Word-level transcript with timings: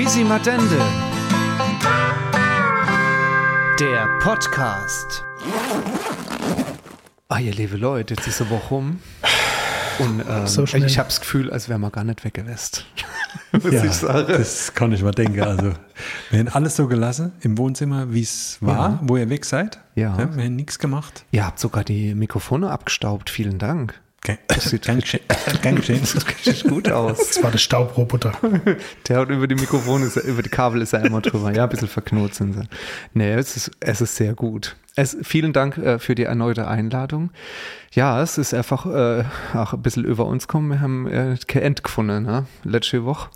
Quisimadende. 0.00 0.78
Der 3.78 4.08
Podcast. 4.18 5.22
Ah, 7.28 7.38
ihr 7.38 7.52
liebe 7.52 7.76
Leute, 7.76 8.14
jetzt 8.14 8.26
ist 8.26 8.40
eine 8.40 8.48
Woche 8.48 8.68
rum. 8.70 9.00
Und 9.98 10.24
ähm, 10.26 10.46
So 10.46 10.64
schnell. 10.64 10.86
ich 10.86 10.98
habe 10.98 11.10
das 11.10 11.20
Gefühl, 11.20 11.50
als 11.52 11.68
wäre 11.68 11.78
man 11.78 11.92
gar 11.92 12.04
nicht 12.04 12.24
weg 12.24 12.32
gewesen. 12.32 12.82
Muss 13.52 14.00
Ja, 14.00 14.22
das 14.22 14.72
kann 14.72 14.90
ich 14.92 15.02
mal 15.02 15.10
denken. 15.10 15.42
Also, 15.42 15.74
wir 16.30 16.38
haben 16.38 16.48
alles 16.48 16.76
so 16.76 16.86
gelassen 16.86 17.32
im 17.42 17.58
Wohnzimmer, 17.58 18.10
wie 18.10 18.22
es 18.22 18.56
war, 18.62 19.00
wo 19.02 19.18
ihr 19.18 19.28
weg 19.28 19.44
seid. 19.44 19.80
Ja. 19.96 20.16
wir 20.16 20.44
haben 20.44 20.56
nichts 20.56 20.78
gemacht. 20.78 21.26
Ihr 21.30 21.44
habt 21.44 21.58
sogar 21.58 21.84
die 21.84 22.14
Mikrofone 22.14 22.70
abgestaubt. 22.70 23.28
Vielen 23.28 23.58
Dank. 23.58 24.00
Gern, 24.22 24.36
sieht 24.58 24.82
gern 24.82 25.00
geschehen. 25.00 25.22
Gern 25.62 25.76
geschehen. 25.76 26.00
Das 26.02 26.12
sieht 26.44 26.64
gut 26.68 26.90
aus. 26.90 27.16
Das 27.16 27.42
war 27.42 27.50
der 27.50 27.58
Staubroboter. 27.58 28.32
Der 29.08 29.16
hat 29.18 29.30
über 29.30 29.46
die 29.48 29.54
Mikrofone, 29.54 30.04
ist 30.04 30.16
er- 30.18 30.24
über 30.24 30.42
die 30.42 30.50
Kabel 30.50 30.82
ist 30.82 30.92
er 30.92 31.04
immer 31.06 31.22
drüber. 31.22 31.50
Ja, 31.54 31.64
ein 31.64 31.70
bisschen 31.70 31.88
verknurrt 31.88 32.34
sind 32.34 32.52
sie. 32.52 32.62
Nee, 33.14 33.32
es 33.32 33.56
ist, 33.56 33.70
es 33.80 34.02
ist 34.02 34.16
sehr 34.16 34.34
gut. 34.34 34.76
Es, 34.94 35.16
vielen 35.22 35.54
Dank 35.54 35.78
äh, 35.78 35.98
für 35.98 36.14
die 36.14 36.24
erneute 36.24 36.68
Einladung. 36.68 37.30
Ja, 37.92 38.20
es 38.22 38.36
ist 38.36 38.52
einfach 38.52 38.84
äh, 38.84 39.24
auch 39.54 39.72
ein 39.72 39.80
bisschen 39.80 40.04
über 40.04 40.26
uns 40.26 40.48
kommen. 40.48 40.68
Wir 40.70 40.80
haben 40.80 41.06
äh, 41.06 41.36
kein 41.48 41.62
End 41.62 41.82
gefunden, 41.82 42.24
ne? 42.24 42.44
letzte 42.62 43.04
Woche. 43.06 43.30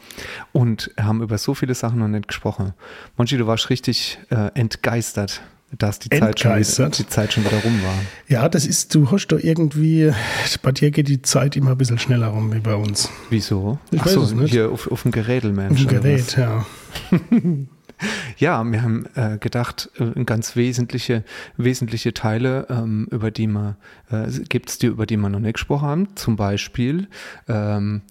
Und 0.53 0.91
haben 1.01 1.23
über 1.23 1.39
so 1.39 1.55
viele 1.55 1.75
Sachen 1.75 1.99
noch 2.01 2.09
nicht 2.09 2.29
gesprochen. 2.29 2.75
Monchi, 3.17 3.39
du 3.39 3.47
warst 3.47 3.71
richtig 3.71 4.19
äh, 4.31 4.51
entgeistert, 4.55 5.41
dass 5.79 5.99
die 5.99 6.11
Zeit, 6.11 6.41
schon 6.41 6.91
die 6.91 7.07
Zeit 7.07 7.33
schon 7.33 7.45
wieder 7.45 7.59
rum 7.59 7.83
war. 7.83 7.95
Ja, 8.29 8.49
das 8.49 8.67
ist, 8.67 8.95
du 8.95 9.11
hast 9.11 9.29
da 9.29 9.37
irgendwie, 9.37 10.13
bei 10.63 10.73
dir 10.73 10.91
geht 10.91 11.09
die 11.09 11.23
Zeit 11.23 11.57
immer 11.57 11.73
ein 11.73 11.79
bisschen 11.79 11.99
schneller 11.99 12.29
rum 12.29 12.53
wie 12.53 12.61
bei 12.61 12.75
uns. 12.75 13.09
Wieso? 13.31 13.79
Ich 13.91 14.01
Ach 14.01 14.07
weiß 14.07 14.13
so, 14.13 14.23
es 14.23 14.33
nicht. 14.33 14.51
hier 14.53 14.71
auf, 14.71 14.91
auf 14.91 15.03
dem 15.03 15.11
Gerädel, 15.13 15.53
Mensch. 15.53 15.85
Auf 15.85 15.87
dem? 15.87 16.03
Gerät, 16.03 16.37
ja. 16.37 16.67
Ja, 18.39 18.63
wir 18.65 18.83
haben 18.83 19.07
äh, 19.15 19.39
gedacht, 19.39 19.89
äh, 19.99 20.25
ganz 20.25 20.57
wesentliche, 20.57 21.25
wesentliche 21.57 22.13
Teile, 22.13 22.67
ähm, 22.69 23.07
über 23.11 23.31
die 23.31 23.47
man, 23.47 23.77
äh, 24.11 24.27
gibt 24.49 24.71
es 24.71 24.79
die, 24.79 24.89
über 24.89 25.07
die 25.07 25.17
wir 25.17 25.29
noch 25.29 25.39
nicht 25.39 25.55
gesprochen 25.55 25.89
haben. 25.89 26.17
Zum 26.17 26.35
Beispiel, 26.37 27.09
ähm, 27.49 28.03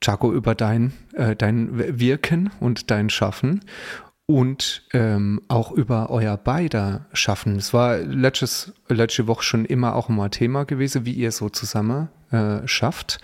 Chaco, 0.00 0.32
über 0.32 0.54
dein, 0.54 0.92
äh, 1.14 1.36
dein 1.36 1.98
Wirken 2.00 2.50
und 2.60 2.90
dein 2.90 3.10
Schaffen 3.10 3.60
und 4.30 4.82
ähm, 4.92 5.40
auch 5.48 5.72
über 5.72 6.10
euer 6.10 6.36
beider 6.36 7.06
Schaffen. 7.14 7.56
Es 7.56 7.72
war 7.72 7.96
letztes, 7.96 8.74
letzte 8.88 9.26
Woche 9.26 9.42
schon 9.42 9.64
immer 9.64 9.96
auch 9.96 10.10
mal 10.10 10.28
Thema 10.28 10.64
gewesen, 10.64 11.06
wie 11.06 11.14
ihr 11.14 11.32
so 11.32 11.48
zusammen 11.48 12.08
äh, 12.30 12.68
schafft. 12.68 13.20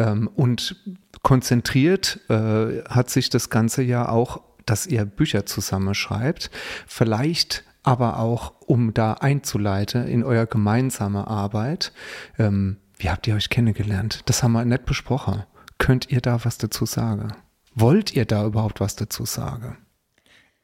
Ähm, 0.00 0.28
und 0.34 0.74
konzentriert 1.22 2.18
äh, 2.28 2.82
hat 2.88 3.08
sich 3.08 3.30
das 3.30 3.50
Ganze 3.50 3.82
ja 3.82 4.08
auch, 4.08 4.40
dass 4.66 4.88
ihr 4.88 5.04
Bücher 5.04 5.46
zusammenschreibt. 5.46 6.50
Vielleicht 6.88 7.62
aber 7.84 8.18
auch, 8.18 8.52
um 8.66 8.92
da 8.92 9.12
einzuleiten 9.14 10.08
in 10.08 10.24
euer 10.24 10.46
gemeinsame 10.46 11.28
Arbeit. 11.28 11.92
Ähm, 12.36 12.78
wie 12.98 13.10
habt 13.10 13.28
ihr 13.28 13.36
euch 13.36 13.48
kennengelernt? 13.48 14.22
Das 14.26 14.42
haben 14.42 14.52
wir 14.52 14.64
nicht 14.64 14.86
besprochen. 14.86 15.44
Könnt 15.78 16.10
ihr 16.10 16.20
da 16.20 16.44
was 16.44 16.58
dazu 16.58 16.84
sagen? 16.84 17.32
Wollt 17.76 18.12
ihr 18.12 18.24
da 18.24 18.44
überhaupt 18.44 18.80
was 18.80 18.96
dazu 18.96 19.24
sagen? 19.24 19.78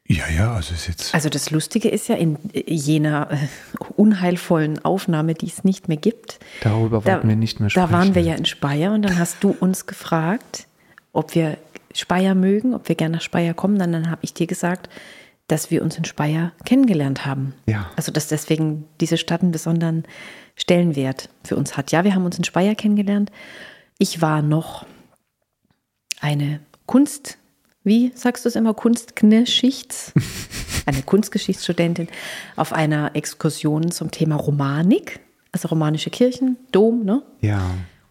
Ja, 0.07 0.29
ja, 0.29 0.53
also 0.53 0.73
ist 0.73 0.87
jetzt. 0.87 1.15
Also 1.15 1.29
das 1.29 1.49
Lustige 1.49 1.89
ist 1.89 2.07
ja, 2.09 2.15
in 2.15 2.37
jener 2.53 3.31
äh, 3.31 3.37
unheilvollen 3.95 4.83
Aufnahme, 4.85 5.33
die 5.33 5.47
es 5.47 5.63
nicht 5.63 5.87
mehr 5.87 5.97
gibt, 5.97 6.39
Darüber 6.61 7.03
wollten 7.05 7.27
wir 7.27 7.35
nicht 7.35 7.59
mehr 7.59 7.71
sprechen. 7.71 7.91
Da 7.91 7.97
waren 7.97 8.13
wir 8.13 8.21
ja 8.21 8.35
in 8.35 8.45
Speyer 8.45 8.93
und 8.93 9.01
dann 9.01 9.17
hast 9.17 9.43
du 9.43 9.55
uns 9.59 9.87
gefragt, 9.87 10.67
ob 11.11 11.33
wir 11.33 11.57
Speyer 11.93 12.35
mögen, 12.35 12.75
ob 12.75 12.87
wir 12.87 12.95
gerne 12.95 13.17
nach 13.17 13.21
Speyer 13.21 13.55
kommen. 13.55 13.79
Dann, 13.79 13.91
dann 13.93 14.11
habe 14.11 14.21
ich 14.23 14.33
dir 14.33 14.45
gesagt, 14.45 14.89
dass 15.47 15.71
wir 15.71 15.81
uns 15.81 15.97
in 15.97 16.05
Speyer 16.05 16.51
kennengelernt 16.65 17.25
haben. 17.25 17.53
Ja. 17.65 17.89
Also 17.95 18.11
dass 18.11 18.27
deswegen 18.27 18.85
diese 19.01 19.17
Stadt 19.17 19.41
einen 19.41 19.51
besonderen 19.51 20.03
Stellenwert 20.55 21.29
für 21.43 21.55
uns 21.55 21.77
hat. 21.77 21.91
Ja, 21.91 22.03
wir 22.03 22.13
haben 22.13 22.25
uns 22.25 22.37
in 22.37 22.43
Speyer 22.43 22.75
kennengelernt. 22.75 23.31
Ich 23.97 24.21
war 24.21 24.41
noch 24.41 24.85
eine 26.19 26.59
Kunst, 26.85 27.37
wie 27.85 28.11
sagst 28.15 28.43
du 28.43 28.49
es 28.49 28.55
immer, 28.55 28.73
Kunstkneschichts, 28.73 30.13
eine 30.85 31.01
Kunstgeschichtsstudentin 31.03 32.07
auf 32.55 32.73
einer 32.73 33.15
Exkursion 33.15 33.91
zum 33.91 34.11
Thema 34.11 34.35
Romanik, 34.35 35.19
also 35.51 35.69
romanische 35.69 36.09
Kirchen, 36.09 36.57
Dom, 36.71 37.05
ne? 37.05 37.21
Ja. 37.41 37.61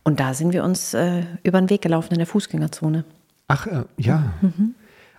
Und 0.04 0.20
da 0.20 0.34
sind 0.34 0.52
wir 0.52 0.64
uns 0.64 0.94
äh, 0.94 1.24
über 1.42 1.60
den 1.60 1.70
Weg 1.70 1.82
gelaufen 1.82 2.12
in 2.12 2.18
der 2.18 2.26
Fußgängerzone. 2.26 3.04
Ach, 3.48 3.66
äh, 3.66 3.84
ja. 3.98 4.34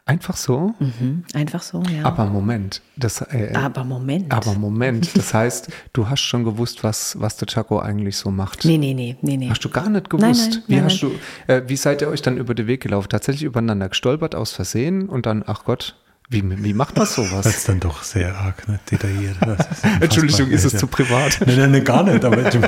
Einfach 0.08 0.38
so? 0.38 0.76
Mhm, 0.80 1.24
einfach 1.34 1.64
so, 1.64 1.82
ja. 1.92 2.04
Aber 2.06 2.28
Moment. 2.28 2.84
Das, 2.96 3.22
äh, 3.22 3.52
Aber 3.56 3.84
Moment. 3.84 4.32
aber 4.32 4.54
Moment. 4.54 5.10
Das 5.16 5.34
heißt, 5.34 5.70
du 5.94 6.08
hast 6.10 6.20
schon 6.22 6.44
gewusst, 6.44 6.84
was, 6.84 7.20
was 7.20 7.38
der 7.38 7.48
Chaco 7.48 7.80
eigentlich 7.80 8.16
so 8.18 8.30
macht. 8.30 8.66
nee, 8.66 8.78
nee, 8.78 8.94
nee, 8.94 9.18
nee, 9.22 9.36
nee. 9.38 9.50
Hast 9.50 9.66
du 9.66 9.70
gar 9.70 9.90
nicht 9.90 10.12
gewusst? 10.12 10.24
Nein, 10.24 10.50
nein, 10.52 10.64
wie 10.68 10.76
nein, 10.76 10.84
hast 10.86 11.00
du, 11.02 11.12
äh, 11.48 11.64
wie 11.66 11.76
seid 11.76 12.02
ihr 12.04 12.10
euch 12.10 12.22
dann 12.22 12.38
über 12.38 12.54
den 12.54 12.68
Weg 12.68 12.84
gelaufen? 12.84 13.10
Tatsächlich 13.10 13.44
übereinander 13.44 13.90
gestolpert 13.90 14.36
aus 14.36 14.52
Versehen 14.52 15.10
und 15.10 15.26
dann, 15.26 15.44
ach 15.48 15.64
Gott, 15.66 15.96
wie, 16.30 16.44
wie 16.64 16.74
macht 16.74 16.96
man 16.96 17.06
Das 17.06 17.14
sowas? 17.16 17.46
ist 17.46 17.70
dann 17.70 17.80
doch 17.80 18.02
sehr 18.04 18.36
arg 18.36 18.68
ne, 18.68 18.80
detailliert. 18.90 19.36
Das 19.42 19.60
ist. 19.60 19.84
Entschuldigung, 20.02 20.50
ist 20.50 20.64
es 20.66 20.74
Ja. 20.74 20.80
zu 20.80 20.88
privat? 20.88 21.40
Nein, 21.46 21.58
nein, 21.58 21.72
nein, 21.72 21.84
gar 21.84 22.04
nicht. 22.04 22.26
Aber 22.26 22.38
du- 22.38 22.62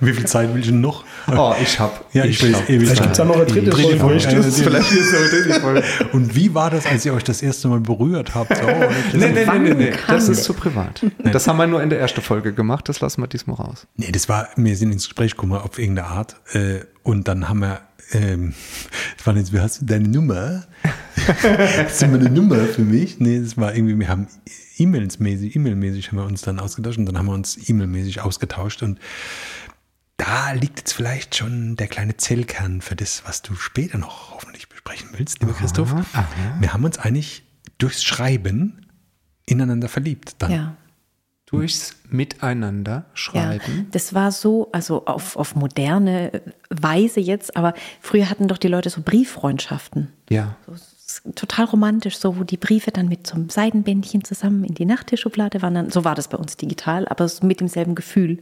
wie 0.00 0.12
viel 0.12 0.24
Zeit 0.26 0.52
will 0.54 0.60
ich 0.60 0.66
denn 0.68 0.80
noch? 0.80 1.04
Oh, 1.34 1.52
ich 1.60 1.78
hab. 1.80 2.04
Ja, 2.14 2.24
ich 2.24 2.42
will 2.42 2.54
hab- 2.54 2.68
ewig 2.70 2.88
Vielleicht 2.88 3.02
gibt's 3.02 3.20
auch 3.20 3.24
noch 3.26 3.36
eine 3.36 3.46
dritte 3.46 3.70
Dritte 3.70 3.96
Folge. 3.98 4.20
Vielleicht 4.20 4.92
ist 4.92 5.12
es 5.12 5.44
die 5.46 5.52
Folge. 5.60 5.82
Und 6.12 6.34
wie 6.36 6.54
war 6.54 6.70
das, 6.70 6.86
als 6.86 7.04
ihr 7.04 7.14
euch 7.14 7.24
das 7.24 7.42
erste 7.42 7.68
Mal 7.68 7.80
berührt 7.80 8.34
habt? 8.34 8.52
So, 8.62 8.66
Nee, 9.18 9.26
nee, 9.26 9.28
nee, 9.32 9.46
Wann 9.46 9.62
nee, 9.64 9.74
nee. 9.74 9.92
Das 10.06 10.28
ist 10.28 10.44
zu 10.44 10.54
privat. 10.54 11.04
Das 11.24 11.48
haben 11.48 11.56
wir 11.56 11.66
nur 11.66 11.82
in 11.82 11.90
der 11.90 11.98
ersten 12.00 12.20
Folge 12.22 12.52
gemacht, 12.52 12.88
das 12.88 13.00
lassen 13.00 13.20
wir 13.22 13.26
diesmal 13.26 13.56
raus. 13.56 13.86
Nee, 13.96 14.12
das 14.12 14.28
war, 14.28 14.48
wir 14.56 14.76
sind 14.76 14.92
ins 14.92 15.04
Gespräch 15.08 15.32
gekommen 15.32 15.52
auf 15.54 15.78
irgendeine 15.78 16.08
Art 16.08 16.36
äh, 16.52 16.80
und 17.02 17.26
dann 17.28 17.48
haben 17.48 17.60
wir, 17.60 17.80
ähm, 18.12 18.54
das 19.16 19.26
war 19.26 19.36
jetzt, 19.36 19.52
wie 19.52 19.60
hast 19.60 19.80
du 19.80 19.86
deine 19.86 20.08
Nummer? 20.08 20.64
das 21.16 21.92
ist 21.94 22.02
immer 22.02 22.18
eine 22.18 22.30
Nummer 22.30 22.56
für 22.66 22.82
mich. 22.82 23.20
Nee, 23.20 23.40
das 23.40 23.56
war 23.56 23.74
irgendwie, 23.74 23.98
wir 23.98 24.08
haben 24.08 24.26
E-Mails 24.78 25.18
mäßig, 25.18 25.56
E-Mail-mäßig 25.56 26.08
haben 26.08 26.18
wir 26.18 26.24
uns 26.24 26.42
dann 26.42 26.58
ausgetauscht 26.58 26.98
und 26.98 27.06
dann 27.06 27.18
haben 27.18 27.26
wir 27.26 27.34
uns 27.34 27.68
E-Mail-mäßig 27.68 28.20
ausgetauscht 28.20 28.82
und 28.82 28.98
da 30.16 30.52
liegt 30.52 30.78
jetzt 30.78 30.92
vielleicht 30.92 31.34
schon 31.36 31.76
der 31.76 31.88
kleine 31.88 32.16
Zellkern 32.16 32.80
für 32.80 32.94
das, 32.94 33.22
was 33.26 33.42
du 33.42 33.54
später 33.54 33.98
noch 33.98 34.34
hoffentlich 34.34 34.68
besprechen 34.68 35.08
willst, 35.16 35.40
lieber 35.40 35.52
Christoph. 35.52 35.94
Wir 36.60 36.72
haben 36.72 36.84
uns 36.84 36.98
eigentlich 36.98 37.44
durchs 37.78 38.04
Schreiben 38.04 38.86
ineinander 39.46 39.88
verliebt 39.88 40.36
dann. 40.38 40.50
ja. 40.50 40.76
Durchs 41.52 41.94
Miteinander 42.08 42.92
Ja, 42.92 43.10
schreiben. 43.14 43.88
das 43.90 44.14
war 44.14 44.32
so, 44.32 44.68
also 44.72 45.04
auf, 45.06 45.36
auf 45.36 45.54
moderne 45.54 46.42
Weise 46.70 47.20
jetzt, 47.20 47.56
aber 47.56 47.74
früher 48.00 48.28
hatten 48.30 48.48
doch 48.48 48.58
die 48.58 48.68
Leute 48.68 48.90
so 48.90 49.02
Brieffreundschaften. 49.02 50.08
Ja. 50.30 50.56
So, 51.06 51.30
total 51.34 51.66
romantisch, 51.66 52.16
so 52.18 52.38
wo 52.38 52.44
die 52.44 52.56
Briefe 52.56 52.90
dann 52.90 53.08
mit 53.08 53.26
so 53.26 53.34
einem 53.34 53.50
Seidenbändchen 53.50 54.24
zusammen 54.24 54.64
in 54.64 54.74
die 54.74 54.86
Nachttischschublade 54.86 55.60
wandern. 55.62 55.90
So 55.90 56.04
war 56.04 56.14
das 56.14 56.28
bei 56.28 56.38
uns 56.38 56.56
digital, 56.56 57.06
aber 57.08 57.30
mit 57.42 57.60
demselben 57.60 57.94
Gefühl, 57.94 58.38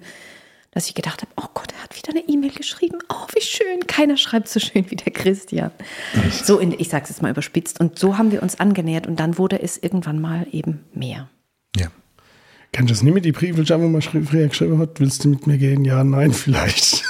dass 0.71 0.87
ich 0.87 0.95
gedacht 0.95 1.23
habe, 1.23 1.33
oh 1.37 1.49
Gott, 1.53 1.73
er 1.77 1.83
hat 1.83 1.97
wieder 1.97 2.11
eine 2.11 2.29
E-Mail 2.29 2.53
geschrieben. 2.53 2.99
Oh, 3.09 3.27
wie 3.35 3.41
schön. 3.41 3.81
Keiner 3.89 4.17
schreibt 4.17 4.49
so 4.49 4.61
schön 4.61 4.89
wie 4.89 4.95
der 4.97 5.13
Christian. 5.13 5.73
So, 6.45 6.61
in, 6.61 6.71
ich 6.79 6.89
sage 6.91 7.03
es 7.05 7.11
jetzt 7.11 7.23
mal 7.23 7.31
überspitzt. 7.33 7.81
Und 7.81 7.99
so 7.99 8.17
haben 8.19 8.31
wir 8.31 8.41
uns 8.41 8.61
angenähert 8.61 9.09
und 9.09 9.19
dann 9.19 9.37
wurde 9.37 9.61
es 9.61 9.79
irgendwann 9.79 10.21
mal 10.21 10.47
eben 10.53 10.85
mehr. 10.95 11.29
ja. 11.77 11.89
Kannst 12.73 12.91
du 12.91 12.95
das 12.95 13.03
nicht 13.03 13.15
mit 13.15 13.25
die 13.25 13.33
Briefe 13.33 13.69
wo 13.69 13.89
man 13.89 14.01
früher 14.03 14.49
geschrieben 14.49 14.79
hat? 14.79 15.01
Willst 15.01 15.25
du 15.25 15.29
mit 15.29 15.47
mir 15.47 15.59
gehen? 15.59 15.85
Ja, 15.85 16.05
nein, 16.05 16.33
vielleicht. 16.33 17.03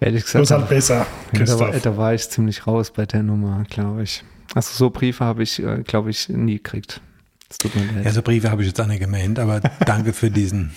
Ehrlich 0.00 0.24
Das 0.24 0.32
gesagt, 0.32 0.44
ist 0.44 0.50
halt 0.50 0.68
besser, 0.68 1.06
da, 1.32 1.58
war, 1.58 1.72
da 1.72 1.96
war 1.96 2.14
ich 2.14 2.28
ziemlich 2.28 2.66
raus 2.66 2.90
bei 2.90 3.04
der 3.06 3.22
Nummer, 3.22 3.64
glaube 3.68 4.02
ich. 4.02 4.24
Also 4.54 4.72
so 4.74 4.90
Briefe 4.90 5.24
habe 5.24 5.42
ich, 5.42 5.62
äh, 5.62 5.82
glaube 5.82 6.10
ich, 6.10 6.28
nie 6.28 6.56
gekriegt. 6.56 7.00
Es 7.48 7.58
tut 7.58 7.74
mir 7.74 7.84
leid. 7.84 8.04
Ja, 8.04 8.12
so 8.12 8.22
Briefe 8.22 8.50
habe 8.50 8.62
ich 8.62 8.68
jetzt 8.68 8.80
auch 8.80 8.86
nicht 8.86 9.00
gemeint, 9.00 9.38
aber 9.38 9.60
danke 9.86 10.12
für 10.12 10.30
diesen 10.30 10.70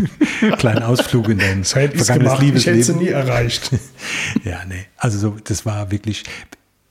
kleinen 0.58 0.82
Ausflug 0.82 1.28
in 1.28 1.38
dein 1.38 1.60
Das 1.62 1.74
hätte 1.74 1.96
ich 1.96 2.02
vergangenes 2.04 2.38
gemacht, 2.38 2.56
ich 2.56 2.66
hätte 2.66 2.82
sie 2.82 2.92
nie 2.92 3.04
Liebesleben. 3.04 3.28
erreicht. 3.28 3.70
Ja, 4.44 4.64
nee. 4.66 4.86
Also 4.96 5.18
so, 5.18 5.36
das 5.42 5.64
war 5.64 5.90
wirklich, 5.90 6.24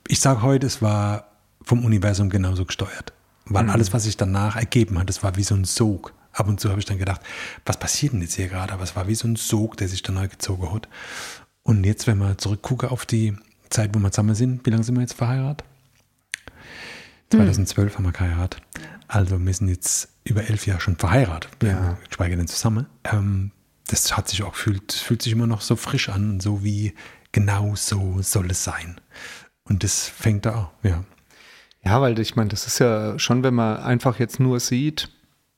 ich 0.08 0.20
sage 0.20 0.42
heute, 0.42 0.66
es 0.66 0.82
war 0.82 1.28
vom 1.62 1.84
Universum 1.84 2.30
genauso 2.30 2.64
gesteuert. 2.64 3.12
Weil 3.48 3.70
alles, 3.70 3.92
was 3.92 4.04
sich 4.04 4.16
danach 4.16 4.56
ergeben 4.56 4.98
hat, 4.98 5.08
das 5.08 5.22
war 5.22 5.36
wie 5.36 5.44
so 5.44 5.54
ein 5.54 5.64
Sog. 5.64 6.12
Ab 6.36 6.48
und 6.48 6.60
zu 6.60 6.68
habe 6.70 6.78
ich 6.78 6.84
dann 6.84 6.98
gedacht, 6.98 7.20
was 7.64 7.78
passiert 7.78 8.12
denn 8.12 8.20
jetzt 8.20 8.34
hier 8.34 8.48
gerade? 8.48 8.72
Aber 8.72 8.82
es 8.82 8.94
war 8.94 9.08
wie 9.08 9.14
so 9.14 9.26
ein 9.26 9.36
Sog, 9.36 9.76
der 9.78 9.88
sich 9.88 10.02
dann 10.02 10.16
neu 10.16 10.28
gezogen 10.28 10.72
hat. 10.72 10.88
Und 11.62 11.84
jetzt, 11.84 12.06
wenn 12.06 12.18
wir 12.18 12.36
zurückgucken 12.38 12.90
auf 12.90 13.06
die 13.06 13.34
Zeit, 13.70 13.94
wo 13.94 13.98
wir 13.98 14.12
zusammen 14.12 14.34
sind, 14.34 14.64
wie 14.66 14.70
lange 14.70 14.84
sind 14.84 14.94
wir 14.96 15.00
jetzt 15.02 15.14
verheiratet? 15.14 15.66
2012 17.30 17.96
haben 17.96 18.04
wir 18.04 18.12
geheiratet. 18.12 18.62
Also 19.08 19.38
wir 19.44 19.54
sind 19.54 19.68
jetzt 19.68 20.08
über 20.24 20.44
elf 20.48 20.66
Jahre 20.66 20.80
schon 20.80 20.96
verheiratet, 20.96 21.50
Ja. 21.62 21.96
geschweige 22.08 22.36
denn 22.36 22.48
zusammen. 22.48 22.86
Ähm, 23.04 23.50
das 23.88 24.16
hat 24.16 24.28
sich 24.28 24.42
auch 24.42 24.52
gefühlt, 24.52 24.92
es 24.94 25.00
fühlt 25.00 25.22
sich 25.22 25.32
immer 25.32 25.46
noch 25.46 25.60
so 25.60 25.76
frisch 25.76 26.08
an, 26.08 26.30
und 26.30 26.42
so 26.42 26.64
wie 26.64 26.94
genau 27.32 27.74
so 27.76 28.18
soll 28.20 28.50
es 28.50 28.64
sein. 28.64 29.00
Und 29.64 29.82
das 29.84 30.08
fängt 30.08 30.46
da 30.46 30.54
auch, 30.56 30.70
ja. 30.84 31.04
Ja, 31.84 32.00
weil 32.00 32.18
ich 32.18 32.34
meine, 32.34 32.48
das 32.50 32.66
ist 32.66 32.80
ja 32.80 33.16
schon, 33.18 33.42
wenn 33.44 33.54
man 33.54 33.78
einfach 33.78 34.18
jetzt 34.18 34.40
nur 34.40 34.58
sieht, 34.58 35.08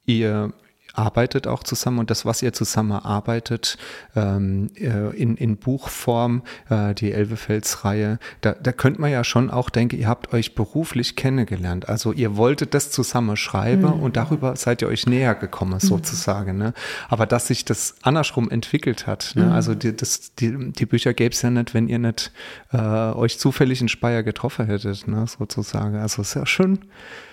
ihr 0.04 0.52
arbeitet 0.98 1.46
auch 1.46 1.62
zusammen 1.62 2.00
und 2.00 2.10
das, 2.10 2.26
was 2.26 2.42
ihr 2.42 2.52
zusammen 2.52 2.92
arbeitet 2.92 3.78
ähm, 4.16 4.70
äh, 4.74 5.16
in, 5.16 5.36
in 5.36 5.56
Buchform, 5.56 6.42
äh, 6.68 6.94
die 6.94 7.12
Elvefels-Reihe, 7.12 8.18
da, 8.40 8.52
da 8.52 8.72
könnte 8.72 9.00
man 9.00 9.10
ja 9.10 9.22
schon 9.22 9.50
auch 9.50 9.70
denken, 9.70 9.96
ihr 9.98 10.08
habt 10.08 10.32
euch 10.34 10.54
beruflich 10.54 11.14
kennengelernt. 11.14 11.88
Also 11.88 12.12
ihr 12.12 12.36
wolltet 12.36 12.74
das 12.74 12.90
zusammen 12.90 13.36
schreiben 13.36 13.82
mhm. 13.82 14.02
und 14.02 14.16
darüber 14.16 14.56
seid 14.56 14.82
ihr 14.82 14.88
euch 14.88 15.06
näher 15.06 15.34
gekommen, 15.34 15.74
mhm. 15.74 15.86
sozusagen. 15.86 16.58
Ne? 16.58 16.74
Aber 17.08 17.26
dass 17.26 17.46
sich 17.46 17.64
das 17.64 17.94
andersrum 18.02 18.50
entwickelt 18.50 19.06
hat, 19.06 19.32
ne? 19.36 19.46
Mhm. 19.46 19.52
also 19.52 19.74
die, 19.74 19.96
das, 19.96 20.34
die, 20.34 20.72
die 20.72 20.86
Bücher 20.86 21.14
gäbe 21.14 21.34
es 21.34 21.42
ja 21.42 21.50
nicht, 21.50 21.74
wenn 21.74 21.88
ihr 21.88 21.98
nicht 21.98 22.32
äh, 22.72 22.78
euch 22.78 23.38
zufällig 23.38 23.80
in 23.80 23.88
Speyer 23.88 24.22
getroffen 24.24 24.66
hättet, 24.66 25.06
ne? 25.06 25.26
sozusagen. 25.26 25.96
Also 25.96 26.22
ist 26.22 26.34
ja 26.34 26.44
schön. 26.44 26.80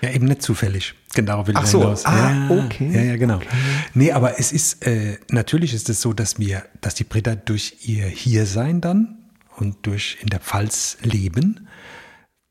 Ja, 0.01 0.11
eben 0.11 0.25
nicht 0.25 0.43
zufällig. 0.43 0.93
Genau, 1.15 1.47
will 1.47 1.55
Ach 1.57 1.65
so, 1.65 1.79
hinaus. 1.79 2.05
Ah, 2.05 2.47
ja, 2.49 2.49
okay. 2.65 2.91
Ja, 2.93 3.01
ja, 3.01 3.17
genau. 3.17 3.37
Okay. 3.37 3.47
Nee, 3.93 4.11
aber 4.11 4.37
es 4.37 4.51
ist, 4.51 4.85
äh, 4.85 5.17
natürlich 5.31 5.73
ist 5.73 5.89
es 5.89 6.01
so, 6.01 6.13
dass 6.13 6.37
wir, 6.37 6.63
dass 6.81 6.93
die 6.93 7.05
Britta 7.05 7.35
durch 7.35 7.77
ihr 7.83 8.05
Hiersein 8.05 8.81
dann 8.81 9.17
und 9.55 9.77
durch 9.87 10.17
in 10.21 10.27
der 10.27 10.41
Pfalz 10.41 10.97
leben, 11.01 11.67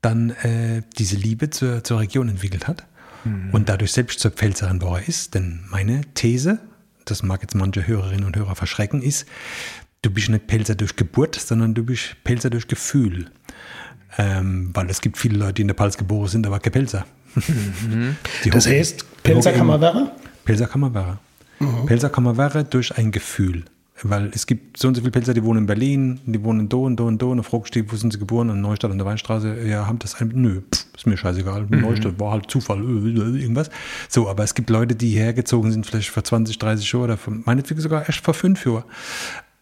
dann 0.01 0.31
äh, 0.31 0.81
diese 0.97 1.15
Liebe 1.15 1.51
zur, 1.51 1.83
zur 1.83 1.99
Region 1.99 2.27
entwickelt 2.27 2.67
hat 2.67 2.85
mhm. 3.23 3.51
und 3.51 3.69
dadurch 3.69 3.91
selbst 3.91 4.19
zur 4.19 4.31
Pfälzerin 4.31 4.79
geworden 4.79 5.03
ist. 5.07 5.35
Denn 5.35 5.61
meine 5.69 6.01
These, 6.15 6.59
das 7.05 7.21
mag 7.21 7.43
jetzt 7.43 7.55
manche 7.55 7.85
Hörerinnen 7.85 8.25
und 8.25 8.35
Hörer 8.35 8.55
verschrecken, 8.55 9.03
ist, 9.03 9.27
du 10.01 10.09
bist 10.09 10.29
nicht 10.29 10.47
Pelzer 10.47 10.73
durch 10.73 10.95
Geburt, 10.95 11.35
sondern 11.35 11.75
du 11.75 11.83
bist 11.83 12.15
Pelzer 12.23 12.49
durch 12.49 12.67
Gefühl. 12.67 13.29
Ähm, 14.17 14.71
weil 14.73 14.89
es 14.89 15.01
gibt 15.01 15.17
viele 15.17 15.37
Leute, 15.37 15.55
die 15.55 15.61
in 15.63 15.67
der 15.67 15.75
Pfalz 15.75 15.97
geboren 15.97 16.29
sind, 16.29 16.47
aber 16.47 16.59
keine 16.59 16.71
Pelzer. 16.71 17.05
Mhm. 17.35 18.15
Das 18.51 18.67
heißt, 18.67 19.23
Pelzer 19.23 19.51
Kammerwerre? 19.51 20.11
Pelzer 20.43 20.67
Kammerwerre. 20.67 21.17
Mhm. 21.59 21.85
Pelzer 21.85 22.09
Kammerwerre 22.09 22.63
durch 22.63 22.97
ein 22.97 23.11
Gefühl. 23.11 23.65
Weil 24.03 24.29
es 24.33 24.45
gibt 24.45 24.77
so 24.77 24.89
und 24.89 24.95
so 24.95 25.01
viele 25.01 25.11
Pelzer, 25.11 25.33
die 25.33 25.41
wohnen 25.43 25.59
in 25.59 25.65
Berlin, 25.67 26.19
die 26.25 26.43
wohnen 26.43 26.67
da 26.67 26.77
und 26.77 26.99
da 26.99 27.05
und 27.05 27.21
da 27.21 27.27
und 27.27 27.41
fragst 27.43 27.73
wo 27.89 27.95
sind 27.95 28.11
sie 28.11 28.19
geboren? 28.19 28.49
In 28.49 28.59
Neustadt 28.59 28.91
an 28.91 28.97
der 28.97 29.07
Weinstraße. 29.07 29.65
Ja, 29.65 29.87
haben 29.87 29.99
das 29.99 30.15
ein, 30.15 30.31
nö, 30.33 30.61
pff, 30.61 30.85
ist 30.95 31.07
mir 31.07 31.15
scheißegal. 31.15 31.65
Mhm. 31.69 31.79
Neustadt 31.79 32.19
war 32.19 32.31
halt 32.31 32.51
Zufall, 32.51 32.79
äh, 32.79 32.81
äh, 32.81 33.41
irgendwas. 33.41 33.69
So, 34.09 34.27
aber 34.27 34.43
es 34.43 34.53
gibt 34.53 34.69
Leute, 34.69 34.95
die 34.95 35.11
hergezogen 35.11 35.71
sind, 35.71 35.85
vielleicht 35.85 36.09
vor 36.09 36.25
20, 36.25 36.59
30 36.59 36.91
Jahren 36.91 37.03
oder 37.03 37.17
meinetwegen 37.45 37.79
sogar 37.79 38.05
erst 38.05 38.19
vor 38.19 38.33
fünf 38.33 38.65
Jahren. 38.65 38.83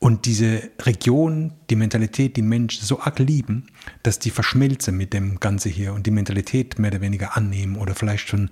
Und 0.04 0.26
diese 0.26 0.70
Region, 0.82 1.54
die 1.70 1.78
Mentalität, 1.78 2.36
die 2.36 2.42
Menschen 2.42 2.84
so 2.84 3.00
arg 3.00 3.20
lieben, 3.20 3.68
dass 4.04 4.20
die 4.20 4.32
verschmelzen 4.32 4.98
mit 4.98 5.14
dem 5.14 5.40
Ganze 5.40 5.70
hier 5.70 5.94
und 5.94 6.06
die 6.06 6.12
Mentalität 6.12 6.78
mehr 6.78 6.92
oder 6.92 7.00
weniger 7.00 7.38
annehmen 7.38 7.78
oder 7.78 7.96
vielleicht 7.96 8.28
schon 8.28 8.50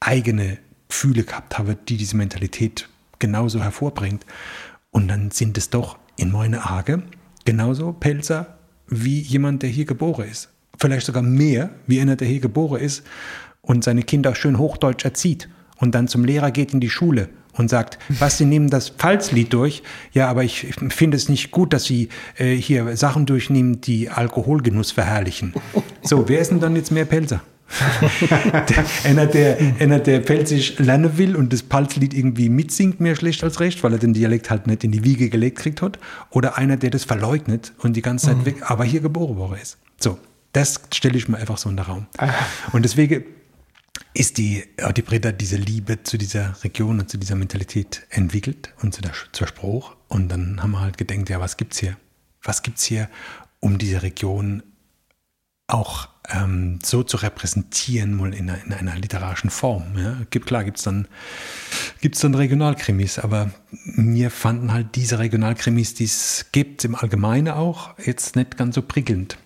eigene 0.00 0.56
Gefühle 0.88 1.24
gehabt 1.24 1.58
haben, 1.58 1.76
die 1.90 1.98
diese 1.98 2.16
Mentalität 2.16 2.88
genauso 3.18 3.62
hervorbringt. 3.62 4.24
Und 4.90 5.08
dann 5.08 5.30
sind 5.30 5.58
es 5.58 5.68
doch 5.68 5.98
in 6.16 6.32
meiner 6.32 6.70
Arge 6.70 7.02
genauso 7.44 7.92
Pelzer 7.92 8.56
wie 8.86 9.20
jemand, 9.20 9.62
der 9.62 9.68
hier 9.68 9.84
geboren 9.84 10.26
ist. 10.26 10.48
Vielleicht 10.78 11.04
sogar 11.04 11.22
mehr 11.22 11.68
wie 11.86 12.00
einer, 12.00 12.16
der 12.16 12.28
hier 12.28 12.40
geboren 12.40 12.80
ist 12.80 13.02
und 13.60 13.84
seine 13.84 14.04
Kinder 14.04 14.34
schön 14.34 14.56
hochdeutsch 14.56 15.04
erzieht 15.04 15.50
und 15.76 15.94
dann 15.94 16.08
zum 16.08 16.24
Lehrer 16.24 16.50
geht 16.50 16.72
in 16.72 16.80
die 16.80 16.88
Schule 16.88 17.28
und 17.58 17.68
sagt, 17.68 17.98
was, 18.08 18.38
Sie 18.38 18.44
nehmen 18.44 18.70
das 18.70 18.88
Pfalzlied 18.88 19.52
durch? 19.52 19.82
Ja, 20.12 20.28
aber 20.28 20.44
ich 20.44 20.66
finde 20.88 21.16
es 21.16 21.28
nicht 21.28 21.50
gut, 21.50 21.72
dass 21.72 21.84
Sie 21.84 22.08
äh, 22.36 22.54
hier 22.54 22.96
Sachen 22.96 23.26
durchnehmen, 23.26 23.80
die 23.80 24.08
Alkoholgenuss 24.08 24.92
verherrlichen. 24.92 25.54
So, 26.02 26.28
wer 26.28 26.40
ist 26.40 26.50
denn 26.50 26.60
dann 26.60 26.76
jetzt 26.76 26.90
mehr 26.90 27.04
Pelzer? 27.04 27.42
einer, 29.04 29.26
der, 29.26 29.58
einer, 29.78 29.98
der 29.98 30.20
Pelzig 30.20 30.78
lernen 30.78 31.18
will 31.18 31.36
und 31.36 31.52
das 31.52 31.60
Pfalzlied 31.62 32.14
irgendwie 32.14 32.48
mitsingt, 32.48 33.00
mehr 33.00 33.14
schlecht 33.14 33.44
als 33.44 33.60
recht, 33.60 33.82
weil 33.84 33.92
er 33.92 33.98
den 33.98 34.14
Dialekt 34.14 34.48
halt 34.48 34.66
nicht 34.66 34.84
in 34.84 34.92
die 34.92 35.04
Wiege 35.04 35.28
gelegt 35.28 35.58
kriegt 35.58 35.82
hat. 35.82 35.98
Oder 36.30 36.56
einer, 36.56 36.76
der 36.76 36.90
das 36.90 37.04
verleugnet 37.04 37.72
und 37.78 37.94
die 37.94 38.02
ganze 38.02 38.26
Zeit 38.26 38.38
mhm. 38.38 38.46
weg, 38.46 38.56
aber 38.70 38.84
hier 38.84 39.00
geboren 39.00 39.36
worden 39.36 39.58
ist. 39.60 39.76
So, 39.98 40.18
das 40.52 40.80
stelle 40.94 41.18
ich 41.18 41.28
mir 41.28 41.36
einfach 41.36 41.58
so 41.58 41.68
in 41.68 41.76
den 41.76 41.84
Raum. 41.84 42.06
Ah. 42.16 42.30
Und 42.72 42.84
deswegen 42.84 43.24
ist 44.14 44.38
die, 44.38 44.64
die 44.96 45.02
Britta 45.02 45.32
diese 45.32 45.56
Liebe 45.56 46.02
zu 46.02 46.18
dieser 46.18 46.62
Region 46.64 47.00
und 47.00 47.10
zu 47.10 47.18
dieser 47.18 47.36
Mentalität 47.36 48.06
entwickelt 48.10 48.74
und 48.82 48.94
zu 48.94 49.02
der, 49.02 49.12
zur 49.32 49.46
Spruch. 49.46 49.96
Und 50.08 50.28
dann 50.28 50.62
haben 50.62 50.72
wir 50.72 50.80
halt 50.80 50.98
gedacht, 50.98 51.28
ja, 51.28 51.40
was 51.40 51.56
gibt's 51.56 51.78
hier? 51.78 51.96
Was 52.42 52.62
gibt's 52.62 52.84
hier, 52.84 53.08
um 53.60 53.78
diese 53.78 54.02
Region 54.02 54.62
auch 55.66 56.08
ähm, 56.30 56.78
so 56.84 57.02
zu 57.02 57.18
repräsentieren, 57.18 58.14
mal 58.14 58.34
in 58.34 58.48
in 58.48 58.72
einer 58.72 58.96
literarischen 58.96 59.50
Form. 59.50 59.96
Ja? 59.96 60.16
Gibt, 60.30 60.46
klar, 60.46 60.64
gibt 60.64 60.78
es 60.78 60.84
dann, 60.84 61.06
gibt's 62.00 62.20
dann 62.20 62.34
Regionalkrimis, 62.34 63.18
aber 63.18 63.50
mir 63.84 64.30
fanden 64.30 64.72
halt 64.72 64.94
diese 64.94 65.18
Regionalkrimis, 65.18 65.94
die 65.94 66.04
es 66.04 66.46
gibt, 66.52 66.84
im 66.84 66.94
Allgemeinen 66.94 67.48
auch, 67.48 67.98
jetzt 67.98 68.36
nicht 68.36 68.56
ganz 68.56 68.74
so 68.74 68.82
prickelnd. 68.82 69.38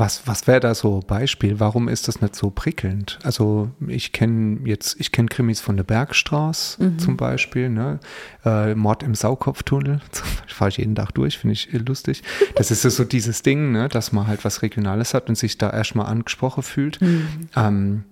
Was, 0.00 0.28
was 0.28 0.46
wäre 0.46 0.60
da 0.60 0.76
so 0.76 1.00
Beispiel? 1.04 1.58
Warum 1.58 1.88
ist 1.88 2.06
das 2.06 2.20
nicht 2.20 2.36
so 2.36 2.50
prickelnd? 2.50 3.18
Also 3.24 3.70
ich 3.88 4.12
kenne 4.12 4.60
jetzt, 4.64 4.94
ich 5.00 5.10
kenne 5.10 5.26
Krimis 5.26 5.60
von 5.60 5.76
der 5.76 5.82
Bergstraße 5.82 6.80
mhm. 6.84 6.98
zum 7.00 7.16
Beispiel, 7.16 7.68
ne? 7.68 7.98
Äh, 8.44 8.76
Mord 8.76 9.02
im 9.02 9.16
Saukopftunnel, 9.16 10.00
fahre 10.46 10.68
ich 10.68 10.76
jeden 10.76 10.94
Tag 10.94 11.10
durch, 11.14 11.38
finde 11.38 11.54
ich 11.54 11.72
lustig. 11.72 12.22
Das 12.54 12.70
ist 12.70 12.82
so 12.82 13.02
dieses 13.02 13.42
Ding, 13.42 13.72
ne? 13.72 13.88
dass 13.88 14.12
man 14.12 14.28
halt 14.28 14.44
was 14.44 14.62
Regionales 14.62 15.14
hat 15.14 15.28
und 15.28 15.36
sich 15.36 15.58
da 15.58 15.70
erstmal 15.70 16.06
angesprochen 16.06 16.62
fühlt. 16.62 17.00
Mhm. 17.00 17.48
Ähm, 17.56 18.04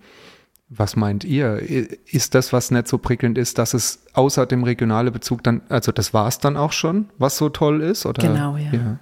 was 0.68 0.96
meint 0.96 1.22
ihr? 1.22 1.58
Ist 2.06 2.34
das, 2.34 2.52
was 2.52 2.72
nicht 2.72 2.88
so 2.88 2.98
prickelnd 2.98 3.38
ist, 3.38 3.58
dass 3.58 3.72
es 3.74 4.02
außer 4.14 4.46
dem 4.46 4.64
regionalen 4.64 5.12
Bezug 5.12 5.44
dann, 5.44 5.62
also 5.68 5.92
das 5.92 6.12
war 6.12 6.26
es 6.26 6.38
dann 6.38 6.56
auch 6.56 6.72
schon, 6.72 7.10
was 7.18 7.36
so 7.36 7.48
toll 7.48 7.80
ist? 7.80 8.04
Oder? 8.04 8.26
Genau, 8.26 8.56
ja. 8.56 8.72
ja. 8.72 8.98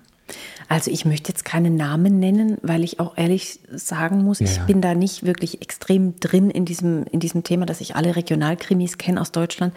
Also 0.68 0.90
ich 0.90 1.04
möchte 1.04 1.30
jetzt 1.30 1.44
keinen 1.44 1.76
Namen 1.76 2.18
nennen, 2.18 2.58
weil 2.62 2.84
ich 2.84 3.00
auch 3.00 3.16
ehrlich 3.16 3.60
sagen 3.70 4.24
muss, 4.24 4.40
ja, 4.40 4.46
ich 4.46 4.58
bin 4.60 4.80
da 4.80 4.94
nicht 4.94 5.24
wirklich 5.24 5.60
extrem 5.60 6.18
drin 6.20 6.50
in 6.50 6.64
diesem, 6.64 7.04
in 7.10 7.20
diesem 7.20 7.44
Thema, 7.44 7.66
dass 7.66 7.80
ich 7.80 7.96
alle 7.96 8.16
Regionalkrimis 8.16 8.98
kenne 8.98 9.20
aus 9.20 9.32
Deutschland. 9.32 9.74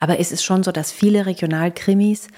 Aber 0.00 0.18
es 0.18 0.32
ist 0.32 0.42
schon 0.42 0.62
so, 0.62 0.72
dass 0.72 0.90
viele 0.90 1.26
Regionalkrimis 1.26 2.28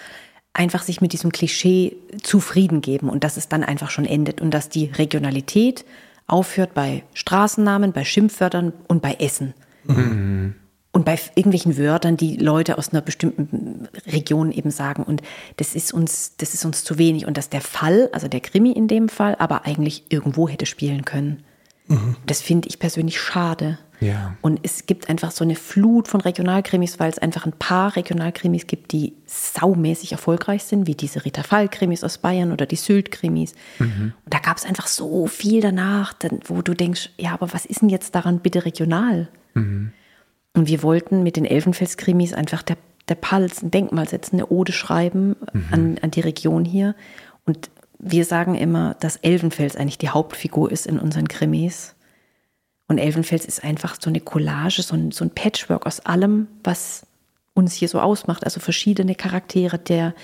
einfach 0.53 0.83
sich 0.83 1.01
mit 1.01 1.12
diesem 1.12 1.33
Klischee 1.33 1.97
zufrieden 2.23 2.81
geben 2.81 3.09
und 3.09 3.25
dass 3.25 3.37
es 3.37 3.49
dann 3.49 3.65
einfach 3.65 3.91
schon 3.91 4.05
endet 4.05 4.41
und 4.41 4.53
dass 4.53 4.69
die 4.69 4.87
Regionalität 4.87 5.85
aufhört 6.26 6.75
bei 6.75 7.05
Straßennamen, 7.14 7.93
bei 7.93 8.05
Schimpfwörtern 8.05 8.73
und 8.88 9.02
bei 9.02 9.14
Essen. 9.14 9.55
Mhm 9.85 10.55
und 10.95 11.05
bei 11.05 11.19
irgendwelchen 11.35 11.77
Wörtern, 11.77 12.17
die 12.17 12.37
Leute 12.37 12.79
aus 12.79 12.91
einer 12.91 13.03
bestimmten 13.03 13.89
Region 14.07 14.53
eben 14.53 14.71
sagen. 14.71 15.03
Und 15.03 15.23
das 15.57 15.75
ist 15.75 15.93
uns, 15.93 16.37
das 16.37 16.55
ist 16.55 16.65
uns 16.65 16.85
zu 16.85 16.99
wenig. 16.99 17.27
Und 17.27 17.37
dass 17.37 17.49
der 17.51 17.63
Fall, 17.63 18.09
also 18.13 18.29
der 18.29 18.39
Krimi 18.39 18.71
in 18.71 18.87
dem 18.87 19.09
Fall, 19.09 19.35
aber 19.41 19.67
eigentlich 19.67 20.05
irgendwo 20.11 20.49
hätte 20.49 20.67
spielen 20.67 21.05
können. 21.05 21.43
Mhm. 21.89 22.15
Das 22.27 22.41
finde 22.41 22.69
ich 22.69 22.79
persönlich 22.79 23.21
schade. 23.21 23.77
Ja. 23.99 24.37
Und 24.41 24.61
es 24.63 24.87
gibt 24.87 25.09
einfach 25.09 25.33
so 25.33 25.43
eine 25.43 25.57
Flut 25.57 26.07
von 26.07 26.21
Regionalkrimis, 26.21 27.01
weil 27.01 27.11
es 27.11 27.19
einfach 27.19 27.45
ein 27.45 27.55
paar 27.59 27.97
Regionalkrimis 27.97 28.69
gibt, 28.69 28.93
die 28.93 29.15
saumäßig 29.27 30.13
erfolgreich 30.13 30.63
sind, 30.63 30.87
wie 30.87 30.95
diese 30.95 31.25
Rita 31.25 31.43
Fall-Krimis 31.43 32.05
aus 32.05 32.19
Bayern 32.19 32.53
oder 32.53 32.67
die 32.67 32.77
Sylt-Krimis. 32.77 33.55
Mhm. 33.81 34.13
Und 34.25 34.33
da 34.33 34.39
gab 34.39 34.59
es 34.59 34.65
einfach 34.65 34.87
so 34.87 35.27
viel 35.27 35.61
danach, 35.61 36.15
wo 36.45 36.63
du 36.63 36.73
denkst, 36.73 37.11
ja, 37.19 37.33
aber 37.33 37.53
was 37.53 37.67
ist 37.67 37.83
denn 37.83 37.89
jetzt 37.89 38.15
daran 38.15 38.39
bitte 38.39 38.65
regional? 38.65 39.27
Mhm. 39.55 39.91
Und 40.54 40.68
wir 40.68 40.82
wollten 40.82 41.23
mit 41.23 41.37
den 41.37 41.44
Elfenfels-Krimis 41.44 42.32
einfach 42.32 42.62
der, 42.62 42.76
der 43.08 43.16
Pals 43.16 43.62
ein 43.62 43.70
Denkmal 43.70 44.08
setzen, 44.08 44.37
eine 44.37 44.46
Ode 44.46 44.73
schreiben 44.73 45.37
mhm. 45.52 45.66
an, 45.70 45.99
an 46.00 46.11
die 46.12 46.20
Region 46.20 46.64
hier. 46.64 46.94
Und 47.44 47.70
wir 47.99 48.25
sagen 48.25 48.54
immer, 48.54 48.94
dass 49.00 49.16
Elfenfels 49.16 49.76
eigentlich 49.76 49.99
die 49.99 50.11
Hauptfigur 50.11 50.70
ist 50.70 50.87
in 50.87 50.99
unseren 50.99 51.28
Krimis. 51.28 51.94
Und 52.87 52.99
Elfenfels 52.99 53.44
ist 53.46 53.64
einfach 53.64 53.96
so 54.00 54.11
eine 54.11 54.20
Collage, 54.20 54.82
so 54.82 54.94
ein, 54.94 55.11
so 55.11 55.25
ein 55.25 55.30
Patchwork 55.30 55.87
aus 55.87 56.00
allem, 56.00 56.49
was 56.62 57.06
uns 57.54 57.75
hier 57.75 57.88
so 57.88 58.00
ausmacht. 58.00 58.44
Also 58.44 58.61
verschiedene 58.61 59.14
Charaktere, 59.14 59.78
der, 59.78 60.14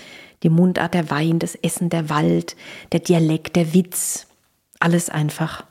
die 0.43 0.49
Mundart, 0.49 0.93
der 0.93 1.09
Wein, 1.09 1.39
das 1.39 1.55
Essen, 1.55 1.89
der 1.89 2.09
Wald, 2.09 2.55
der 2.91 2.99
Dialekt, 2.99 3.55
der 3.55 3.73
Witz. 3.73 4.27
Alles 4.79 5.09
einfach. 5.09 5.65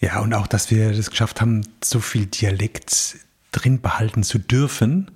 Ja, 0.00 0.20
und 0.20 0.34
auch, 0.34 0.46
dass 0.46 0.70
wir 0.70 0.92
das 0.92 1.10
geschafft 1.10 1.40
haben, 1.40 1.66
so 1.82 2.00
viel 2.00 2.26
Dialekt 2.26 3.16
drin 3.52 3.80
behalten 3.80 4.22
zu 4.22 4.38
dürfen 4.38 5.10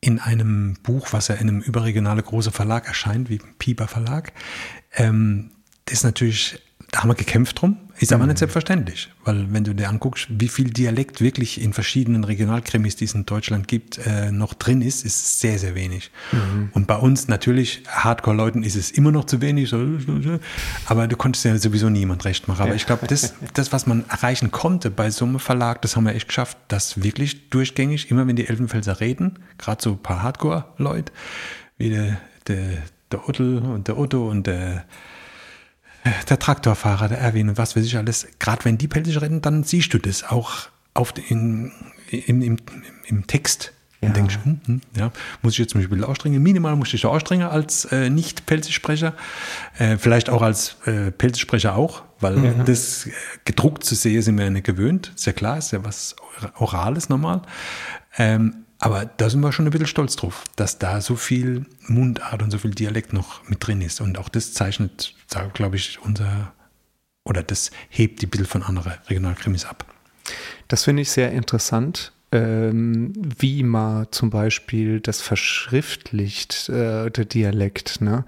in 0.00 0.18
einem 0.18 0.74
Buch, 0.82 1.08
was 1.12 1.28
ja 1.28 1.36
in 1.36 1.48
einem 1.48 1.60
überregionalen 1.60 2.24
großen 2.24 2.52
Verlag 2.52 2.86
erscheint, 2.86 3.30
wie 3.30 3.40
Pieper 3.58 3.88
Verlag. 3.88 4.32
Ähm, 4.94 5.50
ist 5.88 6.04
natürlich, 6.04 6.60
da 6.90 7.02
haben 7.02 7.10
wir 7.10 7.14
gekämpft 7.14 7.60
drum 7.60 7.76
Ist 8.02 8.12
aber 8.12 8.26
nicht 8.26 8.38
selbstverständlich, 8.38 9.10
weil 9.24 9.52
wenn 9.52 9.62
du 9.62 9.74
dir 9.74 9.88
anguckst, 9.88 10.26
wie 10.28 10.48
viel 10.48 10.70
Dialekt 10.70 11.20
wirklich 11.20 11.60
in 11.60 11.72
verschiedenen 11.72 12.24
Regionalkrimis, 12.24 12.96
die 12.96 13.04
es 13.04 13.14
in 13.14 13.26
Deutschland 13.26 13.68
gibt, 13.68 13.98
äh, 13.98 14.32
noch 14.32 14.54
drin 14.54 14.82
ist, 14.82 15.04
ist 15.04 15.14
es 15.14 15.40
sehr, 15.40 15.56
sehr 15.56 15.76
wenig. 15.76 16.10
Und 16.72 16.88
bei 16.88 16.96
uns 16.96 17.28
natürlich, 17.28 17.84
Hardcore-Leuten 17.86 18.64
ist 18.64 18.74
es 18.74 18.90
immer 18.90 19.12
noch 19.12 19.26
zu 19.26 19.40
wenig, 19.40 19.72
aber 20.86 21.06
du 21.06 21.16
konntest 21.16 21.44
ja 21.44 21.56
sowieso 21.56 21.90
niemand 21.90 22.24
recht 22.24 22.48
machen. 22.48 22.62
Aber 22.62 22.74
ich 22.74 22.86
glaube, 22.86 23.06
das, 23.06 23.34
das, 23.54 23.72
was 23.72 23.86
man 23.86 24.04
erreichen 24.08 24.50
konnte 24.50 24.90
bei 24.90 25.10
so 25.10 25.24
einem 25.24 25.38
Verlag, 25.38 25.80
das 25.82 25.94
haben 25.94 26.04
wir 26.04 26.16
echt 26.16 26.26
geschafft, 26.26 26.58
dass 26.66 27.04
wirklich 27.04 27.50
durchgängig, 27.50 28.10
immer 28.10 28.26
wenn 28.26 28.34
die 28.34 28.48
Elfenfelser 28.48 28.98
reden, 28.98 29.38
gerade 29.58 29.80
so 29.80 29.92
ein 29.92 29.98
paar 29.98 30.22
Hardcore-Leute, 30.24 31.12
wie 31.78 31.90
der, 31.90 32.18
der, 32.48 32.78
der 33.12 33.28
Otto 33.28 33.44
und 33.44 33.86
der 33.86 33.96
Otto 33.96 34.28
und 34.28 34.48
der 34.48 34.86
der 36.28 36.38
Traktorfahrer, 36.38 37.08
der 37.08 37.18
Erwin 37.18 37.50
und 37.50 37.58
was 37.58 37.76
weiß 37.76 37.84
ich 37.84 37.96
alles, 37.96 38.26
gerade 38.38 38.64
wenn 38.64 38.78
die 38.78 38.88
Pelzig 38.88 39.20
rennen, 39.20 39.40
dann 39.40 39.64
siehst 39.64 39.94
du 39.94 39.98
das 39.98 40.24
auch 40.24 40.68
auf 40.94 41.12
den, 41.12 41.72
im, 42.10 42.42
im, 42.42 42.56
im 43.06 43.26
Text. 43.26 43.72
Ja. 44.00 44.08
Und 44.08 44.16
denkst, 44.16 44.38
hm, 44.42 44.60
hm, 44.66 44.80
ja, 44.96 45.12
muss 45.42 45.52
ich 45.52 45.58
jetzt 45.60 45.70
zum 45.70 45.80
Beispiel 45.80 46.02
ausstrengen? 46.02 46.42
Minimal 46.42 46.74
muss 46.74 46.92
ich 46.92 47.02
da 47.02 47.08
ausstrengen 47.08 47.46
als 47.46 47.84
äh, 47.84 48.10
Nicht-Pelzig-Sprecher. 48.10 49.14
Äh, 49.78 49.96
vielleicht 49.96 50.28
auch 50.28 50.42
als 50.42 50.76
äh, 50.86 51.12
Pelzig-Sprecher 51.12 51.76
auch, 51.76 52.02
weil 52.18 52.64
das 52.66 53.06
äh, 53.06 53.12
gedruckt 53.44 53.84
zu 53.84 53.94
sehen 53.94 54.22
sind 54.22 54.38
wir 54.38 54.46
ja 54.46 54.50
nicht 54.50 54.66
gewöhnt. 54.66 55.12
Ist 55.14 55.26
ja 55.26 55.32
klar, 55.32 55.56
ist 55.56 55.70
ja 55.70 55.84
was 55.84 56.16
Orales 56.56 57.10
normal. 57.10 57.42
Ähm, 58.18 58.61
aber 58.82 59.06
da 59.06 59.30
sind 59.30 59.40
wir 59.42 59.52
schon 59.52 59.64
ein 59.64 59.70
bisschen 59.70 59.86
stolz 59.86 60.16
drauf, 60.16 60.42
dass 60.56 60.80
da 60.80 61.00
so 61.00 61.14
viel 61.14 61.66
Mundart 61.86 62.42
und 62.42 62.50
so 62.50 62.58
viel 62.58 62.72
Dialekt 62.72 63.12
noch 63.12 63.48
mit 63.48 63.64
drin 63.64 63.80
ist. 63.80 64.00
Und 64.00 64.18
auch 64.18 64.28
das 64.28 64.54
zeichnet, 64.54 65.14
glaube 65.54 65.76
ich, 65.76 66.00
unser, 66.02 66.52
oder 67.22 67.44
das 67.44 67.70
hebt 67.90 68.22
die 68.22 68.26
bisschen 68.26 68.44
von 68.44 68.64
anderen 68.64 68.94
Regionalkrimis 69.08 69.66
ab. 69.66 69.86
Das 70.66 70.82
finde 70.82 71.02
ich 71.02 71.12
sehr 71.12 71.30
interessant, 71.30 72.11
ähm, 72.32 73.12
wie 73.38 73.62
man 73.62 74.06
zum 74.10 74.30
Beispiel 74.30 75.00
das 75.00 75.20
verschriftlicht, 75.20 76.70
äh, 76.70 77.10
der 77.10 77.26
Dialekt. 77.26 78.00
Ne? 78.00 78.24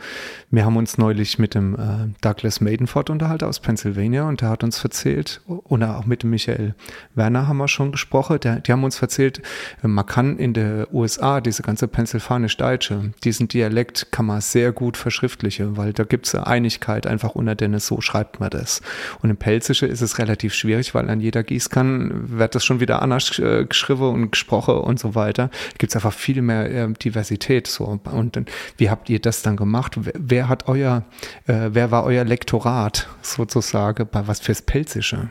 Wir 0.51 0.67
haben 0.67 0.77
uns 0.77 0.99
neulich 0.99 1.39
mit 1.39 1.55
dem 1.55 1.75
äh, 1.75 2.13
Douglas 2.21 2.61
Maidenford 2.61 3.09
unterhalten 3.09 3.47
aus 3.47 3.61
Pennsylvania 3.61 4.29
und 4.29 4.43
der 4.43 4.51
hat 4.51 4.63
uns 4.63 4.85
erzählt, 4.85 5.41
oder 5.47 5.99
auch 5.99 6.05
mit 6.05 6.23
dem 6.23 6.31
Michael 6.31 6.75
Werner 7.15 7.49
haben 7.49 7.57
wir 7.57 7.69
schon 7.69 7.93
gesprochen, 7.93 8.39
der, 8.41 8.61
die 8.61 8.73
haben 8.73 8.85
uns 8.85 9.01
erzählt, 9.01 9.41
äh, 9.83 9.89
man 9.89 10.05
kann 10.05 10.39
in 10.39 10.53
der 10.53 10.93
USA 10.93 11.41
diese 11.41 11.63
ganze 11.63 11.89
pennsylvanisch-deutsche, 11.89 13.13
diesen 13.25 13.49
Dialekt 13.49 14.13
kann 14.13 14.27
man 14.27 14.43
sehr 14.43 14.73
gut 14.73 14.99
verschriftlichen, 14.99 15.79
weil 15.79 15.95
da 15.95 16.05
gibt 16.05 16.27
es 16.27 16.35
eine 16.35 16.47
Einigkeit 16.47 17.07
einfach 17.07 17.35
unter 17.35 17.55
denen, 17.55 17.81
so 17.81 18.03
schreibt 18.03 18.39
man 18.39 18.51
das. 18.51 18.83
Und 19.23 19.31
im 19.31 19.39
Pelzische 19.39 19.87
ist 19.87 20.03
es 20.03 20.19
relativ 20.19 20.53
schwierig, 20.53 20.95
weil 20.95 21.09
an 21.09 21.21
jeder 21.21 21.43
Gießkanne 21.43 22.11
wird 22.13 22.55
das 22.55 22.67
schon 22.67 22.81
wieder 22.81 23.01
anders 23.01 23.39
äh, 23.39 23.65
geschrieben 23.65 23.94
und 24.01 24.31
gesprochen 24.33 24.77
und 24.77 24.99
so 24.99 25.15
weiter. 25.15 25.51
Gibt 25.79 25.93
es 25.93 25.97
einfach 25.97 26.13
viel 26.13 26.43
mehr 26.43 26.71
äh, 26.71 26.93
Diversität 26.93 27.67
so. 27.67 27.85
Und 27.85 28.37
dann, 28.37 28.47
wie 28.77 28.91
habt 28.91 29.09
ihr 29.11 29.21
das 29.21 29.43
dann 29.43 29.57
gemacht? 29.57 29.93
Wer, 29.97 30.13
wer 30.17 30.49
hat 30.49 30.69
euer, 30.69 31.05
äh, 31.47 31.71
wer 31.73 31.91
war 31.91 32.05
euer 32.05 32.25
Lektorat 32.25 33.09
sozusagen 33.23 34.09
bei 34.11 34.27
was 34.27 34.41
fürs 34.41 34.63
Pelzische? 34.63 35.31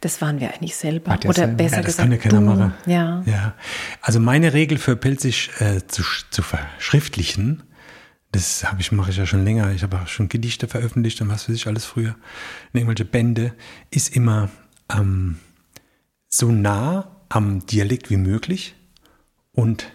Das 0.00 0.20
waren 0.20 0.40
wir 0.40 0.52
eigentlich 0.52 0.76
selber. 0.76 1.12
Ach, 1.12 1.18
der 1.18 1.30
Oder 1.30 1.38
selber. 1.38 1.54
besser 1.54 1.76
Ja, 1.76 1.82
das 1.82 1.86
gesagt, 1.86 2.08
kann 2.10 2.12
ja 2.12 2.18
keiner 2.18 2.40
du. 2.40 2.46
machen. 2.46 2.74
Ja. 2.86 3.22
Ja, 3.26 3.54
also 4.02 4.20
meine 4.20 4.52
Regel 4.52 4.78
für 4.78 4.96
Pelzig 4.96 5.50
äh, 5.60 5.86
zu, 5.86 6.02
zu 6.30 6.42
verschriftlichen, 6.42 7.62
das 8.32 8.64
habe 8.64 8.80
ich, 8.80 8.90
mache 8.90 9.10
ich 9.10 9.16
ja 9.16 9.26
schon 9.26 9.44
länger. 9.44 9.70
Ich 9.72 9.82
habe 9.82 9.98
auch 9.98 10.08
schon 10.08 10.28
Gedichte 10.28 10.66
veröffentlicht 10.66 11.20
und 11.20 11.28
was 11.28 11.48
weiß 11.48 11.54
ich 11.54 11.66
alles 11.68 11.84
früher. 11.84 12.16
Und 12.72 12.80
irgendwelche 12.80 13.04
Bände, 13.04 13.54
ist 13.90 14.14
immer 14.14 14.50
ähm, 14.92 15.36
so 16.28 16.50
nah 16.50 17.13
am 17.34 17.66
Dialekt 17.66 18.10
wie 18.10 18.16
möglich 18.16 18.76
und 19.52 19.86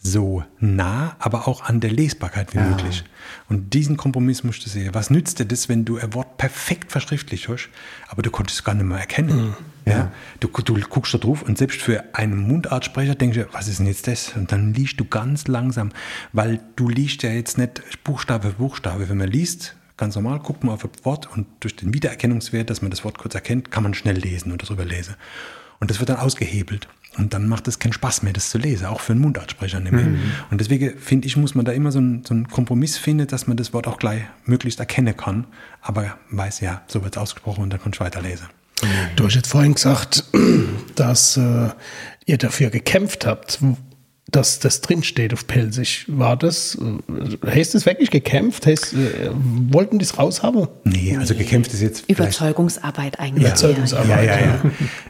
so 0.00 0.44
nah, 0.60 1.16
aber 1.18 1.48
auch 1.48 1.64
an 1.64 1.80
der 1.80 1.90
Lesbarkeit 1.90 2.54
wie 2.54 2.58
möglich. 2.58 3.04
Und 3.48 3.74
diesen 3.74 3.96
Kompromiss 3.96 4.44
musst 4.44 4.64
du 4.64 4.70
sehen. 4.70 4.94
Was 4.94 5.10
nützt 5.10 5.40
dir 5.40 5.44
das, 5.44 5.68
wenn 5.68 5.84
du 5.84 5.98
ein 5.98 6.14
Wort 6.14 6.36
perfekt 6.36 6.92
verschriftlich 6.92 7.48
hast, 7.48 7.70
aber 8.08 8.22
du 8.22 8.30
konntest 8.30 8.60
es 8.60 8.64
gar 8.64 8.74
nicht 8.74 8.84
mehr 8.84 8.98
erkennen? 8.98 9.56
Ja? 9.86 10.12
Du, 10.40 10.48
du 10.48 10.74
guckst 10.74 11.14
da 11.14 11.18
drauf 11.18 11.42
und 11.42 11.58
selbst 11.58 11.80
für 11.80 12.04
einen 12.14 12.36
Mundartsprecher 12.36 13.14
denkst 13.14 13.38
du, 13.38 13.52
was 13.52 13.66
ist 13.66 13.80
denn 13.80 13.86
jetzt 13.86 14.06
das? 14.06 14.36
Und 14.36 14.52
dann 14.52 14.72
liest 14.72 15.00
du 15.00 15.04
ganz 15.04 15.48
langsam, 15.48 15.90
weil 16.32 16.60
du 16.76 16.88
liest 16.88 17.22
ja 17.22 17.30
jetzt 17.30 17.58
nicht 17.58 17.82
Buchstabe 18.04 18.50
für 18.50 18.56
Buchstabe. 18.56 19.08
Wenn 19.08 19.18
man 19.18 19.28
liest, 19.28 19.74
ganz 19.96 20.14
normal, 20.14 20.38
guckt 20.38 20.64
man 20.64 20.74
auf 20.74 20.84
ein 20.84 20.90
Wort 21.02 21.28
und 21.34 21.46
durch 21.60 21.74
den 21.74 21.92
Wiedererkennungswert, 21.92 22.70
dass 22.70 22.82
man 22.82 22.90
das 22.90 23.04
Wort 23.04 23.18
kurz 23.18 23.34
erkennt, 23.34 23.70
kann 23.70 23.82
man 23.82 23.94
schnell 23.94 24.16
lesen 24.16 24.52
und 24.52 24.62
darüber 24.62 24.84
lesen. 24.84 25.16
Und 25.80 25.90
das 25.90 26.00
wird 26.00 26.08
dann 26.08 26.18
ausgehebelt. 26.18 26.88
Und 27.16 27.34
dann 27.34 27.48
macht 27.48 27.66
es 27.66 27.78
keinen 27.78 27.92
Spaß 27.92 28.22
mehr, 28.22 28.32
das 28.32 28.50
zu 28.50 28.58
lesen, 28.58 28.86
auch 28.86 29.00
für 29.00 29.12
einen 29.12 29.20
Mundartsprecher 29.22 29.80
nicht 29.80 29.92
mehr. 29.92 30.06
Und 30.50 30.60
deswegen 30.60 30.98
finde 30.98 31.26
ich, 31.26 31.36
muss 31.36 31.54
man 31.54 31.64
da 31.64 31.72
immer 31.72 31.90
so 31.90 31.98
einen, 31.98 32.24
so 32.24 32.32
einen 32.32 32.48
Kompromiss 32.48 32.96
finden, 32.96 33.26
dass 33.26 33.48
man 33.48 33.56
das 33.56 33.72
Wort 33.72 33.88
auch 33.88 33.98
gleich 33.98 34.22
möglichst 34.44 34.78
erkennen 34.78 35.16
kann, 35.16 35.46
aber 35.82 36.16
weiß, 36.30 36.60
ja, 36.60 36.82
so 36.86 37.02
wird 37.02 37.16
es 37.16 37.22
ausgesprochen 37.22 37.64
und 37.64 37.70
dann 37.70 37.80
kann 37.80 37.92
ich 37.92 38.00
weiterlesen. 38.00 38.46
Du 39.16 39.24
hast 39.24 39.34
jetzt 39.34 39.48
vorhin 39.48 39.74
gesagt, 39.74 40.24
dass 40.94 41.36
äh, 41.36 41.70
ihr 42.26 42.38
dafür 42.38 42.70
gekämpft 42.70 43.26
habt, 43.26 43.58
dass 44.30 44.58
das 44.58 44.82
drinsteht 44.82 45.32
auf 45.32 45.46
Pelzig. 45.46 46.04
War 46.06 46.36
das, 46.36 46.76
äh, 46.76 47.38
hast 47.46 47.72
du 47.72 47.78
es 47.78 47.86
wirklich 47.86 48.10
gekämpft? 48.10 48.66
Hast, 48.66 48.92
äh, 48.92 49.30
wollten 49.32 49.98
die 49.98 50.04
es 50.04 50.18
raushaben? 50.18 50.68
Nee, 50.84 51.16
also 51.16 51.34
gekämpft 51.34 51.72
ist 51.72 51.80
jetzt 51.80 52.08
Überzeugungsarbeit 52.10 53.18
eigentlich. 53.18 53.46
Überzeugungsarbeit. 53.46 54.26
Ja, 54.26 54.38
ja, 54.38 54.46
ja. 54.46 54.60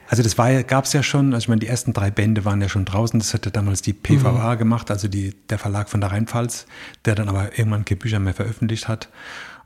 Also 0.08 0.22
das 0.22 0.38
war 0.38 0.50
ja, 0.50 0.62
gab 0.62 0.84
es 0.84 0.92
ja 0.92 1.02
schon, 1.02 1.34
also 1.34 1.44
ich 1.44 1.48
meine, 1.48 1.58
die 1.58 1.66
ersten 1.66 1.92
drei 1.92 2.10
Bände 2.10 2.44
waren 2.44 2.62
ja 2.62 2.68
schon 2.68 2.84
draußen, 2.84 3.18
das 3.18 3.34
hatte 3.34 3.50
damals 3.50 3.82
die 3.82 3.92
PVA 3.92 4.54
gemacht, 4.54 4.90
also 4.90 5.08
die, 5.08 5.34
der 5.50 5.58
Verlag 5.58 5.90
von 5.90 6.00
der 6.00 6.12
Rheinpfalz, 6.12 6.66
der 7.04 7.16
dann 7.16 7.28
aber 7.28 7.58
irgendwann 7.58 7.84
keine 7.84 7.98
Bücher 7.98 8.20
mehr 8.20 8.34
veröffentlicht 8.34 8.86
hat. 8.86 9.08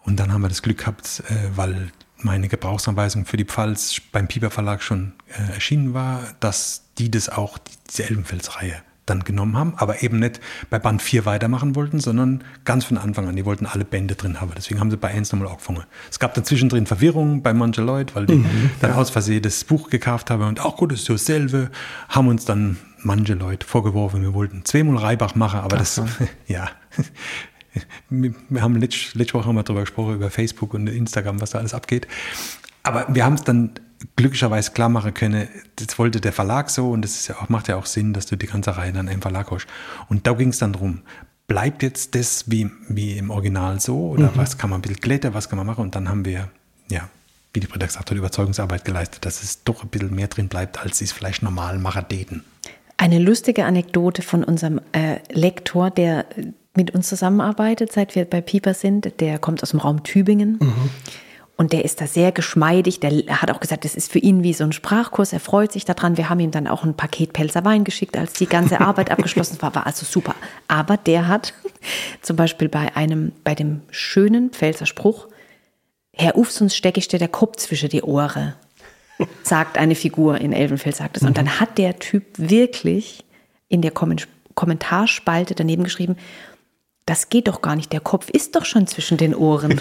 Und 0.05 0.19
dann 0.19 0.33
haben 0.33 0.41
wir 0.41 0.49
das 0.49 0.63
Glück 0.63 0.79
gehabt, 0.79 1.23
äh, 1.29 1.35
weil 1.55 1.93
meine 2.17 2.49
Gebrauchsanweisung 2.49 3.27
für 3.27 3.37
die 3.37 3.45
Pfalz 3.45 4.01
beim 4.13 4.29
Pieper 4.29 4.51
Verlag 4.51 4.83
schon 4.83 5.13
äh, 5.29 5.55
erschienen 5.55 5.93
war, 5.93 6.23
dass 6.41 6.85
die 6.99 7.11
das 7.11 7.29
auch, 7.29 7.59
diese 7.89 8.05
Elbenfels-Reihe 8.05 8.83
dann 9.07 9.25
genommen 9.25 9.57
haben, 9.57 9.75
aber 9.77 10.03
eben 10.03 10.21
nicht 10.21 10.41
bei 10.71 10.79
Band 10.79 11.03
4 11.03 11.25
weitermachen 11.25 11.75
wollten, 11.75 11.99
sondern 11.99 12.45
ganz 12.65 12.85
von 12.85 12.99
Anfang 12.99 13.29
an. 13.29 13.35
Die 13.35 13.45
wollten 13.45 13.67
alle 13.67 13.85
Bände 13.85 14.15
drin 14.15 14.41
haben. 14.41 14.53
Deswegen 14.57 14.81
haben 14.81 14.91
sie 14.91 14.97
bei 14.97 15.09
1 15.09 15.33
nochmal 15.33 15.49
angefangen. 15.49 15.85
Es 16.11 16.19
gab 16.19 16.35
dazwischen 16.35 16.69
drin 16.69 16.87
Verwirrung 16.87 17.43
bei 17.43 17.53
manchen 17.53 17.85
Leuten, 17.85 18.15
weil 18.15 18.27
die 18.27 18.45
dann 18.81 18.93
aus 18.93 19.11
Versehen 19.11 19.43
das 19.43 19.65
Buch 19.65 19.91
gekauft 19.91 20.31
haben 20.31 20.43
und 20.43 20.61
auch 20.61 20.77
gut, 20.77 20.93
das 20.93 21.01
ist 21.01 21.07
so 21.07 21.15
dasselbe, 21.15 21.71
haben 22.09 22.29
uns 22.29 22.45
dann 22.45 22.77
manche 22.99 23.35
Leute 23.35 23.67
vorgeworfen, 23.67 24.23
wir 24.23 24.35
wollten 24.35 24.65
zweimal 24.65 24.97
Reibach 24.99 25.35
machen, 25.35 25.61
aber 25.61 25.77
das, 25.77 26.01
ja. 26.47 26.69
Wir 28.11 28.35
haben 28.61 28.77
letzte, 28.77 29.17
letzte 29.19 29.35
Woche 29.35 29.51
wir 29.53 29.63
darüber 29.63 29.81
gesprochen, 29.81 30.15
über 30.15 30.31
Facebook 30.31 30.75
und 30.75 30.89
Instagram, 30.89 31.41
was 31.41 31.51
da 31.51 31.59
alles 31.59 31.73
abgeht. 31.73 32.07
Aber 32.83 33.07
wir 33.09 33.25
haben 33.25 33.35
es 33.35 33.45
dann 33.45 33.71
glücklicherweise 34.17 34.73
klar 34.73 34.89
machen 34.89 35.15
können, 35.15 35.49
das 35.77 35.99
wollte 35.99 36.21
der 36.21 36.33
Verlag 36.33 36.71
so 36.71 36.91
und 36.91 37.03
das 37.03 37.13
ist 37.13 37.29
ja 37.29 37.37
auch, 37.37 37.49
macht 37.49 37.69
ja 37.69 37.77
auch 37.77 37.87
Sinn, 37.87 38.13
dass 38.13 38.27
du 38.27 38.37
die 38.37 38.47
ganze 38.47 38.77
Reihe 38.77 38.93
dann 38.93 39.09
im 39.09 39.23
Verlag 39.23 39.51
hast. 39.51 39.67
Und 40.09 40.27
da 40.27 40.33
ging 40.33 40.49
es 40.49 40.59
dann 40.59 40.73
drum, 40.73 41.03
bleibt 41.47 41.83
jetzt 41.83 42.15
das 42.15 42.51
wie, 42.51 42.71
wie 42.89 43.19
im 43.19 43.31
Original 43.31 43.81
so 43.81 44.11
oder 44.11 44.31
was 44.37 44.59
kann 44.59 44.71
man 44.71 44.79
ein 44.79 44.83
bisschen 44.83 45.01
glätter, 45.01 45.35
was 45.35 45.49
kann 45.49 45.57
man 45.57 45.67
machen? 45.67 45.83
Und 45.83 45.95
dann 45.95 46.09
haben 46.09 46.25
wir, 46.25 46.49
ja, 46.89 47.09
wie 47.53 47.61
die 47.61 47.67
Britta 47.67 47.87
gesagt 47.87 48.11
hat, 48.11 48.17
Überzeugungsarbeit 48.17 48.85
geleistet, 48.85 49.25
dass 49.27 49.43
es 49.43 49.63
doch 49.65 49.83
ein 49.83 49.89
bisschen 49.89 50.15
mehr 50.15 50.29
drin 50.29 50.49
bleibt, 50.49 50.81
als 50.81 50.99
sie 50.99 51.05
es 51.05 51.13
vielleicht 51.13 51.43
normal 51.43 51.79
machen 51.79 52.07
täten. 52.09 52.45
Eine 52.97 53.19
lustige 53.19 53.65
Anekdote 53.65 54.23
von 54.23 54.45
unserem 54.45 54.81
äh, 54.93 55.19
Lektor, 55.31 55.91
der 55.91 56.25
mit 56.75 56.93
uns 56.93 57.09
zusammenarbeitet, 57.09 57.93
seit 57.93 58.15
wir 58.15 58.25
bei 58.25 58.41
Pieper 58.41 58.75
sind. 58.75 59.21
Der 59.21 59.39
kommt 59.39 59.63
aus 59.63 59.71
dem 59.71 59.81
Raum 59.81 60.03
Tübingen. 60.05 60.59
Und 61.57 61.73
der 61.73 61.85
ist 61.85 62.01
da 62.01 62.07
sehr 62.07 62.33
geschmeidig. 62.33 63.01
Der 63.01 63.43
hat 63.43 63.51
auch 63.51 63.61
gesagt, 63.61 63.85
das 63.85 63.95
ist 63.95 64.11
für 64.11 64.19
ihn 64.19 64.43
wie 64.43 64.55
so 64.55 64.65
ein 64.65 64.73
Sprachkurs. 64.73 65.33
Er 65.33 65.41
freut 65.41 65.71
sich 65.71 65.85
daran. 65.85 66.17
Wir 66.17 66.29
haben 66.29 66.41
ihm 66.41 66.51
dann 66.51 66.67
auch 66.67 66.83
ein 66.83 66.95
Paket 66.95 67.33
Pelzer 67.35 67.65
Wein 67.65 67.85
geschickt, 67.85 68.17
als 68.17 68.33
die 68.33 68.47
ganze 68.47 68.81
Arbeit 68.81 69.11
abgeschlossen 69.13 69.61
war. 69.61 69.75
War 69.75 69.87
also 69.87 70.05
super. 70.05 70.35
Aber 70.67 70.97
der 70.97 71.29
hat 71.29 71.55
zum 72.23 72.37
Beispiel 72.37 72.69
bei 72.69 72.97
einem, 72.97 73.33
bei 73.45 73.55
dem 73.55 73.83
schönen 73.91 74.51
Pfälzer 74.51 74.87
Spruch, 74.87 75.29
Herr 76.15 76.37
Uf, 76.37 76.51
sonst 76.51 76.77
stecke 76.77 76.99
ich 76.99 77.09
dir 77.09 77.19
der 77.19 77.29
Kopf 77.29 77.57
zwischen 77.57 77.89
die 77.89 78.03
Ohren, 78.03 78.55
sagt 79.43 79.79
eine 79.79 79.95
Figur 79.95 80.39
in 80.41 80.53
Elbenfeld, 80.53 80.97
sagt 80.97 81.17
es. 81.19 81.23
Und 81.23 81.37
dann 81.39 81.61
hat 81.61 81.79
der 81.79 81.99
Typ 81.99 82.25
wirklich 82.37 83.25
in 83.69 83.83
der 83.83 83.93
Kommen- 83.93 84.21
Kommentarspalte 84.55 85.55
daneben 85.55 85.85
geschrieben, 85.85 86.17
das 87.07 87.29
geht 87.29 87.49
doch 87.49 87.63
gar 87.63 87.75
nicht, 87.75 87.93
der 87.93 88.01
Kopf 88.01 88.31
ist 88.31 88.55
doch 88.55 88.65
schon 88.65 88.87
zwischen 88.87 89.17
den 89.17 89.35
Ohren. 89.35 89.81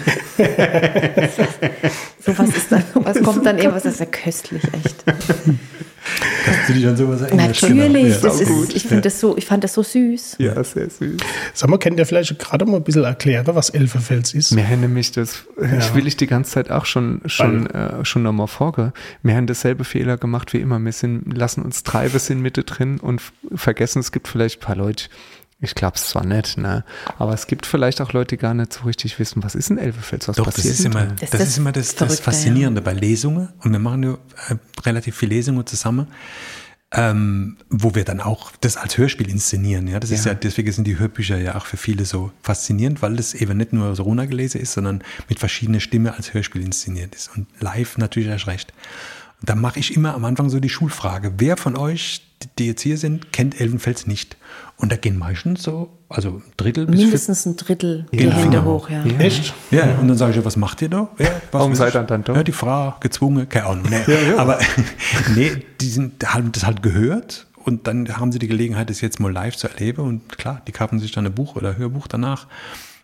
so 2.20 2.36
was 2.36 2.48
ist 2.48 2.72
dann, 2.72 2.82
was 2.94 3.22
kommt 3.22 3.46
dann 3.46 3.58
eben, 3.58 3.72
was 3.72 3.84
ist 3.84 4.00
ja 4.00 4.06
köstlich, 4.06 4.62
echt. 4.72 5.04
Das, 5.06 6.66
du 6.66 6.72
dich 6.72 6.86
an 6.86 6.96
sowas 6.96 7.20
erinnerst. 7.22 7.62
Natürlich, 7.62 8.20
Genau. 8.20 8.22
das 8.22 8.40
ist, 8.40 8.74
ich, 8.74 8.88
das 8.88 9.20
so, 9.20 9.36
ich 9.36 9.46
fand 9.46 9.62
das 9.62 9.74
so 9.74 9.84
süß. 9.84 10.36
Ja, 10.38 10.62
sehr 10.64 10.90
süß. 10.90 11.20
Sag 11.54 11.70
mal, 11.70 11.78
könnt 11.78 11.98
ihr 11.98 12.06
vielleicht 12.06 12.36
gerade 12.40 12.64
mal 12.64 12.78
ein 12.78 12.82
bisschen 12.82 13.04
erklären, 13.04 13.46
was 13.46 13.70
Elferfels 13.70 14.34
ist? 14.34 14.56
Wir 14.56 14.66
haben 14.68 14.80
nämlich 14.80 15.12
das, 15.12 15.44
ich 15.78 15.94
will 15.94 16.08
ich 16.08 16.16
die 16.16 16.26
ganze 16.26 16.50
Zeit 16.50 16.72
auch 16.72 16.86
schon, 16.86 17.20
schon, 17.26 17.66
äh, 17.68 18.04
schon 18.04 18.24
nochmal 18.24 18.48
vorge. 18.48 18.92
Wir 19.22 19.36
haben 19.36 19.46
dasselbe 19.46 19.84
Fehler 19.84 20.16
gemacht 20.16 20.52
wie 20.52 20.58
immer. 20.58 20.80
Wir 20.80 20.92
sind, 20.92 21.36
lassen 21.36 21.62
uns 21.62 21.84
treiben, 21.84 22.18
sind 22.18 22.40
Mitte 22.40 22.64
drin 22.64 22.98
und 22.98 23.22
vergessen, 23.54 24.00
es 24.00 24.10
gibt 24.10 24.26
vielleicht 24.26 24.58
ein 24.58 24.66
paar 24.66 24.76
Leute, 24.76 25.04
ich 25.62 25.74
glaube 25.74 25.96
es 25.96 26.08
zwar 26.08 26.26
nicht, 26.26 26.58
ne, 26.58 26.84
aber 27.18 27.32
es 27.32 27.46
gibt 27.46 27.66
vielleicht 27.66 28.00
auch 28.00 28.12
Leute, 28.12 28.36
die 28.36 28.40
gar 28.40 28.52
nicht 28.52 28.72
so 28.72 28.82
richtig 28.82 29.18
wissen, 29.18 29.42
was 29.42 29.54
ist 29.54 29.70
ein 29.70 29.78
Elbefels, 29.78 30.28
was 30.28 30.36
Doch, 30.36 30.44
das 30.44 30.56
passiert 30.56 30.74
ist 30.74 30.84
denn 30.84 30.92
immer 30.92 31.06
da? 31.06 31.14
das, 31.20 31.30
Das 31.30 31.40
ist 31.40 31.48
ist 31.48 31.58
immer 31.58 31.72
das, 31.72 31.94
das 31.94 32.20
Faszinierende 32.20 32.82
bei 32.82 32.92
Lesungen. 32.92 33.48
Und 33.60 33.72
wir 33.72 33.78
machen 33.78 34.02
ja 34.02 34.12
äh, 34.48 34.56
relativ 34.84 35.16
viele 35.16 35.36
Lesungen 35.36 35.64
zusammen, 35.66 36.08
ähm, 36.94 37.56
wo 37.70 37.94
wir 37.94 38.04
dann 38.04 38.20
auch 38.20 38.52
das 38.60 38.76
als 38.76 38.98
Hörspiel 38.98 39.30
inszenieren. 39.30 39.86
Ja, 39.88 39.98
das 40.00 40.10
ist 40.10 40.26
Ja. 40.26 40.32
ja, 40.32 40.38
deswegen 40.38 40.70
sind 40.72 40.86
die 40.86 40.98
Hörbücher 40.98 41.38
ja 41.38 41.54
auch 41.54 41.64
für 41.66 41.76
viele 41.78 42.04
so 42.04 42.32
faszinierend, 42.42 43.00
weil 43.00 43.16
das 43.16 43.32
eben 43.32 43.56
nicht 43.56 43.72
nur 43.72 43.96
so 43.96 44.02
runtergelesen 44.02 44.60
ist, 44.60 44.72
sondern 44.74 45.02
mit 45.28 45.38
verschiedener 45.38 45.80
Stimme 45.80 46.14
als 46.14 46.34
Hörspiel 46.34 46.62
inszeniert 46.62 47.14
ist. 47.14 47.30
Und 47.34 47.46
live 47.60 47.96
natürlich 47.98 48.28
erst 48.28 48.46
recht. 48.46 48.72
Und 49.40 49.48
da 49.48 49.54
mache 49.54 49.78
ich 49.80 49.96
immer 49.96 50.14
am 50.14 50.24
Anfang 50.24 50.50
so 50.50 50.60
die 50.60 50.68
Schulfrage. 50.68 51.32
Wer 51.38 51.56
von 51.56 51.76
euch, 51.76 52.22
die 52.58 52.66
jetzt 52.66 52.82
hier 52.82 52.98
sind, 52.98 53.32
kennt 53.32 53.60
Elvenfels 53.60 54.06
nicht? 54.06 54.36
Und 54.76 54.90
da 54.90 54.96
gehen 54.96 55.16
meistens 55.16 55.62
so, 55.62 55.90
also 56.08 56.30
ein 56.30 56.42
Drittel 56.56 56.86
bis 56.86 57.00
Mindestens 57.00 57.46
ein 57.46 57.56
Drittel 57.56 58.06
die 58.12 58.16
Genau. 58.16 58.34
Hände 58.36 58.64
hoch, 58.64 58.90
ja. 58.90 59.04
Ja. 59.04 59.18
Echt? 59.18 59.54
ja, 59.70 59.84
und 60.00 60.08
dann 60.08 60.16
sage 60.16 60.32
ich, 60.32 60.36
ja, 60.38 60.44
was 60.44 60.56
macht 60.56 60.82
ihr 60.82 60.88
da? 60.88 61.08
Ja, 61.18 61.26
was 61.26 61.32
Warum 61.52 61.74
seid 61.76 61.94
ihr 61.94 62.02
dann 62.02 62.24
da? 62.24 62.34
Ja, 62.34 62.42
die 62.42 62.50
Frau 62.52 62.94
gezwungen, 62.98 63.48
keine 63.48 63.66
Ahnung. 63.66 63.84
Nee. 63.90 64.34
Aber 64.36 64.58
nee, 65.36 65.52
die 65.80 65.88
sind, 65.88 66.24
haben 66.34 66.50
das 66.50 66.66
halt 66.66 66.82
gehört 66.82 67.46
und 67.64 67.86
dann 67.86 68.16
haben 68.16 68.32
sie 68.32 68.40
die 68.40 68.48
Gelegenheit, 68.48 68.90
das 68.90 69.00
jetzt 69.00 69.20
mal 69.20 69.30
live 69.32 69.56
zu 69.56 69.68
erleben. 69.68 70.02
Und 70.02 70.36
klar, 70.36 70.60
die 70.66 70.72
kaufen 70.72 70.98
sich 70.98 71.12
dann 71.12 71.26
ein 71.26 71.32
Buch 71.34 71.54
oder 71.54 71.76
Hörbuch 71.78 72.08
danach 72.08 72.48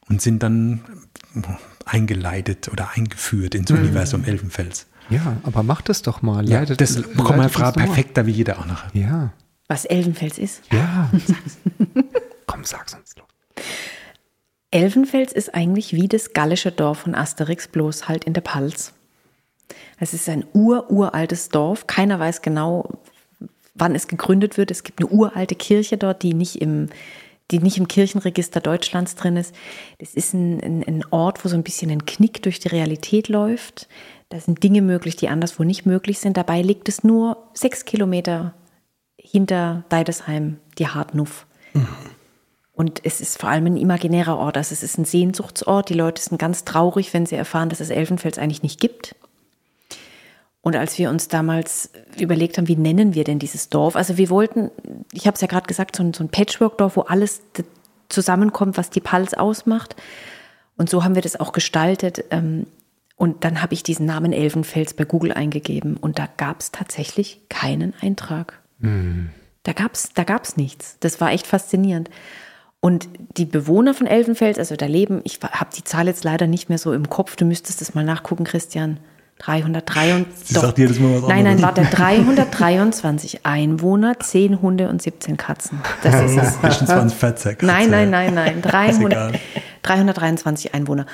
und 0.09 0.21
sind 0.21 0.43
dann 0.43 0.81
eingeleitet 1.85 2.69
oder 2.73 2.89
eingeführt 2.95 3.55
ins 3.55 3.71
Universum 3.71 4.25
Elfenfels. 4.25 4.87
Ja, 5.11 5.37
aber 5.45 5.63
macht 5.63 5.89
es 5.89 6.03
doch 6.03 6.23
mal. 6.23 6.47
Ja, 6.49 6.61
Leitet- 6.61 6.81
das 6.81 6.97
leitet 6.97 7.17
bekommt 7.17 7.39
meine 7.39 7.49
Frau 7.51 7.71
perfekter 7.73 8.27
wie 8.27 8.33
jeder 8.33 8.59
andere. 8.59 8.81
Ja, 8.93 9.31
Was 9.69 9.85
Elvenfels 9.85 10.39
ist. 10.39 10.63
ja. 10.73 11.11
Komm, 12.47 12.65
sag's 12.65 12.95
uns 12.95 13.15
doch. 13.15 13.27
Elvenfels 14.71 15.33
ist 15.33 15.55
eigentlich 15.55 15.95
wie 15.95 16.09
das 16.09 16.33
gallische 16.33 16.73
Dorf 16.73 17.01
von 17.01 17.15
Asterix, 17.15 17.69
bloß 17.69 18.09
halt 18.09 18.25
in 18.25 18.33
der 18.33 18.41
Palz. 18.41 18.95
Es 20.01 20.15
ist 20.15 20.29
ein 20.29 20.45
ur-uraltes 20.53 21.49
Dorf. 21.49 21.87
Keiner 21.87 22.19
weiß 22.19 22.43
genau, 22.43 22.89
wann 23.75 23.95
es 23.95 24.09
gegründet 24.09 24.57
wird. 24.57 24.71
Es 24.71 24.83
gibt 24.83 25.01
eine 25.01 25.09
uralte 25.09 25.55
Kirche 25.55 25.97
dort, 25.97 26.23
die 26.23 26.35
nicht 26.35 26.57
im, 26.61 26.89
die 27.51 27.59
nicht 27.59 27.79
im 27.79 27.89
Kirchenregister 27.89 28.61
Deutschlands 28.61 29.15
drin 29.15 29.37
ist. 29.37 29.55
Das 29.99 30.15
ist 30.15 30.35
ein, 30.35 30.61
ein, 30.63 30.85
ein 30.87 31.05
Ort, 31.11 31.45
wo 31.45 31.49
so 31.49 31.57
ein 31.57 31.63
bisschen 31.63 31.91
ein 31.91 32.07
Knick 32.07 32.43
durch 32.43 32.61
die 32.61 32.69
Realität 32.69 33.29
läuft. 33.29 33.89
Da 34.29 34.39
sind 34.39 34.63
Dinge 34.63 34.83
möglich, 34.83 35.17
die 35.17 35.29
anderswo 35.29 35.65
nicht 35.65 35.87
möglich 35.87 36.19
sind. 36.19 36.37
Dabei 36.37 36.61
liegt 36.61 36.89
es 36.89 37.03
nur 37.03 37.49
sechs 37.55 37.85
Kilometer 37.87 38.55
hinter 39.19 39.85
Deidesheim, 39.89 40.59
die 40.79 40.89
Hartnuff. 40.89 41.47
Und 42.73 43.05
es 43.05 43.21
ist 43.21 43.39
vor 43.39 43.51
allem 43.51 43.67
ein 43.67 43.77
imaginärer 43.77 44.39
Ort. 44.39 44.57
Also 44.57 44.73
es 44.73 44.83
ist 44.83 44.97
ein 44.99 45.05
Sehnsuchtsort. 45.05 45.89
Die 45.89 45.95
Leute 45.95 46.23
sind 46.23 46.39
ganz 46.39 46.65
traurig, 46.65 47.13
wenn 47.13 47.27
sie 47.27 47.35
erfahren, 47.35 47.69
dass 47.69 47.81
es 47.81 47.91
Elfenfels 47.91 48.39
eigentlich 48.39 48.63
nicht 48.63 48.81
gibt. 48.81 49.17
Und 50.63 50.77
als 50.77 50.99
wir 50.99 51.11
uns 51.11 51.29
damals 51.29 51.91
überlegt 52.19 52.57
haben, 52.59 52.69
wie 52.69 52.77
nennen 52.77 53.15
wir 53.15 53.25
denn 53.25 53.39
dieses 53.39 53.69
Dorf? 53.69 53.97
Also 53.97 54.17
wir 54.17 54.31
wollten, 54.31 54.71
ich 55.13 55.27
habe 55.27 55.35
es 55.35 55.41
ja 55.41 55.49
gerade 55.49 55.67
gesagt, 55.67 55.97
so 55.97 56.03
ein, 56.03 56.15
so 56.15 56.23
ein 56.25 56.29
Patchwork-Dorf, 56.29 56.97
wo 56.97 57.03
alles 57.03 57.43
zusammenkommt, 58.09 58.77
was 58.77 58.91
die 58.91 59.01
Pals 59.01 59.35
ausmacht. 59.35 59.97
Und 60.77 60.89
so 60.89 61.05
haben 61.05 61.15
wir 61.15 61.23
das 61.23 61.39
auch 61.39 61.53
gestaltet. 61.53 62.25
Ähm, 62.31 62.67
Und 63.17 63.43
dann 63.45 63.61
habe 63.63 63.75
ich 63.75 63.83
diesen 63.83 64.07
Namen 64.07 64.33
Elfenfels 64.33 64.95
bei 64.95 65.05
Google 65.05 65.33
eingegeben 65.33 65.97
und 65.97 66.21
da 66.21 66.29
gab 66.37 66.61
es 66.61 66.71
tatsächlich 66.71 67.41
keinen 67.49 67.93
Eintrag. 68.01 68.61
Da 68.81 69.73
gab 69.73 69.95
es 69.95 70.11
da 70.15 70.25
gab's 70.25 70.57
nichts. 70.57 70.97
Das 71.01 71.21
war 71.21 71.33
echt 71.33 71.47
faszinierend. 71.47 72.11
Und 72.81 73.09
die 73.37 73.45
Bewohner 73.45 73.93
von 73.93 74.07
Elfenfels, 74.07 74.59
also 74.59 74.77
da 74.77 74.87
leben, 74.87 75.21
ich 75.25 75.41
habe 75.43 75.71
die 75.77 75.83
Zahl 75.83 76.07
jetzt 76.07 76.23
leider 76.23 76.47
nicht 76.47 76.69
mehr 76.69 76.79
so 76.79 76.93
im 76.93 77.09
Kopf, 77.09 77.35
du 77.35 77.45
müsstest 77.45 77.81
das 77.81 77.95
mal 77.95 78.05
nachgucken, 78.05 78.45
Christian. 78.45 79.01
303 79.41 80.25
Sie 80.45 80.55
sagt 80.55 80.79
jedes 80.79 80.99
Mal 80.99 81.23
was 81.23 81.29
Nein, 81.29 81.45
nein, 81.45 81.63
anderes. 81.65 81.77
warte, 81.77 81.97
323 81.97 83.47
Einwohner, 83.47 84.19
10 84.19 84.63
Hunde 84.63 84.89
und 84.89 85.01
17 85.01 85.37
Katzen. 85.37 85.81
Das 86.03 86.23
ist 86.23 86.37
es. 86.37 86.57
Bestimmt 86.57 86.91
20 86.91 87.19
Fettsäcke. 87.19 87.65
Nein, 87.67 87.91
nein, 87.91 88.11
nein, 88.11 88.35
nein. 88.35 88.63
300, 88.63 89.13
egal. 89.13 89.41
323 89.83 90.75
Einwohner. 90.75 91.07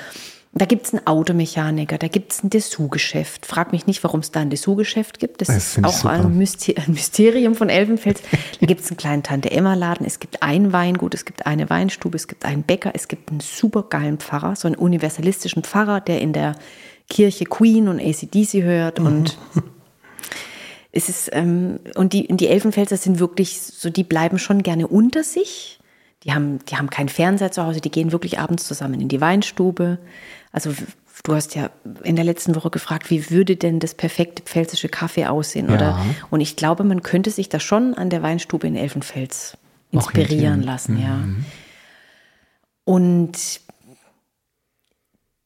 Da 0.57 0.63
gibt 0.63 0.87
es 0.87 0.93
einen 0.93 1.05
Automechaniker, 1.05 1.97
da 1.97 2.07
gibt 2.07 2.31
es 2.31 2.41
ein 2.41 2.49
Dessous-Geschäft. 2.49 3.45
Frag 3.45 3.73
mich 3.73 3.87
nicht, 3.87 4.01
warum 4.05 4.21
es 4.21 4.31
da 4.31 4.39
ein 4.39 4.49
Dessous-Geschäft 4.49 5.19
gibt. 5.19 5.41
Das, 5.41 5.47
Das 5.47 5.77
ist 5.77 5.83
auch 5.83 6.05
ein, 6.05 6.37
Myster 6.37 6.73
ein 6.77 6.93
Mysterium 6.93 7.55
von 7.55 7.67
Elbenfels. 7.67 8.21
Da 8.61 8.65
gibt 8.65 8.79
es 8.79 8.87
einen 8.89 8.95
kleinen 8.95 9.21
Tante-Emma-Laden, 9.21 10.05
es 10.05 10.19
gibt 10.19 10.41
ein 10.41 10.71
Weingut, 10.71 11.13
es 11.13 11.25
gibt 11.25 11.45
eine 11.45 11.69
Weinstube, 11.69 12.15
es 12.15 12.27
gibt 12.27 12.45
einen 12.45 12.63
Bäcker, 12.63 12.91
es 12.93 13.09
gibt 13.09 13.31
einen 13.31 13.41
supergeilen 13.41 14.17
Pfarrer, 14.17 14.55
so 14.55 14.69
einen 14.69 14.77
universalistischen 14.77 15.63
Pfarrer, 15.63 15.99
der 15.99 16.21
in 16.21 16.31
der 16.31 16.55
Kirche 17.09 17.43
Queen 17.43 17.89
und 17.89 17.99
ACDC 17.99 18.63
hört 18.63 18.99
und 18.99 19.37
es 20.93 21.09
ist, 21.09 21.29
ähm, 21.33 21.79
und 21.95 22.13
die, 22.13 22.27
die 22.29 22.47
Elfenfelser 22.47 22.95
sind 22.95 23.19
wirklich 23.19 23.59
so, 23.59 23.89
die 23.89 24.05
bleiben 24.05 24.39
schon 24.39 24.63
gerne 24.63 24.87
unter 24.87 25.23
sich. 25.23 25.79
Die 26.23 26.33
haben, 26.33 26.59
die 26.65 26.77
haben 26.77 26.89
keinen 26.89 27.09
Fernseher 27.09 27.51
zu 27.51 27.63
Hause, 27.63 27.81
die 27.81 27.91
gehen 27.91 28.11
wirklich 28.11 28.39
abends 28.39 28.65
zusammen 28.65 28.99
in 28.99 29.09
die 29.09 29.21
Weinstube. 29.21 29.99
Also 30.55 30.73
du 31.23 31.35
hast 31.35 31.53
ja 31.53 31.69
in 32.03 32.15
der 32.15 32.23
letzten 32.23 32.55
Woche 32.55 32.69
gefragt, 32.69 33.09
wie 33.09 33.29
würde 33.29 33.57
denn 33.57 33.81
das 33.81 33.93
perfekte 33.93 34.41
pfälzische 34.41 34.87
Kaffee 34.87 35.25
aussehen? 35.25 35.67
Ja. 35.67 35.75
Oder? 35.75 36.05
Und 36.29 36.39
ich 36.39 36.55
glaube, 36.55 36.85
man 36.85 37.03
könnte 37.03 37.29
sich 37.29 37.49
da 37.49 37.59
schon 37.59 37.93
an 37.93 38.09
der 38.09 38.23
Weinstube 38.23 38.65
in 38.65 38.77
Elfenfels 38.77 39.57
inspirieren 39.91 40.63
lassen, 40.63 40.97
ja. 40.97 41.25
Und 42.85 43.59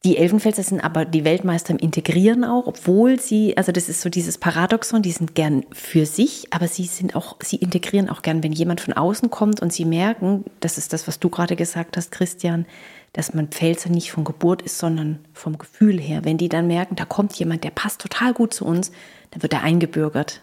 die 0.06 0.16
Elfenfelser 0.16 0.64
sind 0.64 0.82
aber 0.82 1.04
die 1.04 1.26
Weltmeister 1.26 1.72
im 1.72 1.78
Integrieren 1.78 2.46
auch, 2.46 2.68
obwohl 2.68 3.20
sie, 3.20 3.58
also 3.58 3.74
das 3.74 3.90
ist 3.90 4.00
so 4.00 4.10
dieses 4.10 4.38
Paradoxon, 4.38 5.02
die 5.02 5.12
sind 5.12 5.36
gern 5.36 5.66
für 5.74 6.06
sich, 6.06 6.48
aber 6.52 6.70
sie 6.70 6.86
sind 6.86 7.18
auch, 7.18 7.36
sie 7.44 7.58
integrieren 7.58 8.10
auch 8.10 8.22
gern, 8.22 8.42
wenn 8.42 8.54
jemand 8.54 8.80
von 8.80 8.94
außen 8.94 9.30
kommt 9.30 9.62
und 9.62 9.74
sie 9.74 9.84
merken, 9.84 10.46
das 10.62 10.78
ist 10.78 10.94
das, 10.94 11.06
was 11.10 11.20
du 11.20 11.30
gerade 11.30 11.58
gesagt 11.58 11.98
hast, 11.98 12.12
Christian, 12.12 12.66
dass 13.12 13.34
man 13.34 13.50
Pfälzer 13.50 13.90
nicht 13.90 14.12
von 14.12 14.24
Geburt 14.24 14.62
ist, 14.62 14.78
sondern 14.78 15.20
vom 15.34 15.58
Gefühl 15.58 16.00
her. 16.00 16.24
Wenn 16.24 16.38
die 16.38 16.48
dann 16.48 16.68
merken, 16.68 16.96
da 16.96 17.04
kommt 17.04 17.34
jemand, 17.34 17.66
der 17.66 17.72
passt 17.72 18.00
total 18.00 18.34
gut 18.34 18.54
zu 18.54 18.66
uns, 18.66 18.92
dann 19.32 19.42
wird 19.42 19.52
er 19.52 19.64
eingebürgert, 19.64 20.42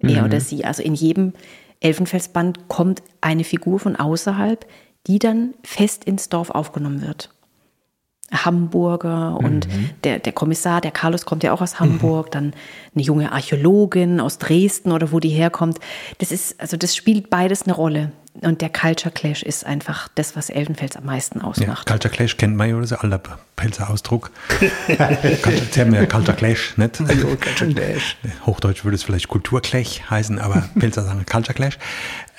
er 0.00 0.24
oder 0.24 0.40
sie. 0.40 0.64
Also 0.64 0.82
in 0.82 0.94
jedem 0.94 1.32
Elfenfelsband 1.78 2.66
kommt 2.66 3.02
eine 3.20 3.44
Figur 3.44 3.78
von 3.78 3.94
außerhalb, 3.94 4.66
die 5.06 5.20
dann 5.20 5.54
fest 5.62 6.04
ins 6.04 6.28
Dorf 6.28 6.50
aufgenommen 6.50 7.02
wird. 7.02 7.30
Hamburger 8.32 9.36
und 9.38 9.68
der, 10.04 10.18
der 10.18 10.32
Kommissar, 10.32 10.80
der 10.80 10.90
Carlos 10.90 11.24
kommt 11.24 11.44
ja 11.44 11.52
auch 11.52 11.60
aus 11.60 11.78
Hamburg, 11.78 12.32
dann 12.32 12.54
eine 12.94 13.02
junge 13.04 13.30
Archäologin 13.30 14.20
aus 14.20 14.38
Dresden 14.38 14.90
oder 14.90 15.12
wo 15.12 15.20
die 15.20 15.28
herkommt. 15.28 15.78
Das 16.18 16.32
ist, 16.32 16.60
also 16.60 16.76
das 16.76 16.96
spielt 16.96 17.30
beides 17.30 17.62
eine 17.62 17.74
Rolle. 17.74 18.12
Und 18.42 18.60
der 18.60 18.68
Culture 18.68 19.12
Clash 19.12 19.42
ist 19.42 19.64
einfach 19.64 20.08
das, 20.14 20.36
was 20.36 20.50
Elfenfels 20.50 20.96
am 20.96 21.04
meisten 21.06 21.38
Ja, 21.38 21.44
ausmacht. 21.46 21.86
Culture 21.86 22.12
Clash 22.12 22.36
kennt 22.36 22.56
man 22.56 22.68
ja, 22.68 22.78
das 22.78 22.92
ist 22.92 23.02
ein 23.02 23.12
alter 23.12 23.38
Pelzer 23.54 23.88
Ausdruck. 23.88 24.30
Culture, 24.86 25.62
Sie 25.70 25.80
haben 25.80 25.94
ja 25.94 26.04
Culture 26.04 26.36
Clash, 26.36 26.76
nicht? 26.76 27.00
Hochdeutsch 28.44 28.84
würde 28.84 28.96
es 28.96 29.02
vielleicht 29.02 29.28
Kulturklech 29.28 30.10
heißen, 30.10 30.38
aber 30.38 30.68
Pelzer 30.78 31.04
sagen 31.04 31.24
Culture 31.24 31.54
Clash. 31.54 31.78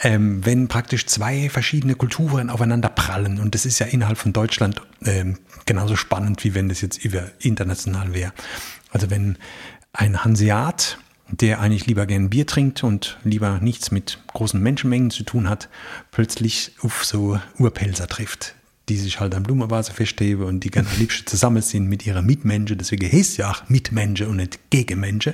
Ähm, 0.01 0.45
wenn 0.45 0.67
praktisch 0.67 1.07
zwei 1.07 1.49
verschiedene 1.49 1.95
Kulturen 1.95 2.51
aufeinander 2.51 2.89
prallen, 2.89 3.39
und 3.39 3.55
das 3.55 3.65
ist 3.65 3.79
ja 3.79 3.87
innerhalb 3.87 4.19
von 4.19 4.33
Deutschland 4.33 4.81
ähm, 5.03 5.39
genauso 5.67 5.95
spannend, 5.95 6.43
wie 6.43 6.55
wenn 6.55 6.69
das 6.69 6.81
jetzt 6.81 7.05
international 7.39 8.13
wäre. 8.13 8.33
Also 8.91 9.11
wenn 9.11 9.37
ein 9.93 10.23
Hanseat, 10.23 10.97
der 11.29 11.59
eigentlich 11.59 11.85
lieber 11.85 12.05
gern 12.05 12.29
Bier 12.29 12.47
trinkt 12.47 12.83
und 12.83 13.17
lieber 13.23 13.59
nichts 13.59 13.91
mit 13.91 14.19
großen 14.33 14.61
Menschenmengen 14.61 15.11
zu 15.11 15.23
tun 15.23 15.49
hat, 15.49 15.69
plötzlich 16.11 16.71
auf 16.81 17.03
so 17.03 17.39
Urpelzer 17.59 18.07
trifft, 18.07 18.55
die 18.89 18.97
sich 18.97 19.19
halt 19.19 19.35
am 19.35 19.43
Blumenvase 19.43 19.91
festheben 19.91 20.45
und 20.45 20.63
die 20.63 20.75
am 20.77 20.87
liebsten 20.97 21.27
zusammen 21.27 21.61
sind 21.61 21.87
mit 21.87 22.05
ihrer 22.05 22.21
Mitmenschen, 22.21 22.77
deswegen 22.77 23.11
heißt 23.11 23.37
ja 23.37 23.51
auch 23.51 23.69
Mitmenschen 23.69 24.27
und 24.27 24.37
nicht 24.37 24.69
Gegenmenschen, 24.69 25.33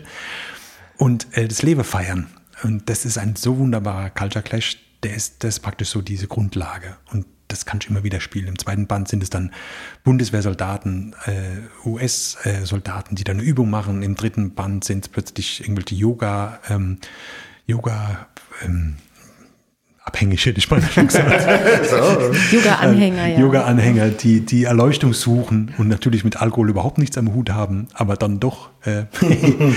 und 0.97 1.27
äh, 1.37 1.47
das 1.47 1.61
Leben 1.61 1.83
feiern. 1.83 2.27
Und 2.63 2.89
das 2.89 3.05
ist 3.05 3.17
ein 3.17 3.35
so 3.35 3.57
wunderbarer 3.57 4.09
Culture 4.09 4.43
Clash, 4.43 4.77
der 5.03 5.15
ist, 5.15 5.43
das 5.43 5.55
ist 5.55 5.59
praktisch 5.59 5.89
so 5.89 6.01
diese 6.01 6.27
Grundlage. 6.27 6.97
Und 7.11 7.25
das 7.53 7.65
kannst 7.65 7.87
du 7.87 7.91
immer 7.91 8.03
wieder 8.03 8.19
spielen. 8.19 8.47
Im 8.47 8.59
zweiten 8.59 8.87
Band 8.87 9.07
sind 9.07 9.23
es 9.23 9.29
dann 9.29 9.51
Bundeswehrsoldaten, 10.03 11.15
äh, 11.25 11.87
US-Soldaten, 11.87 13.15
die 13.15 13.23
dann 13.23 13.37
eine 13.37 13.45
Übung 13.45 13.69
machen. 13.69 14.03
Im 14.03 14.15
dritten 14.15 14.53
Band 14.53 14.83
sind 14.83 15.05
es 15.05 15.09
plötzlich 15.09 15.61
irgendwelche 15.61 15.95
Yoga, 15.95 16.59
ähm, 16.69 16.97
Yoga 17.65 18.27
ähm, 18.63 18.95
abhängig, 20.03 20.45
hätte 20.45 20.57
ich 20.57 20.69
mal 20.69 20.81
schon 20.81 21.07
gesagt. 21.07 21.31
Yoga-Anhänger, 22.51 23.27
ja. 23.27 23.39
Yoga-Anhänger, 23.39 24.09
die, 24.09 24.41
die 24.41 24.65
Erleuchtung 24.65 25.13
suchen 25.13 25.73
und 25.77 25.87
natürlich 25.87 26.23
mit 26.23 26.41
Alkohol 26.41 26.69
überhaupt 26.69 26.97
nichts 26.97 27.17
am 27.17 27.33
Hut 27.33 27.49
haben, 27.51 27.87
aber 27.93 28.15
dann 28.17 28.39
doch. 28.39 28.69
Äh, 28.83 29.05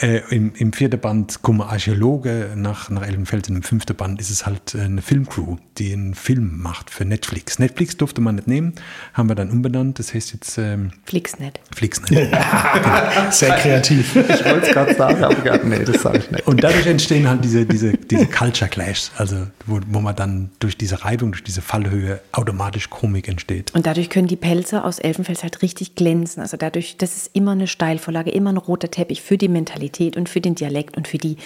äh, 0.00 0.22
im, 0.30 0.52
Im 0.54 0.72
vierten 0.72 1.00
Band 1.00 1.42
kommen 1.42 1.60
Archäologe 1.60 2.52
nach, 2.54 2.88
nach 2.90 3.02
Elbenfelsen. 3.02 3.56
Im 3.56 3.62
fünften 3.62 3.96
Band 3.96 4.20
ist 4.20 4.30
es 4.30 4.46
halt 4.46 4.74
äh, 4.74 4.82
eine 4.82 5.02
Filmcrew, 5.02 5.56
die 5.76 5.92
einen 5.92 6.14
Film 6.14 6.60
macht 6.60 6.90
für 6.90 7.04
Netflix. 7.04 7.58
Netflix 7.58 7.96
durfte 7.96 8.20
man 8.20 8.36
nicht 8.36 8.46
nehmen, 8.46 8.74
haben 9.14 9.28
wir 9.28 9.34
dann 9.34 9.50
umbenannt. 9.50 9.98
Das 9.98 10.14
heißt 10.14 10.32
jetzt 10.32 10.56
ähm, 10.58 10.92
Flixnet. 11.04 11.60
Flixnet. 11.74 12.10
Sehr 13.30 13.56
kreativ. 13.56 14.14
Ich 14.14 14.44
wollte 14.44 14.66
es 14.66 14.72
gerade 14.72 14.94
sagen, 14.94 15.24
aber 15.24 15.34
gar, 15.36 15.64
nee, 15.64 15.84
das 15.84 16.02
sage 16.02 16.18
ich 16.18 16.30
nicht. 16.30 16.46
Und 16.46 16.62
dadurch 16.62 16.86
entstehen 16.86 17.28
halt 17.28 17.44
diese, 17.44 17.66
diese, 17.66 17.92
diese 17.92 18.26
Culture 18.26 18.70
Clash, 18.70 19.10
also 19.16 19.48
wo, 19.66 19.80
wo 19.88 20.00
man 20.00 20.14
dann 20.14 20.50
durch 20.60 20.76
diese 20.76 21.04
Reibung, 21.04 21.32
durch 21.32 21.44
diese 21.44 21.62
Fallhöhe 21.62 22.20
automatisch 22.32 22.88
Komik 22.88 23.26
entsteht. 23.26 23.74
Und 23.74 23.86
dadurch 23.86 24.10
können 24.10 24.28
die 24.28 24.36
Pelze 24.36 24.84
aus 24.84 24.98
Elfenfels 24.98 25.42
halt 25.42 25.62
richtig 25.62 25.96
glänzen. 25.96 26.40
Also 26.40 26.56
dadurch, 26.56 26.96
das 26.98 27.16
ist 27.16 27.30
immer 27.32 27.52
eine 27.52 27.66
Steilvorlage, 27.66 28.30
immer 28.30 28.52
ein 28.52 28.56
roter 28.56 28.90
Teppich 28.90 29.22
für 29.22 29.36
die 29.36 29.48
Mentalität 29.48 29.87
und 30.16 30.28
für 30.28 30.40
den 30.40 30.54
Dialekt 30.54 30.96
und 30.96 31.08
für 31.08 31.18
die, 31.18 31.36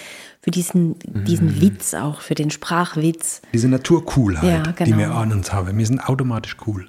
für 0.41 0.51
diesen, 0.51 0.95
diesen 1.25 1.61
Witz 1.61 1.93
auch, 1.93 2.21
für 2.21 2.35
den 2.35 2.51
Sprachwitz. 2.51 3.41
Diese 3.53 3.67
Naturcoolheit, 3.67 4.43
Ja, 4.43 4.71
die 4.71 4.83
genau. 4.85 4.97
wir 4.97 5.11
an 5.11 5.31
uns 5.31 5.51
haben. 5.53 5.77
Wir 5.77 5.85
sind 5.85 5.99
automatisch 5.99 6.57
cool. 6.67 6.87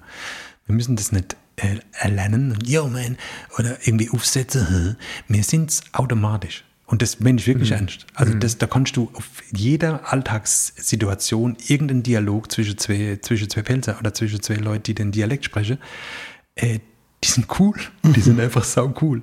Wir 0.67 0.75
müssen 0.75 0.97
das 0.97 1.13
nicht 1.13 1.37
äh, 1.57 1.77
erlernen 1.93 2.53
und 2.53 2.69
yo 2.69 2.89
man 2.89 3.17
oder 3.59 3.77
irgendwie 3.87 4.11
aufsetzen. 4.11 4.97
Wir 5.29 5.45
sind 5.45 5.71
es 5.71 5.83
automatisch. 5.93 6.65
Und 6.87 7.01
das 7.01 7.21
meine 7.21 7.39
ich 7.39 7.47
wirklich 7.47 7.71
ernst. 7.71 8.07
Also 8.15 8.35
das, 8.35 8.59
da 8.59 8.67
kannst 8.67 8.97
du 8.97 9.11
auf 9.15 9.25
jeder 9.55 10.13
Alltagssituation 10.13 11.57
irgendeinen 11.67 12.03
Dialog 12.03 12.53
zwischen 12.53 12.77
zwei, 12.77 13.19
zwischen 13.23 13.49
zwei 13.49 13.63
Pelzer 13.63 13.97
oder 13.99 14.13
zwischen 14.13 14.43
zwei 14.43 14.57
Leuten, 14.57 14.83
die 14.83 14.95
den 14.95 15.11
Dialekt 15.11 15.45
sprechen, 15.45 15.79
äh, 16.57 16.81
die 17.23 17.29
sind 17.29 17.47
cool. 17.59 17.75
Die 18.05 18.21
sind 18.21 18.39
einfach 18.39 18.65
sau 18.65 18.93
cool. 19.01 19.23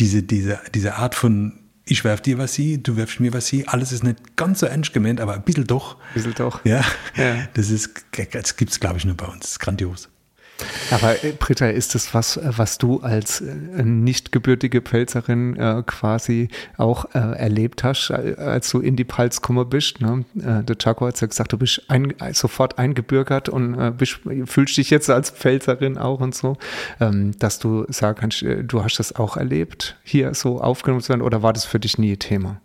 Diese, 0.00 0.22
diese, 0.22 0.60
diese 0.74 0.94
Art 0.94 1.14
von 1.14 1.60
ich 1.86 2.04
werf 2.04 2.20
dir 2.22 2.38
was 2.38 2.54
sie, 2.54 2.82
du 2.82 2.96
werfst 2.96 3.20
mir 3.20 3.32
was 3.32 3.46
sie, 3.46 3.68
alles 3.68 3.92
ist 3.92 4.02
nicht 4.04 4.36
ganz 4.36 4.60
so 4.60 4.66
ernst 4.66 4.92
gemeint, 4.94 5.20
aber 5.20 5.34
ein 5.34 5.42
bisschen 5.42 5.66
doch. 5.66 5.96
Ein 5.96 6.14
bisschen 6.14 6.34
doch. 6.34 6.64
Ja, 6.64 6.82
Ja. 7.16 7.46
das 7.54 7.70
ist, 7.70 7.90
das 8.32 8.56
gibt 8.56 8.72
es, 8.72 8.80
glaube 8.80 8.98
ich, 8.98 9.04
nur 9.04 9.16
bei 9.16 9.26
uns. 9.26 9.40
Das 9.40 9.50
ist 9.52 9.58
grandios. 9.60 10.08
Aber 10.90 11.22
äh, 11.24 11.32
Britta, 11.32 11.66
ist 11.68 11.94
das 11.94 12.14
was, 12.14 12.36
äh, 12.36 12.50
was 12.56 12.78
du 12.78 13.00
als 13.00 13.40
äh, 13.40 13.54
nicht 13.82 14.32
gebürtige 14.32 14.80
Pfälzerin 14.82 15.56
äh, 15.56 15.82
quasi 15.86 16.48
auch 16.76 17.06
äh, 17.14 17.18
erlebt 17.18 17.84
hast, 17.84 18.10
als 18.10 18.70
du 18.70 18.80
in 18.80 18.96
die 18.96 19.04
Pfalz 19.04 19.40
gekommen 19.40 19.68
bist? 19.68 20.00
Ne? 20.00 20.24
Äh, 20.36 20.64
der 20.64 20.76
Chaco 20.76 21.06
hat 21.06 21.20
ja 21.20 21.26
gesagt, 21.26 21.52
du 21.52 21.58
bist 21.58 21.82
ein, 21.88 22.14
sofort 22.32 22.78
eingebürgert 22.78 23.48
und 23.48 23.96
bist, 23.96 24.20
fühlst 24.46 24.76
dich 24.76 24.90
jetzt 24.90 25.10
als 25.10 25.30
Pfälzerin 25.30 25.98
auch 25.98 26.20
und 26.20 26.34
so, 26.34 26.56
ähm, 27.00 27.32
dass 27.38 27.58
du 27.58 27.84
sagen 27.88 28.18
kannst, 28.20 28.42
du 28.42 28.84
hast 28.84 28.98
das 28.98 29.14
auch 29.16 29.36
erlebt, 29.36 29.96
hier 30.04 30.34
so 30.34 30.60
aufgenommen 30.60 31.02
zu 31.02 31.10
werden, 31.10 31.22
oder 31.22 31.42
war 31.42 31.52
das 31.52 31.64
für 31.64 31.80
dich 31.80 31.98
nie 31.98 32.16
Thema? 32.16 32.60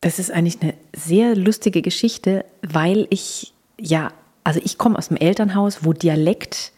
Das 0.00 0.18
ist 0.18 0.30
eigentlich 0.30 0.60
eine 0.62 0.74
sehr 0.94 1.34
lustige 1.34 1.82
Geschichte, 1.82 2.44
weil 2.62 3.06
ich, 3.10 3.52
ja, 3.80 4.12
also 4.46 4.60
ich 4.64 4.78
komme 4.78 4.96
aus 4.96 5.08
dem 5.08 5.16
Elternhaus, 5.16 5.84
wo 5.84 5.92
Dialekt 5.92 6.70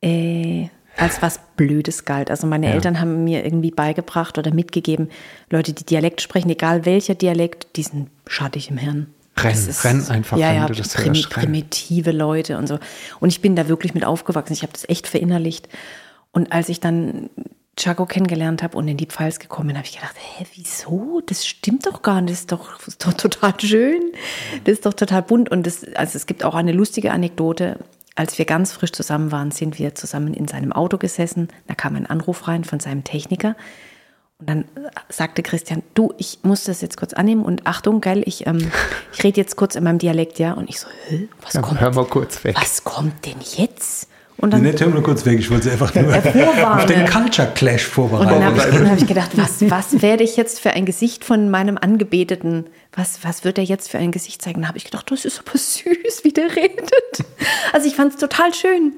äh, 0.00 0.68
als 0.96 1.20
was 1.20 1.38
Blödes 1.56 2.04
galt. 2.06 2.30
Also 2.30 2.46
meine 2.46 2.72
Eltern 2.72 2.98
haben 3.00 3.24
mir 3.24 3.44
irgendwie 3.44 3.70
beigebracht 3.70 4.38
oder 4.38 4.54
mitgegeben, 4.54 5.10
Leute, 5.50 5.72
die 5.74 5.84
Dialekt 5.84 6.22
sprechen, 6.22 6.48
egal 6.50 6.86
welcher 6.86 7.14
Dialekt, 7.14 7.76
die 7.76 7.82
sind 7.82 8.08
schattig 8.26 8.70
im 8.70 8.78
Hirn. 8.78 9.08
Renn, 9.36 9.52
ist- 9.52 9.84
renn 9.84 10.02
einfach, 10.08 10.38
ja, 10.38 10.48
wenn 10.50 10.56
ja, 10.56 10.66
du 10.66 10.74
das 10.74 10.94
primi 10.94 11.16
hörst, 11.16 11.30
primitive 11.30 12.12
Leute 12.12 12.56
und 12.56 12.68
so. 12.68 12.78
Und 13.20 13.28
ich 13.28 13.40
bin 13.42 13.54
da 13.56 13.68
wirklich 13.68 13.92
mit 13.92 14.04
aufgewachsen. 14.04 14.52
Ich 14.54 14.62
habe 14.62 14.72
das 14.72 14.88
echt 14.88 15.06
verinnerlicht. 15.08 15.68
Und 16.32 16.52
als 16.52 16.68
ich 16.70 16.80
dann 16.80 17.28
Chaco 17.76 18.06
kennengelernt 18.06 18.62
habe 18.62 18.76
und 18.78 18.86
in 18.86 18.96
die 18.96 19.06
Pfalz 19.06 19.38
gekommen 19.38 19.68
bin, 19.68 19.76
habe 19.76 19.86
ich 19.86 19.94
gedacht, 19.96 20.14
hä, 20.16 20.44
wieso? 20.54 21.20
Das 21.26 21.46
stimmt 21.46 21.86
doch 21.86 22.02
gar 22.02 22.20
nicht. 22.20 22.32
Das 22.32 22.40
ist 22.40 22.52
doch, 22.52 22.78
das 22.78 22.88
ist 22.88 23.04
doch 23.06 23.12
total 23.14 23.54
schön. 23.60 24.00
Das 24.64 24.74
ist 24.74 24.86
doch 24.86 24.94
total 24.94 25.22
bunt. 25.22 25.50
Und 25.50 25.66
das, 25.66 25.84
also 25.94 26.16
es 26.16 26.26
gibt 26.26 26.44
auch 26.44 26.54
eine 26.54 26.72
lustige 26.72 27.12
Anekdote. 27.12 27.78
Als 28.16 28.38
wir 28.38 28.44
ganz 28.44 28.72
frisch 28.72 28.92
zusammen 28.92 29.32
waren, 29.32 29.50
sind 29.50 29.78
wir 29.80 29.94
zusammen 29.96 30.34
in 30.34 30.46
seinem 30.46 30.72
Auto 30.72 30.98
gesessen. 30.98 31.48
Da 31.66 31.74
kam 31.74 31.96
ein 31.96 32.06
Anruf 32.06 32.46
rein 32.46 32.62
von 32.62 32.78
seinem 32.78 33.02
Techniker. 33.02 33.56
Und 34.38 34.48
dann 34.48 34.64
sagte 35.08 35.42
Christian, 35.42 35.82
du, 35.94 36.12
ich 36.18 36.38
muss 36.42 36.64
das 36.64 36.80
jetzt 36.80 36.96
kurz 36.96 37.12
annehmen 37.12 37.44
und 37.44 37.66
Achtung, 37.66 38.00
geil, 38.00 38.22
ich, 38.26 38.46
ähm, 38.46 38.70
ich 39.12 39.24
rede 39.24 39.40
jetzt 39.40 39.56
kurz 39.56 39.74
in 39.74 39.82
meinem 39.84 39.98
Dialekt, 39.98 40.38
ja. 40.38 40.52
Und 40.52 40.68
ich 40.68 40.78
so, 40.78 40.86
was 41.42 41.54
Ja, 41.54 41.60
kommt? 41.62 41.80
hör 41.80 41.92
mal 41.92 42.04
kurz 42.04 42.42
weg. 42.44 42.56
Was 42.60 42.84
kommt 42.84 43.26
denn 43.26 43.36
jetzt? 43.56 44.08
Und 44.36 44.50
Nee, 44.50 44.56
dann, 44.56 44.62
nicht, 44.62 44.80
hör 44.80 44.88
mal 44.88 45.02
kurz 45.02 45.24
weg, 45.24 45.38
ich 45.38 45.48
wollte 45.50 45.64
sie 45.64 45.70
einfach 45.70 45.94
nur 45.94 46.12
vorwarnen. 46.12 46.80
auf 46.80 46.86
den 46.86 47.06
Culture 47.06 47.48
Clash 47.54 47.86
und 47.96 48.10
dann 48.10 48.18
vorbereiten. 48.18 48.44
habe 48.44 48.58
ich, 48.84 48.90
hab 48.90 48.98
ich 48.98 49.06
gedacht, 49.06 49.30
was, 49.36 49.70
was 49.70 50.02
werde 50.02 50.24
ich 50.24 50.36
jetzt 50.36 50.60
für 50.60 50.70
ein 50.70 50.84
Gesicht 50.84 51.24
von 51.24 51.50
meinem 51.50 51.78
Angebeteten, 51.78 52.66
was, 52.92 53.20
was 53.22 53.44
wird 53.44 53.58
er 53.58 53.64
jetzt 53.64 53.90
für 53.90 53.98
ein 53.98 54.10
Gesicht 54.10 54.42
zeigen? 54.42 54.60
Dann 54.62 54.68
habe 54.68 54.78
ich 54.78 54.84
gedacht, 54.84 55.10
das 55.10 55.24
ist 55.24 55.38
aber 55.40 55.52
süß, 55.58 56.24
wie 56.24 56.32
der 56.32 56.54
redet. 56.54 56.90
Also 57.72 57.86
ich 57.86 57.94
fand 57.96 58.12
es 58.14 58.18
total 58.18 58.52
schön. 58.52 58.94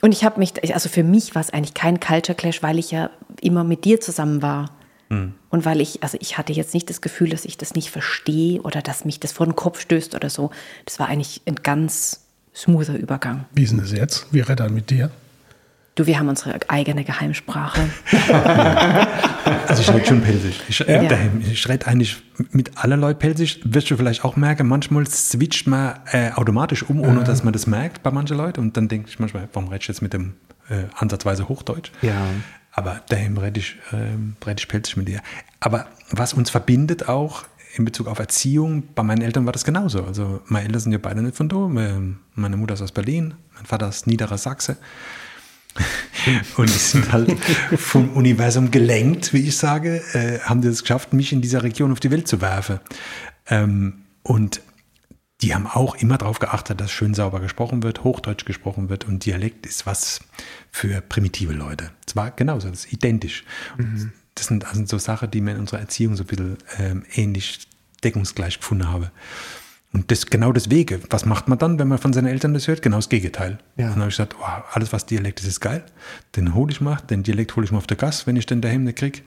Und 0.00 0.12
ich 0.12 0.22
habe 0.22 0.38
mich, 0.38 0.52
also 0.72 0.88
für 0.88 1.02
mich 1.02 1.34
war 1.34 1.42
es 1.42 1.50
eigentlich 1.50 1.74
kein 1.74 1.98
Culture 1.98 2.36
Clash, 2.36 2.62
weil 2.62 2.78
ich 2.78 2.90
ja 2.92 3.10
immer 3.40 3.64
mit 3.64 3.84
dir 3.84 4.00
zusammen 4.00 4.42
war. 4.42 4.70
Und 5.10 5.64
weil 5.64 5.80
ich, 5.80 6.02
also 6.02 6.18
ich 6.20 6.36
hatte 6.36 6.52
jetzt 6.52 6.74
nicht 6.74 6.90
das 6.90 7.00
Gefühl, 7.00 7.30
dass 7.30 7.46
ich 7.46 7.56
das 7.56 7.72
nicht 7.74 7.90
verstehe 7.90 8.60
oder 8.60 8.82
dass 8.82 9.06
mich 9.06 9.18
das 9.18 9.32
vor 9.32 9.46
den 9.46 9.56
Kopf 9.56 9.80
stößt 9.80 10.14
oder 10.14 10.28
so. 10.28 10.50
Das 10.84 10.98
war 10.98 11.08
eigentlich 11.08 11.40
ein 11.46 11.54
ganz 11.62 12.26
smoother 12.58 12.96
Übergang. 12.98 13.44
Wie 13.52 13.62
ist 13.62 13.70
denn 13.70 13.78
das 13.78 13.92
jetzt? 13.92 14.26
Wie 14.32 14.40
redet 14.40 14.60
er 14.60 14.70
mit 14.70 14.90
dir? 14.90 15.10
Du, 15.94 16.06
wir 16.06 16.18
haben 16.18 16.28
unsere 16.28 16.58
eigene 16.68 17.04
Geheimsprache. 17.04 17.80
Also 19.66 19.82
ich 19.82 19.92
rede 19.92 20.04
schon 20.06 20.20
Pelsisch. 20.20 20.60
Ich, 20.68 20.78
Ja. 20.80 21.02
ich 21.40 21.68
rede 21.68 21.86
eigentlich 21.86 22.22
mit 22.50 22.76
allerlei 22.76 23.14
Pelsisch. 23.14 23.60
Wirst 23.64 23.90
du 23.90 23.96
vielleicht 23.96 24.24
auch 24.24 24.36
merken, 24.36 24.66
manchmal 24.66 25.06
switcht 25.06 25.66
man 25.66 25.94
äh, 26.12 26.30
automatisch 26.32 26.82
um, 26.82 27.00
ohne 27.00 27.24
dass 27.24 27.44
man 27.44 27.52
das 27.52 27.66
merkt 27.66 28.02
bei 28.02 28.10
manchen 28.10 28.36
Leuten. 28.36 28.60
Und 28.60 28.76
dann 28.76 28.88
denke 28.88 29.08
ich 29.08 29.18
manchmal, 29.18 29.48
warum 29.52 29.68
redest 29.70 29.88
du 29.88 29.92
jetzt 29.92 30.02
mit 30.02 30.12
dem 30.12 30.34
äh, 30.68 30.84
ansatzweise 30.96 31.48
Hochdeutsch? 31.48 31.90
Ja. 32.02 32.12
Aber 32.72 33.00
daheim 33.08 33.36
rede 33.38 33.60
ich, 33.60 33.76
ähm, 33.92 34.36
rede 34.46 34.56
ich 34.60 34.68
Pelsisch 34.68 34.96
mit 34.96 35.08
dir. 35.08 35.20
Aber 35.60 35.86
was 36.10 36.34
uns 36.34 36.50
verbindet 36.50 37.08
auch 37.08 37.44
in 37.78 37.84
Bezug 37.84 38.06
auf 38.06 38.18
Erziehung, 38.18 38.82
bei 38.94 39.02
meinen 39.02 39.22
Eltern 39.22 39.46
war 39.46 39.52
das 39.52 39.64
genauso. 39.64 40.04
Also 40.04 40.40
meine 40.46 40.66
Eltern 40.66 40.80
sind 40.80 40.92
ja 40.92 40.98
beide 40.98 41.22
nicht 41.22 41.36
von 41.36 41.48
da. 41.48 41.68
Meine 41.68 42.56
Mutter 42.56 42.74
ist 42.74 42.82
aus 42.82 42.92
Berlin, 42.92 43.34
mein 43.54 43.66
Vater 43.66 43.88
ist 43.88 44.06
niederer 44.06 44.38
Sachse. 44.38 44.76
Und 46.56 46.68
die 46.68 46.78
sind 46.78 47.12
halt 47.12 47.38
vom 47.76 48.10
Universum 48.10 48.70
gelenkt, 48.70 49.32
wie 49.32 49.46
ich 49.46 49.56
sage, 49.56 50.02
äh, 50.12 50.40
haben 50.40 50.60
die 50.60 50.68
es 50.68 50.82
geschafft, 50.82 51.12
mich 51.12 51.32
in 51.32 51.40
dieser 51.40 51.62
Region 51.62 51.92
auf 51.92 52.00
die 52.00 52.10
Welt 52.10 52.26
zu 52.26 52.40
werfen. 52.40 52.80
Ähm, 53.46 54.02
und 54.22 54.60
die 55.40 55.54
haben 55.54 55.66
auch 55.66 55.94
immer 55.94 56.18
darauf 56.18 56.40
geachtet, 56.40 56.80
dass 56.80 56.90
schön 56.90 57.14
sauber 57.14 57.40
gesprochen 57.40 57.82
wird, 57.84 58.02
Hochdeutsch 58.02 58.44
gesprochen 58.44 58.88
wird 58.88 59.06
und 59.06 59.24
Dialekt 59.24 59.66
ist 59.66 59.86
was 59.86 60.20
für 60.72 61.00
primitive 61.00 61.52
Leute. 61.52 61.92
Es 62.06 62.16
war 62.16 62.32
genauso, 62.32 62.68
das 62.68 62.86
ist 62.86 62.92
identisch. 62.92 63.44
Und 63.78 64.12
Das 64.34 64.46
sind 64.46 64.66
also 64.66 64.84
so 64.86 64.98
Sachen, 64.98 65.30
die 65.30 65.40
mir 65.40 65.52
in 65.52 65.60
unserer 65.60 65.80
Erziehung 65.80 66.16
so 66.16 66.22
ein 66.22 66.26
bisschen 66.26 66.58
ähm, 66.78 67.04
ähnlich 67.14 67.67
deckungsgleich 68.04 68.58
gefunden 68.58 68.88
habe. 68.88 69.10
Und 69.92 70.10
das 70.10 70.26
genau 70.26 70.52
deswegen. 70.52 71.02
Was 71.10 71.24
macht 71.24 71.48
man 71.48 71.58
dann, 71.58 71.78
wenn 71.78 71.88
man 71.88 71.98
von 71.98 72.12
seinen 72.12 72.26
Eltern 72.26 72.52
das 72.52 72.68
hört? 72.68 72.82
Genau 72.82 72.98
das 72.98 73.08
Gegenteil. 73.08 73.58
Ja. 73.76 73.86
Und 73.86 73.92
dann 73.92 74.00
habe 74.00 74.10
ich 74.10 74.16
gesagt, 74.16 74.36
wow, 74.38 74.62
alles 74.72 74.92
was 74.92 75.06
Dialekt 75.06 75.40
ist, 75.40 75.46
ist 75.46 75.60
geil. 75.60 75.82
Den 76.36 76.54
hole 76.54 76.70
ich 76.70 76.80
mal, 76.80 76.98
den 77.08 77.22
Dialekt 77.22 77.56
hole 77.56 77.64
ich 77.64 77.72
mal 77.72 77.78
auf 77.78 77.86
der 77.86 77.96
Gas, 77.96 78.26
wenn 78.26 78.36
ich 78.36 78.46
den 78.46 78.60
daheim 78.60 78.84
nicht 78.84 78.98
kriege. 78.98 79.20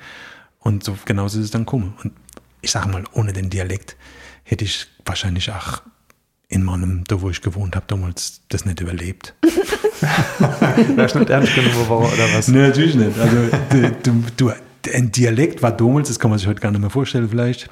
Und 0.59 0.83
so 0.83 0.95
genauso 1.05 1.39
ist 1.39 1.45
es 1.45 1.51
dann 1.51 1.65
kommen. 1.65 1.95
Und 2.03 2.13
ich 2.61 2.71
sage 2.71 2.89
mal, 2.89 3.03
ohne 3.13 3.33
den 3.33 3.49
Dialekt 3.49 3.95
hätte 4.43 4.63
ich 4.63 4.87
wahrscheinlich 5.03 5.51
auch 5.51 5.81
in 6.47 6.63
meinem, 6.63 7.05
da 7.07 7.21
wo 7.21 7.29
ich 7.29 7.41
gewohnt 7.41 7.75
habe, 7.75 7.85
damals 7.87 8.41
das 8.49 8.65
nicht 8.65 8.81
überlebt. 8.81 9.33
Wärst 10.95 11.15
nicht 11.15 11.29
ernst 11.29 11.55
genommen 11.55 11.87
worden 11.87 12.13
oder 12.13 12.33
was? 12.33 12.47
Nee, 12.49 12.59
natürlich 12.59 12.95
nicht. 12.95 13.17
Also 13.17 13.37
du, 13.69 13.91
du, 14.03 14.23
du, 14.37 14.51
ein 14.93 15.11
Dialekt 15.11 15.63
war 15.63 15.71
damals, 15.71 16.09
das 16.09 16.19
kann 16.19 16.29
man 16.29 16.39
sich 16.39 16.47
heute 16.47 16.59
gar 16.59 16.71
nicht 16.71 16.81
mehr 16.81 16.89
vorstellen 16.89 17.29
vielleicht, 17.29 17.69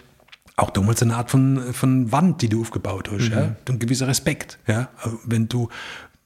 auch 0.61 0.69
damals 0.69 1.01
eine 1.01 1.15
Art 1.15 1.31
von, 1.31 1.73
von 1.73 2.11
Wand, 2.11 2.41
die 2.41 2.49
du 2.49 2.61
aufgebaut 2.61 3.09
hast. 3.11 3.29
Ja? 3.29 3.55
Ein 3.67 3.79
gewisser 3.79 4.07
Respekt. 4.07 4.59
Ja? 4.67 4.89
Wenn 5.25 5.47
du, 5.47 5.69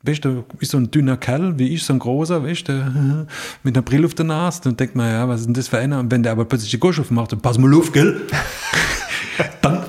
weißt 0.04 0.26
du, 0.26 0.44
bist 0.58 0.72
so 0.72 0.78
ein 0.78 0.92
dünner 0.92 1.18
Kerl, 1.18 1.58
wie 1.58 1.70
ich, 1.70 1.84
so 1.84 1.94
ein 1.94 2.00
großer, 2.00 2.44
weißt 2.44 2.68
du, 2.68 3.28
mit 3.64 3.76
einer 3.76 3.84
Brille 3.84 4.06
auf 4.06 4.14
der 4.14 4.26
Nase, 4.26 4.62
dann 4.64 4.78
denkt 4.78 4.96
man, 4.96 5.10
ja, 5.12 5.28
was 5.28 5.42
ist 5.42 5.46
denn 5.48 5.54
das 5.54 5.68
für 5.68 5.78
einer? 5.78 6.00
Und 6.00 6.12
wenn 6.12 6.24
der 6.24 6.32
aber 6.32 6.46
plötzlich 6.46 6.72
die 6.72 6.80
Gosch 6.80 7.00
aufmacht, 7.00 7.32
dann 7.32 7.42
pass 7.42 7.58
mal 7.58 7.74
auf, 7.74 7.92
gell? 7.92 8.22
dann, 9.62 9.83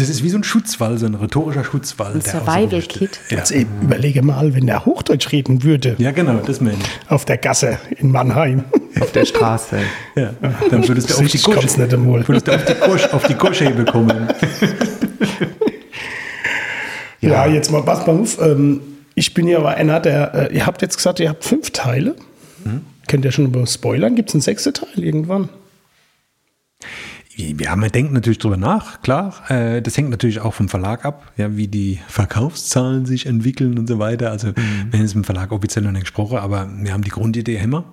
das 0.00 0.08
ist 0.08 0.22
wie 0.22 0.30
so 0.30 0.38
ein 0.38 0.44
Schutzwall, 0.44 0.98
so 0.98 1.06
ein 1.06 1.14
rhetorischer 1.14 1.64
Schutzwall. 1.64 2.14
Ein 2.14 2.22
Survival-Kit. 2.22 3.20
Ja. 3.28 3.38
Jetzt 3.38 3.50
eben, 3.50 3.70
überlege 3.82 4.22
mal, 4.22 4.54
wenn 4.54 4.66
der 4.66 4.86
Hochdeutsch 4.86 5.30
reden 5.32 5.62
würde 5.62 5.96
ja, 5.98 6.10
genau, 6.10 6.36
das 6.38 6.60
meine 6.60 6.76
ich. 6.78 7.10
auf 7.10 7.24
der 7.24 7.36
Gasse 7.36 7.78
in 7.98 8.10
Mannheim. 8.10 8.64
auf 8.98 9.12
der 9.12 9.24
Straße. 9.26 9.78
Ja, 10.16 10.34
dann 10.70 10.88
würdest 10.88 11.10
du 11.10 11.14
auf 11.14 11.26
die 11.26 11.38
kann's 11.38 11.76
nicht 11.76 11.92
einmal. 11.94 12.26
würdest 12.26 12.48
du 12.48 12.52
auf 12.52 12.64
die 12.64 12.74
Kosch, 12.74 13.04
auf 13.12 13.26
die 13.26 13.34
Koschhebe 13.34 13.84
kommen. 13.84 14.28
Ja, 17.22 17.46
jetzt 17.46 17.70
mal, 17.70 17.82
pass 17.82 18.06
mal 18.06 18.18
auf. 18.18 18.40
Ähm, 18.40 18.80
ich 19.14 19.34
bin 19.34 19.46
ja 19.46 19.58
aber 19.58 19.74
einer, 19.74 20.00
der, 20.00 20.50
äh, 20.50 20.54
ihr 20.54 20.64
habt 20.64 20.80
jetzt 20.80 20.96
gesagt, 20.96 21.20
ihr 21.20 21.28
habt 21.28 21.44
fünf 21.44 21.70
Teile. 21.70 22.16
Könnt 23.08 23.24
ihr 23.24 23.32
schon 23.32 23.46
über 23.46 23.66
spoilern? 23.66 24.14
Gibt 24.14 24.30
es 24.30 24.34
einen 24.34 24.40
sechsten 24.40 24.72
Teil 24.72 25.04
irgendwann? 25.04 25.48
Ja, 27.58 27.76
man 27.76 27.90
denkt 27.90 28.12
natürlich 28.12 28.38
drüber 28.38 28.56
nach, 28.56 29.02
klar. 29.02 29.50
Äh, 29.50 29.82
das 29.82 29.96
hängt 29.96 30.10
natürlich 30.10 30.40
auch 30.40 30.54
vom 30.54 30.68
Verlag 30.68 31.04
ab, 31.04 31.32
ja, 31.36 31.56
wie 31.56 31.68
die 31.68 32.00
Verkaufszahlen 32.08 33.06
sich 33.06 33.26
entwickeln 33.26 33.78
und 33.78 33.88
so 33.88 33.98
weiter. 33.98 34.30
Also 34.30 34.54
wir 34.56 34.98
haben 34.98 35.04
es 35.04 35.14
im 35.14 35.24
Verlag 35.24 35.52
offiziell 35.52 35.84
noch 35.84 35.92
nicht 35.92 36.02
gesprochen, 36.02 36.38
aber 36.38 36.68
wir 36.70 36.92
haben 36.92 37.04
die 37.04 37.10
Grundidee 37.10 37.56
immer. 37.56 37.84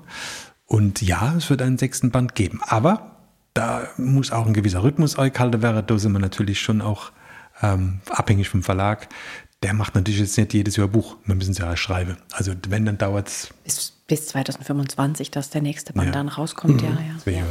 Und 0.66 1.02
ja, 1.02 1.34
es 1.38 1.50
wird 1.50 1.62
einen 1.62 1.78
sechsten 1.78 2.12
Band 2.12 2.36
geben. 2.36 2.60
Aber 2.66 3.18
da 3.54 3.88
muss 3.98 4.32
auch 4.32 4.46
ein 4.46 4.54
gewisser 4.54 4.84
Rhythmus 4.84 5.18
eingehalten 5.18 5.62
werden. 5.62 5.84
Da 5.86 5.98
sind 5.98 6.12
wir 6.12 6.20
natürlich 6.20 6.60
schon 6.60 6.82
auch 6.82 7.12
ähm, 7.62 8.02
abhängig 8.10 8.50
vom 8.50 8.64
Verlag. 8.64 9.08
Der 9.64 9.74
macht 9.74 9.96
natürlich 9.96 10.20
jetzt 10.20 10.38
nicht 10.38 10.54
jedes 10.54 10.76
Jahr 10.76 10.88
Buch. 10.88 11.18
Wir 11.26 11.36
müssen 11.36 11.52
es 11.52 11.58
ja 11.58 11.76
schreiben. 11.76 12.18
Also 12.32 12.54
wenn, 12.70 12.86
dann 12.86 12.98
dauert 12.98 13.30
es 13.66 13.97
Bis, 14.08 14.22
bis 14.22 14.28
2025, 14.28 15.32
dass 15.32 15.50
der 15.50 15.62
nächste 15.62 15.94
Band 15.94 16.08
Ja. 16.08 16.12
dann 16.14 16.30
rauskommt, 16.30 16.82
ja, 16.82 16.90
ja. 17.26 17.32
Ja. 17.32 17.44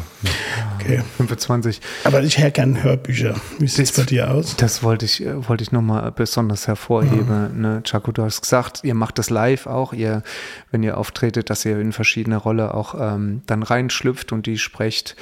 Okay. 0.80 1.02
25. 1.18 1.80
Aber 2.04 2.22
ich 2.22 2.38
höre 2.38 2.50
gerne 2.50 2.82
Hörbücher. 2.82 3.34
Wie 3.58 3.68
sieht 3.68 3.86
es 3.86 3.92
bei 3.92 4.04
dir 4.04 4.30
aus? 4.30 4.56
Das 4.56 4.82
wollte 4.82 5.04
ich, 5.04 5.22
äh, 5.24 5.48
wollte 5.48 5.62
ich 5.62 5.72
nochmal 5.72 6.10
besonders 6.12 6.66
hervorheben. 6.66 7.60
Ne? 7.60 7.82
Chaco, 7.84 8.10
du 8.12 8.22
hast 8.22 8.40
gesagt, 8.40 8.80
ihr 8.84 8.94
macht 8.94 9.18
das 9.18 9.28
live 9.30 9.66
auch, 9.66 9.92
ihr, 9.92 10.22
wenn 10.70 10.82
ihr 10.82 10.96
auftretet, 10.96 11.50
dass 11.50 11.64
ihr 11.64 11.78
in 11.78 11.92
verschiedene 11.92 12.36
Rolle 12.36 12.72
auch 12.74 12.94
ähm, 12.98 13.42
dann 13.46 13.62
reinschlüpft 13.62 14.32
und 14.32 14.46
die 14.46 14.58
sprecht. 14.58 15.16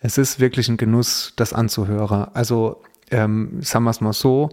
Es 0.00 0.16
ist 0.16 0.40
wirklich 0.40 0.68
ein 0.68 0.76
Genuss, 0.76 1.32
das 1.36 1.52
anzuhören. 1.52 2.28
Also, 2.32 2.82
ähm, 3.10 3.58
sagen 3.60 3.84
wir 3.84 3.90
es 3.90 4.00
mal 4.00 4.12
so, 4.12 4.50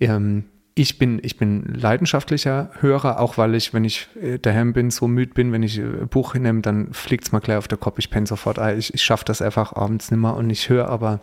ähm, 0.00 0.44
ich 0.78 0.96
bin, 0.96 1.18
ich 1.22 1.36
bin 1.36 1.64
leidenschaftlicher 1.74 2.70
Hörer, 2.80 3.18
auch 3.18 3.36
weil 3.36 3.56
ich, 3.56 3.74
wenn 3.74 3.82
ich 3.84 4.06
äh, 4.22 4.38
daheim 4.38 4.72
bin, 4.72 4.90
so 4.90 5.08
müde 5.08 5.34
bin, 5.34 5.52
wenn 5.52 5.64
ich 5.64 5.78
äh, 5.78 5.82
ein 5.82 6.08
Buch 6.08 6.34
hinnehme, 6.34 6.60
dann 6.60 6.92
fliegt 6.92 7.24
es 7.24 7.32
mal 7.32 7.40
gleich 7.40 7.56
auf 7.56 7.66
den 7.66 7.80
Kopf. 7.80 7.98
Ich 7.98 8.10
penne 8.10 8.26
sofort 8.26 8.60
ein. 8.60 8.78
Ich, 8.78 8.94
ich 8.94 9.02
schaffe 9.02 9.24
das 9.24 9.42
einfach 9.42 9.74
abends 9.74 10.12
nicht 10.12 10.20
mehr 10.20 10.34
und 10.34 10.48
ich 10.50 10.68
höre 10.68 10.88
aber, 10.88 11.20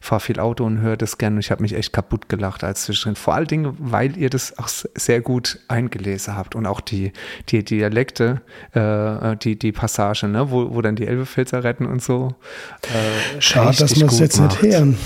fahre 0.00 0.20
viel 0.20 0.40
Auto 0.40 0.64
und 0.64 0.80
höre 0.80 0.96
das 0.96 1.18
gerne. 1.18 1.36
Und 1.36 1.40
ich 1.40 1.50
habe 1.50 1.60
mich 1.62 1.74
echt 1.74 1.92
kaputt 1.92 2.30
gelacht 2.30 2.64
als 2.64 2.84
zwischendrin. 2.84 3.16
Vor 3.16 3.34
allen 3.34 3.46
Dingen, 3.46 3.76
weil 3.78 4.16
ihr 4.16 4.30
das 4.30 4.58
auch 4.58 4.68
sehr 4.68 5.20
gut 5.20 5.58
eingelesen 5.68 6.34
habt 6.34 6.54
und 6.54 6.64
auch 6.64 6.80
die, 6.80 7.12
die 7.50 7.62
Dialekte, 7.62 8.40
äh, 8.72 9.36
die, 9.36 9.58
die 9.58 9.72
Passage, 9.72 10.26
ne, 10.28 10.50
wo, 10.50 10.74
wo 10.74 10.80
dann 10.80 10.96
die 10.96 11.06
Elbepfälzer 11.06 11.62
retten 11.62 11.84
und 11.84 12.02
so. 12.02 12.34
Äh, 12.82 13.40
Schade, 13.40 13.76
dass 13.76 13.96
wir 13.96 14.06
es 14.06 14.18
jetzt 14.18 14.40
macht. 14.40 14.62
nicht 14.62 14.72
hören. 14.72 14.96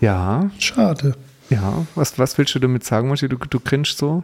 Ja, 0.00 0.50
Schade. 0.58 1.14
Ja. 1.50 1.86
Was, 1.94 2.18
was 2.18 2.36
willst 2.38 2.54
du 2.54 2.58
damit 2.58 2.84
sagen, 2.84 3.08
Mochi? 3.08 3.28
Du, 3.28 3.36
du 3.36 3.60
grinst 3.60 3.98
so? 3.98 4.22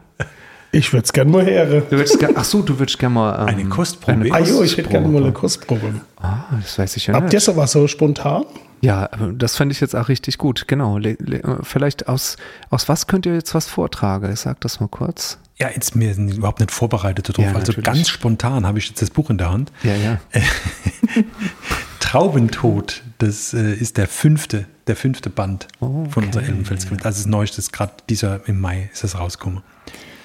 Ich 0.72 0.92
würde 0.92 1.04
es 1.04 1.12
gerne 1.12 1.30
mal 1.30 1.44
hören. 1.46 1.82
Du 1.88 1.96
würdest 1.96 2.18
ach 2.34 2.44
so, 2.44 2.60
du 2.62 2.78
würdest 2.78 2.98
gerne 2.98 3.14
mal 3.14 3.40
ähm, 3.42 3.46
Eine 3.46 3.64
Kostprobe? 3.66 4.12
eine 4.20 4.32
Ah 4.32 4.40
jo, 4.40 4.62
ich 4.62 4.76
hätte 4.76 4.88
gerne 4.88 5.06
mal 5.06 5.22
eine 5.22 5.32
Kostprobe. 5.32 5.80
Kostprobe. 5.80 6.04
Ah, 6.20 6.44
das 6.60 6.78
weiß 6.78 6.96
ich 6.96 7.06
ja 7.06 7.14
Habt 7.14 7.32
ihr 7.32 7.36
nicht. 7.36 7.44
sowas 7.44 7.70
so 7.72 7.86
spontan? 7.86 8.44
Ja, 8.80 9.08
aber 9.12 9.32
das 9.32 9.56
fände 9.56 9.72
ich 9.72 9.80
jetzt 9.80 9.94
auch 9.94 10.08
richtig 10.08 10.36
gut. 10.36 10.66
Genau. 10.66 10.98
Le, 10.98 11.16
le, 11.20 11.60
vielleicht 11.62 12.08
aus, 12.08 12.36
aus 12.70 12.88
was 12.88 13.06
könnt 13.06 13.24
ihr 13.24 13.34
jetzt 13.34 13.54
was 13.54 13.66
vortragen? 13.66 14.32
Ich 14.32 14.40
sag 14.40 14.60
das 14.60 14.80
mal 14.80 14.88
kurz. 14.88 15.38
Ja, 15.56 15.68
jetzt 15.72 15.98
wir 15.98 16.12
sind 16.12 16.34
überhaupt 16.34 16.58
nicht 16.58 16.72
vorbereitet 16.72 17.28
darauf. 17.28 17.44
Ja, 17.44 17.52
also 17.52 17.58
natürlich. 17.58 17.84
ganz 17.84 18.08
spontan 18.08 18.66
habe 18.66 18.78
ich 18.80 18.88
jetzt 18.88 19.00
das 19.00 19.10
Buch 19.10 19.30
in 19.30 19.38
der 19.38 19.52
Hand. 19.52 19.70
Ja, 19.84 19.94
ja. 19.94 20.18
Traubentod, 22.14 23.02
das 23.18 23.54
äh, 23.54 23.74
ist 23.74 23.96
der 23.96 24.06
fünfte, 24.06 24.66
der 24.86 24.94
fünfte 24.94 25.30
Band 25.30 25.66
von 25.80 26.06
Okay. 26.06 26.26
unserer 26.26 26.44
Elbenfels. 26.44 26.86
Das 27.02 27.18
ist 27.18 27.26
neuestes, 27.26 27.72
gerade 27.72 27.92
dieser 28.08 28.48
im 28.48 28.60
Mai 28.60 28.88
ist 28.92 29.02
das 29.02 29.18
rausgekommen. 29.18 29.64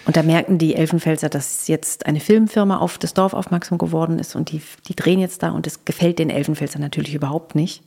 Und 0.06 0.16
da 0.16 0.22
merken 0.22 0.60
die 0.60 0.76
Elfenfelser, 0.76 1.30
dass 1.30 1.68
jetzt 1.68 2.06
eine 2.06 2.20
Filmfirma 2.20 2.78
auf 2.78 3.00
das 3.00 3.16
Dorf 3.16 3.34
aufmerksam 3.34 3.80
geworden 3.80 4.20
ist 4.20 4.36
und 4.36 4.52
die, 4.52 4.62
die 4.88 4.96
drehen 4.96 5.20
jetzt 5.20 5.42
da 5.42 5.50
und 5.50 5.66
das 5.66 5.84
gefällt 5.84 6.20
den 6.20 6.30
Elfenfelser 6.30 6.78
natürlich 6.78 7.16
überhaupt 7.16 7.56
nicht. 7.56 7.82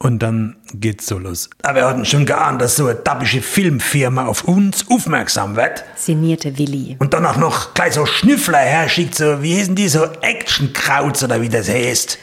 Und 0.00 0.18
dann 0.18 0.56
geht's 0.74 1.06
so 1.06 1.18
los. 1.18 1.48
Aber 1.62 1.76
wir 1.76 1.86
hatten 1.86 2.04
schon 2.04 2.26
geahnt, 2.26 2.60
dass 2.60 2.74
so 2.74 2.88
eine 2.88 2.96
dabische 2.96 3.40
Filmfirma 3.40 4.26
auf 4.26 4.42
uns 4.42 4.90
aufmerksam 4.90 5.54
wird. 5.54 5.84
Sinnierte 5.94 6.58
Willi. 6.58 6.96
Und 6.98 7.14
dann 7.14 7.24
auch 7.24 7.36
noch 7.36 7.72
gleich 7.74 7.94
so 7.94 8.04
Schnüffler 8.04 8.58
herschickt, 8.58 9.14
so, 9.14 9.44
wie 9.44 9.56
heißen 9.56 9.76
die, 9.76 9.86
so 9.86 10.06
Action-Krauts 10.22 11.22
oder 11.22 11.40
wie 11.40 11.48
das 11.48 11.68
heißt. 11.68 12.18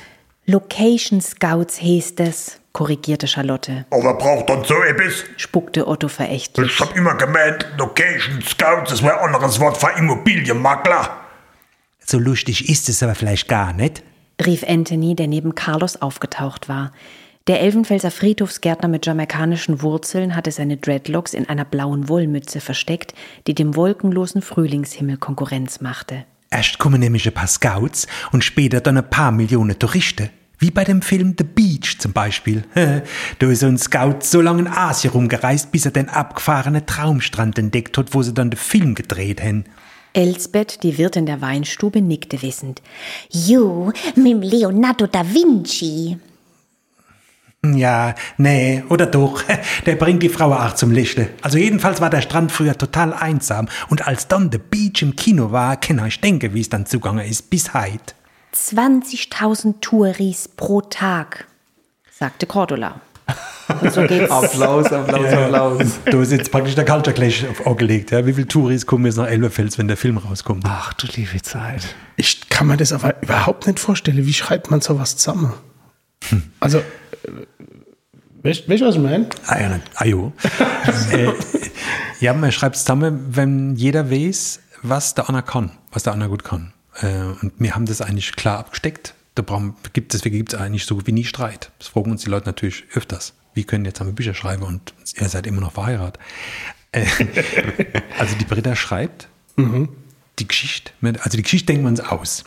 Location 0.51 1.21
Scouts 1.21 1.79
heißt 1.79 2.19
es, 2.21 2.59
korrigierte 2.71 3.27
Charlotte, 3.27 3.85
Aber 3.91 4.15
braucht 4.15 4.49
dann 4.49 4.63
so 4.63 4.73
etwas? 4.81 5.23
spuckte 5.37 5.87
Otto 5.87 6.07
verächtlich. 6.07 6.71
Ich 6.71 6.79
hab 6.79 6.95
immer 6.95 7.13
gemeint, 7.13 7.67
Location 7.77 8.41
Scouts, 8.41 8.89
das 8.89 9.03
wäre 9.03 9.21
ein 9.21 9.35
anderes 9.35 9.59
Wort 9.59 9.77
für 9.77 9.91
Immobilienmakler. 9.95 11.17
So 12.03 12.17
lustig 12.17 12.67
ist 12.67 12.89
es 12.89 13.03
aber 13.03 13.13
vielleicht 13.13 13.47
gar 13.47 13.73
nicht. 13.73 14.01
rief 14.43 14.63
Anthony, 14.67 15.15
der 15.15 15.27
neben 15.27 15.53
Carlos 15.53 16.01
aufgetaucht 16.01 16.67
war. 16.67 16.93
Der 17.45 17.61
Elfenfelser 17.61 18.09
Friedhofsgärtner 18.09 18.87
mit 18.87 19.05
jamaikanischen 19.05 19.83
Wurzeln 19.83 20.35
hatte 20.35 20.49
seine 20.49 20.77
Dreadlocks 20.77 21.35
in 21.35 21.47
einer 21.47 21.65
blauen 21.65 22.09
Wollmütze 22.09 22.59
versteckt, 22.59 23.13
die 23.45 23.53
dem 23.53 23.75
wolkenlosen 23.75 24.41
Frühlingshimmel 24.41 25.17
Konkurrenz 25.17 25.79
machte. 25.79 26.25
Erst 26.49 26.79
kommen 26.79 26.99
nämlich 27.01 27.27
ein 27.27 27.35
paar 27.35 27.45
Scouts 27.45 28.07
und 28.31 28.43
später 28.43 28.81
dann 28.81 28.97
ein 28.97 29.07
paar 29.07 29.31
Millionen 29.31 29.77
Touristen. 29.77 30.31
Wie 30.59 30.71
bei 30.71 30.83
dem 30.83 31.01
Film 31.01 31.35
The 31.37 31.45
Beach 31.45 31.99
zum 31.99 32.11
Beispiel. 32.11 32.63
da 33.39 33.47
ist 33.47 33.63
ein 33.63 33.77
Scout 33.77 34.17
so 34.21 34.41
lange 34.41 34.59
in 34.63 34.67
Asien 34.67 35.13
rumgereist, 35.13 35.71
bis 35.71 35.85
er 35.85 35.91
den 35.91 36.09
abgefahrenen 36.09 36.85
Traumstrand 36.85 37.57
entdeckt 37.57 37.97
hat, 37.97 38.13
wo 38.13 38.21
sie 38.21 38.33
dann 38.33 38.51
den 38.51 38.57
Film 38.57 38.93
gedreht 38.93 39.41
haben. 39.41 39.63
Elsbeth, 40.11 40.83
die 40.83 40.97
Wirtin 40.97 41.25
der 41.25 41.41
Weinstube, 41.41 42.01
nickte 42.01 42.41
wissend. 42.41 42.81
Jo, 43.29 43.93
mit 44.15 44.43
Leonardo 44.43 45.07
da 45.07 45.23
Vinci. 45.25 46.17
Ja, 47.65 48.15
nee, 48.37 48.83
oder 48.89 49.05
doch. 49.05 49.43
Der 49.85 49.95
bringt 49.95 50.23
die 50.23 50.29
Frau 50.29 50.53
auch 50.53 50.75
zum 50.75 50.91
Lichte. 50.91 51.29
Also 51.41 51.57
jedenfalls 51.57 51.99
war 51.99 52.09
der 52.09 52.21
Strand 52.21 52.53
früher 52.53 52.77
total 52.77 53.13
einsam. 53.13 53.67
Und 53.89 54.07
als 54.07 54.29
dann 54.29 54.49
The 54.49 54.59
Beach 54.59 55.01
im 55.01 55.17
Kino 55.17 55.51
war, 55.51 55.75
kann 55.75 56.05
ich 56.05 56.21
denken, 56.21 56.53
wie 56.53 56.61
es 56.61 56.69
dann 56.69 56.85
zugange 56.85 57.27
ist, 57.27 57.49
bis 57.49 57.73
heute. 57.73 58.13
20.000 58.53 59.75
Touris 59.81 60.47
pro 60.47 60.81
Tag, 60.81 61.47
sagte 62.11 62.45
Cordula. 62.45 63.01
Und 63.81 63.93
so 63.93 64.01
geht's. 64.01 64.31
Applaus, 64.31 64.91
Applaus, 64.91 65.33
Applaus. 65.33 65.99
Da 66.05 66.21
ist 66.21 66.31
jetzt 66.31 66.51
praktisch 66.51 66.75
der 66.75 66.85
Culture 66.85 67.13
Clash 67.13 67.45
aufgelegt. 67.63 68.11
Ja. 68.11 68.25
Wie 68.25 68.33
viele 68.33 68.47
Touris 68.47 68.85
kommen 68.85 69.05
jetzt 69.05 69.17
nach 69.17 69.27
Elberfels, 69.27 69.77
wenn 69.77 69.87
der 69.87 69.97
Film 69.97 70.17
rauskommt? 70.17 70.63
Ach 70.67 70.93
du 70.93 71.07
liebe 71.15 71.41
Zeit. 71.41 71.95
Ich 72.15 72.49
kann 72.49 72.67
mir 72.67 72.77
das 72.77 72.91
aber 72.91 73.21
überhaupt 73.21 73.67
nicht 73.67 73.79
vorstellen. 73.79 74.25
Wie 74.25 74.33
schreibt 74.33 74.71
man 74.71 74.81
sowas 74.81 75.17
zusammen? 75.17 75.53
Also, 76.59 76.79
äh, 76.79 76.83
weißt 78.43 78.67
du, 78.67 78.85
was 78.85 78.95
ich 78.95 79.01
meine? 79.01 79.29
Ah 79.45 79.59
ja, 79.59 79.69
nicht. 79.69 79.83
ah, 79.95 80.03
äh, 81.15 81.33
ja, 82.19 82.33
man 82.33 82.51
schreibt 82.51 82.75
es 82.75 82.83
zusammen, 82.83 83.27
wenn 83.29 83.75
jeder 83.75 84.09
weiß, 84.11 84.59
was 84.81 85.13
der 85.13 85.29
Anna 85.29 85.41
kann, 85.41 85.71
was 85.91 86.03
der 86.03 86.13
Anna 86.13 86.27
gut 86.27 86.43
kann. 86.43 86.73
Äh, 86.95 87.21
und 87.41 87.53
wir 87.57 87.75
haben 87.75 87.85
das 87.85 88.01
eigentlich 88.01 88.35
klar 88.35 88.59
abgesteckt. 88.59 89.13
Da 89.35 89.41
brauchen, 89.41 89.75
gibt, 89.93 90.13
deswegen 90.13 90.37
gibt 90.37 90.53
es 90.53 90.59
eigentlich 90.59 90.85
so 90.85 90.95
gut 90.95 91.07
wie 91.07 91.11
nie 91.11 91.25
Streit. 91.25 91.71
Das 91.79 91.87
fragen 91.87 92.11
uns 92.11 92.23
die 92.23 92.29
Leute 92.29 92.47
natürlich 92.47 92.85
öfters. 92.93 93.33
Wie 93.53 93.63
können 93.63 93.85
jetzt 93.85 93.99
haben 93.99 94.07
wir 94.07 94.13
Bücher 94.13 94.33
schreiben 94.33 94.63
und 94.63 94.93
ihr 95.15 95.29
seid 95.29 95.47
immer 95.47 95.61
noch 95.61 95.73
verheiratet? 95.73 96.21
Äh, 96.91 97.05
also 98.19 98.35
die 98.35 98.45
Britta 98.45 98.75
schreibt 98.75 99.27
die 100.39 100.47
Geschichte. 100.47 100.91
Also 101.01 101.37
die 101.37 101.43
Geschichte 101.43 101.67
denkt 101.67 101.83
man 101.83 101.93
uns 101.93 101.99
aus. 101.99 102.45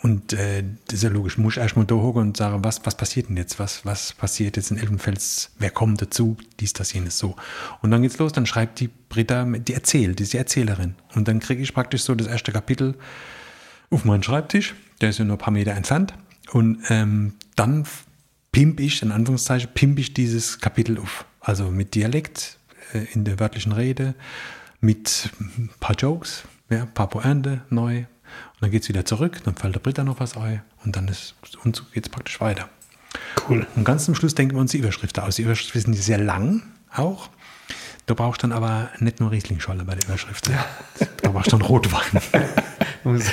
Und 0.00 0.32
äh, 0.32 0.62
das 0.86 0.98
ist 0.98 1.02
ja 1.02 1.10
logisch. 1.10 1.38
Muss 1.38 1.56
erstmal 1.56 1.84
da 1.84 1.94
hocken 1.96 2.22
und 2.22 2.36
sagen, 2.36 2.64
was, 2.64 2.84
was 2.84 2.96
passiert 2.96 3.28
denn 3.28 3.36
jetzt? 3.36 3.58
Was, 3.58 3.84
was 3.84 4.12
passiert 4.12 4.56
jetzt 4.56 4.70
in 4.70 4.78
Elbenfels? 4.78 5.50
Wer 5.58 5.70
kommt 5.70 6.00
dazu? 6.00 6.36
Dies, 6.60 6.72
das, 6.72 6.92
jenes, 6.92 7.18
so. 7.18 7.36
Und 7.82 7.90
dann 7.90 8.02
geht's 8.02 8.18
los. 8.18 8.32
Dann 8.32 8.46
schreibt 8.46 8.80
die 8.80 8.88
Britta, 8.88 9.44
die 9.44 9.74
erzählt, 9.74 10.18
die 10.18 10.22
ist 10.22 10.32
die 10.32 10.38
Erzählerin. 10.38 10.94
Und 11.14 11.28
dann 11.28 11.40
kriege 11.40 11.62
ich 11.62 11.74
praktisch 11.74 12.02
so 12.02 12.14
das 12.14 12.26
erste 12.26 12.52
Kapitel 12.52 12.94
auf 13.92 14.04
meinen 14.04 14.22
Schreibtisch. 14.22 14.74
Der 15.00 15.10
ist 15.10 15.18
ja 15.18 15.24
nur 15.24 15.36
ein 15.36 15.38
paar 15.38 15.52
Meter 15.52 15.72
entfernt. 15.72 16.14
Und 16.52 16.78
ähm, 16.88 17.34
dann 17.56 17.84
pimp 18.52 18.80
ich, 18.80 19.02
in 19.02 19.12
Anführungszeichen, 19.12 19.70
pimp 19.72 19.98
ich 19.98 20.14
dieses 20.14 20.60
Kapitel 20.60 20.98
auf. 20.98 21.24
Also 21.40 21.70
mit 21.70 21.94
Dialekt 21.94 22.58
äh, 22.92 23.04
in 23.12 23.24
der 23.24 23.40
wörtlichen 23.40 23.72
Rede, 23.72 24.14
mit 24.80 25.30
ein 25.40 25.70
paar 25.80 25.96
Jokes, 25.96 26.44
ja, 26.70 26.82
ein 26.82 26.94
paar 26.94 27.08
Pointe 27.08 27.62
neu. 27.70 27.98
Und 27.98 28.06
dann 28.60 28.70
geht 28.70 28.82
es 28.82 28.88
wieder 28.88 29.04
zurück, 29.04 29.40
dann 29.44 29.54
fällt 29.56 29.74
der 29.74 29.80
Britta 29.80 30.04
noch 30.04 30.20
was 30.20 30.36
ein 30.36 30.62
und 30.84 30.96
dann 30.96 31.08
ist, 31.08 31.34
und 31.64 31.76
so 31.76 31.84
geht 31.92 32.06
es 32.06 32.10
praktisch 32.10 32.40
weiter. 32.40 32.68
Cool. 33.48 33.66
Und 33.76 33.84
ganz 33.84 34.06
zum 34.06 34.14
Schluss 34.14 34.34
denken 34.34 34.56
wir 34.56 34.60
uns 34.60 34.70
die 34.70 34.78
Überschriften 34.78 35.22
aus. 35.22 35.36
Die 35.36 35.42
Überschriften 35.42 35.94
sind 35.94 36.02
sehr 36.02 36.18
lang 36.18 36.62
auch. 36.94 37.28
Da 38.06 38.14
brauchst 38.14 38.42
du 38.42 38.48
dann 38.48 38.56
aber 38.56 38.90
nicht 38.98 39.20
nur 39.20 39.30
Rieslingscholle 39.30 39.84
bei 39.84 39.94
der 39.94 40.04
Überschrift. 40.08 40.50
Da 41.22 41.30
brauchst 41.30 41.52
du 41.52 41.58
dann 41.58 41.66
Rotwein. 41.66 42.20
Umso 43.04 43.30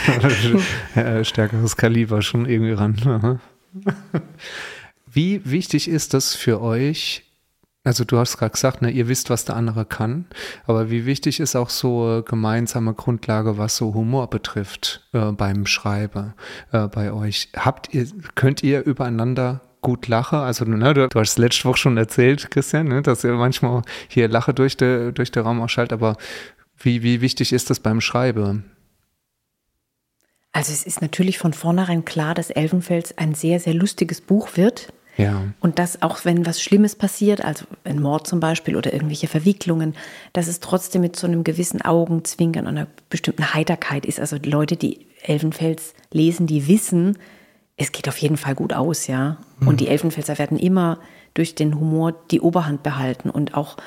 äh, 0.96 1.24
stärkeres 1.24 1.78
Kaliber 1.78 2.22
schon 2.22 2.46
irgendwie 2.46 2.74
ran. 2.74 3.40
Wie 5.12 5.42
wichtig 5.46 5.88
ist 5.88 6.14
das 6.14 6.36
für 6.36 6.62
euch? 6.62 7.26
Also 7.84 8.04
du 8.04 8.18
hast 8.18 8.38
gerade 8.38 8.52
gesagt, 8.52 8.82
ne, 8.82 8.92
ihr 8.92 9.08
wisst, 9.08 9.30
was 9.30 9.46
der 9.46 9.56
andere 9.56 9.86
kann, 9.86 10.26
aber 10.68 10.92
wie 10.92 11.06
wichtig 11.06 11.40
ist 11.40 11.56
auch 11.56 11.70
so 11.70 12.24
gemeinsame 12.28 12.94
Grundlage, 12.94 13.58
was 13.58 13.78
so 13.78 13.94
Humor 13.94 14.30
betrifft 14.30 15.08
äh, 15.14 15.32
beim 15.32 15.66
Schreiben 15.66 16.34
äh, 16.72 16.88
bei 16.88 17.14
euch? 17.14 17.50
Habt 17.56 17.94
ihr, 17.94 18.06
könnt 18.36 18.64
ihr 18.64 18.84
übereinander 18.84 19.62
gut 19.82 20.08
lachen? 20.10 20.40
Also 20.40 20.66
ne, 20.66 20.94
du, 20.94 21.08
du 21.08 21.20
hast 21.20 21.40
letzte 21.40 21.66
Woche 21.66 21.78
schon 21.78 21.98
erzählt, 21.98 22.52
Christian, 22.52 22.90
ne, 22.90 23.02
dass 23.02 23.24
ihr 23.24 23.34
manchmal 23.34 23.84
hier 24.10 24.28
Lache 24.28 24.54
durch 24.54 24.76
den 24.76 25.14
durch 25.14 25.32
den 25.32 25.44
Raum 25.44 25.62
ausschaltet, 25.62 25.94
aber 25.94 26.18
wie, 26.78 27.02
wie 27.02 27.22
wichtig 27.22 27.54
ist 27.54 27.70
das 27.70 27.80
beim 27.80 28.02
Schreiben? 28.02 28.66
Also 30.52 30.74
es 30.74 30.84
ist 30.84 31.02
natürlich 31.02 31.38
von 31.38 31.54
vornherein 31.54 32.06
klar, 32.06 32.34
dass 32.34 32.50
Elfenfels 32.50 33.18
ein 33.18 33.36
sehr, 33.36 33.60
sehr 33.60 33.74
lustiges 33.74 34.22
Buch 34.22 34.56
wird. 34.56 34.92
Ja. 35.18 35.44
Und 35.60 35.80
dass 35.80 36.02
auch 36.02 36.24
wenn 36.24 36.46
was 36.46 36.62
Schlimmes 36.62 36.96
passiert, 36.96 37.44
also 37.44 37.66
ein 37.84 38.02
Mord 38.02 38.26
zum 38.26 38.40
Beispiel 38.40 38.78
oder 38.78 38.94
irgendwelche 38.94 39.28
Verwicklungen, 39.28 39.96
dass 40.32 40.48
es 40.48 40.62
trotzdem 40.62 41.02
mit 41.02 41.18
so 41.18 41.28
einem 41.28 41.44
gewissen 41.44 41.82
Augenzwinkern 41.82 42.68
und 42.68 42.78
einer 42.78 42.88
bestimmten 43.10 43.54
Heiterkeit 43.54 44.06
ist. 44.06 44.20
Also 44.20 44.38
Leute, 44.44 44.78
die 44.78 45.08
Elfenfels 45.22 45.94
lesen, 46.12 46.48
die 46.48 46.68
wissen, 46.68 47.18
es 47.76 47.92
geht 47.92 48.08
auf 48.08 48.18
jeden 48.18 48.38
Fall 48.38 48.56
gut 48.56 48.74
aus, 48.74 49.08
ja. 49.08 49.38
Und 49.66 49.80
die 49.82 49.88
Elfenfelser 49.88 50.38
werden 50.38 50.58
immer 50.58 51.00
durch 51.34 51.56
den 51.56 51.80
Humor 51.80 52.14
die 52.32 52.42
Oberhand 52.42 52.84
behalten 52.84 53.30
und 53.30 53.56
auch 53.56 53.78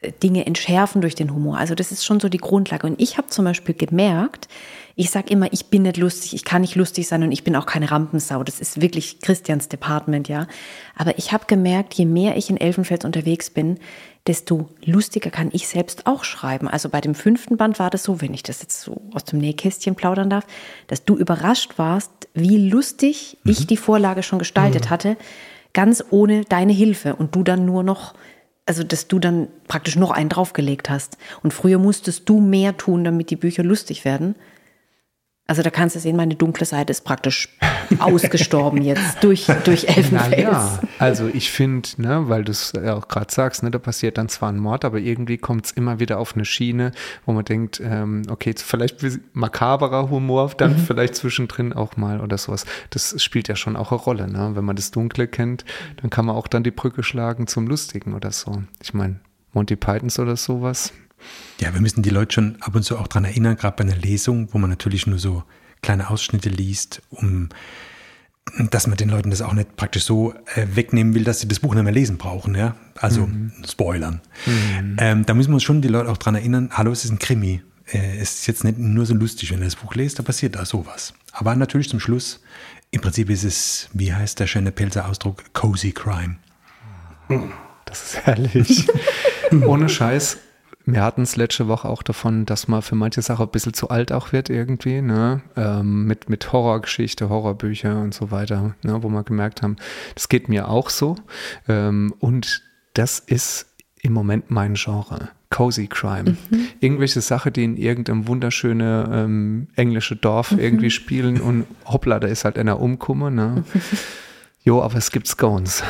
äh, 0.00 0.12
Dinge 0.12 0.46
entschärfen 0.46 1.00
durch 1.00 1.14
den 1.14 1.34
Humor. 1.34 1.58
Also 1.58 1.74
das 1.74 1.92
ist 1.92 2.04
schon 2.04 2.20
so 2.20 2.28
die 2.28 2.38
Grundlage. 2.38 2.86
Und 2.86 3.00
ich 3.00 3.16
habe 3.16 3.28
zum 3.28 3.44
Beispiel 3.44 3.74
gemerkt, 3.74 4.48
ich 4.98 5.10
sage 5.10 5.30
immer, 5.30 5.52
ich 5.52 5.66
bin 5.66 5.82
nicht 5.82 5.96
lustig, 5.96 6.34
ich 6.34 6.44
kann 6.44 6.62
nicht 6.62 6.74
lustig 6.74 7.06
sein 7.06 7.22
und 7.22 7.30
ich 7.30 7.44
bin 7.44 7.54
auch 7.54 7.66
keine 7.66 7.92
Rampensau. 7.92 8.42
Das 8.42 8.58
ist 8.58 8.80
wirklich 8.80 9.20
Christians 9.20 9.68
Department, 9.68 10.28
ja. 10.28 10.48
Aber 10.96 11.16
ich 11.18 11.32
habe 11.32 11.44
gemerkt, 11.46 11.94
je 11.94 12.04
mehr 12.04 12.36
ich 12.36 12.50
in 12.50 12.56
Elfenfels 12.56 13.04
unterwegs 13.04 13.48
bin, 13.48 13.78
desto 14.26 14.68
lustiger 14.84 15.30
kann 15.30 15.50
ich 15.52 15.68
selbst 15.68 16.08
auch 16.08 16.24
schreiben. 16.24 16.66
Also 16.66 16.88
bei 16.88 17.00
dem 17.00 17.14
fünften 17.14 17.56
Band 17.56 17.78
war 17.78 17.90
das 17.90 18.02
so, 18.02 18.20
wenn 18.20 18.34
ich 18.34 18.42
das 18.42 18.60
jetzt 18.60 18.80
so 18.80 19.00
aus 19.14 19.24
dem 19.24 19.38
Nähkästchen 19.38 19.94
plaudern 19.94 20.30
darf, 20.30 20.44
dass 20.88 21.04
du 21.04 21.16
überrascht 21.16 21.74
warst, 21.76 22.10
wie 22.34 22.68
lustig 22.68 23.38
ich 23.44 23.68
die 23.68 23.76
Vorlage 23.76 24.24
schon 24.24 24.40
gestaltet 24.40 24.90
hatte, 24.90 25.16
ganz 25.74 26.02
ohne 26.10 26.44
deine 26.44 26.72
Hilfe 26.72 27.14
und 27.14 27.36
du 27.36 27.44
dann 27.44 27.64
nur 27.64 27.84
noch, 27.84 28.14
also 28.66 28.82
dass 28.82 29.06
du 29.06 29.20
dann 29.20 29.46
praktisch 29.68 29.94
noch 29.94 30.10
einen 30.10 30.28
draufgelegt 30.28 30.90
hast. 30.90 31.18
Und 31.44 31.54
früher 31.54 31.78
musstest 31.78 32.28
du 32.28 32.40
mehr 32.40 32.76
tun, 32.76 33.04
damit 33.04 33.30
die 33.30 33.36
Bücher 33.36 33.62
lustig 33.62 34.04
werden. 34.04 34.34
Also 35.50 35.62
da 35.62 35.70
kannst 35.70 35.96
du 35.96 36.00
sehen, 36.00 36.14
meine 36.14 36.34
dunkle 36.34 36.66
Seite 36.66 36.90
ist 36.90 37.04
praktisch 37.04 37.48
ausgestorben 38.00 38.82
jetzt 38.82 39.24
durch, 39.24 39.46
durch 39.64 39.88
Elfenfels. 39.88 40.30
Naja, 40.30 40.78
also 40.98 41.26
ich 41.26 41.50
finde, 41.50 41.88
ne, 41.96 42.28
weil 42.28 42.44
du 42.44 42.52
es 42.52 42.74
ja 42.74 42.94
auch 42.94 43.08
gerade 43.08 43.32
sagst, 43.32 43.62
ne, 43.62 43.70
da 43.70 43.78
passiert 43.78 44.18
dann 44.18 44.28
zwar 44.28 44.50
ein 44.50 44.58
Mord, 44.58 44.84
aber 44.84 44.98
irgendwie 44.98 45.38
kommt 45.38 45.64
es 45.64 45.72
immer 45.72 46.00
wieder 46.00 46.18
auf 46.18 46.34
eine 46.34 46.44
Schiene, 46.44 46.92
wo 47.24 47.32
man 47.32 47.46
denkt, 47.46 47.80
ähm, 47.82 48.24
okay, 48.28 48.54
vielleicht 48.58 49.02
makaberer 49.32 50.10
Humor, 50.10 50.52
dann 50.58 50.76
vielleicht 50.76 51.14
zwischendrin 51.14 51.72
auch 51.72 51.96
mal 51.96 52.20
oder 52.20 52.36
sowas. 52.36 52.66
Das 52.90 53.14
spielt 53.22 53.48
ja 53.48 53.56
schon 53.56 53.74
auch 53.74 53.90
eine 53.90 54.00
Rolle, 54.02 54.28
ne? 54.30 54.50
Wenn 54.52 54.66
man 54.66 54.76
das 54.76 54.90
Dunkle 54.90 55.28
kennt, 55.28 55.64
dann 56.02 56.10
kann 56.10 56.26
man 56.26 56.36
auch 56.36 56.48
dann 56.48 56.62
die 56.62 56.70
Brücke 56.70 57.02
schlagen 57.02 57.46
zum 57.46 57.66
Lustigen 57.68 58.12
oder 58.12 58.32
so. 58.32 58.64
Ich 58.82 58.92
meine, 58.92 59.20
Monty 59.54 59.76
Pythons 59.76 60.18
oder 60.18 60.36
sowas. 60.36 60.92
Ja, 61.60 61.74
wir 61.74 61.80
müssen 61.80 62.02
die 62.02 62.10
Leute 62.10 62.34
schon 62.34 62.56
ab 62.60 62.74
und 62.74 62.82
zu 62.82 62.98
auch 62.98 63.08
dran 63.08 63.24
erinnern, 63.24 63.56
gerade 63.56 63.76
bei 63.76 63.84
einer 63.84 64.00
Lesung, 64.00 64.48
wo 64.52 64.58
man 64.58 64.70
natürlich 64.70 65.06
nur 65.06 65.18
so 65.18 65.42
kleine 65.82 66.10
Ausschnitte 66.10 66.48
liest, 66.48 67.02
um 67.10 67.48
dass 68.70 68.86
man 68.86 68.96
den 68.96 69.08
Leuten 69.08 69.30
das 69.30 69.42
auch 69.42 69.52
nicht 69.52 69.76
praktisch 69.76 70.04
so 70.04 70.32
äh, 70.54 70.66
wegnehmen 70.74 71.14
will, 71.14 71.24
dass 71.24 71.40
sie 71.40 71.48
das 71.48 71.60
Buch 71.60 71.74
nicht 71.74 71.84
mehr 71.84 71.92
lesen 71.92 72.16
brauchen, 72.18 72.54
ja. 72.54 72.76
Also 72.96 73.28
Spoilern. 73.68 74.20
Ähm, 74.98 75.26
da 75.26 75.34
müssen 75.34 75.50
wir 75.50 75.54
uns 75.54 75.64
schon 75.64 75.82
die 75.82 75.88
Leute 75.88 76.10
auch 76.10 76.16
dran 76.16 76.34
erinnern, 76.34 76.70
hallo, 76.72 76.90
es 76.90 77.04
ist 77.04 77.10
ein 77.10 77.18
Krimi. 77.18 77.62
Äh, 77.86 78.18
es 78.18 78.40
ist 78.40 78.46
jetzt 78.46 78.64
nicht 78.64 78.78
nur 78.78 79.06
so 79.06 79.14
lustig, 79.14 79.52
wenn 79.52 79.60
ihr 79.60 79.66
das 79.66 79.76
Buch 79.76 79.94
lest, 79.94 80.18
da 80.18 80.22
passiert 80.22 80.56
da 80.56 80.64
sowas. 80.64 81.14
Aber 81.32 81.54
natürlich 81.56 81.88
zum 81.88 82.00
Schluss, 82.00 82.40
im 82.90 83.00
Prinzip 83.00 83.30
ist 83.30 83.44
es, 83.44 83.90
wie 83.92 84.12
heißt 84.12 84.40
der 84.40 84.46
schöne 84.46 84.72
Pelzer 84.72 85.08
Ausdruck, 85.08 85.52
cozy 85.52 85.92
crime. 85.92 86.36
Das 87.84 88.02
ist 88.02 88.26
herrlich. 88.26 88.88
Ohne 89.66 89.88
Scheiß. 89.88 90.38
Wir 90.90 91.02
hatten 91.02 91.20
es 91.20 91.36
letzte 91.36 91.68
Woche 91.68 91.86
auch 91.86 92.02
davon, 92.02 92.46
dass 92.46 92.66
man 92.66 92.80
für 92.80 92.94
manche 92.94 93.20
Sachen 93.20 93.44
ein 93.44 93.50
bisschen 93.50 93.74
zu 93.74 93.90
alt 93.90 94.10
auch 94.10 94.32
wird 94.32 94.48
irgendwie, 94.48 95.02
ne? 95.02 95.42
Ähm, 95.54 96.06
mit, 96.06 96.30
mit 96.30 96.50
Horrorgeschichte, 96.50 97.28
Horrorbücher 97.28 98.00
und 98.00 98.14
so 98.14 98.30
weiter, 98.30 98.74
ne? 98.82 99.02
wo 99.02 99.10
wir 99.10 99.22
gemerkt 99.22 99.60
haben, 99.60 99.76
das 100.14 100.30
geht 100.30 100.48
mir 100.48 100.68
auch 100.68 100.88
so. 100.88 101.16
Ähm, 101.68 102.14
und 102.20 102.62
das 102.94 103.18
ist 103.18 103.66
im 104.00 104.14
Moment 104.14 104.50
mein 104.50 104.74
Genre. 104.74 105.28
Cozy 105.50 105.88
Crime. 105.88 106.38
Irgendwelche 106.80 107.20
Sachen, 107.20 107.52
die 107.52 107.64
in 107.64 107.76
irgendeinem 107.76 108.26
wunderschöne 108.26 109.10
ähm, 109.12 109.68
englische 109.76 110.16
Dorf 110.16 110.52
irgendwie 110.52 110.90
spielen 110.90 111.38
und 111.38 111.66
hoppla, 111.84 112.18
da 112.18 112.28
ist 112.28 112.46
halt 112.46 112.58
einer 112.58 112.80
umgekommen, 112.80 113.34
ne? 113.34 113.64
Jo, 114.64 114.82
aber 114.82 114.96
es 114.96 115.12
gibt 115.12 115.26
Scones. 115.26 115.82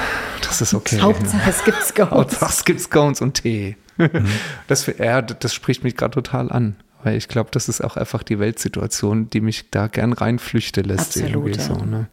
Das 0.42 0.60
ist 0.60 0.74
okay. 0.74 1.00
Hauptsache, 1.00 1.50
es 1.50 1.64
gibt 1.64 1.82
Scones. 1.82 2.10
Hauptsache 2.10 2.52
es 2.52 2.64
gibt 2.64 2.80
Scones 2.80 3.20
und 3.20 3.34
Tee. 3.34 3.76
Das, 4.68 4.86
ja, 4.86 5.22
das 5.22 5.54
spricht 5.54 5.84
mich 5.84 5.96
gerade 5.96 6.12
total 6.12 6.50
an. 6.50 6.76
Weil 7.02 7.16
ich 7.16 7.28
glaube, 7.28 7.50
das 7.52 7.68
ist 7.68 7.82
auch 7.82 7.96
einfach 7.96 8.22
die 8.22 8.38
Weltsituation, 8.38 9.30
die 9.30 9.40
mich 9.40 9.70
da 9.70 9.86
gern 9.86 10.12
reinflüchte 10.12 10.80
lässt. 10.80 11.16
Absolut, 11.16 11.56
ja. 11.56 11.62
so, 11.62 11.74
ne? 11.84 12.08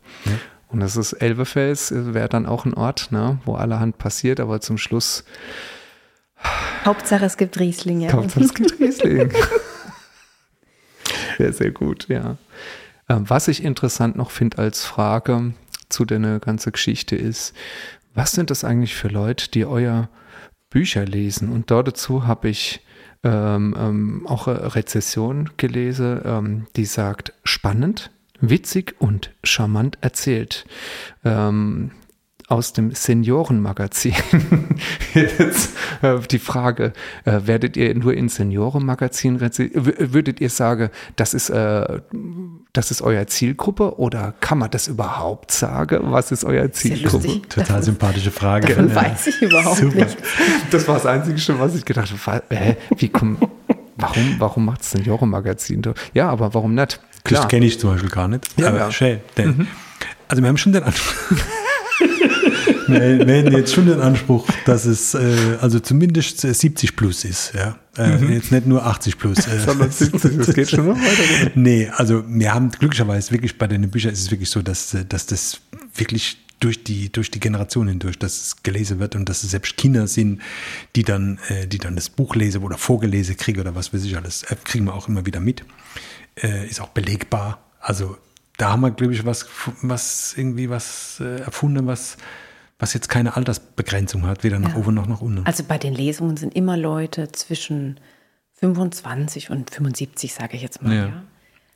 Und 0.67 0.79
das 0.81 0.95
ist 0.95 1.13
Elbefels, 1.13 1.91
wäre 1.95 2.29
dann 2.29 2.45
auch 2.45 2.65
ein 2.65 2.73
Ort, 2.73 3.11
ne, 3.11 3.39
wo 3.45 3.55
allerhand 3.55 3.97
passiert, 3.97 4.39
aber 4.39 4.61
zum 4.61 4.77
Schluss 4.77 5.23
Hauptsache, 6.83 7.25
es 7.25 7.37
gibt 7.37 7.59
Rieslinge. 7.59 8.09
kommt 8.09 8.35
das 8.35 8.53
gibt 8.53 8.79
Riesling. 8.79 9.31
sehr, 11.37 11.53
sehr 11.53 11.71
gut, 11.71 12.07
ja. 12.09 12.37
Ähm, 13.09 13.29
Was 13.29 13.47
ich 13.47 13.63
interessant 13.63 14.15
noch 14.15 14.31
finde 14.31 14.59
als 14.59 14.83
Frage 14.83 15.53
zu 15.89 16.05
der 16.05 16.39
ganzen 16.39 16.71
Geschichte 16.71 17.15
ist, 17.15 17.55
was 18.13 18.31
sind 18.31 18.49
das 18.51 18.63
eigentlich 18.63 18.95
für 18.95 19.07
Leute, 19.07 19.49
die 19.49 19.65
euer 19.65 20.09
Bücher 20.75 21.05
lesen? 21.05 21.53
Und 21.53 21.71
dort 21.71 21.87
dazu 21.87 22.27
habe 22.27 22.49
ich 22.49 22.81
ähm, 23.23 23.73
ähm, 23.79 24.27
auch 24.27 24.49
eine 24.49 24.75
Rezession 24.75 25.51
gelesen, 25.55 26.19
ähm, 26.25 26.67
die 26.75 26.83
sagt, 26.83 27.31
spannend, 27.45 28.11
witzig 28.41 28.93
und 28.99 29.31
charmant 29.41 29.97
erzählt. 30.01 30.65
Ähm, 31.23 31.91
aus 32.47 32.73
dem 32.73 32.91
Seniorenmagazin. 32.91 34.13
Jetzt 35.13 35.71
äh, 36.01 36.19
die 36.29 36.37
Frage, 36.39 36.93
äh, 37.25 37.39
werdet 37.45 37.75
ihr 37.75 37.93
nur 37.95 38.13
in 38.13 38.29
Seniorenmagazin, 38.29 39.39
würdet 39.41 40.39
ihr 40.41 40.49
sagen, 40.49 40.89
das 41.15 41.33
ist, 41.33 41.49
äh, 41.49 42.01
das 42.73 42.91
ist 42.91 43.01
euer 43.01 43.25
Zielgruppe 43.27 43.97
oder 43.99 44.33
kann 44.41 44.59
man 44.59 44.69
das 44.69 44.87
überhaupt 44.87 45.51
sagen? 45.51 45.99
Was 46.11 46.31
ist 46.31 46.43
euer 46.43 46.71
Zielgruppe? 46.71 47.27
lustig. 47.27 47.49
Total 47.49 47.81
sympathische 47.81 48.31
Frage. 48.31 48.67
Davon 48.67 48.89
Ja. 48.89 48.95
weiß 48.95 49.27
ich 49.27 49.41
überhaupt 49.41 49.77
Super. 49.77 49.95
nicht. 50.05 50.17
Das 50.71 50.87
war 50.87 50.95
das 50.95 51.05
Einzige, 51.07 51.59
was 51.59 51.75
ich 51.75 51.83
gedacht 51.85 52.13
habe. 52.25 52.43
Hä, 52.49 52.77
wie 52.97 53.09
komm, 53.09 53.37
warum, 53.95 54.35
warum 54.37 54.65
macht 54.65 54.81
es 54.81 54.91
Seniorenmagazin? 54.91 55.81
Ja, 56.13 56.29
aber 56.29 56.53
warum 56.53 56.75
nicht? 56.75 56.99
Das 57.23 57.47
kenne 57.47 57.65
ich 57.65 57.79
zum 57.79 57.89
Beispiel 57.91 58.09
gar 58.11 58.27
nicht. 58.27 58.47
Ja, 58.57 58.67
aber 58.67 58.77
ja. 58.77 58.91
schön. 58.91 59.19
Denn, 59.35 59.67
Also 60.27 60.43
wir 60.43 60.49
haben 60.49 60.57
schon 60.57 60.73
den 60.73 60.83
Anspruch. 60.83 61.37
Wir, 62.87 63.27
wir 63.27 63.35
hätten 63.35 63.51
jetzt 63.53 63.73
schon 63.73 63.87
den 63.87 63.99
Anspruch, 63.99 64.47
dass 64.65 64.85
es 64.85 65.13
äh, 65.13 65.57
also 65.61 65.79
zumindest 65.79 66.43
äh, 66.43 66.53
70 66.53 66.95
plus 66.95 67.25
ist. 67.25 67.53
Ja? 67.53 67.77
Äh, 67.97 68.33
Jetzt 68.33 68.51
nicht 68.51 68.65
nur 68.65 68.85
80 68.85 69.17
plus. 69.17 69.47
Äh, 69.47 69.59
Sondern 69.59 69.91
70, 69.91 70.37
das 70.37 70.53
geht 70.53 70.69
schon 70.69 70.87
noch 70.87 70.97
weiter. 70.97 71.51
Nee, 71.55 71.89
also 71.89 72.23
wir 72.27 72.53
haben 72.53 72.71
glücklicherweise 72.71 73.31
wirklich 73.31 73.57
bei 73.57 73.67
den 73.67 73.89
Büchern 73.89 74.11
ist 74.11 74.21
es 74.21 74.31
wirklich 74.31 74.49
so, 74.49 74.61
dass, 74.61 74.93
äh, 74.93 75.05
dass 75.05 75.25
das 75.25 75.61
wirklich 75.95 76.37
durch 76.59 76.83
die, 76.83 77.11
durch 77.11 77.31
die 77.31 77.39
Generation 77.39 77.87
hindurch, 77.87 78.17
dass 78.17 78.41
es 78.41 78.63
gelesen 78.63 78.99
wird 78.99 79.15
und 79.15 79.27
dass 79.27 79.43
es 79.43 79.51
selbst 79.51 79.77
Kinder 79.77 80.07
sind, 80.07 80.41
die 80.95 81.03
dann, 81.03 81.39
äh, 81.49 81.67
die 81.67 81.77
dann 81.77 81.95
das 81.95 82.09
Buch 82.09 82.35
lesen 82.35 82.63
oder 82.63 82.77
vorgelesen 82.77 83.37
kriegen 83.37 83.59
oder 83.59 83.75
was 83.75 83.93
weiß 83.93 84.03
ich 84.03 84.15
alles, 84.17 84.43
äh, 84.43 84.55
kriegen 84.63 84.85
wir 84.85 84.93
auch 84.93 85.07
immer 85.07 85.25
wieder 85.25 85.39
mit. 85.39 85.63
Äh, 86.41 86.67
ist 86.67 86.81
auch 86.81 86.89
belegbar. 86.89 87.59
Also 87.79 88.17
da 88.57 88.71
haben 88.71 88.81
wir, 88.81 88.91
glaube 88.91 89.13
ich, 89.13 89.25
was, 89.25 89.47
was 89.81 90.33
irgendwie 90.37 90.69
was 90.69 91.19
äh, 91.19 91.41
erfunden, 91.41 91.87
was, 91.87 92.17
was 92.79 92.93
jetzt 92.93 93.07
keine 93.09 93.35
Altersbegrenzung 93.37 94.25
hat, 94.27 94.43
weder 94.43 94.59
nach 94.59 94.73
Ja. 94.73 94.75
oben 94.77 94.93
noch 94.95 95.07
nach 95.07 95.21
unten. 95.21 95.45
Also 95.45 95.63
bei 95.67 95.77
den 95.77 95.93
Lesungen 95.93 96.37
sind 96.37 96.55
immer 96.55 96.75
Leute 96.77 97.31
zwischen 97.31 97.99
25 98.53 99.49
und 99.49 99.69
75, 99.69 100.33
sage 100.33 100.55
ich 100.55 100.61
jetzt 100.61 100.81
mal. 100.81 100.93
Ja. 100.95 101.05
Ja. 101.07 101.23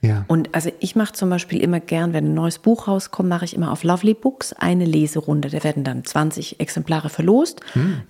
Ja. 0.02 0.24
Und 0.30 0.56
also 0.56 0.72
ich 0.80 0.96
mache 0.96 1.12
zum 1.12 1.30
Beispiel 1.30 1.62
immer 1.62 1.82
gern, 1.82 2.14
wenn 2.14 2.28
ein 2.28 2.34
neues 2.34 2.58
Buch 2.60 2.88
rauskommt, 2.88 3.28
mache 3.28 3.44
ich 3.44 3.54
immer 3.54 3.70
auf 3.70 3.84
Lovely 3.84 4.14
Books 4.14 4.54
eine 4.54 4.86
Leserunde. 4.86 5.50
Da 5.50 5.62
werden 5.62 5.84
dann 5.84 6.06
20 6.06 6.62
Exemplare 6.62 7.10
verlost. 7.10 7.60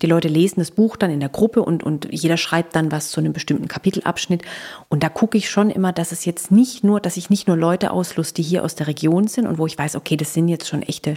Die 0.00 0.06
Leute 0.06 0.28
lesen 0.28 0.60
das 0.60 0.70
Buch 0.70 0.96
dann 0.96 1.10
in 1.10 1.18
der 1.18 1.30
Gruppe 1.30 1.64
und, 1.64 1.82
und 1.82 2.06
jeder 2.12 2.36
schreibt 2.36 2.76
dann 2.76 2.92
was 2.92 3.10
zu 3.10 3.18
einem 3.18 3.32
bestimmten 3.32 3.66
Kapitelabschnitt. 3.66 4.42
Und 4.88 5.02
da 5.02 5.08
gucke 5.08 5.36
ich 5.36 5.50
schon 5.50 5.68
immer, 5.68 5.92
dass 5.92 6.12
es 6.12 6.24
jetzt 6.24 6.52
nicht 6.52 6.84
nur, 6.84 7.00
dass 7.00 7.16
ich 7.16 7.28
nicht 7.28 7.48
nur 7.48 7.56
Leute 7.56 7.90
auslust, 7.90 8.38
die 8.38 8.42
hier 8.44 8.62
aus 8.62 8.76
der 8.76 8.86
Region 8.86 9.26
sind 9.26 9.48
und 9.48 9.58
wo 9.58 9.66
ich 9.66 9.76
weiß, 9.76 9.96
okay, 9.96 10.16
das 10.16 10.32
sind 10.32 10.46
jetzt 10.46 10.68
schon 10.68 10.82
echte 10.82 11.14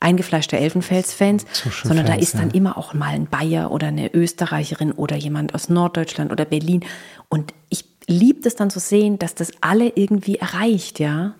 eingefleischte 0.00 0.58
Elfenfels-Fans, 0.58 1.46
sondern 1.82 2.06
da 2.06 2.14
ist 2.14 2.34
dann 2.34 2.50
ja. 2.50 2.54
immer 2.54 2.76
auch 2.76 2.94
mal 2.94 3.14
ein 3.14 3.26
Bayer 3.26 3.70
oder 3.70 3.88
eine 3.88 4.12
Österreicherin 4.14 4.92
oder 4.92 5.16
jemand 5.16 5.54
aus 5.54 5.68
Norddeutschland 5.68 6.30
oder 6.30 6.44
Berlin. 6.44 6.84
Und 7.28 7.54
ich 7.70 7.84
liebe 8.06 8.46
es 8.46 8.54
dann 8.56 8.70
zu 8.70 8.80
sehen, 8.80 9.18
dass 9.18 9.34
das 9.34 9.50
alle 9.60 9.92
irgendwie 9.94 10.36
erreicht, 10.36 11.00
ja. 11.00 11.34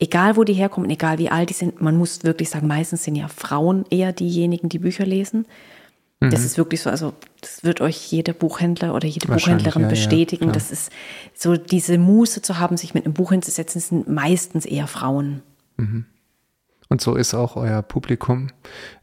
Egal, 0.00 0.36
wo 0.36 0.44
die 0.44 0.54
herkommen, 0.54 0.90
egal 0.90 1.18
wie 1.18 1.30
alt 1.30 1.50
die 1.50 1.54
sind, 1.54 1.80
man 1.80 1.96
muss 1.96 2.24
wirklich 2.24 2.50
sagen, 2.50 2.66
meistens 2.66 3.04
sind 3.04 3.14
ja 3.14 3.28
Frauen 3.28 3.84
eher 3.90 4.12
diejenigen, 4.12 4.68
die 4.68 4.80
Bücher 4.80 5.06
lesen. 5.06 5.46
Das 6.20 6.40
Mhm. 6.40 6.46
ist 6.46 6.58
wirklich 6.58 6.80
so, 6.80 6.90
also 6.90 7.12
das 7.40 7.64
wird 7.64 7.80
euch 7.80 8.10
jeder 8.10 8.32
Buchhändler 8.32 8.94
oder 8.94 9.06
jede 9.06 9.26
Buchhändlerin 9.28 9.82
ja, 9.82 9.88
ja, 9.88 9.90
bestätigen. 9.90 10.46
klar. 10.46 10.52
das 10.54 10.70
ist 10.70 10.90
so 11.34 11.56
diese 11.56 11.98
Muße 11.98 12.42
zu 12.42 12.58
haben, 12.58 12.76
sich 12.76 12.94
mit 12.94 13.04
einem 13.04 13.14
Buch 13.14 13.30
hinzusetzen, 13.30 13.80
sind 13.80 14.08
meistens 14.08 14.64
eher 14.64 14.86
Frauen. 14.86 15.42
Und 16.88 17.00
so 17.00 17.14
ist 17.14 17.34
auch 17.34 17.56
euer 17.56 17.82
Publikum 17.82 18.48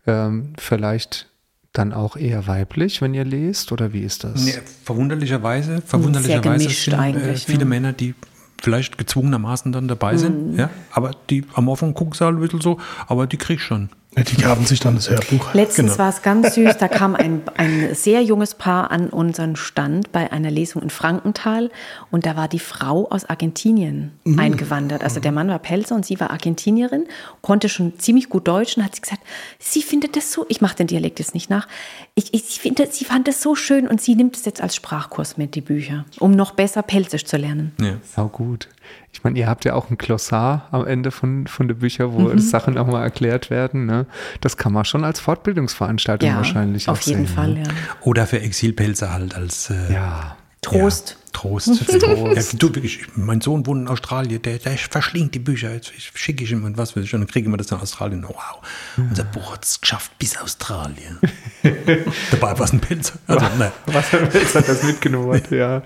ähm, 0.05 0.53
vielleicht 0.57 1.27
dann 1.73 1.93
auch 1.93 2.17
eher 2.17 2.47
weiblich, 2.47 3.01
wenn 3.01 3.13
ihr 3.13 3.23
lest, 3.23 3.71
oder 3.71 3.93
wie 3.93 4.01
ist 4.01 4.23
das? 4.23 4.43
Nee, 4.43 4.59
verwunderlicherweise, 4.84 5.82
verwunderlicherweise 5.82 6.65
gemischt 6.65 6.86
sind 6.86 6.93
äh, 6.93 6.97
eigentlich, 6.97 7.45
viele 7.45 7.59
ne? 7.59 7.65
Männer, 7.65 7.93
die 7.93 8.13
vielleicht 8.61 8.97
gezwungenermaßen 8.97 9.71
dann 9.71 9.88
dabei 9.88 10.17
sind, 10.17 10.57
ja, 10.57 10.69
aber 10.91 11.11
die 11.29 11.45
am 11.53 11.65
gucken 11.65 12.13
sie 12.13 12.23
halt 12.23 12.36
ein 12.36 12.41
bisschen 12.41 12.61
so, 12.61 12.77
aber 13.07 13.25
die 13.25 13.38
krieg 13.38 13.57
ich 13.57 13.63
schon. 13.63 13.89
Die 14.18 14.36
gaben 14.36 14.66
sich 14.66 14.82
dann 14.82 14.95
das 14.95 15.09
Hörbuch. 15.09 15.53
Letztens 15.53 15.93
Genau. 15.93 15.99
war 15.99 16.09
es 16.09 16.22
ganz 16.22 16.55
süß, 16.55 16.78
da 16.78 16.88
kam 16.89 17.16
ein, 17.16 17.43
ein 17.55 17.95
sehr 17.95 18.22
junges 18.22 18.55
Paar 18.55 18.91
an 18.91 19.09
unseren 19.09 19.55
Stand 19.55 20.12
bei 20.12 20.30
einer 20.34 20.51
Lesung 20.51 20.82
in 20.82 20.89
Frankenthal 20.89 21.72
und 22.12 22.26
da 22.26 22.36
war 22.36 22.49
die 22.49 22.59
Frau 22.59 23.07
aus 23.09 23.24
Argentinien 23.24 24.12
eingewandert. 24.38 25.01
Also 25.01 25.22
der 25.22 25.32
Mann 25.32 25.47
war 25.47 25.59
Pelzer 25.59 25.95
und 25.95 26.05
sie 26.05 26.20
war 26.20 26.30
Argentinierin, 26.30 27.05
konnte 27.41 27.70
schon 27.70 27.99
ziemlich 27.99 28.28
gut 28.28 28.49
Deutsch 28.49 28.76
und 28.76 28.84
hat 28.84 28.95
sie 28.95 29.01
gesagt, 29.01 29.22
sie 29.59 29.82
findet 29.82 30.18
das 30.18 30.34
so, 30.34 30.45
ich 30.49 30.59
mache 30.59 30.76
den 30.76 30.88
Dialekt 30.88 31.20
jetzt 31.20 31.34
nicht 31.34 31.49
nach, 31.49 31.70
ich, 32.14 32.34
ich 32.34 32.59
finde, 32.59 32.88
sie 32.91 33.05
fand 33.05 33.30
das 33.30 33.41
so 33.41 33.55
schön 33.55 33.88
und 33.88 34.01
sie 34.01 34.16
nimmt 34.16 34.36
es 34.36 34.43
jetzt 34.43 34.62
als 34.62 34.76
Sprachkurs 34.76 35.38
mit, 35.38 35.55
die 35.55 35.62
Bücher, 35.62 36.03
um 36.20 36.32
noch 36.32 36.51
besser 36.51 36.82
Pelzisch 36.84 37.24
zu 37.24 37.38
lernen. 37.38 37.72
Ja. 37.80 37.93
Sau 38.14 38.28
gut. 38.28 38.68
Ich 39.14 39.24
meine, 39.24 39.38
ihr 39.38 39.47
habt 39.47 39.66
ja 39.66 39.74
auch 39.74 39.89
ein 39.89 39.97
Glossar 39.97 40.68
am 40.72 40.86
Ende 40.88 41.12
von, 41.12 41.45
von 41.47 41.68
den 41.68 41.78
Büchern, 41.80 42.14
wo 42.14 42.36
Sachen 42.38 42.78
auch 42.78 42.88
mal 42.88 43.03
erklärt 43.03 43.49
werden. 43.49 43.86
Ne? 43.86 44.05
Das 44.39 44.57
kann 44.57 44.72
man 44.74 44.86
schon 44.86 45.03
als 45.03 45.20
Fortbildungsveranstaltung 45.20 46.30
Ja, 46.30 46.38
wahrscheinlich 46.38 46.88
auf 46.89 46.99
auch 46.99 47.03
jeden 47.03 47.26
sehen. 47.28 47.36
Fall, 47.36 47.53
Ne? 47.53 47.64
ja. 47.64 47.70
Oder 48.01 48.26
für 48.26 48.39
Exilpelzer 48.39 49.14
halt 49.14 49.36
als 49.36 49.70
äh, 49.70 49.93
Ja. 49.93 50.38
Trost. 50.62 51.18
Trost. 51.32 51.67
Trost. 51.88 52.53
Ja, 52.53 52.57
du, 52.59 52.75
wirklich, 52.75 53.01
mein 53.15 53.41
Sohn 53.41 53.65
wohnt 53.65 53.82
in 53.82 53.88
Australien, 53.88 54.41
der, 54.41 54.57
der 54.57 54.77
verschlingt 54.77 55.36
die 55.36 55.39
Bücher. 55.39 55.73
Jetzt 55.73 55.91
schicke 56.13 56.43
ich 56.43 56.51
ihm 56.51 56.63
und 56.63 56.77
was 56.77 56.95
weiß 56.95 57.03
ich. 57.03 57.13
Und 57.13 57.21
dann 57.21 57.27
kriegen 57.27 57.51
wir 57.51 57.57
das 57.57 57.71
in 57.71 57.77
Australien. 57.77 58.23
Wow, 58.27 58.59
unser 58.97 59.23
Buch 59.23 59.53
hat 59.53 59.65
es 59.65 59.79
geschafft 59.82 60.11
bis 60.19 60.38
Australien. 60.38 61.19
Dabei 62.32 62.57
war 62.57 62.61
es 62.61 62.73
ein 62.73 62.79
Pelzer. 62.79 63.15
Also, 63.27 63.45
ne. 63.57 63.71
Was 63.88 64.13
er 64.13 64.23
jetzt 64.34 64.55
hat 64.55 64.67
das 64.67 64.84
mitgenommen 64.84 65.41
ja. 65.49 65.82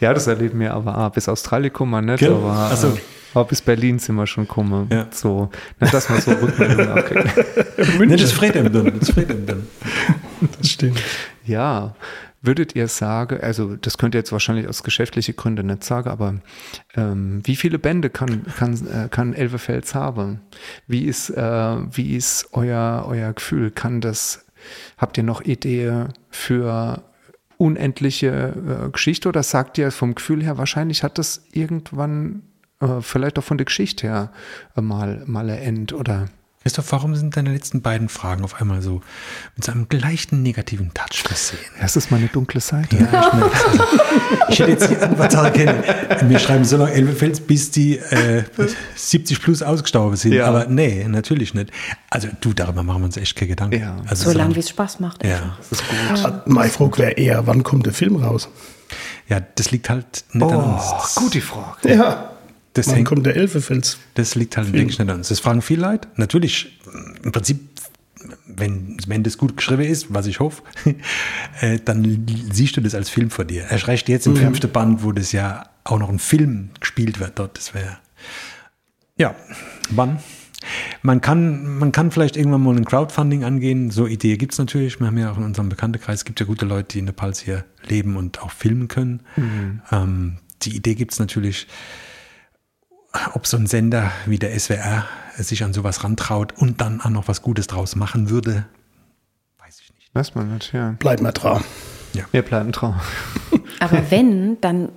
Ja, 0.00 0.14
das 0.14 0.26
erleben 0.26 0.60
wir 0.60 0.74
aber 0.74 0.96
auch 0.96 1.10
bis 1.10 1.28
Australien 1.28 1.72
kommen 1.72 1.90
wir 1.90 2.02
nicht, 2.02 2.20
Gell? 2.20 2.32
aber, 2.32 2.70
Ach 2.72 2.76
so. 2.76 2.88
äh, 2.88 3.00
aber 3.34 3.44
bis 3.44 3.60
Berlin 3.60 3.98
sind 3.98 4.16
wir 4.16 4.26
schon 4.26 4.46
gekommen. 4.46 4.88
Ja. 4.90 5.06
So, 5.10 5.50
na, 5.78 5.88
dass 5.88 6.08
man 6.08 6.20
so 6.20 6.32
Rückmeldungen 6.32 6.88
abkriegt. 6.88 8.20
Das 8.20 8.32
freut 8.32 8.56
ihm 8.56 8.72
dann. 8.72 8.98
Das 8.98 9.10
freut 9.10 9.30
ihm 9.30 9.46
dann. 9.46 9.66
Das 10.58 10.70
stimmt. 10.70 11.00
Ja, 11.44 11.94
würdet 12.42 12.74
ihr 12.74 12.88
sagen, 12.88 13.40
also 13.40 13.76
das 13.76 13.98
könnt 13.98 14.14
ihr 14.14 14.18
jetzt 14.18 14.32
wahrscheinlich 14.32 14.66
aus 14.66 14.82
geschäftlichen 14.82 15.36
Gründen 15.36 15.66
nicht 15.66 15.84
sagen, 15.84 16.08
aber 16.08 16.36
ähm, 16.94 17.42
wie 17.44 17.56
viele 17.56 17.78
Bände 17.78 18.10
kann, 18.10 18.44
kann, 18.56 18.74
äh, 18.86 19.08
kann 19.10 19.34
Elvefels 19.34 19.94
haben? 19.94 20.40
Wie 20.86 21.04
ist, 21.04 21.30
äh, 21.30 21.42
wie 21.42 22.16
ist 22.16 22.48
euer, 22.52 23.04
euer 23.06 23.32
Gefühl? 23.32 23.70
Kann 23.70 24.00
das, 24.00 24.46
habt 24.96 25.18
ihr 25.18 25.24
noch 25.24 25.42
Idee 25.42 26.06
für 26.30 27.02
unendliche 27.58 28.86
äh, 28.86 28.90
Geschichte 28.90 29.28
oder 29.28 29.42
sagt 29.42 29.76
ihr 29.76 29.90
vom 29.90 30.14
Gefühl 30.14 30.42
her, 30.42 30.56
wahrscheinlich 30.56 31.02
hat 31.02 31.18
das 31.18 31.44
irgendwann, 31.52 32.42
äh, 32.80 33.02
vielleicht 33.02 33.38
auch 33.38 33.44
von 33.44 33.58
der 33.58 33.66
Geschichte 33.66 34.06
her, 34.06 34.32
mal, 34.80 35.22
mal 35.26 35.50
ein 35.50 35.58
End 35.58 35.92
oder 35.92 36.28
Christoph, 36.62 36.92
warum 36.92 37.16
sind 37.16 37.38
deine 37.38 37.54
letzten 37.54 37.80
beiden 37.80 38.10
Fragen 38.10 38.44
auf 38.44 38.60
einmal 38.60 38.82
so 38.82 39.00
mit 39.56 39.64
so 39.64 39.72
einem 39.72 39.86
leichten 39.90 40.42
negativen 40.42 40.92
Touch 40.92 41.22
versehen? 41.22 41.58
das 41.80 41.96
ist 41.96 42.10
meine 42.10 42.26
dunkle 42.28 42.60
Seite. 42.60 42.96
Ja, 42.96 43.04
ich, 43.06 43.32
merke 43.32 43.66
also, 43.66 43.82
ich 44.50 44.58
hätte 44.58 44.70
jetzt 44.72 44.90
die 44.90 44.96
Antwort 44.98 45.54
können. 45.54 45.82
Wir 46.28 46.38
schreiben 46.38 46.66
so 46.66 46.76
lange 46.76 46.92
Elbefels, 46.92 47.40
bis 47.40 47.70
die 47.70 47.96
äh, 47.96 48.44
70 48.94 49.40
plus 49.40 49.62
ausgestorben 49.62 50.16
sind. 50.16 50.32
Ja. 50.34 50.44
Aber 50.48 50.66
nee, 50.66 51.02
natürlich 51.08 51.54
nicht. 51.54 51.70
Also 52.10 52.28
du, 52.42 52.52
darüber 52.52 52.82
machen 52.82 53.00
wir 53.00 53.04
uns 53.06 53.16
echt 53.16 53.36
keine 53.36 53.48
Gedanken. 53.48 53.80
Ja. 53.80 53.96
Also 54.06 54.30
So 54.30 54.36
lange, 54.36 54.50
so- 54.50 54.56
wie 54.56 54.60
es 54.60 54.68
Spaß 54.68 55.00
macht. 55.00 55.24
Ja. 55.24 55.36
einfach. 55.36 55.58
Das 55.70 55.72
ist 55.80 55.84
gut. 56.24 56.46
Meine 56.46 56.70
Frage 56.70 56.98
wäre 56.98 57.12
eher, 57.12 57.46
wann 57.46 57.62
kommt 57.62 57.86
der 57.86 57.94
Film 57.94 58.16
raus? 58.16 58.50
ja, 59.28 59.40
das 59.40 59.70
liegt 59.70 59.88
halt 59.88 60.24
nicht 60.32 60.42
an 60.52 60.56
uns. 60.56 60.82
Oh, 60.90 60.96
Das, 61.00 61.14
gute 61.14 61.40
Frage. 61.40 61.94
Ja. 61.94 62.29
Das 62.74 62.86
wann 62.88 62.96
hängt- 62.96 63.08
kommt 63.08 63.26
der 63.26 63.36
Elfefels? 63.36 63.98
das 64.14 64.34
liegt 64.34 64.56
halt 64.56 64.72
wirklich 64.72 64.98
nicht 64.98 65.10
an 65.10 65.16
uns. 65.18 65.28
Das 65.28 65.40
fragen 65.40 65.60
viele 65.62 65.82
Leute. 65.82 66.08
Natürlich, 66.16 66.78
im 67.22 67.32
Prinzip, 67.32 67.58
wenn, 68.46 68.96
wenn 69.06 69.22
das 69.22 69.38
gut 69.38 69.56
geschrieben 69.56 69.82
ist, 69.82 70.12
was 70.12 70.26
ich 70.26 70.40
hoffe, 70.40 70.62
äh, 71.60 71.78
dann 71.84 72.26
siehst 72.52 72.76
du 72.76 72.80
das 72.80 72.94
als 72.94 73.08
Film 73.10 73.30
vor 73.30 73.44
dir. 73.44 73.66
Erst 73.70 73.88
recht 73.88 74.08
jetzt 74.08 74.26
im 74.26 74.36
fünften 74.36 74.70
Band, 74.70 75.02
wo 75.02 75.12
das 75.12 75.32
ja 75.32 75.64
auch 75.84 75.98
noch 75.98 76.08
ein 76.10 76.18
Film 76.18 76.70
gespielt 76.78 77.18
wird 77.18 77.38
dort. 77.38 77.56
Das 77.56 77.74
wäre. 77.74 77.98
Ja, 79.16 79.34
wann? 79.90 80.18
Man 81.02 81.20
kann, 81.22 81.78
man 81.78 81.90
kann 81.90 82.10
vielleicht 82.10 82.36
irgendwann 82.36 82.62
mal 82.62 82.76
ein 82.76 82.84
Crowdfunding 82.84 83.44
angehen. 83.44 83.90
So 83.90 84.06
Idee 84.06 84.36
gibt 84.36 84.52
es 84.52 84.58
natürlich. 84.58 85.00
Wir 85.00 85.06
haben 85.06 85.16
ja 85.18 85.32
auch 85.32 85.38
in 85.38 85.44
unserem 85.44 85.70
Bekanntenkreis, 85.70 86.20
es 86.20 86.24
gibt 86.24 86.38
ja 86.38 86.46
gute 86.46 86.66
Leute, 86.66 86.88
die 86.92 86.98
in 86.98 87.06
der 87.06 87.14
Pals 87.14 87.40
hier 87.40 87.64
leben 87.88 88.16
und 88.16 88.42
auch 88.42 88.50
filmen 88.50 88.86
können. 88.88 89.22
Ähm, 89.90 90.36
die 90.62 90.76
Idee 90.76 90.94
gibt 90.94 91.12
es 91.14 91.18
natürlich 91.18 91.66
ob 93.34 93.46
so 93.46 93.56
ein 93.56 93.66
Sender 93.66 94.10
wie 94.26 94.38
der 94.38 94.58
SWR 94.58 95.06
sich 95.36 95.64
an 95.64 95.72
sowas 95.72 96.04
rantraut 96.04 96.52
und 96.56 96.80
dann 96.80 97.00
auch 97.00 97.08
noch 97.10 97.28
was 97.28 97.42
Gutes 97.42 97.66
draus 97.66 97.96
machen 97.96 98.30
würde, 98.30 98.66
weiß 99.58 99.80
ich 99.80 99.92
nicht. 99.94 100.14
Weiß 100.14 100.34
man 100.34 100.54
nicht, 100.54 100.72
ja. 100.72 100.94
Bleib 100.98 101.20
mal 101.20 101.32
dran. 101.32 101.64
Wir 102.32 102.42
bleiben 102.42 102.72
trau. 102.72 102.94
Aber 103.78 104.10
wenn, 104.10 104.60
dann 104.60 104.88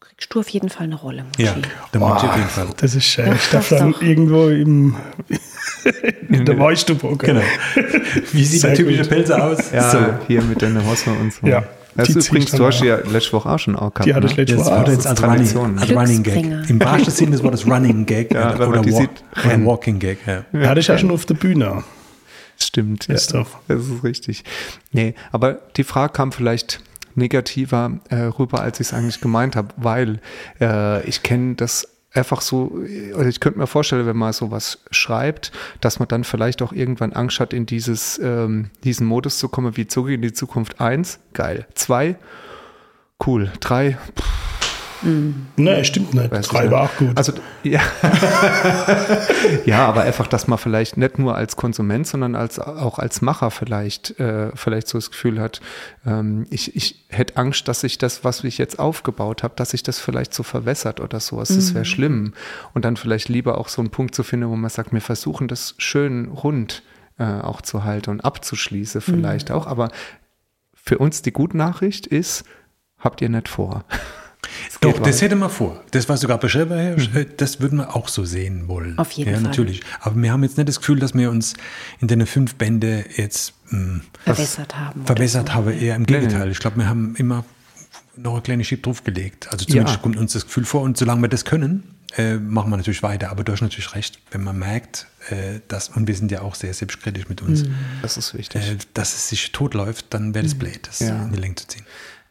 kriegst 0.00 0.32
du 0.34 0.40
auf 0.40 0.48
jeden 0.50 0.68
Fall 0.68 0.84
eine 0.84 0.94
Rolle. 0.94 1.24
Ja, 1.38 1.54
da 1.92 1.98
muss 1.98 2.22
ich 2.22 2.28
auf 2.28 2.36
jeden 2.36 2.48
Fall. 2.48 2.68
Das 2.76 2.94
ist 2.94 3.04
schön. 3.06 3.32
Ich 3.34 3.50
darf 3.50 3.68
dann 3.70 3.94
irgendwo 4.00 4.48
im, 4.48 4.94
in 6.28 6.44
der 6.44 6.58
Weichstube 6.58 7.16
Genau. 7.16 7.40
Wie 8.32 8.44
sieht 8.44 8.60
Sehr 8.60 8.70
der 8.70 8.76
typische 8.78 9.00
gut. 9.02 9.08
Pelzer 9.10 9.42
aus? 9.44 9.72
Ja, 9.72 9.90
So. 9.90 9.98
hier 10.26 10.42
mit 10.42 10.60
deiner 10.62 10.84
Hosmer 10.86 11.18
und 11.18 11.32
so. 11.32 11.46
Ja, 11.46 11.64
Das 11.96 12.08
ist 12.10 12.28
übrigens, 12.28 12.50
du 12.52 12.64
hast 12.64 12.82
ja 12.82 12.98
letzte 12.98 13.32
Woche 13.32 13.48
auch 13.48 13.58
schon 13.58 13.76
auch 13.76 13.92
gehabt. 13.92 14.06
Die 14.06 14.14
hatte 14.14 14.26
ne? 14.26 14.30
ich 14.32 14.36
letzte 14.36 14.56
Das 14.56 14.66
Woche 14.66 14.76
wurde 14.76 14.90
auch. 14.90 14.92
jetzt 14.92 15.06
als 15.06 15.20
Tradition. 15.20 15.64
Running, 15.64 15.78
als 15.78 15.90
Running 15.90 16.22
Gag. 16.22 16.70
Im 16.70 16.80
wahrsten 16.80 17.12
Sinne 17.12 17.30
des 17.32 17.42
Wortes 17.42 17.66
Running 17.66 18.06
Gag 18.06 18.32
Ja, 18.34 18.54
oder, 18.54 18.68
oder, 18.68 18.84
walk, 18.84 19.10
oder. 19.44 19.64
Walking 19.64 19.98
Gag. 19.98 20.18
Ja. 20.26 20.44
Ja, 20.52 20.68
hatte 20.68 20.80
ich 20.80 20.86
ja 20.86 20.98
schon 20.98 21.10
auf 21.10 21.24
der 21.24 21.34
Bühne. 21.34 21.84
Stimmt, 22.58 23.08
ja. 23.08 23.14
Ist 23.14 23.34
doch. 23.34 23.48
Das 23.68 23.86
ist 23.86 24.04
richtig. 24.04 24.44
Nee, 24.92 25.14
aber 25.32 25.58
die 25.76 25.84
Frage 25.84 26.12
kam 26.12 26.32
vielleicht 26.32 26.80
negativer 27.14 27.98
äh, 28.10 28.16
rüber, 28.16 28.60
als 28.60 28.80
ich 28.80 28.88
es 28.88 28.94
eigentlich 28.94 29.20
gemeint 29.20 29.56
habe, 29.56 29.68
weil 29.76 30.20
äh, 30.60 31.06
ich 31.06 31.22
kenne 31.22 31.54
das 31.54 31.88
einfach 32.16 32.40
so, 32.40 32.80
also 33.14 33.28
ich 33.28 33.40
könnte 33.40 33.58
mir 33.58 33.66
vorstellen, 33.66 34.06
wenn 34.06 34.16
man 34.16 34.32
sowas 34.32 34.78
schreibt, 34.90 35.52
dass 35.80 35.98
man 35.98 36.08
dann 36.08 36.24
vielleicht 36.24 36.62
auch 36.62 36.72
irgendwann 36.72 37.12
Angst 37.12 37.40
hat, 37.40 37.52
in 37.52 37.66
dieses, 37.66 38.18
ähm, 38.18 38.70
diesen 38.84 39.06
Modus 39.06 39.38
zu 39.38 39.48
kommen, 39.48 39.76
wie 39.76 39.86
zurück 39.86 40.12
in 40.12 40.22
die 40.22 40.32
Zukunft 40.32 40.80
eins, 40.80 41.18
geil. 41.32 41.66
Zwei, 41.74 42.16
cool. 43.26 43.52
Drei, 45.02 45.62
Ne, 45.62 45.84
stimmt 45.84 46.14
nicht. 46.14 46.30
Weiß 46.30 46.46
ich 46.46 46.52
Drei 46.52 46.70
war 46.70 46.84
auch 46.84 46.96
gut. 46.96 47.16
Also, 47.16 47.32
ja. 47.62 47.80
ja, 49.66 49.86
aber 49.86 50.02
einfach, 50.02 50.26
dass 50.26 50.46
man 50.48 50.58
vielleicht 50.58 50.96
nicht 50.96 51.18
nur 51.18 51.36
als 51.36 51.56
Konsument, 51.56 52.06
sondern 52.06 52.34
als, 52.34 52.58
auch 52.58 52.98
als 52.98 53.22
Macher 53.22 53.50
vielleicht, 53.50 54.18
äh, 54.18 54.50
vielleicht 54.54 54.88
so 54.88 54.98
das 54.98 55.10
Gefühl 55.10 55.40
hat, 55.40 55.60
ähm, 56.06 56.46
ich, 56.50 56.76
ich 56.76 57.04
hätte 57.08 57.36
Angst, 57.36 57.68
dass 57.68 57.80
sich 57.80 57.98
das, 57.98 58.24
was 58.24 58.44
ich 58.44 58.58
jetzt 58.58 58.78
aufgebaut 58.78 59.42
habe, 59.42 59.54
dass 59.56 59.70
sich 59.70 59.82
das 59.82 59.98
vielleicht 59.98 60.34
so 60.34 60.42
verwässert 60.42 61.00
oder 61.00 61.20
sowas. 61.20 61.48
Das 61.48 61.74
wäre 61.74 61.84
schlimm. 61.84 62.32
Und 62.74 62.84
dann 62.84 62.96
vielleicht 62.96 63.28
lieber 63.28 63.58
auch 63.58 63.68
so 63.68 63.82
einen 63.82 63.90
Punkt 63.90 64.14
zu 64.14 64.22
finden, 64.22 64.48
wo 64.48 64.56
man 64.56 64.70
sagt, 64.70 64.92
wir 64.92 65.00
versuchen 65.00 65.48
das 65.48 65.74
schön 65.78 66.28
rund 66.28 66.82
äh, 67.18 67.24
auch 67.24 67.62
zu 67.62 67.84
halten 67.84 68.10
und 68.10 68.24
abzuschließen 68.24 69.00
vielleicht 69.00 69.50
auch. 69.50 69.66
Aber 69.66 69.90
für 70.74 70.98
uns 70.98 71.22
die 71.22 71.32
gute 71.32 71.56
Nachricht 71.56 72.06
ist, 72.06 72.44
habt 72.98 73.20
ihr 73.20 73.28
nicht 73.28 73.48
vor. 73.48 73.84
Doch, 74.80 74.98
das 75.00 75.22
hätte 75.22 75.36
man 75.36 75.50
vor. 75.50 75.82
Das, 75.90 76.08
was 76.08 76.20
du 76.20 76.26
gerade 76.26 76.40
beschrieben 76.40 76.70
hast, 76.96 77.14
äh, 77.14 77.26
das 77.36 77.60
würden 77.60 77.78
wir 77.78 77.94
auch 77.96 78.08
so 78.08 78.24
sehen 78.24 78.68
wollen. 78.68 78.98
Auf 78.98 79.10
jeden 79.12 79.30
ja, 79.30 79.36
Fall. 79.36 79.44
natürlich. 79.44 79.82
Aber 80.00 80.20
wir 80.20 80.32
haben 80.32 80.42
jetzt 80.42 80.56
nicht 80.56 80.68
das 80.68 80.78
Gefühl, 80.78 80.98
dass 80.98 81.14
wir 81.14 81.30
uns 81.30 81.54
in 82.00 82.08
den 82.08 82.26
fünf 82.26 82.54
Bände 82.56 83.04
jetzt 83.16 83.54
mh, 83.70 84.00
Verbessert 84.24 84.76
haben. 84.78 85.04
verbessert 85.06 85.48
so. 85.48 85.54
haben. 85.54 85.72
Eher 85.72 85.96
im 85.96 86.06
Gegenteil. 86.06 86.50
Ich 86.50 86.58
glaube, 86.58 86.76
wir 86.78 86.88
haben 86.88 87.14
immer 87.16 87.44
noch 88.16 88.32
eine 88.34 88.42
kleine 88.42 88.64
Schiebe 88.64 88.82
draufgelegt. 88.82 89.48
Also 89.52 89.64
zumindest 89.66 89.96
Ja. 89.96 90.02
kommt 90.02 90.16
uns 90.16 90.32
das 90.32 90.44
Gefühl 90.46 90.64
vor. 90.64 90.82
Und 90.82 90.96
solange 90.96 91.22
wir 91.22 91.28
das 91.28 91.44
können, 91.44 91.82
äh, 92.16 92.36
machen 92.36 92.70
wir 92.70 92.76
natürlich 92.78 93.02
weiter. 93.02 93.30
Aber 93.30 93.44
du 93.44 93.52
hast 93.52 93.60
natürlich 93.60 93.94
recht, 93.94 94.18
wenn 94.30 94.42
man 94.42 94.58
merkt, 94.58 95.06
äh, 95.28 95.60
dass, 95.68 95.90
und 95.90 96.06
wir 96.06 96.14
sind 96.14 96.30
ja 96.30 96.40
auch 96.40 96.54
sehr 96.54 96.72
selbstkritisch 96.72 97.28
mit 97.28 97.42
uns, 97.42 97.64
Das 98.00 98.16
ist 98.16 98.32
wichtig. 98.36 98.62
äh, 98.70 98.76
dass 98.94 99.12
es 99.14 99.28
sich 99.28 99.52
totläuft, 99.52 100.06
dann 100.10 100.34
wäre 100.34 100.44
das 100.44 100.54
blöd, 100.54 100.80
das 100.86 101.00
Ja. 101.00 101.24
in 101.24 101.32
die 101.32 101.38
Länge 101.38 101.56
zu 101.56 101.66
ziehen. 101.66 101.84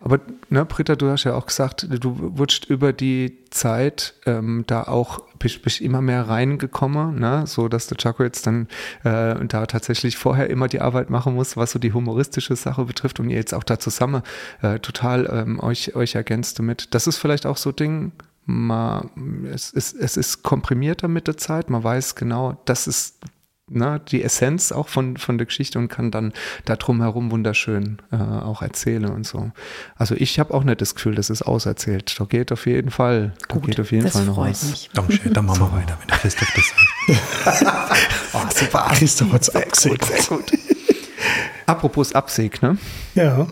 Aber 0.06 0.20
ne, 0.50 0.64
Britta, 0.66 0.96
du 0.96 1.10
hast 1.10 1.24
ja 1.24 1.34
auch 1.34 1.48
gesagt, 1.48 1.88
du 1.90 2.38
wurdest 2.38 2.66
über 2.66 2.94
die 2.94 3.40
Zeit 3.50 4.14
ähm, 4.28 4.64
da 4.68 4.84
auch 4.84 5.24
bist, 5.40 5.64
bist 5.64 5.82
immer 5.82 6.00
mehr 6.00 6.30
reingekommen, 6.30 7.20
ne? 7.20 7.48
so 7.48 7.68
dass 7.68 7.88
der 7.88 7.98
Chaco 7.98 8.22
jetzt 8.22 8.46
dann 8.46 8.68
äh, 9.04 9.44
da 9.48 9.66
tatsächlich 9.66 10.16
vorher 10.16 10.48
immer 10.52 10.68
die 10.68 10.80
Arbeit 10.80 11.10
machen 11.10 11.34
muss, 11.34 11.58
was 11.58 11.72
so 11.72 11.80
die 11.80 11.92
humoristische 11.92 12.56
Sache 12.56 12.86
betrifft 12.86 13.20
und 13.20 13.32
ihr 13.32 13.38
jetzt 13.38 13.56
auch 13.56 13.64
da 13.64 13.80
zusammen 13.80 14.22
äh, 14.62 14.78
total 14.78 15.28
ähm, 15.32 15.60
euch, 15.60 15.96
euch 15.96 16.14
ergänzt 16.14 16.60
damit. 16.60 16.94
Das 16.94 17.08
ist 17.08 17.18
vielleicht 17.18 17.48
auch 17.48 17.58
so 17.58 17.72
Ding, 17.72 18.12
man, 18.46 19.48
es, 19.52 19.72
ist, 19.72 19.96
es 19.96 20.18
ist 20.18 20.44
komprimierter 20.44 21.08
mit 21.08 21.26
der 21.26 21.38
Zeit, 21.38 21.72
man 21.72 21.84
weiß 21.84 22.14
genau, 22.14 22.62
das 22.66 22.86
ist 22.86 23.18
ne, 23.70 24.02
die 24.10 24.24
Essenz 24.24 24.72
auch 24.72 24.88
von, 24.88 25.18
von 25.18 25.38
der 25.38 25.46
Geschichte 25.46 25.80
und 25.80 25.88
kann 25.88 26.12
dann 26.12 26.34
da 26.66 26.76
drumherum 26.76 27.32
wunderschön 27.32 27.98
äh, 28.12 28.18
auch 28.18 28.62
erzählen 28.62 29.06
und 29.06 29.26
so. 29.26 29.52
Also 29.96 30.16
ich 30.16 30.40
habe 30.40 30.54
auch 30.54 30.64
nicht 30.64 30.82
das 30.82 30.96
Gefühl, 30.96 31.16
das 31.16 31.30
ist 31.30 31.42
auserzählt. 31.42 32.16
Da 32.20 32.26
geht 32.26 32.52
auf 32.52 32.66
jeden 32.66 32.92
Fall, 32.92 33.34
da 33.48 33.58
geht 33.58 33.80
auf 33.80 33.92
jeden 33.92 34.04
das 34.04 34.14
Fall 34.14 34.26
noch 34.26 34.36
freut 34.36 34.52
was. 34.52 34.70
mich. 34.70 34.90
Dankeschön, 34.94 35.34
dann 35.34 35.46
machen 35.46 35.62
wir 35.62 35.72
weiter, 35.72 35.98
wenn 36.00 36.08
der 36.08 36.18
Christoph 36.18 36.54
das 36.56 36.66
sagt. 36.66 37.66
Oh, 38.34 38.40
super. 38.54 38.92
Christoph 38.96 39.32
hat's 39.32 39.50
abgesegnet. 39.50 40.04
Sehr 40.04 40.38
gut. 40.38 40.52
Apropos 41.66 42.14
Abseg, 42.14 42.62
ne? 42.62 42.78
Ja. 43.14 43.48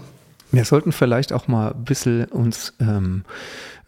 Wir 0.52 0.66
sollten 0.66 0.92
vielleicht 0.92 1.32
auch 1.32 1.48
mal 1.48 1.72
ein 1.72 1.86
bisschen 1.86 2.26
uns 2.26 2.74
ähm, 2.82 3.24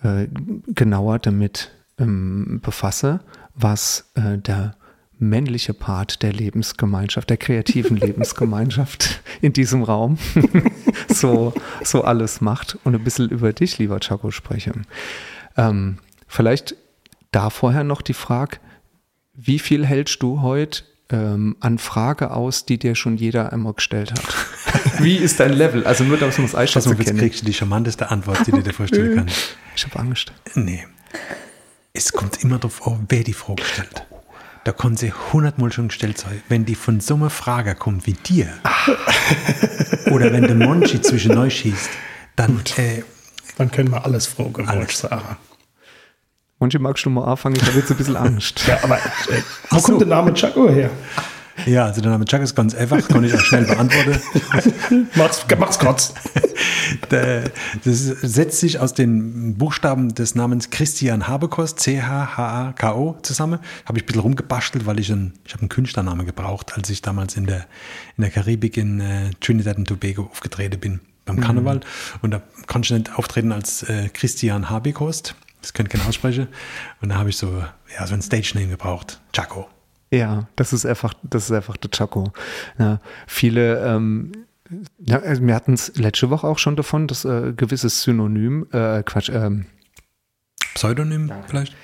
äh, 0.03 0.27
genauer 0.67 1.19
damit 1.19 1.71
ähm, 1.99 2.61
befassen, 2.63 3.19
was 3.55 4.09
äh, 4.15 4.37
der 4.37 4.75
männliche 5.17 5.73
Part 5.73 6.21
der 6.21 6.33
Lebensgemeinschaft, 6.33 7.29
der 7.29 7.37
kreativen 7.37 7.97
Lebensgemeinschaft 7.97 9.21
in 9.41 9.53
diesem 9.53 9.83
Raum 9.83 10.17
so, 11.07 11.53
so 11.83 12.03
alles 12.03 12.41
macht 12.41 12.77
und 12.83 12.95
ein 12.95 13.03
bisschen 13.03 13.29
über 13.29 13.53
dich, 13.53 13.77
lieber 13.77 13.99
Chaco, 13.99 14.31
spreche. 14.31 14.73
Ähm, 15.57 15.99
vielleicht 16.27 16.75
da 17.31 17.49
vorher 17.49 17.83
noch 17.83 18.01
die 18.01 18.13
Frage, 18.13 18.57
wie 19.33 19.59
viel 19.59 19.85
hältst 19.85 20.23
du 20.23 20.41
heute 20.41 20.83
ähm, 21.09 21.57
an 21.59 21.77
Frage 21.77 22.31
aus, 22.31 22.65
die 22.65 22.77
dir 22.77 22.95
schon 22.95 23.17
jeder 23.17 23.53
einmal 23.53 23.73
gestellt 23.73 24.11
hat? 24.11 24.99
Wie 24.99 25.17
ist 25.17 25.39
dein 25.39 25.53
Level? 25.53 25.85
Also 25.85 26.03
nur, 26.03 26.17
dass 26.17 26.37
man 26.37 26.47
es 26.47 26.55
einschätzen 26.55 26.93
auf, 26.93 26.97
jetzt 26.99 27.07
kann. 27.07 27.17
kriegst 27.17 27.41
du 27.41 27.45
die 27.45 27.53
charmanteste 27.53 28.09
Antwort, 28.09 28.47
die 28.47 28.51
du 28.51 28.61
dir 28.61 28.73
vorstellen 28.73 29.15
kannst. 29.17 29.57
Ich 29.75 29.85
habe 29.85 29.99
Angst. 29.99 30.31
Nee. 30.53 30.85
Es 31.93 32.13
kommt 32.13 32.41
immer 32.43 32.57
darauf 32.57 32.87
an, 32.87 33.05
wer 33.09 33.23
die 33.23 33.33
Frage 33.33 33.63
stellt. 33.63 34.05
Da 34.65 34.71
kann 34.71 34.97
sie 34.97 35.13
hundertmal 35.31 35.71
schon 35.71 35.89
gestellt 35.89 36.17
sein. 36.17 36.41
Wenn 36.49 36.65
die 36.65 36.73
von 36.73 36.99
so 36.99 37.13
einer 37.13 37.29
Frage 37.29 37.75
kommt 37.75 38.07
wie 38.07 38.13
dir, 38.13 38.49
oder 40.11 40.33
wenn 40.33 40.41
der 40.41 40.55
Monchi 40.55 40.99
zwischen 41.01 41.37
euch 41.37 41.59
schießt, 41.59 41.89
dann 42.35 42.61
äh, 42.77 43.03
Dann 43.57 43.69
können 43.69 43.91
wir 43.91 44.03
alles 44.03 44.25
fragen, 44.25 44.67
Alles. 44.67 44.97
sagen. 44.97 45.37
Manche 46.57 46.79
magst 46.79 47.05
du 47.05 47.11
mal 47.11 47.25
anfangen, 47.25 47.57
ich 47.57 47.61
habe 47.63 47.77
jetzt 47.77 47.91
ein 47.91 47.97
bisschen 47.97 48.17
Angst. 48.17 48.65
Ja, 48.65 48.79
aber 48.81 48.97
äh, 48.97 49.41
wo 49.69 49.81
kommt 49.81 50.01
der 50.01 50.07
Name 50.07 50.33
Chaco 50.33 50.67
her? 50.67 50.89
Ja, 51.65 51.85
also 51.85 52.01
der 52.01 52.11
Name 52.11 52.25
Chuck 52.25 52.41
ist 52.41 52.55
ganz 52.55 52.75
einfach, 52.75 53.07
kann 53.07 53.23
ich 53.23 53.33
auch 53.33 53.39
schnell 53.39 53.65
beantworten. 53.65 54.19
Mach's, 55.15 55.45
mach's 55.57 55.79
kurz. 55.79 56.13
Das 57.83 58.05
setzt 58.05 58.59
sich 58.59 58.79
aus 58.79 58.93
den 58.93 59.55
Buchstaben 59.55 60.13
des 60.13 60.35
Namens 60.35 60.69
Christian 60.69 61.27
Habekost, 61.27 61.79
C-H-H-A-K-O, 61.79 63.17
zusammen. 63.23 63.59
Habe 63.85 63.97
ich 63.97 64.03
ein 64.03 64.07
bisschen 64.07 64.21
rumgebastelt, 64.21 64.85
weil 64.85 64.99
ich 64.99 65.11
einen, 65.11 65.33
ich 65.45 65.53
habe 65.53 65.61
einen 65.61 65.69
Künstlernamen 65.69 66.25
gebraucht, 66.25 66.73
als 66.75 66.89
ich 66.89 67.01
damals 67.01 67.35
in 67.37 67.47
der, 67.47 67.65
in 68.17 68.21
der 68.21 68.29
Karibik 68.29 68.77
in 68.77 68.99
äh, 68.99 69.31
Trinidad 69.39 69.77
und 69.77 69.87
Tobago 69.87 70.29
aufgetreten 70.31 70.79
bin 70.79 70.99
beim 71.25 71.39
Karneval. 71.41 71.81
Und 72.21 72.31
da 72.31 72.41
konnte 72.67 72.85
ich 72.85 72.99
nicht 72.99 73.17
auftreten 73.17 73.51
als 73.51 73.83
äh, 73.83 74.09
Christian 74.09 74.69
Habekost. 74.69 75.35
Das 75.61 75.73
könnte 75.73 75.89
ich 75.89 75.93
gerne 75.93 76.07
aussprechen. 76.07 76.47
Und 77.01 77.09
da 77.09 77.15
habe 77.15 77.29
ich 77.29 77.37
so, 77.37 77.63
ja, 77.97 78.05
so 78.05 78.13
ein 78.13 78.21
Stage-Name 78.21 78.67
gebraucht. 78.67 79.19
Chaco. 79.33 79.67
Ja, 80.11 80.47
das 80.55 80.73
ist 80.73 80.85
einfach, 80.85 81.13
das 81.23 81.45
ist 81.45 81.51
einfach 81.51 81.77
der 81.77 81.91
Chaco. 81.91 82.31
Ja, 82.77 82.99
viele, 83.27 83.85
ähm, 83.85 84.31
ja, 84.99 85.19
also 85.19 85.45
wir 85.45 85.55
hatten 85.55 85.73
es 85.73 85.95
letzte 85.95 86.29
Woche 86.29 86.47
auch 86.47 86.59
schon 86.59 86.75
davon, 86.75 87.07
dass 87.07 87.25
äh, 87.25 87.53
gewisses 87.55 88.03
Synonym, 88.03 88.67
äh, 88.71 89.03
Quatsch, 89.03 89.29
ähm, 89.29 89.65
Pseudonym 90.73 91.31
vielleicht? 91.47 91.75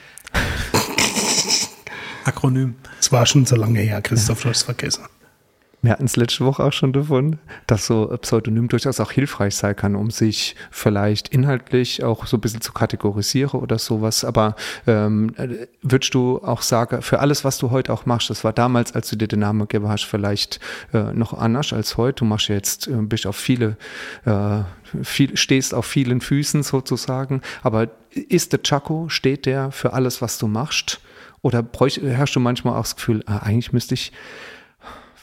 Akronym? 2.25 2.75
Es 2.99 3.11
war 3.11 3.25
schon 3.25 3.45
so 3.45 3.55
lange 3.55 3.79
her, 3.79 4.01
Christoph, 4.01 4.41
du 4.41 4.49
hast 4.49 4.57
es 4.57 4.63
vergessen. 4.63 5.05
Wir 5.83 5.91
hatten 5.91 6.05
es 6.05 6.15
letzte 6.15 6.45
Woche 6.45 6.63
auch 6.63 6.73
schon 6.73 6.93
davon, 6.93 7.39
dass 7.65 7.87
so 7.87 8.09
ein 8.11 8.19
Pseudonym 8.19 8.67
durchaus 8.67 8.99
auch 8.99 9.11
hilfreich 9.11 9.55
sein 9.55 9.75
kann, 9.75 9.95
um 9.95 10.11
sich 10.11 10.55
vielleicht 10.69 11.29
inhaltlich 11.29 12.03
auch 12.03 12.27
so 12.27 12.37
ein 12.37 12.41
bisschen 12.41 12.61
zu 12.61 12.71
kategorisieren 12.71 13.59
oder 13.59 13.79
sowas. 13.79 14.23
Aber 14.23 14.55
ähm, 14.85 15.33
äh, 15.37 15.67
würdest 15.81 16.13
du 16.13 16.39
auch 16.43 16.61
sagen, 16.61 17.01
für 17.01 17.19
alles, 17.19 17.43
was 17.43 17.57
du 17.57 17.71
heute 17.71 17.91
auch 17.93 18.05
machst, 18.05 18.29
das 18.29 18.43
war 18.43 18.53
damals, 18.53 18.93
als 18.93 19.09
du 19.09 19.15
dir 19.15 19.27
den 19.27 19.39
Namen 19.39 19.61
gegeben 19.61 19.89
hast, 19.89 20.03
vielleicht 20.03 20.59
äh, 20.93 21.13
noch 21.13 21.33
anders 21.33 21.73
als 21.73 21.97
heute. 21.97 22.19
Du 22.19 22.25
machst 22.25 22.49
jetzt, 22.49 22.87
äh, 22.87 22.91
bist 22.97 23.25
auf 23.25 23.35
viele, 23.35 23.75
äh, 24.25 24.59
viel, 25.01 25.35
stehst 25.35 25.73
auf 25.73 25.87
vielen 25.87 26.21
Füßen 26.21 26.61
sozusagen. 26.61 27.41
Aber 27.63 27.87
ist 28.11 28.53
der 28.53 28.61
Chaco, 28.61 29.09
steht 29.09 29.47
der 29.47 29.71
für 29.71 29.93
alles, 29.93 30.21
was 30.21 30.37
du 30.37 30.47
machst? 30.47 31.01
Oder 31.41 31.63
bräuch, 31.63 31.99
hast 32.17 32.35
du 32.35 32.39
manchmal 32.39 32.75
auch 32.75 32.83
das 32.83 32.95
Gefühl, 32.95 33.23
ah, 33.25 33.37
eigentlich 33.37 33.73
müsste 33.73 33.95
ich 33.95 34.11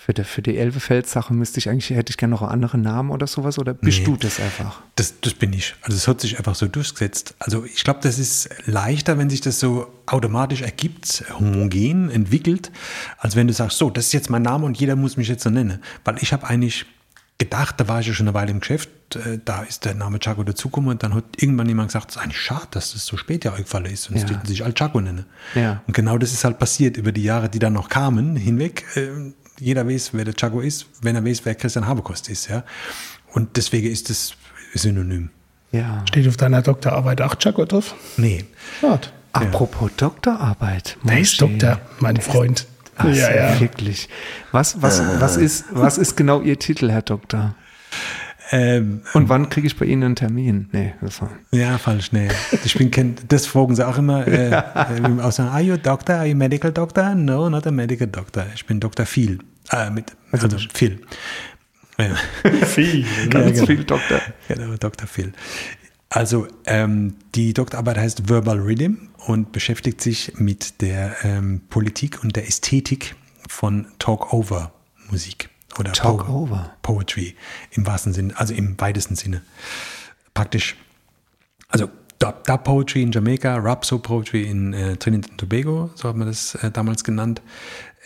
für 0.08 0.14
die, 0.14 0.24
für 0.24 0.40
die 0.40 0.56
Elvefeld-Sache 0.56 1.34
müsste 1.34 1.58
ich 1.58 1.68
eigentlich, 1.68 1.90
hätte 1.90 2.08
ich 2.10 2.16
gerne 2.16 2.30
noch 2.30 2.40
einen 2.40 2.50
anderen 2.52 2.80
Namen 2.80 3.10
oder 3.10 3.26
sowas, 3.26 3.58
oder 3.58 3.74
bist 3.74 3.98
Nee. 3.98 4.04
du 4.06 4.16
das 4.16 4.40
einfach? 4.40 4.80
Das, 4.96 5.20
das 5.20 5.34
bin 5.34 5.52
ich. 5.52 5.74
Also 5.82 5.98
es 5.98 6.08
hat 6.08 6.22
sich 6.22 6.38
einfach 6.38 6.54
so 6.54 6.66
durchgesetzt. 6.66 7.34
Also 7.40 7.66
ich 7.66 7.84
glaube, 7.84 8.00
das 8.02 8.18
ist 8.18 8.48
leichter, 8.64 9.18
wenn 9.18 9.28
sich 9.28 9.42
das 9.42 9.60
so 9.60 9.86
automatisch 10.06 10.62
ergibt, 10.62 11.24
homogen 11.38 12.10
entwickelt, 12.10 12.72
als 13.18 13.36
wenn 13.36 13.48
du 13.48 13.52
sagst, 13.52 13.76
so, 13.76 13.90
das 13.90 14.06
ist 14.06 14.12
jetzt 14.14 14.30
mein 14.30 14.40
Name 14.40 14.64
und 14.64 14.80
jeder 14.80 14.96
muss 14.96 15.18
mich 15.18 15.28
jetzt 15.28 15.42
so 15.42 15.50
nennen. 15.50 15.82
Weil 16.06 16.16
ich 16.22 16.32
habe 16.32 16.46
eigentlich 16.46 16.86
gedacht, 17.36 17.74
da 17.78 17.86
war 17.86 18.00
ich 18.00 18.06
ja 18.06 18.14
schon 18.14 18.26
eine 18.28 18.34
Weile 18.34 18.50
im 18.50 18.60
Geschäft, 18.60 18.88
äh, 19.14 19.38
da 19.44 19.62
ist 19.62 19.84
der 19.84 19.92
Name 19.94 20.18
Chaco 20.20 20.42
dazugekommen 20.42 20.88
und 20.90 21.02
dann 21.02 21.14
hat 21.14 21.24
irgendwann 21.36 21.68
jemand 21.68 21.88
gesagt, 21.90 22.10
es 22.10 22.16
ist 22.16 22.22
eigentlich 22.22 22.40
schade, 22.40 22.66
dass 22.70 22.92
das 22.94 23.04
so 23.04 23.18
spät 23.18 23.44
ja 23.44 23.52
eingefallen 23.52 23.92
ist 23.92 24.08
und 24.08 24.16
Ja. 24.16 24.26
ja. 24.26 24.40
sich 24.46 24.64
als 24.64 24.74
Chaco 24.74 25.02
nennen. 25.02 25.26
Ja. 25.54 25.82
Und 25.86 25.92
genau 25.94 26.16
das 26.16 26.32
ist 26.32 26.44
halt 26.44 26.58
passiert 26.58 26.96
über 26.96 27.12
die 27.12 27.22
Jahre, 27.24 27.50
die 27.50 27.58
dann 27.58 27.74
noch 27.74 27.90
kamen, 27.90 28.36
hinweg. 28.36 28.84
Äh, 29.60 29.64
jeder 29.64 29.86
weiß, 29.86 30.10
wer 30.12 30.24
der 30.24 30.34
Chaco 30.34 30.60
ist, 30.60 30.86
wenn 31.02 31.16
er 31.16 31.24
weiß, 31.24 31.44
wer 31.44 31.54
Christian 31.54 31.86
Habekost 31.86 32.28
ist. 32.28 32.48
Ja? 32.48 32.64
Und 33.32 33.56
deswegen 33.56 33.90
ist 33.90 34.10
das 34.10 34.32
Synonym. 34.74 35.30
Ja. 35.72 36.04
Steht 36.08 36.26
auf 36.28 36.36
deiner 36.36 36.62
Doktorarbeit 36.62 37.20
auch 37.20 37.34
Chaco 37.36 37.64
drauf? 37.64 37.94
Nee, 38.16 38.44
Schade. 38.80 39.08
Apropos 39.32 39.90
Doktorarbeit. 39.96 40.96
Der 41.04 41.20
ist. 41.20 41.40
Doktor, 41.40 41.80
mein 42.00 42.16
Freund. 42.16 42.66
Ach, 42.96 43.04
ja, 43.04 43.32
ja. 43.32 43.60
Wirklich. 43.60 44.08
Was, 44.50 44.82
was, 44.82 45.00
was, 45.20 45.36
ist, 45.36 45.66
was 45.70 45.98
ist 45.98 46.16
genau 46.16 46.40
Ihr 46.40 46.58
Titel, 46.58 46.90
Herr 46.90 47.02
Doktor? 47.02 47.54
Ähm, 48.50 49.02
Und 49.14 49.28
wann 49.28 49.48
kriege 49.50 49.66
ich 49.66 49.76
bei 49.76 49.84
Ihnen 49.86 50.02
einen 50.02 50.16
Termin? 50.16 50.68
Nee, 50.72 50.94
das 51.00 51.20
war. 51.20 51.30
ja, 51.50 51.76
falsch, 51.78 52.12
nee. 52.12 52.28
Ich 52.64 52.74
bin, 52.74 52.90
kenn- 52.90 53.16
das 53.28 53.46
fragen 53.46 53.74
sie 53.76 53.86
auch 53.86 53.98
immer, 53.98 54.26
äh, 54.26 54.50
äh, 54.52 55.20
aus 55.20 55.38
are 55.40 55.60
you 55.60 55.76
doctor, 55.76 56.16
are 56.16 56.26
you 56.26 56.36
medical 56.36 56.72
doctor? 56.72 57.14
No, 57.14 57.48
not 57.50 57.66
a 57.66 57.70
medical 57.70 58.06
doctor. 58.06 58.46
Ich 58.54 58.64
bin 58.66 58.80
Dr. 58.80 59.04
Phil. 59.06 59.38
Äh, 59.70 59.90
mit, 59.90 60.12
also 60.32 60.48
Phil. 60.72 61.00
Ja. 62.00 62.14
Viel. 62.64 63.04
Ganz 63.28 63.60
viel 63.66 63.82
Doktor. 63.82 64.20
Genau, 64.46 64.76
Dr. 64.76 65.08
Phil. 65.08 65.32
Also 66.10 66.46
ähm, 66.64 67.14
die 67.34 67.52
Doktorarbeit 67.52 67.98
heißt 67.98 68.28
Verbal 68.28 68.60
Rhythm 68.60 69.08
und 69.26 69.50
beschäftigt 69.50 70.00
sich 70.00 70.32
mit 70.36 70.80
der 70.80 71.16
ähm, 71.24 71.60
Politik 71.68 72.22
und 72.22 72.36
der 72.36 72.46
Ästhetik 72.46 73.16
von 73.48 73.86
Talk-Over-Musik 73.98 75.48
oder 75.78 75.92
Talk-over? 75.92 76.74
Po 76.82 76.94
Poetry 76.94 77.36
im 77.72 77.86
wahrsten 77.86 78.12
Sinne, 78.12 78.34
also 78.36 78.54
im 78.54 78.80
weitesten 78.80 79.16
Sinne. 79.16 79.42
Praktisch, 80.34 80.76
also 81.68 81.90
Dub, 82.18 82.64
Poetry 82.64 83.02
in 83.02 83.12
Jamaika, 83.12 83.56
Rhapsody 83.56 84.02
Poetry 84.02 84.42
in 84.42 84.72
äh, 84.72 84.96
Trinidad 84.96 85.30
und 85.30 85.38
Tobago, 85.38 85.90
so 85.94 86.08
hat 86.08 86.16
man 86.16 86.26
das 86.26 86.56
äh, 86.56 86.70
damals 86.70 87.04
genannt. 87.04 87.42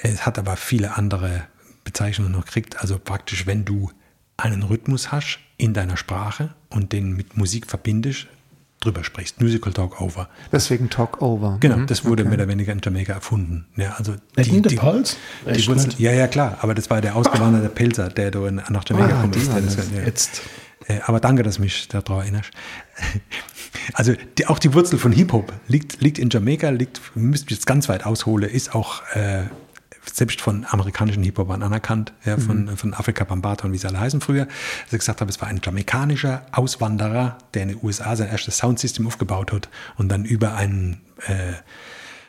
Es 0.02 0.26
hat 0.26 0.38
aber 0.38 0.56
viele 0.56 0.96
andere 0.96 1.44
Bezeichnungen 1.84 2.32
noch 2.32 2.44
gekriegt. 2.44 2.80
Also 2.80 2.98
praktisch, 2.98 3.46
wenn 3.46 3.64
du 3.64 3.90
einen 4.36 4.62
Rhythmus 4.62 5.12
hast 5.12 5.38
in 5.56 5.72
deiner 5.72 5.96
Sprache 5.96 6.54
und 6.68 6.92
den 6.92 7.16
mit 7.16 7.36
Musik 7.36 7.66
verbindest, 7.66 8.26
drüber 8.84 9.04
sprichst. 9.04 9.40
Musical 9.40 9.72
Talk 9.72 10.00
Over. 10.00 10.28
Deswegen 10.52 10.90
Talk 10.90 11.22
Over. 11.22 11.56
Genau, 11.60 11.76
Mhm. 11.78 11.86
das 11.86 12.04
wurde 12.04 12.24
mehr 12.24 12.34
oder 12.34 12.48
weniger 12.48 12.72
in 12.72 12.80
Jamaika 12.84 13.14
erfunden. 13.14 13.66
Ja, 13.76 13.94
also 13.98 14.14
Puls? 14.76 15.16
die 15.46 15.50
Echt 15.50 15.68
Wurzel, 15.68 15.86
nicht? 15.88 16.00
ja, 16.00 16.12
ja, 16.12 16.26
klar, 16.26 16.58
aber 16.60 16.74
das 16.74 16.90
war 16.90 17.00
der 17.00 17.16
ausgewanderte 17.16 17.68
Pilzer, 17.68 18.08
der 18.08 18.30
da 18.30 18.46
in, 18.46 18.56
nach 18.68 18.84
Jamaika 18.86 19.18
Ah, 19.18 19.20
kommt. 19.22 19.34
die 19.36 19.40
ja. 19.40 20.02
Jetzt. 20.04 20.42
Äh, 20.88 20.98
aber 21.06 21.20
danke, 21.20 21.42
dass 21.44 21.56
du 21.56 21.62
mich 21.62 21.88
daran 21.88 22.20
erinnerst. 22.20 22.50
Also 23.94 24.12
die, 24.38 24.46
auch 24.46 24.58
die 24.58 24.74
Wurzel 24.74 24.98
von 24.98 25.12
Hip-Hop 25.12 25.52
liegt, 25.66 26.00
liegt 26.02 26.18
in 26.18 26.28
Jamaika, 26.30 26.68
liegt, 26.68 27.00
müsste 27.16 27.46
ich 27.46 27.52
jetzt 27.56 27.66
ganz 27.66 27.88
weit 27.88 28.04
aushole, 28.06 28.46
ist 28.46 28.74
auch 28.74 29.02
äh, 29.14 29.44
selbst 30.04 30.40
von 30.40 30.66
amerikanischen 30.68 31.22
Hip-Hopern 31.22 31.62
anerkannt, 31.62 32.12
ja, 32.24 32.36
von, 32.36 32.76
von 32.76 32.94
Afrika 32.94 33.24
Bambata 33.24 33.66
und 33.66 33.72
wie 33.72 33.78
sie 33.78 33.86
alle 33.86 34.00
heißen 34.00 34.20
früher. 34.20 34.46
Dass 34.46 34.92
ich 34.92 34.98
gesagt 34.98 35.20
habe, 35.20 35.30
es 35.30 35.40
war 35.40 35.48
ein 35.48 35.60
jamaikanischer 35.62 36.46
Auswanderer, 36.52 37.38
der 37.54 37.62
in 37.62 37.68
den 37.68 37.78
USA 37.82 38.16
sein 38.16 38.28
erstes 38.28 38.58
Soundsystem 38.58 39.06
aufgebaut 39.06 39.52
hat 39.52 39.68
und 39.96 40.08
dann 40.08 40.24
über 40.24 40.54
einen, 40.54 41.00
äh, 41.26 41.52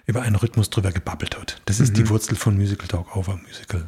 über 0.06 0.22
einen 0.22 0.36
Rhythmus 0.36 0.70
drüber 0.70 0.92
gebabbelt 0.92 1.40
hat. 1.40 1.62
Das 1.66 1.80
ist 1.80 1.98
die 1.98 2.08
Wurzel 2.10 2.36
von 2.36 2.56
Musical 2.58 2.88
Talk 2.88 3.16
Over 3.16 3.40
Musical, 3.48 3.86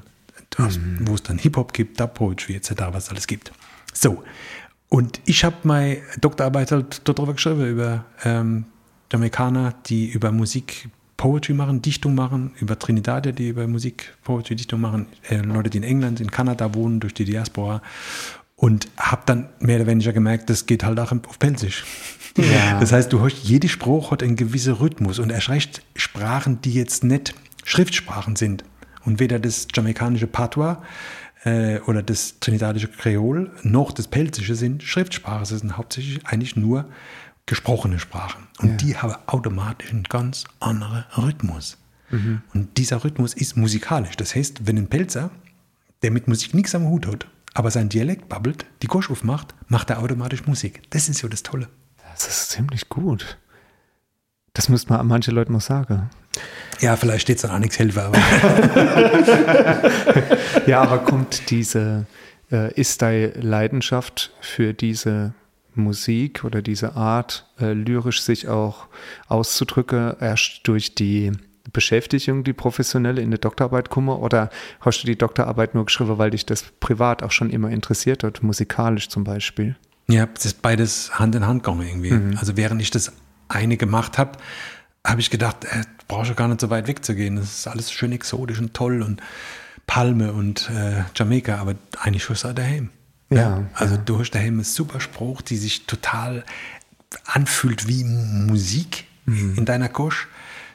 aus, 0.58 0.80
wo 1.02 1.16
es 1.16 1.24
dann 1.24 1.38
Hip-Hop 1.38 1.74
gibt, 1.74 2.00
Dub 2.00 2.14
Poetry 2.14 2.56
etc., 2.56 2.72
was 2.92 3.06
es 3.06 3.10
alles 3.10 3.28
gibt. 3.28 3.52
So, 3.94 4.24
und 4.90 5.20
ich 5.26 5.44
habe 5.44 5.56
meine 5.64 6.02
Doktorarbeit 6.22 6.72
halt 6.72 7.02
darüber 7.08 7.34
geschrieben, 7.34 7.66
über 7.68 8.06
ähm, 8.24 8.66
Jamaikaner, 9.12 9.74
die 9.86 10.08
über 10.08 10.32
Musik 10.32 10.90
Poetry 11.18 11.54
machen, 11.54 11.82
Dichtung 11.82 12.16
machen, 12.16 12.52
über 12.60 12.78
Trinidadier, 12.78 13.32
die 13.32 13.50
über 13.50 13.68
Musik 13.68 14.16
Poetry, 14.24 14.56
Dichtung 14.56 14.82
machen, 14.82 15.08
äh, 15.30 15.38
Leute, 15.38 15.70
die 15.70 15.78
in 15.78 15.84
England, 15.84 16.20
in 16.20 16.30
Kanada 16.30 16.74
wohnen, 16.74 17.00
durch 17.00 17.14
die 17.14 17.26
Diaspora. 17.26 17.82
Und 18.58 18.88
habe 18.98 19.24
dann 19.26 19.50
mehr 19.60 19.78
oder 19.78 19.88
weniger 19.88 20.14
gemerkt, 20.14 20.50
das 20.50 20.66
geht 20.66 20.84
halt 20.84 21.00
auch 21.00 21.12
auf 21.12 21.40
Pelzisch. 21.40 21.84
Ja. 22.38 22.80
Das 22.80 22.92
heißt, 22.92 23.14
du 23.14 23.22
hast, 23.22 23.44
jede 23.44 23.70
Sprache 23.70 24.12
hat 24.12 24.24
einen 24.24 24.36
gewissen 24.36 24.74
Rhythmus 24.74 25.20
und 25.20 25.32
erst 25.32 25.50
recht 25.50 25.82
Sprachen, 25.96 26.62
die 26.62 26.74
jetzt 26.74 27.04
nicht 27.04 27.34
Schriftsprachen 27.64 28.36
sind. 28.36 28.66
Und 29.06 29.20
weder 29.20 29.40
das 29.40 29.68
jamaikanische 29.74 30.28
Patois 30.28 30.78
äh, 31.46 31.80
oder 31.82 32.04
das 32.04 32.40
trinidadische 32.40 32.90
Kreol 32.90 33.52
noch 33.64 33.92
das 33.92 34.08
Pelzische 34.08 34.56
sind 34.56 34.84
Schriftsprachen. 34.84 35.40
Das 35.42 35.50
sind 35.50 35.78
hauptsächlich 35.78 36.26
eigentlich 36.26 36.56
nur 36.56 36.86
gesprochene 37.46 38.00
Sprachen. 38.00 38.48
Und 38.60 38.82
die 38.82 38.98
haben 38.98 39.14
automatisch 39.28 39.92
einen 39.92 40.04
ganz 40.04 40.46
anderen 40.60 41.06
Rhythmus. 41.18 41.78
Und 42.54 42.78
dieser 42.78 43.04
Rhythmus 43.04 43.34
ist 43.34 43.58
musikalisch. 43.58 44.16
Das 44.16 44.36
heißt, 44.36 44.68
wenn 44.68 44.78
ein 44.78 44.88
Pelzer, 44.88 45.32
der 46.02 46.12
mit 46.12 46.28
Musik 46.28 46.54
nichts 46.54 46.76
am 46.76 46.88
Hut 46.88 47.08
hat, 47.08 47.28
aber 47.54 47.72
sein 47.72 47.90
Dialekt 47.90 48.30
babbelt, 48.30 48.66
die 48.82 48.88
Gosch 48.88 49.10
aufmacht, 49.10 49.54
macht 49.68 49.90
er 49.90 50.00
automatisch 50.00 50.46
Musik. 50.46 50.82
Das 50.92 51.10
ist 51.10 51.22
ja 51.22 51.30
das 51.30 51.44
Tolle. 51.44 51.68
Das 52.14 52.28
ist 52.28 52.50
ziemlich 52.52 52.90
gut. 52.90 53.38
Das 54.54 54.70
müsste 54.70 54.92
man 54.92 55.02
an 55.02 55.08
manche 55.08 55.32
Leute 55.32 55.52
mal 55.52 55.60
sagen. 55.60 56.10
Ja, 56.80 56.96
vielleicht 56.96 57.24
steht 57.24 57.38
es 57.38 57.42
dann 57.42 57.52
auch 57.52 57.60
nichts 57.60 57.80
helfen, 57.80 58.00
aber 58.00 58.18
Ja, 60.68 60.82
aber 60.82 61.00
kommt 61.00 61.50
diese, 61.50 62.06
äh, 62.52 62.74
ist 62.74 63.02
deine 63.02 63.30
Leidenschaft 63.30 64.32
für 64.40 64.74
diese 64.74 65.34
Musik 65.78 66.44
oder 66.44 66.62
diese 66.62 66.96
Art, 66.96 67.46
äh, 67.60 67.74
lyrisch 67.74 68.22
sich 68.22 68.48
auch 68.48 68.88
auszudrücken, 69.28 70.16
erst 70.20 70.62
durch 70.64 70.96
die 70.96 71.32
Beschäftigung, 71.74 72.44
die 72.44 72.54
professionelle 72.54 73.22
in 73.22 73.32
der 73.32 73.40
Doktorarbeit 73.40 73.90
komme 73.90 74.16
oder 74.16 74.50
hast 74.82 75.02
du 75.02 75.08
die 75.08 75.18
Doktorarbeit 75.18 75.74
nur 75.74 75.86
geschrieben, 75.86 76.18
weil 76.18 76.32
dich 76.32 76.46
das 76.46 76.64
privat 76.80 77.24
auch 77.24 77.32
schon 77.32 77.50
immer 77.50 77.70
interessiert 77.70 78.24
hat, 78.24 78.44
musikalisch 78.44 79.10
zum 79.10 79.24
Beispiel? 79.24 79.76
ja, 80.08 80.28
es 80.36 80.46
ist 80.46 80.62
beides 80.62 81.18
Hand 81.18 81.36
in 81.36 81.48
Hand 81.48 81.64
gegangen 81.64 81.88
irgendwie. 81.88 82.38
Also 82.38 82.58
während 82.58 82.82
ich 82.82 82.92
das 82.92 83.12
eine 83.48 83.78
gemacht 83.78 84.18
habe, 84.18 84.38
habe 85.06 85.22
ich 85.22 85.30
gedacht, 85.30 85.66
äh, 85.66 85.84
brauchst 86.08 86.32
du 86.32 86.36
gar 86.36 86.48
nicht 86.48 86.62
so 86.62 86.70
weit 86.70 86.88
wegzugehen. 86.88 87.36
Das 87.36 87.60
ist 87.60 87.68
alles 87.68 87.92
schön 87.92 88.12
exotisch 88.12 88.60
und 88.60 88.74
toll 88.74 89.02
und 89.02 89.22
Palme 89.88 90.34
und 90.34 90.70
äh, 90.72 91.04
Jamaika, 91.16 91.58
aber 91.58 91.76
eigentlich 92.00 92.30
auch 92.30 92.54
daheim. 92.54 92.90
Ja, 93.30 93.64
Also 93.74 93.98
du 93.98 94.20
hast 94.20 94.32
daheim 94.32 94.56
einen 94.56 94.64
super 94.64 95.00
Spruch, 95.00 95.42
die 95.42 95.58
sich 95.58 95.86
total 95.86 96.44
anfühlt 97.26 97.88
wie 97.88 98.04
Musik 98.04 99.06
in 99.26 99.66
deiner 99.66 99.90
Kosch. 99.90 100.28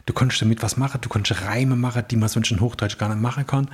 Du 0.06 0.12
kannst 0.12 0.40
damit 0.42 0.62
was 0.62 0.76
machen, 0.76 1.00
du 1.00 1.08
kannst 1.08 1.30
Reime 1.42 1.76
machen, 1.76 2.02
die 2.10 2.16
man 2.16 2.28
sonst 2.28 2.50
in 2.50 2.60
Hochdeutsch 2.60 2.98
gar 2.98 3.08
nicht 3.08 3.20
machen 3.20 3.46
kann. 3.46 3.70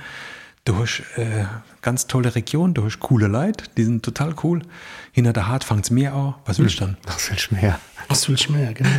Du 0.65 0.77
hast 0.77 1.01
äh, 1.15 1.45
ganz 1.81 2.07
tolle 2.07 2.35
Region, 2.35 2.73
du 2.73 2.83
hast 2.85 2.99
coole 2.99 3.27
Leute, 3.27 3.63
die 3.77 3.85
sind 3.85 4.03
total 4.03 4.35
cool. 4.43 4.61
Hinter 5.13 5.33
der 5.33 5.47
Hart 5.47 5.63
fängt 5.63 5.85
es 5.85 5.91
mehr 5.91 6.13
an. 6.13 6.35
Was 6.45 6.59
willst 6.59 6.75
du 6.81 6.85
dann? 6.85 6.97
Das 7.05 7.29
will 7.29 7.37
ich 7.37 7.51
mehr. 7.51 7.79
Was 8.09 8.27
willst 8.27 8.49
du 8.49 8.51
mehr? 8.51 8.73
Genau. 8.73 8.89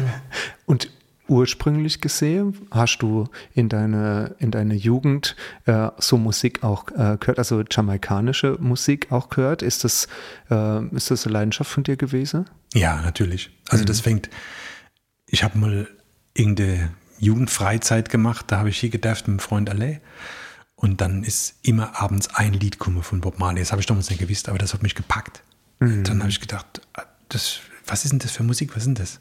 Und 0.65 0.91
ursprünglich 1.29 2.01
gesehen, 2.01 2.67
hast 2.71 2.99
du 2.99 3.29
in 3.55 3.69
deine, 3.69 4.35
in 4.39 4.51
deine 4.51 4.75
Jugend 4.75 5.37
äh, 5.67 5.91
so 5.99 6.17
Musik 6.17 6.65
auch 6.65 6.89
äh, 6.91 7.17
gehört, 7.21 7.39
also 7.39 7.63
jamaikanische 7.71 8.57
Musik 8.61 9.13
auch 9.13 9.29
gehört? 9.29 9.63
Ist 9.63 9.85
das, 9.85 10.09
äh, 10.51 10.85
ist 10.95 11.11
das 11.11 11.27
eine 11.27 11.35
Leidenschaft 11.35 11.71
von 11.71 11.85
dir 11.85 11.97
gewesen? 11.97 12.47
Ja, 12.75 13.01
natürlich. 13.03 13.51
Also 13.69 13.85
das 13.85 14.01
fängt, 14.01 14.29
ich 15.27 15.45
habe 15.45 15.59
mal 15.59 15.89
irgendeine 16.35 16.91
Jugendfreizeit 17.19 18.09
gemacht, 18.11 18.47
da 18.49 18.59
habe 18.59 18.71
ich 18.71 18.79
hier 18.79 18.91
gedacht 18.91 19.29
mit 19.29 19.35
einem 19.35 19.39
Freund 19.41 19.71
alle. 19.71 20.01
Und 20.77 21.01
dann 21.01 21.25
ist 21.25 21.57
immer 21.63 22.01
abends 22.01 22.29
ein 22.35 22.53
Lied 22.53 22.79
gekommen 22.79 23.03
von 23.03 23.21
Bob 23.21 23.41
Marley. 23.41 23.61
Das 23.61 23.73
habe 23.73 23.81
ich 23.81 23.87
damals 23.87 24.11
nicht 24.11 24.21
gewusst, 24.21 24.49
aber 24.49 24.59
das 24.59 24.75
hat 24.75 24.83
mich 24.83 24.95
gepackt. 24.95 25.43
Und 25.81 26.05
dann 26.05 26.21
habe 26.21 26.31
ich 26.31 26.41
gedacht, 26.41 26.81
ah, 26.95 27.03
das, 27.29 27.59
was 27.87 28.05
ist 28.05 28.13
denn 28.13 28.21
das 28.21 28.33
für 28.33 28.45
Musik? 28.45 28.71
Was 28.71 28.79
ist 28.79 28.87
denn 28.87 28.95
das? 28.95 29.21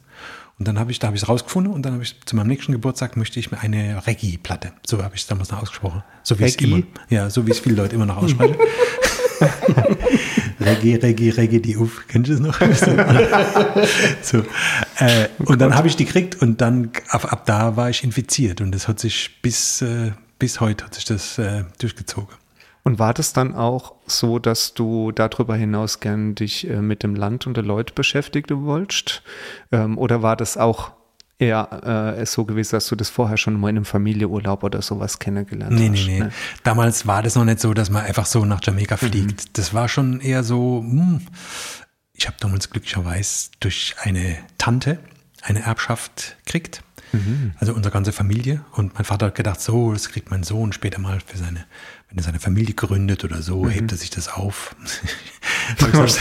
Und 0.58 0.66
dann 0.66 0.78
habe 0.78 0.90
ich, 0.90 0.98
da 0.98 1.06
habe 1.06 1.16
ich 1.16 1.22
es 1.22 1.28
rausgefunden 1.28 1.72
und 1.72 1.82
dann 1.82 1.92
habe 1.92 2.02
ich 2.02 2.16
zu 2.24 2.34
meinem 2.34 2.48
nächsten 2.48 2.72
Geburtstag 2.72 3.16
möchte 3.16 3.38
ich 3.38 3.52
mir 3.52 3.60
eine 3.60 4.04
Reggae-Platte. 4.06 4.72
So 4.84 5.04
habe 5.04 5.14
ich 5.14 5.22
es 5.22 5.26
damals 5.28 5.52
noch 5.52 5.62
ausgesprochen. 5.62 6.02
So 6.24 6.38
wie 6.38 6.44
es 6.44 6.54
Reggae? 6.54 6.64
immer, 6.64 6.82
ja, 7.08 7.30
so 7.30 7.46
wie 7.46 7.52
es 7.52 7.60
viele 7.60 7.76
Leute 7.76 7.94
immer 7.94 8.06
noch 8.06 8.16
aussprechen. 8.16 8.56
Reggae, 10.60 10.96
Reggae, 10.96 11.30
Reggae, 11.30 11.60
die 11.60 11.76
Uff. 11.76 12.04
Kennst 12.08 12.30
du 12.30 12.32
das 12.34 12.40
noch? 12.40 12.60
so. 14.22 14.38
Äh, 14.98 15.28
und 15.38 15.60
dann 15.60 15.76
habe 15.76 15.86
ich 15.86 15.94
die 15.94 16.04
gekriegt 16.04 16.42
und 16.42 16.60
dann 16.60 16.90
ab, 17.08 17.32
ab 17.32 17.46
da 17.46 17.76
war 17.76 17.88
ich 17.90 18.02
infiziert 18.02 18.60
und 18.60 18.72
das 18.72 18.88
hat 18.88 18.98
sich 18.98 19.40
bis, 19.40 19.80
äh, 19.82 20.10
bis 20.40 20.60
heute 20.60 20.84
hat 20.84 20.94
sich 20.94 21.04
das 21.04 21.38
äh, 21.38 21.64
durchgezogen. 21.78 22.34
Und 22.88 22.98
war 22.98 23.12
das 23.12 23.34
dann 23.34 23.54
auch 23.54 23.96
so, 24.06 24.38
dass 24.38 24.72
du 24.72 25.12
darüber 25.12 25.54
hinaus 25.56 26.00
gern 26.00 26.34
dich 26.34 26.66
äh, 26.70 26.80
mit 26.80 27.02
dem 27.02 27.14
Land 27.14 27.46
und 27.46 27.54
der 27.54 27.62
Leute 27.62 27.92
beschäftigen 27.92 28.64
wolltest? 28.64 29.22
Ähm, 29.70 29.98
oder 29.98 30.22
war 30.22 30.36
das 30.36 30.56
auch 30.56 30.92
eher 31.38 32.16
äh, 32.18 32.24
so 32.24 32.46
gewesen, 32.46 32.76
dass 32.76 32.86
du 32.86 32.96
das 32.96 33.10
vorher 33.10 33.36
schon 33.36 33.60
mal 33.60 33.68
in 33.68 33.76
einem 33.76 33.84
Familienurlaub 33.84 34.64
oder 34.64 34.80
sowas 34.80 35.18
kennengelernt 35.18 35.74
Nee, 35.74 35.90
hast? 35.90 36.06
nee, 36.06 36.12
nee. 36.14 36.18
ne? 36.20 36.32
Damals 36.62 37.06
war 37.06 37.22
das 37.22 37.34
noch 37.34 37.44
nicht 37.44 37.60
so, 37.60 37.74
dass 37.74 37.90
man 37.90 38.06
einfach 38.06 38.24
so 38.24 38.46
nach 38.46 38.60
Jamaika 38.62 38.96
fliegt. 38.96 39.58
Das 39.58 39.74
war 39.74 39.90
schon 39.90 40.22
eher 40.22 40.42
so, 40.42 40.78
hm, 40.80 41.20
ich 42.14 42.26
habe 42.26 42.38
damals 42.40 42.70
glücklicherweise 42.70 43.50
durch 43.60 43.96
eine 44.00 44.38
Tante 44.56 44.98
eine 45.42 45.60
Erbschaft 45.60 46.38
gekriegt. 47.12 47.54
Also 47.58 47.74
unsere 47.74 47.92
ganze 47.92 48.12
Familie. 48.12 48.64
Und 48.72 48.94
mein 48.94 49.04
Vater 49.04 49.26
hat 49.26 49.34
gedacht, 49.34 49.60
so, 49.60 49.92
das 49.92 50.08
kriegt 50.10 50.30
mein 50.30 50.42
Sohn 50.42 50.72
später 50.72 51.00
mal 51.00 51.18
für 51.24 51.38
seine, 51.38 51.64
wenn 52.08 52.18
er 52.18 52.22
seine 52.22 52.40
Familie 52.40 52.74
gründet 52.74 53.24
oder 53.24 53.42
so, 53.42 53.68
hebt 53.68 53.92
er 53.92 53.98
sich 53.98 54.10
das 54.10 54.28
auf. 54.28 54.74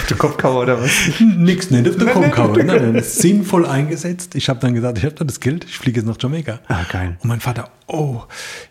Du 0.09 0.15
Kopfkauer 0.17 0.63
oder 0.63 0.81
was? 0.81 0.91
Nix, 1.19 1.71
nicht 1.71 1.87
auf 1.87 1.95
der 1.95 2.07
Kopfkauer. 2.07 2.57
Nein, 2.57 2.65
nein, 2.67 2.95
ist 2.95 3.19
sinnvoll 3.21 3.65
eingesetzt. 3.65 4.35
Ich 4.35 4.49
habe 4.49 4.59
dann 4.59 4.73
gesagt, 4.73 4.97
ich 4.97 5.05
habe 5.05 5.15
da 5.15 5.23
das 5.23 5.39
Geld, 5.39 5.63
ich 5.63 5.77
fliege 5.77 6.01
jetzt 6.01 6.07
nach 6.07 6.17
Jamaika. 6.19 6.59
Ah, 6.67 6.83
geil. 6.91 7.17
Und 7.21 7.29
mein 7.29 7.39
Vater, 7.39 7.69
oh, 7.87 8.23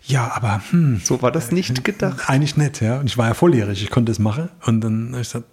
ja, 0.03 0.31
aber 0.35 0.61
hm, 0.69 1.01
So 1.03 1.21
war 1.23 1.31
das 1.31 1.51
nicht 1.51 1.83
gedacht. 1.83 2.29
eigentlich 2.29 2.57
nicht, 2.57 2.81
ja. 2.81 2.99
Und 2.99 3.07
ich 3.07 3.17
war 3.17 3.27
ja 3.27 3.33
volljährig, 3.33 3.81
ich 3.81 3.89
konnte 3.89 4.11
es 4.11 4.19
machen. 4.19 4.49
Und 4.65 4.81
dann 4.81 5.13
ich 5.13 5.19
gesagt, 5.19 5.45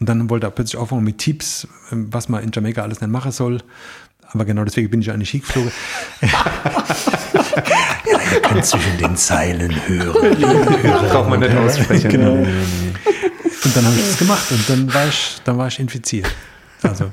und 0.00 0.08
dann 0.08 0.30
wollte 0.30 0.46
er 0.46 0.50
plötzlich 0.50 0.76
aufhören 0.76 1.04
mit 1.04 1.18
Tipps, 1.18 1.66
was 1.90 2.28
man 2.28 2.42
in 2.42 2.50
Jamaika 2.52 2.82
alles 2.82 3.00
nicht 3.00 3.10
machen 3.10 3.32
soll. 3.32 3.58
Aber 4.32 4.44
genau 4.44 4.64
deswegen 4.64 4.90
bin 4.90 5.00
ich 5.00 5.10
eigentlich 5.10 5.30
hingeflogen. 5.30 5.72
Ihr 8.30 8.40
könnt 8.42 8.64
zwischen 8.64 8.98
den 8.98 9.16
Zeilen 9.16 9.74
hören. 9.88 10.36
Braucht 11.08 11.30
man 11.30 11.40
nicht 11.40 11.56
aussprechen. 11.56 12.10
Genau. 12.10 12.32
Und 12.32 13.76
dann 13.76 13.84
habe 13.84 13.96
ich 13.96 14.06
das 14.06 14.18
gemacht 14.18 14.50
und 14.50 14.68
dann 14.68 14.92
war 14.94 15.08
ich, 15.08 15.38
dann 15.44 15.58
war 15.58 15.68
ich 15.68 15.78
infiziert. 15.78 16.26
Also 16.82 17.10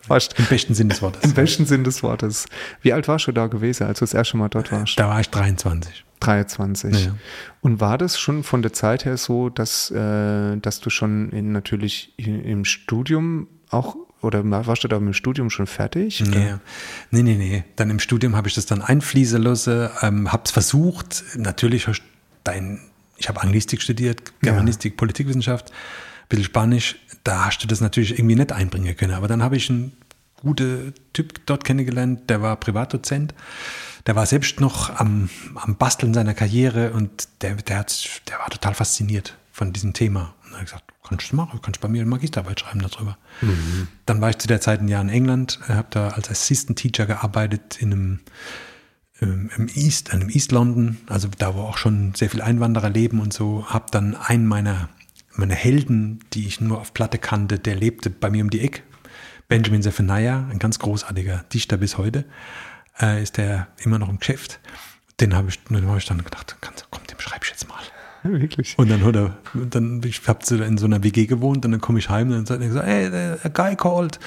Fast. 0.00 0.38
im 0.38 0.46
besten 0.46 0.74
Sinn 0.74 0.88
des 0.88 1.02
Wortes. 1.02 1.24
Im 1.24 1.34
besten 1.34 1.66
Sinn 1.66 1.84
des 1.84 2.02
Wortes. 2.02 2.46
Wie 2.82 2.92
alt 2.92 3.08
warst 3.08 3.26
du 3.26 3.32
da 3.32 3.46
gewesen, 3.46 3.86
als 3.86 3.98
du 3.98 4.04
das 4.04 4.14
erste 4.14 4.36
Mal 4.36 4.48
dort 4.48 4.70
warst? 4.72 4.98
Da 4.98 5.08
war 5.08 5.20
ich 5.20 5.30
23. 5.30 6.04
23. 6.20 7.06
Ja. 7.06 7.14
Und 7.60 7.80
war 7.80 7.98
das 7.98 8.18
schon 8.18 8.42
von 8.42 8.62
der 8.62 8.72
Zeit 8.72 9.04
her 9.04 9.16
so, 9.16 9.48
dass, 9.48 9.90
äh, 9.90 10.56
dass 10.58 10.80
du 10.80 10.90
schon 10.90 11.30
in, 11.30 11.52
natürlich 11.52 12.14
im 12.18 12.64
Studium 12.64 13.48
auch, 13.70 13.96
oder 14.26 14.42
warst 14.66 14.84
du 14.84 14.88
da 14.88 14.96
im 14.96 15.12
Studium 15.12 15.50
schon 15.50 15.66
fertig? 15.66 16.20
Nee. 16.20 16.54
nee, 17.10 17.22
nee, 17.22 17.36
nee. 17.36 17.64
Dann 17.76 17.90
im 17.90 17.98
Studium 17.98 18.36
habe 18.36 18.48
ich 18.48 18.54
das 18.54 18.66
dann 18.66 18.82
einfließen 18.82 19.40
lassen, 19.42 19.88
ähm, 20.02 20.32
habe 20.32 20.42
es 20.44 20.50
versucht. 20.50 21.24
Natürlich 21.36 21.86
hast 21.88 22.00
du 22.00 22.04
dein, 22.44 22.80
ich 23.16 23.28
habe 23.28 23.42
Anglistik 23.42 23.82
studiert, 23.82 24.32
Germanistik, 24.42 24.96
Politikwissenschaft, 24.96 25.70
ein 25.70 26.28
bisschen 26.28 26.44
Spanisch. 26.44 26.96
Da 27.24 27.46
hast 27.46 27.58
du 27.58 27.66
das 27.66 27.80
natürlich 27.80 28.18
irgendwie 28.18 28.36
nicht 28.36 28.52
einbringen 28.52 28.96
können. 28.96 29.14
Aber 29.14 29.28
dann 29.28 29.42
habe 29.42 29.56
ich 29.56 29.70
ein 29.70 29.92
gute 30.40 30.92
Typ 31.12 31.44
dort 31.46 31.64
kennengelernt, 31.64 32.30
der 32.30 32.42
war 32.42 32.56
Privatdozent. 32.56 33.34
Der 34.06 34.14
war 34.14 34.26
selbst 34.26 34.60
noch 34.60 35.00
am, 35.00 35.28
am 35.56 35.76
Basteln 35.76 36.14
seiner 36.14 36.34
Karriere 36.34 36.92
und 36.92 37.28
der, 37.42 37.56
der, 37.56 37.78
hat, 37.78 38.22
der 38.28 38.38
war 38.38 38.48
total 38.50 38.74
fasziniert 38.74 39.36
von 39.50 39.72
diesem 39.72 39.92
Thema. 39.92 40.34
Und 40.44 40.52
er 40.52 40.58
hat 40.58 40.64
gesagt, 40.66 40.84
kannst 41.08 41.32
du 41.32 41.36
machen, 41.36 41.60
kannst 41.62 41.80
bei 41.80 41.88
mir 41.88 42.02
eine 42.02 42.10
Magisterarbeit 42.10 42.60
schreiben 42.60 42.80
darüber. 42.80 43.16
Dann 44.06 44.20
war 44.20 44.30
ich 44.30 44.38
zu 44.38 44.48
der 44.48 44.60
Zeit 44.60 44.80
ein 44.80 44.88
Jahr 44.88 45.02
in 45.02 45.08
England, 45.08 45.60
habe 45.68 45.88
da 45.90 46.08
als 46.08 46.30
Assistant 46.30 46.78
Teacher 46.78 47.06
gearbeitet 47.06 47.78
in 47.80 47.92
einem 47.92 48.20
ähm, 49.20 49.50
im 49.56 49.68
East, 49.68 50.12
einem 50.12 50.28
East 50.28 50.52
London, 50.52 50.98
also 51.06 51.28
da 51.38 51.54
wo 51.54 51.60
auch 51.60 51.78
schon 51.78 52.14
sehr 52.14 52.30
viele 52.30 52.44
Einwanderer 52.44 52.90
leben 52.90 53.20
und 53.20 53.32
so, 53.32 53.66
habe 53.66 53.86
dann 53.90 54.14
einen 54.14 54.46
meiner, 54.46 54.88
meiner 55.34 55.54
Helden, 55.54 56.20
die 56.32 56.46
ich 56.46 56.60
nur 56.60 56.80
auf 56.80 56.92
Platte 56.92 57.18
kannte, 57.18 57.58
der 57.58 57.76
lebte 57.76 58.10
bei 58.10 58.30
mir 58.30 58.42
um 58.44 58.50
die 58.50 58.60
Ecke. 58.60 58.82
Benjamin 59.48 59.82
Zephaniah, 59.82 60.48
ein 60.50 60.58
ganz 60.58 60.78
großartiger 60.78 61.44
Dichter 61.52 61.76
bis 61.76 61.98
heute, 61.98 62.24
äh, 63.00 63.22
ist 63.22 63.36
der 63.36 63.68
immer 63.78 63.98
noch 63.98 64.08
im 64.08 64.18
Geschäft. 64.18 64.60
Den 65.20 65.34
habe 65.34 65.48
ich, 65.48 65.62
den 65.64 65.86
hab 65.88 65.96
ich 65.96 66.04
dann 66.04 66.22
gedacht, 66.22 66.56
kannst, 66.60 66.86
komm, 66.90 67.06
dem 67.06 67.18
schreibe 67.20 67.44
ich 67.44 67.50
jetzt 67.50 67.68
mal. 67.68 67.80
Wirklich. 68.22 68.74
Und 68.76 68.90
dann 68.90 69.04
hat 69.04 69.16
er, 69.16 69.36
dann, 69.54 70.00
ich 70.04 70.20
habe 70.26 70.40
in 70.64 70.78
so 70.78 70.86
einer 70.86 71.02
WG 71.02 71.26
gewohnt 71.26 71.64
und 71.64 71.72
dann 71.72 71.80
komme 71.80 71.98
ich 71.98 72.08
heim 72.08 72.30
und 72.30 72.48
dann 72.48 72.56
hat 72.56 72.62
er 72.62 72.68
gesagt, 72.68 72.86
hey, 72.86 73.10
der 73.10 73.38
a 73.42 73.48
guy 73.48 73.76
called. 73.76 74.18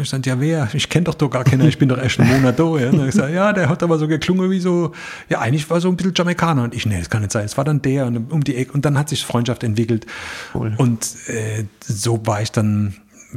Ich 0.00 0.08
sagte, 0.08 0.30
ja, 0.30 0.38
wer? 0.38 0.68
Ich 0.72 0.88
kenne 0.88 1.04
doch 1.04 1.14
doch 1.14 1.28
gar 1.28 1.42
keinen, 1.42 1.66
ich 1.66 1.76
bin 1.76 1.88
doch 1.88 1.98
erst 1.98 2.20
einen 2.20 2.30
Monat 2.30 2.60
da. 2.60 2.62
Ja. 2.62 2.90
Und 2.90 2.98
dann 2.98 3.08
ich 3.08 3.14
gesagt, 3.14 3.34
ja, 3.34 3.52
der 3.52 3.68
hat 3.68 3.82
aber 3.82 3.98
so 3.98 4.06
geklungen 4.06 4.48
wie 4.48 4.60
so, 4.60 4.92
ja, 5.28 5.40
eigentlich 5.40 5.68
war 5.68 5.80
so 5.80 5.88
ein 5.88 5.96
bisschen 5.96 6.14
Jamaikaner. 6.14 6.62
Und 6.62 6.74
ich, 6.74 6.86
nee, 6.86 6.96
das 6.96 7.10
kann 7.10 7.22
nicht 7.22 7.32
sein. 7.32 7.44
Es 7.44 7.56
war 7.56 7.64
dann 7.64 7.82
der 7.82 8.06
und 8.06 8.30
um 8.30 8.44
die 8.44 8.54
Ecke. 8.54 8.70
Und 8.72 8.84
dann 8.84 8.96
hat 8.96 9.08
sich 9.08 9.24
Freundschaft 9.26 9.64
entwickelt. 9.64 10.06
Cool. 10.54 10.74
Und 10.76 11.16
äh, 11.26 11.64
so 11.80 12.24
war 12.24 12.40
ich 12.40 12.52
dann 12.52 12.94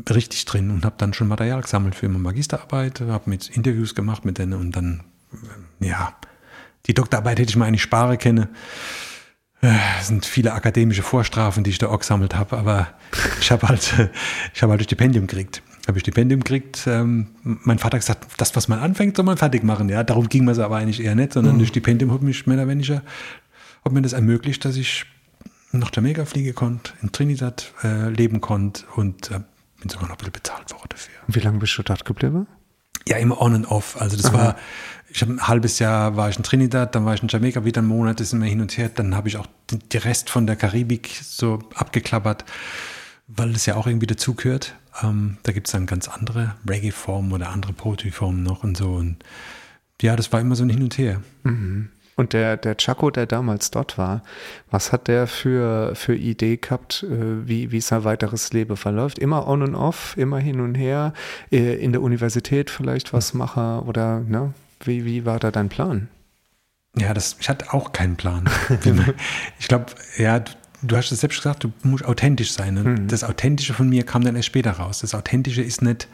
richtig 0.09 0.45
drin 0.45 0.69
und 0.71 0.85
habe 0.85 0.95
dann 0.97 1.13
schon 1.13 1.27
Material 1.27 1.61
gesammelt 1.61 1.95
für 1.95 2.07
meine 2.07 2.23
Magisterarbeit, 2.23 3.01
habe 3.01 3.29
mit 3.29 3.49
Interviews 3.49 3.95
gemacht 3.95 4.25
mit 4.25 4.37
denen 4.37 4.53
und 4.53 4.75
dann, 4.75 5.01
ja, 5.79 6.13
die 6.85 6.93
Doktorarbeit 6.93 7.39
hätte 7.39 7.49
ich 7.49 7.55
mir 7.55 7.65
eigentlich 7.65 7.81
sparen 7.81 8.17
können. 8.17 8.47
Es 9.99 10.07
sind 10.07 10.25
viele 10.25 10.53
akademische 10.53 11.03
Vorstrafen, 11.03 11.63
die 11.63 11.69
ich 11.69 11.77
da 11.77 11.87
auch 11.87 11.99
gesammelt 11.99 12.35
habe, 12.35 12.57
aber 12.57 12.89
ich 13.39 13.49
habe 13.49 13.67
halt, 13.69 13.97
äh, 13.97 14.09
ich 14.53 14.61
habe 14.61 14.71
halt 14.71 14.81
ein 14.81 14.83
Stipendium 14.83 15.25
gekriegt. 15.25 15.63
Habe 15.87 15.97
ich 15.97 16.01
Stipendium 16.01 16.41
gekriegt. 16.41 16.83
Ähm, 16.85 17.27
mein 17.43 17.79
Vater 17.79 17.95
hat 17.95 18.01
gesagt, 18.01 18.27
das, 18.37 18.55
was 18.57 18.67
man 18.67 18.79
anfängt, 18.79 19.15
soll 19.15 19.25
man 19.25 19.37
fertig 19.37 19.63
machen. 19.63 19.87
Ja, 19.87 20.03
darum 20.03 20.27
ging 20.27 20.47
es 20.49 20.59
aber 20.59 20.77
eigentlich 20.77 21.01
eher 21.01 21.15
nicht, 21.15 21.33
sondern 21.33 21.59
das 21.59 21.69
Stipendium 21.69 22.11
hat 22.11 22.21
mich 22.21 22.45
mehr 22.45 22.57
oder 22.57 22.67
weniger, 22.67 23.03
hat 23.85 23.91
mir 23.93 24.01
das 24.01 24.13
ermöglicht, 24.13 24.65
dass 24.65 24.75
ich 24.75 25.05
nach 25.71 25.91
Jamaika 25.93 26.25
fliegen 26.25 26.53
konnte, 26.53 26.91
in 27.01 27.11
Trinidad 27.11 27.73
äh, 27.83 28.09
leben 28.09 28.41
konnte 28.41 28.83
und 28.95 29.31
äh, 29.31 29.39
bin 29.79 29.89
sogar 29.89 30.07
noch 30.07 30.15
ein 30.15 30.17
bisschen 30.17 30.33
bezahlt 30.33 30.71
worden 30.71 30.89
dafür. 30.89 31.13
Wie 31.27 31.39
lange 31.39 31.59
bist 31.59 31.77
du 31.77 31.83
dort 31.83 32.03
geblieben? 32.03 32.47
Ja, 33.07 33.17
immer 33.17 33.41
on 33.41 33.55
and 33.55 33.71
off. 33.71 33.99
Also 33.99 34.15
das 34.15 34.31
war, 34.33 34.55
ich 35.13 35.21
habe 35.21 35.33
ein 35.33 35.47
halbes 35.47 35.77
Jahr 35.77 36.17
war 36.17 36.29
ich 36.29 36.37
in 36.37 36.43
Trinidad, 36.43 36.95
dann 36.95 37.05
war 37.05 37.13
ich 37.13 37.21
in 37.21 37.27
Jamaika 37.27 37.63
wieder 37.63 37.79
einen 37.79 37.87
Monat, 37.87 38.19
ist 38.19 38.33
immer 38.33 38.45
hin 38.45 38.61
und 38.61 38.75
her. 38.77 38.89
Dann 38.89 39.15
habe 39.15 39.27
ich 39.27 39.37
auch 39.37 39.45
die, 39.69 39.77
die 39.77 39.97
Rest 39.97 40.31
von 40.31 40.47
der 40.47 40.55
Karibik 40.55 41.21
so 41.23 41.59
abgeklappert, 41.75 42.43
weil 43.27 43.51
es 43.51 43.67
ja 43.67 43.75
auch 43.75 43.85
irgendwie 43.85 44.07
dazugehört. 44.07 44.73
Ähm, 45.03 45.37
da 45.43 45.51
gibt 45.51 45.67
es 45.67 45.71
dann 45.71 45.85
ganz 45.85 46.07
andere 46.07 46.55
Reggae-Formen 46.67 47.31
oder 47.31 47.49
andere 47.49 47.73
Poetry-Formen 47.73 48.41
noch 48.41 48.63
und 48.63 48.75
so. 48.75 48.89
Und 48.89 49.17
ja, 50.01 50.15
das 50.15 50.33
war 50.33 50.41
immer 50.41 50.55
so 50.55 50.63
ein 50.63 50.69
Hin 50.69 50.81
und 50.81 50.97
Her. 50.97 51.21
Und 52.15 52.33
der, 52.33 52.57
der 52.57 52.77
Chaco, 52.77 53.11
der 53.11 53.27
damals 53.27 53.69
dort 53.69 53.99
war, 53.99 54.23
was 54.71 54.91
hat 54.91 55.07
der 55.07 55.27
für, 55.27 55.95
für 55.95 56.15
Idee 56.15 56.57
gehabt, 56.57 57.03
äh, 57.03 57.47
wie, 57.47 57.71
wie 57.71 57.81
sein 57.81 58.03
weiteres 58.03 58.51
Leben 58.51 58.77
verläuft? 58.77 59.19
Immer 59.19 59.47
on 59.47 59.61
und 59.61 59.75
off, 59.75 60.15
immer 60.17 60.39
hin 60.39 60.59
und 60.59 60.75
her, 60.75 61.13
äh, 61.51 61.75
in 61.75 61.91
der 61.91 62.01
Universität 62.01 62.69
vielleicht 62.69 63.13
was 63.13 63.33
machen 63.33 63.79
oder 63.79 64.19
ne? 64.19 64.53
Wie, 64.87 65.05
wie 65.05 65.25
war 65.25 65.39
da 65.39 65.51
dein 65.51 65.69
Plan? 65.69 66.09
Ja, 66.97 67.13
das, 67.13 67.37
ich 67.39 67.49
hatte 67.49 67.73
auch 67.73 67.91
keinen 67.91 68.15
Plan. 68.15 68.49
Ich 69.59 69.67
glaube, 69.67 69.87
ja, 70.17 70.39
du, 70.39 70.51
du 70.83 70.97
hast 70.97 71.11
es 71.11 71.21
selbst 71.21 71.37
gesagt, 71.37 71.63
du 71.63 71.71
musst 71.83 72.05
authentisch 72.05 72.51
sein. 72.51 72.77
Und 72.77 73.07
das 73.07 73.23
Authentische 73.23 73.73
von 73.73 73.89
mir 73.89 74.03
kam 74.05 74.23
dann 74.23 74.35
erst 74.35 74.47
später 74.47 74.71
raus. 74.71 74.99
Das 74.99 75.15
Authentische 75.15 75.61
ist 75.61 75.81
nicht 75.81 76.07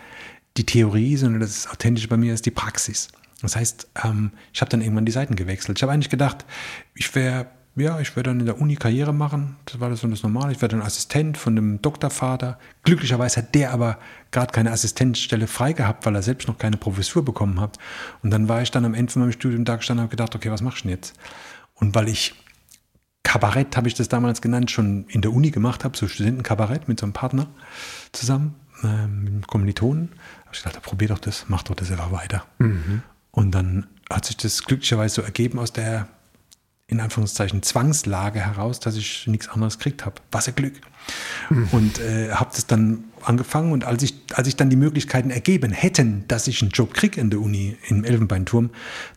die 0.58 0.66
Theorie, 0.66 1.18
sondern 1.18 1.42
das 1.42 1.68
Authentische 1.68 2.08
bei 2.08 2.18
mir 2.18 2.34
ist 2.34 2.46
die 2.46 2.52
Praxis. 2.52 3.10
Das 3.42 3.56
heißt, 3.56 3.88
ähm, 4.04 4.32
ich 4.54 4.62
habe 4.62 4.70
dann 4.70 4.82
irgendwann 4.82 5.06
die 5.06 5.12
Seiten 5.12 5.36
gewechselt. 5.36 5.78
Ich 5.78 5.84
habe 5.84 5.94
eigentlich 5.94 6.10
gedacht, 6.10 6.46
ich 6.96 7.14
wäre, 7.16 7.48
ja, 7.76 8.00
ich 8.00 8.16
werde 8.16 8.32
dann 8.32 8.40
in 8.40 8.46
der 8.46 8.60
Uni 8.60 8.76
Karriere 8.76 9.14
machen. 9.14 9.56
Das 9.66 9.80
war 9.80 9.90
das 9.90 10.02
so 10.02 10.08
das 10.08 10.24
Normale. 10.24 10.52
Ich 10.52 10.62
werde 10.62 10.76
dann 10.76 10.86
Assistent 10.86 11.38
von 11.38 11.56
dem 11.56 11.82
Doktorvater. 11.82 12.60
Glücklicherweise 12.84 13.38
hat 13.38 13.56
der 13.56 13.72
aber 13.72 14.00
gerade 14.32 14.52
keine 14.52 14.72
Assistenzstelle 14.72 15.48
frei 15.48 15.74
gehabt, 15.74 16.06
weil 16.06 16.16
er 16.16 16.22
selbst 16.22 16.48
noch 16.48 16.58
keine 16.58 16.78
Professur 16.78 17.24
bekommen 17.24 17.60
hat. 17.60 17.78
Und 18.22 18.32
dann 18.32 18.50
war 18.50 18.62
ich 18.62 18.72
dann 18.72 18.86
am 18.86 18.94
Ende 18.94 19.12
von 19.12 19.22
meinem 19.22 19.32
Studium 19.32 19.66
da 19.66 19.78
gestanden 19.78 20.02
und 20.02 20.08
habe 20.08 20.12
gedacht, 20.12 20.36
okay, 20.36 20.52
was 20.52 20.62
machst 20.62 20.80
du 20.80 20.88
denn 20.88 20.98
jetzt? 20.98 21.16
Und 21.76 21.96
weil 21.96 22.10
ich 22.10 22.36
Kabarett, 23.24 23.78
habe 23.78 23.88
ich 23.88 23.94
das 23.94 24.10
damals 24.10 24.42
genannt, 24.42 24.72
schon 24.72 25.06
in 25.08 25.22
der 25.22 25.32
Uni 25.32 25.52
gemacht 25.52 25.84
habe, 25.84 25.96
so 25.96 26.08
Studentenkabarett 26.08 26.88
mit 26.88 27.00
so 27.00 27.06
einem 27.06 27.14
Partner 27.14 27.48
zusammen, 28.12 28.56
äh, 28.82 29.08
mit 29.08 29.34
einem 29.34 29.48
Kommilitonen, 29.48 30.10
habe 30.46 30.50
ich 30.54 30.64
gedacht, 30.64 30.82
probier 30.82 31.10
doch 31.10 31.20
das, 31.20 31.46
mach 31.48 31.64
doch 31.64 31.76
das 31.76 31.92
einfach 31.92 32.12
weiter. 32.12 32.46
Und 33.32 33.52
dann 33.52 33.88
hat 34.10 34.26
sich 34.26 34.38
das 34.38 34.64
glücklicherweise 34.64 35.16
so 35.16 35.22
ergeben 35.22 35.60
aus 35.60 35.72
der, 35.72 36.08
in 36.90 37.00
Anführungszeichen, 37.00 37.62
Zwangslage 37.62 38.40
heraus, 38.40 38.80
dass 38.80 38.96
ich 38.96 39.28
nichts 39.28 39.48
anderes 39.48 39.78
gekriegt 39.78 40.06
habe. 40.06 40.16
Was 40.32 40.48
ein 40.48 40.56
Glück. 40.56 40.74
Und 41.72 42.00
äh, 42.00 42.32
habe 42.34 42.50
das 42.52 42.66
dann 42.68 43.04
angefangen 43.22 43.72
und 43.72 43.84
als 43.84 44.02
ich, 44.04 44.16
als 44.34 44.48
ich 44.48 44.56
dann 44.56 44.70
die 44.70 44.76
Möglichkeiten 44.76 45.30
ergeben 45.30 45.72
hätten, 45.72 46.26
dass 46.28 46.48
ich 46.48 46.62
einen 46.62 46.72
Job 46.72 46.94
kriege 46.94 47.20
in 47.22 47.30
der 47.30 47.40
Uni, 47.42 47.78
im 47.88 48.04
Elfenbeinturm, 48.04 48.72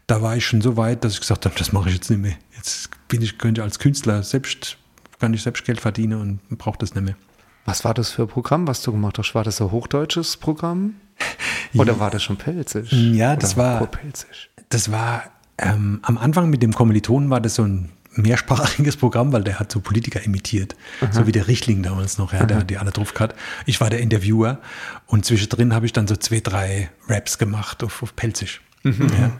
da 0.06 0.20
war 0.22 0.36
ich 0.36 0.44
schon 0.46 0.60
so 0.60 0.76
weit, 0.76 1.02
dass 1.04 1.14
ich 1.14 1.20
gesagt 1.20 1.44
habe, 1.46 1.54
das 1.58 1.72
mache 1.72 1.88
ich 1.88 1.94
jetzt 1.96 2.10
nicht 2.10 2.20
mehr. 2.20 2.34
Jetzt 2.56 2.90
bin 3.08 3.22
ich, 3.22 3.38
könnte 3.38 3.60
ich 3.60 3.64
als 3.64 3.78
Künstler 3.78 4.22
selbst, 4.22 4.76
kann 5.18 5.32
ich 5.34 5.42
selbst 5.42 5.64
Geld 5.64 5.80
verdienen 5.80 6.20
und 6.48 6.58
brauche 6.58 6.78
das 6.78 6.94
nicht 6.94 7.04
mehr. 7.04 7.16
Was 7.64 7.84
war 7.84 7.94
das 7.94 8.10
für 8.10 8.22
ein 8.22 8.28
Programm, 8.28 8.66
was 8.66 8.82
du 8.82 8.92
gemacht 8.92 9.18
hast? 9.18 9.34
War 9.34 9.44
das 9.44 9.60
ein 9.62 9.70
hochdeutsches 9.70 10.36
Programm? 10.36 10.94
Oder 11.74 11.98
war 12.00 12.10
das 12.10 12.22
schon 12.22 12.36
pelzig? 12.36 12.90
Ja, 12.92 13.36
das 13.36 13.54
Oder 13.54 13.80
war- 13.80 13.86
pelzig? 13.86 14.50
Das 14.68 14.90
war 14.90 15.24
ähm, 15.58 16.00
am 16.02 16.18
Anfang 16.18 16.50
mit 16.50 16.62
dem 16.62 16.72
Kommilitonen 16.72 17.30
war 17.30 17.40
das 17.40 17.56
so 17.56 17.64
ein 17.64 17.90
mehrsprachiges 18.14 18.96
Programm, 18.96 19.32
weil 19.32 19.42
der 19.42 19.58
hat 19.58 19.72
so 19.72 19.80
Politiker 19.80 20.22
imitiert, 20.22 20.76
so 21.10 21.26
wie 21.26 21.32
der 21.32 21.48
Richtling 21.48 21.82
damals 21.82 22.18
noch, 22.18 22.32
ja, 22.32 22.44
der 22.44 22.58
hat 22.58 22.70
die 22.70 22.76
alle 22.76 22.90
drauf 22.90 23.14
gehabt. 23.14 23.34
Ich 23.64 23.80
war 23.80 23.88
der 23.88 24.00
Interviewer 24.00 24.58
und 25.06 25.24
zwischendrin 25.24 25.72
habe 25.74 25.86
ich 25.86 25.92
dann 25.92 26.06
so 26.06 26.16
zwei, 26.16 26.40
drei 26.40 26.90
Raps 27.08 27.38
gemacht 27.38 27.82
auf, 27.82 28.02
auf 28.02 28.14
Pelzig. 28.14 28.60
Ja. 28.84 29.30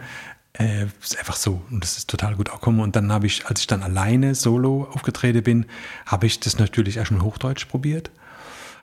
Äh, 0.55 0.87
ist 1.03 1.19
einfach 1.19 1.37
so 1.37 1.63
und 1.71 1.83
das 1.83 1.97
ist 1.97 2.11
total 2.11 2.35
gut 2.35 2.51
aufgekommen. 2.51 2.81
Und 2.81 2.95
dann 2.95 3.11
habe 3.11 3.27
ich, 3.27 3.47
als 3.47 3.61
ich 3.61 3.67
dann 3.67 3.83
alleine 3.83 4.35
solo 4.35 4.87
aufgetreten 4.93 5.43
bin, 5.43 5.67
habe 6.05 6.27
ich 6.27 6.41
das 6.41 6.59
natürlich 6.59 6.99
erst 6.99 7.11
mal 7.11 7.23
Hochdeutsch 7.23 7.67
probiert. 7.67 8.11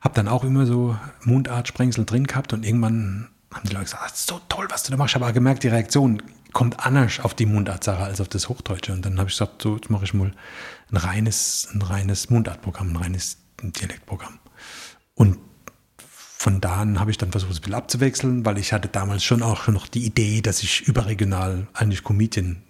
Hab 0.02 0.16
dann 0.16 0.28
auch 0.28 0.44
immer 0.44 0.66
so 0.66 0.98
Mundartsprengsel 1.26 2.06
drin 2.06 2.26
gehabt 2.26 2.54
und 2.54 2.66
irgendwann 2.66 3.28
haben 3.54 3.68
die 3.68 3.74
Leute 3.74 3.86
gesagt, 3.86 4.04
das 4.12 4.20
ist 4.20 4.28
so 4.28 4.42
toll, 4.50 4.66
was 4.70 4.84
du 4.84 4.92
da 4.92 4.98
machst. 4.98 5.12
Ich 5.12 5.16
habe 5.16 5.26
aber 5.26 5.34
gemerkt, 5.34 5.64
die 5.64 5.68
Reaktion 5.68 6.24
kommt 6.54 6.86
anders 6.86 7.20
auf 7.20 7.34
die 7.34 7.46
Mundartsache 7.46 8.04
als 8.04 8.22
auf 8.22 8.28
das 8.28 8.50
Hochdeutsche. 8.50 8.94
Und 8.94 9.06
dann 9.06 9.20
habe 9.20 9.30
ich 9.30 9.36
gesagt, 9.36 9.62
so, 9.62 9.76
jetzt 9.76 9.90
mache 9.90 10.06
ich 10.06 10.14
mal 10.14 10.32
ein 10.92 10.98
reines, 10.98 11.70
ein 11.74 11.82
reines 11.82 12.30
Mundartprogramm, 12.30 12.92
ein 12.92 12.96
reines 12.96 13.38
Dialektprogramm. 13.62 14.40
Und 15.16 15.38
von 15.98 16.62
da 16.62 16.78
an 16.78 17.00
habe 17.00 17.12
ich 17.12 17.18
dann 17.18 17.32
versucht, 17.32 17.52
es 17.52 17.58
ein 17.58 17.62
bisschen 17.62 17.76
abzuwechseln, 17.76 18.46
weil 18.46 18.58
ich 18.58 18.72
hatte 18.72 18.88
damals 18.88 19.24
schon 19.24 19.44
auch 19.44 19.64
schon 19.64 19.74
noch 19.74 19.88
die 19.88 20.06
Idee, 20.06 20.42
dass 20.42 20.64
ich 20.64 20.88
überregional 20.88 21.68
eigentlich 21.74 22.04
Comedian 22.04 22.64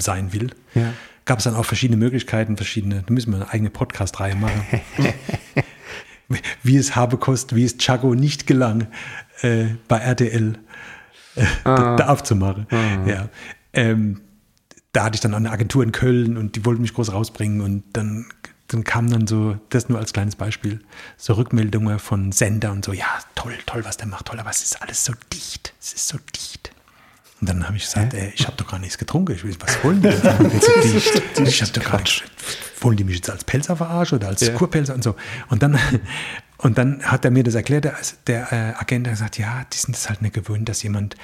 sein 0.00 0.32
will. 0.32 0.50
Ja. 0.74 0.92
Gab 1.24 1.38
es 1.38 1.44
dann 1.44 1.54
auch 1.54 1.66
verschiedene 1.66 1.98
Möglichkeiten, 1.98 2.56
verschiedene, 2.56 3.04
da 3.06 3.12
müssen 3.12 3.30
wir 3.30 3.36
eine 3.36 3.50
eigene 3.50 3.70
Podcast-Reihe 3.70 4.34
machen. 4.34 4.64
wie 6.62 6.76
es 6.76 6.96
Habekost, 6.96 7.54
wie 7.54 7.64
es 7.64 7.76
Chago 7.76 8.14
nicht 8.14 8.46
gelang, 8.46 8.88
äh, 9.42 9.66
bei 9.88 9.98
RTL 9.98 10.58
äh, 11.36 11.44
da, 11.64 11.96
da 11.96 12.08
aufzumachen. 12.08 12.66
Ja. 13.06 13.28
Ähm, 13.72 14.20
da 14.92 15.04
hatte 15.04 15.14
ich 15.14 15.20
dann 15.20 15.32
auch 15.32 15.38
eine 15.38 15.50
Agentur 15.50 15.82
in 15.82 15.92
Köln 15.92 16.36
und 16.36 16.56
die 16.56 16.64
wollten 16.66 16.82
mich 16.82 16.92
groß 16.94 17.12
rausbringen 17.12 17.60
und 17.62 17.82
dann, 17.94 18.26
dann 18.68 18.84
kam 18.84 19.08
dann 19.10 19.26
so, 19.26 19.56
das 19.70 19.88
nur 19.88 19.98
als 19.98 20.12
kleines 20.12 20.36
Beispiel, 20.36 20.80
so 21.16 21.32
Rückmeldungen 21.34 21.98
von 21.98 22.32
Sender 22.32 22.72
und 22.72 22.84
so, 22.84 22.92
ja, 22.92 23.06
toll, 23.34 23.54
toll, 23.64 23.84
was 23.84 23.96
der 23.96 24.06
macht, 24.08 24.26
toll, 24.26 24.38
aber 24.38 24.50
es 24.50 24.62
ist 24.62 24.82
alles 24.82 25.04
so 25.04 25.14
dicht, 25.32 25.72
es 25.80 25.94
ist 25.94 26.08
so 26.08 26.18
dicht. 26.34 26.72
Und 27.40 27.48
dann 27.48 27.66
habe 27.66 27.76
ich 27.76 27.84
gesagt, 27.84 28.14
ey, 28.14 28.32
ich 28.36 28.46
habe 28.46 28.56
doch 28.56 28.68
gar 28.70 28.78
nichts 28.78 28.98
getrunken. 28.98 29.32
Ich 29.32 29.42
will, 29.42 29.56
was 29.58 29.82
wollen 29.82 30.00
die 30.00 30.10
denn 30.10 30.60
so 30.60 30.72
dicht? 30.84 31.24
Ich 31.40 31.60
habe 31.60 31.72
doch 31.72 31.90
gar 31.90 31.98
nichts. 31.98 32.22
Wollen 32.80 32.96
die 32.96 33.02
mich 33.02 33.16
jetzt 33.16 33.30
als 33.30 33.42
Pelzer 33.42 33.74
verarschen 33.74 34.18
oder 34.18 34.28
als 34.28 34.42
Ja. 34.42 34.52
Kurpelzer 34.54 34.94
und 34.94 35.02
so? 35.02 35.16
Und 35.48 35.60
dann, 35.60 35.76
und 36.62 36.78
dann 36.78 37.02
hat 37.02 37.24
er 37.24 37.30
mir 37.30 37.42
das 37.44 37.54
erklärt, 37.54 37.84
der, 37.84 37.94
der 38.26 38.52
äh, 38.52 38.80
Agent 38.80 39.06
hat 39.06 39.14
gesagt, 39.14 39.38
ja, 39.38 39.64
die 39.72 39.76
sind 39.78 39.94
es 39.96 40.08
halt 40.08 40.22
nicht 40.22 40.34
gewöhnt, 40.34 40.68
dass 40.68 40.82
jemand 40.82 41.16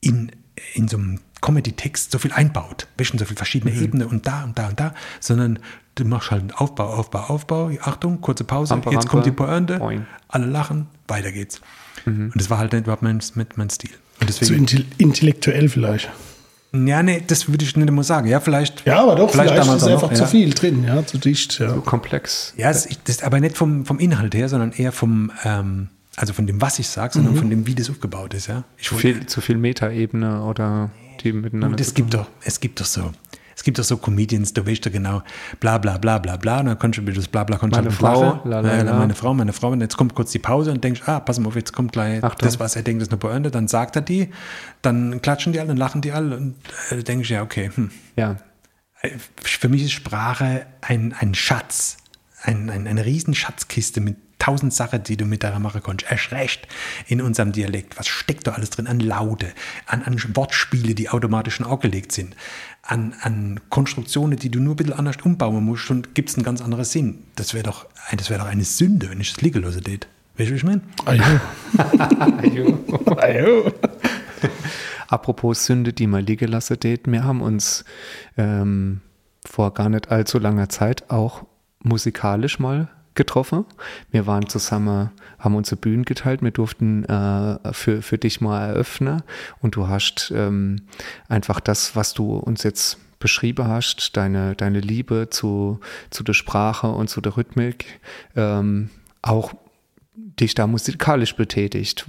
in 0.00 0.30
in 0.74 0.86
so 0.86 0.98
einem 0.98 1.18
Comedy-Text 1.40 2.12
so 2.12 2.18
viel 2.18 2.30
einbaut, 2.32 2.86
wischen 2.98 3.18
so 3.18 3.24
viele 3.24 3.36
verschiedene 3.38 3.72
Mhm. 3.74 3.82
Ebenen 3.82 4.08
und 4.08 4.26
da 4.26 4.44
und 4.44 4.58
da 4.58 4.68
und 4.68 4.78
da, 4.78 4.94
sondern 5.18 5.58
du 5.94 6.04
machst 6.04 6.30
halt 6.30 6.42
einen 6.42 6.50
Aufbau, 6.52 6.92
Aufbau, 6.92 7.20
Aufbau, 7.20 7.70
Achtung, 7.80 8.20
kurze 8.20 8.44
Pause, 8.44 8.74
Rampe, 8.74 8.90
jetzt 8.90 8.96
Rampe, 8.98 9.08
kommt 9.08 9.26
die 9.26 9.30
Pointe, 9.32 9.78
boing. 9.78 10.06
alle 10.28 10.46
lachen, 10.46 10.86
weiter 11.08 11.32
geht's. 11.32 11.60
Mhm. 12.04 12.26
Und 12.32 12.36
das 12.36 12.50
war 12.50 12.58
halt 12.58 12.72
nicht 12.72 12.82
überhaupt 12.82 13.02
mein, 13.02 13.20
mit 13.34 13.56
mein 13.56 13.70
Stil. 13.70 13.90
Und 14.20 14.30
Zu 14.30 14.40
deswegen, 14.40 14.66
intel- 14.66 14.84
intellektuell 14.98 15.68
vielleicht. 15.70 16.10
Ja, 16.74 17.02
nee, 17.02 17.22
das 17.26 17.48
würde 17.48 17.64
ich 17.64 17.76
nicht 17.76 17.88
immer 17.88 18.02
sagen. 18.02 18.28
Ja, 18.28 18.40
vielleicht. 18.40 18.86
Ja, 18.86 19.02
aber 19.02 19.16
doch, 19.16 19.30
vielleicht, 19.30 19.56
damals 19.56 19.82
ist 19.82 19.88
einfach 19.88 20.10
noch, 20.10 20.16
zu 20.16 20.22
ja. 20.22 20.28
viel 20.28 20.54
drin, 20.54 20.84
ja, 20.84 21.04
zu 21.04 21.18
dicht. 21.18 21.58
Ja. 21.58 21.72
Komplex. 21.84 22.54
Ja, 22.56 22.68
das 22.68 22.86
ist 22.86 23.24
aber 23.24 23.40
nicht 23.40 23.56
vom, 23.56 23.84
vom 23.84 23.98
Inhalt 23.98 24.34
her, 24.34 24.48
sondern 24.48 24.72
eher 24.72 24.92
vom, 24.92 25.30
ähm, 25.44 25.88
also 26.16 26.32
von 26.32 26.46
dem, 26.46 26.60
was 26.60 26.78
ich 26.78 26.88
sage, 26.88 27.14
sondern 27.14 27.36
von 27.36 27.50
dem, 27.50 27.66
wie 27.66 27.74
das 27.74 27.90
aufgebaut 27.90 28.32
ist. 28.34 28.46
Ja. 28.46 28.64
Ich 28.78 28.88
Zu 28.88 28.96
viel, 28.96 29.26
zu 29.26 29.40
viel 29.40 29.58
Metaebene 29.58 30.42
oder 30.44 30.90
die 31.22 31.32
miteinander. 31.32 31.74
Und 31.74 31.80
es 31.80 31.92
gibt 31.94 32.14
doch, 32.14 32.26
es 32.44 32.60
gibt 32.60 32.80
doch 32.80 32.86
so, 32.86 33.12
es 33.56 33.62
gibt 33.62 33.78
doch 33.78 33.84
so 33.84 33.96
Comedians, 33.96 34.52
da 34.52 34.66
weißt 34.66 34.84
du 34.86 34.90
genau, 34.90 35.22
bla 35.60 35.78
bla 35.78 35.98
bla 35.98 36.18
bla 36.18 36.36
bla, 36.36 36.60
und 36.60 36.66
dann 36.66 36.78
kannst 36.78 36.98
du 36.98 37.02
über 37.02 37.12
das 37.12 37.28
bla 37.28 37.44
bla 37.44 37.58
kannst 37.58 37.76
du 37.76 37.80
Meine 37.80 37.90
Frau, 37.90 38.40
la, 38.44 38.60
la, 38.60 38.76
Ja, 38.76 38.82
la. 38.82 38.98
meine 38.98 39.14
Frau, 39.14 39.34
meine 39.34 39.52
Frau, 39.52 39.70
und 39.70 39.80
jetzt 39.80 39.96
kommt 39.96 40.14
kurz 40.14 40.32
die 40.32 40.38
Pause 40.38 40.72
und 40.72 40.82
denkst, 40.82 41.02
ah, 41.06 41.20
pass 41.20 41.38
mal 41.38 41.48
auf, 41.48 41.56
jetzt 41.56 41.72
kommt 41.72 41.92
gleich 41.92 42.22
Achtung. 42.22 42.46
das, 42.46 42.60
was 42.60 42.76
er 42.76 42.82
denkt, 42.82 43.02
ist 43.02 43.10
eine 43.10 43.18
Pointe, 43.18 43.50
dann 43.50 43.68
sagt 43.68 43.96
er 43.96 44.02
die, 44.02 44.30
dann 44.82 45.22
klatschen 45.22 45.52
die 45.52 45.60
alle, 45.60 45.68
dann 45.68 45.76
lachen 45.76 46.00
die 46.00 46.12
alle 46.12 46.36
und 46.36 46.56
äh, 46.90 47.20
ich, 47.20 47.28
ja, 47.28 47.42
okay, 47.42 47.70
hm. 47.74 47.90
Ja. 48.16 48.36
Für 49.42 49.68
mich 49.68 49.82
ist 49.82 49.92
Sprache 49.92 50.66
ein, 50.80 51.14
ein 51.18 51.34
Schatz, 51.34 51.96
ein, 52.42 52.70
ein, 52.70 52.86
eine 52.86 53.04
riesen 53.04 53.34
Schatzkiste 53.34 54.00
mit 54.00 54.16
tausend 54.42 54.74
Sachen, 54.74 55.04
die 55.04 55.16
du 55.16 55.24
mit 55.24 55.44
der 55.44 55.56
machen 55.60 55.82
kannst. 55.84 56.04
Erst 56.10 56.32
recht 56.32 56.66
in 57.06 57.20
unserem 57.20 57.52
Dialekt. 57.52 57.96
Was 57.96 58.08
steckt 58.08 58.48
da 58.48 58.52
alles 58.52 58.70
drin? 58.70 58.88
An 58.88 58.98
Laute, 58.98 59.52
an, 59.86 60.02
an 60.02 60.20
Wortspiele, 60.34 60.94
die 60.94 61.08
automatisch 61.08 61.56
schon 61.56 61.66
angelegt 61.66 62.10
sind, 62.10 62.34
an, 62.82 63.14
an 63.22 63.60
Konstruktionen, 63.68 64.38
die 64.38 64.50
du 64.50 64.60
nur 64.60 64.74
ein 64.74 64.76
bisschen 64.76 64.92
anders 64.94 65.16
umbauen 65.22 65.64
musst 65.64 65.90
und 65.90 66.14
gibt 66.14 66.30
es 66.30 66.34
einen 66.34 66.44
ganz 66.44 66.60
anderen 66.60 66.84
Sinn. 66.84 67.24
Das 67.36 67.54
wäre 67.54 67.64
doch, 67.64 67.86
das 68.16 68.28
wär 68.28 68.38
doch 68.38 68.46
eine 68.46 68.64
Sünde, 68.64 69.08
wenn 69.10 69.20
ich 69.20 69.32
das 69.32 69.42
liegen 69.42 69.62
lasse. 69.62 69.80
Weißt 69.84 70.06
du, 70.38 70.50
wie 70.50 70.54
ich 70.54 70.64
meine? 70.64 70.80
Ja. 71.06 71.40
ah, 73.16 73.28
ja. 73.28 73.72
Apropos 75.08 75.66
Sünde, 75.66 75.92
die 75.92 76.06
mal 76.06 76.22
liegen 76.22 76.48
lassen 76.48 76.80
tät, 76.80 77.02
wir 77.06 77.22
haben 77.22 77.42
uns 77.42 77.84
ähm, 78.36 79.00
vor 79.44 79.74
gar 79.74 79.88
nicht 79.88 80.10
allzu 80.10 80.38
langer 80.38 80.68
Zeit 80.68 81.10
auch 81.10 81.44
musikalisch 81.80 82.58
mal 82.58 82.88
getroffen. 83.14 83.64
Wir 84.10 84.26
waren 84.26 84.48
zusammen, 84.48 85.10
haben 85.38 85.54
unsere 85.54 85.76
Bühnen 85.76 86.04
geteilt, 86.04 86.42
wir 86.42 86.50
durften 86.50 87.04
äh, 87.04 87.72
für, 87.72 88.02
für 88.02 88.18
dich 88.18 88.40
mal 88.40 88.68
eröffnen 88.68 89.22
und 89.60 89.76
du 89.76 89.88
hast 89.88 90.32
ähm, 90.34 90.82
einfach 91.28 91.60
das, 91.60 91.94
was 91.96 92.14
du 92.14 92.36
uns 92.36 92.62
jetzt 92.62 92.98
beschrieben 93.18 93.68
hast, 93.68 94.16
deine, 94.16 94.56
deine 94.56 94.80
Liebe 94.80 95.28
zu, 95.30 95.78
zu 96.10 96.24
der 96.24 96.32
Sprache 96.32 96.88
und 96.88 97.08
zu 97.08 97.20
der 97.20 97.36
Rhythmik, 97.36 98.00
ähm, 98.34 98.90
auch 99.22 99.54
dich 100.14 100.54
da 100.54 100.66
musikalisch 100.66 101.36
betätigt. 101.36 102.06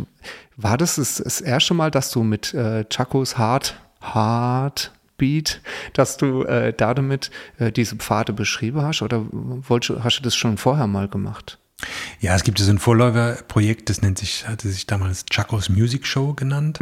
War 0.57 0.77
das 0.77 0.95
das, 0.95 1.41
erste 1.41 1.73
Mal, 1.73 1.91
dass 1.91 2.11
du 2.11 2.23
mit 2.23 2.53
äh, 2.53 2.85
Chacos 2.89 3.37
Hard, 3.37 3.79
Hard 4.01 4.91
Beat, 5.23 5.61
dass 5.93 6.17
du 6.17 6.43
äh, 6.43 6.73
da 6.73 6.93
damit 6.93 7.31
äh, 7.59 7.71
diese 7.71 7.95
Pfade 7.95 8.33
beschrieben 8.33 8.81
hast 8.81 9.01
oder 9.01 9.23
wolltest, 9.31 9.89
du- 9.91 10.03
hast 10.03 10.19
du 10.19 10.23
das 10.23 10.35
schon 10.35 10.57
vorher 10.57 10.87
mal 10.87 11.07
gemacht? 11.07 11.57
Ja, 12.19 12.35
es 12.35 12.43
gibt 12.43 12.59
so 12.59 12.69
ein 12.69 12.77
Vorläuferprojekt, 12.79 13.89
das 13.89 14.01
nennt 14.01 14.17
sich, 14.17 14.47
hatte 14.47 14.67
sich 14.69 14.85
damals 14.85 15.25
Chacos 15.31 15.69
Music 15.69 16.05
Show 16.05 16.33
genannt. 16.33 16.79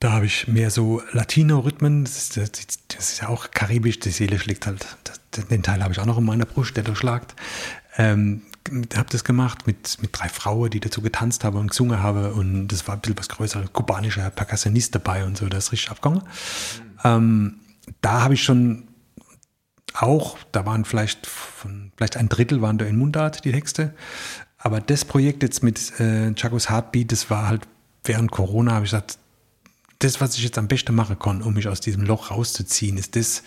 Da 0.00 0.12
habe 0.12 0.26
ich 0.26 0.46
mehr 0.48 0.70
so 0.70 1.02
Latino-Rhythmen, 1.12 2.04
das 2.04 2.16
ist, 2.18 2.36
das 2.36 2.50
das 2.88 3.12
ist 3.12 3.20
ja 3.22 3.28
auch 3.28 3.50
karibisch, 3.50 3.98
die 4.00 4.10
Seele 4.10 4.38
schlägt 4.38 4.66
halt, 4.66 4.84
das, 5.04 5.20
den 5.48 5.62
Teil 5.62 5.82
habe 5.82 5.92
ich 5.92 5.98
auch 6.00 6.06
noch 6.06 6.18
in 6.18 6.24
meiner 6.24 6.44
Brust, 6.46 6.76
der 6.76 6.84
durchschlagt. 6.84 7.34
Ähm, 7.96 8.42
habe 8.96 9.08
das 9.10 9.24
gemacht 9.24 9.66
mit, 9.66 9.98
mit 10.02 10.10
drei 10.18 10.28
Frauen, 10.28 10.70
die 10.70 10.80
dazu 10.80 11.00
getanzt 11.02 11.44
haben 11.44 11.58
und 11.58 11.68
gesungen 11.70 12.02
haben 12.02 12.32
und 12.32 12.68
das 12.68 12.86
war 12.88 12.94
ein 12.94 13.00
bisschen 13.00 13.18
was 13.18 13.28
Größeres, 13.28 13.72
kubanischer 13.72 14.30
Percussionist 14.30 14.94
dabei 14.94 15.24
und 15.24 15.36
so, 15.36 15.46
das 15.48 15.66
ist 15.66 15.72
richtig 15.72 15.90
abgegangen. 15.90 16.22
Ähm, 17.04 17.60
da 18.00 18.22
habe 18.22 18.34
ich 18.34 18.42
schon 18.42 18.88
auch, 19.94 20.38
da 20.50 20.66
waren 20.66 20.84
vielleicht 20.84 21.26
von, 21.26 21.92
vielleicht 21.96 22.16
ein 22.16 22.28
Drittel 22.28 22.60
waren 22.62 22.78
da 22.78 22.84
in 22.84 22.96
Mundart 22.96 23.44
die 23.44 23.52
Texte. 23.52 23.94
Aber 24.58 24.80
das 24.80 25.04
Projekt 25.04 25.42
jetzt 25.42 25.62
mit 25.62 26.00
äh, 26.00 26.32
Chacos 26.34 26.70
Heartbeat, 26.70 27.12
das 27.12 27.30
war 27.30 27.48
halt 27.48 27.68
während 28.02 28.30
Corona, 28.30 28.72
habe 28.72 28.84
ich 28.84 28.90
gesagt, 28.90 29.18
das, 29.98 30.20
was 30.20 30.36
ich 30.36 30.42
jetzt 30.42 30.58
am 30.58 30.68
besten 30.68 30.94
machen 30.94 31.18
kann, 31.18 31.42
um 31.42 31.54
mich 31.54 31.68
aus 31.68 31.80
diesem 31.80 32.04
Loch 32.04 32.30
rauszuziehen, 32.30 32.96
ist 32.96 33.16
das, 33.16 33.42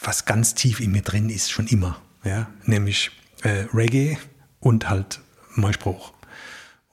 was 0.00 0.24
ganz 0.24 0.54
tief 0.54 0.80
in 0.80 0.92
mir 0.92 1.02
drin 1.02 1.28
ist, 1.28 1.50
schon 1.50 1.66
immer. 1.66 2.00
Ja? 2.24 2.48
Nämlich 2.64 3.10
äh, 3.42 3.66
Reggae 3.74 4.18
und 4.60 4.88
halt 4.88 5.20
Neuspruch. 5.56 6.12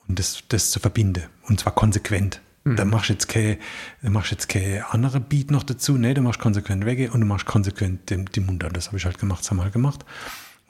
Und 0.07 0.19
das, 0.19 0.43
das 0.49 0.71
zu 0.71 0.79
verbinden. 0.79 1.23
Und 1.47 1.59
zwar 1.59 1.73
konsequent. 1.73 2.41
Da 2.65 2.85
machst 2.85 3.09
du 3.09 3.13
jetzt 3.13 3.27
keine, 3.27 3.57
da 4.01 4.09
machst 4.09 4.31
du 4.31 4.35
jetzt 4.35 4.49
keine 4.49 4.91
andere 4.91 5.19
Beat 5.19 5.49
noch 5.49 5.63
dazu. 5.63 5.97
Nee, 5.97 6.13
du 6.13 6.21
machst 6.21 6.39
konsequent 6.39 6.85
Reggae 6.85 7.09
und 7.09 7.21
du 7.21 7.25
machst 7.25 7.45
konsequent 7.45 8.09
den, 8.09 8.25
die 8.25 8.41
Mundart. 8.41 8.75
Das 8.75 8.87
habe 8.87 8.97
ich 8.97 9.05
halt 9.05 9.17
gemacht, 9.17 9.41
das 9.41 9.49
haben 9.49 9.57
wir 9.57 9.63
halt 9.63 9.73
gemacht. 9.73 10.05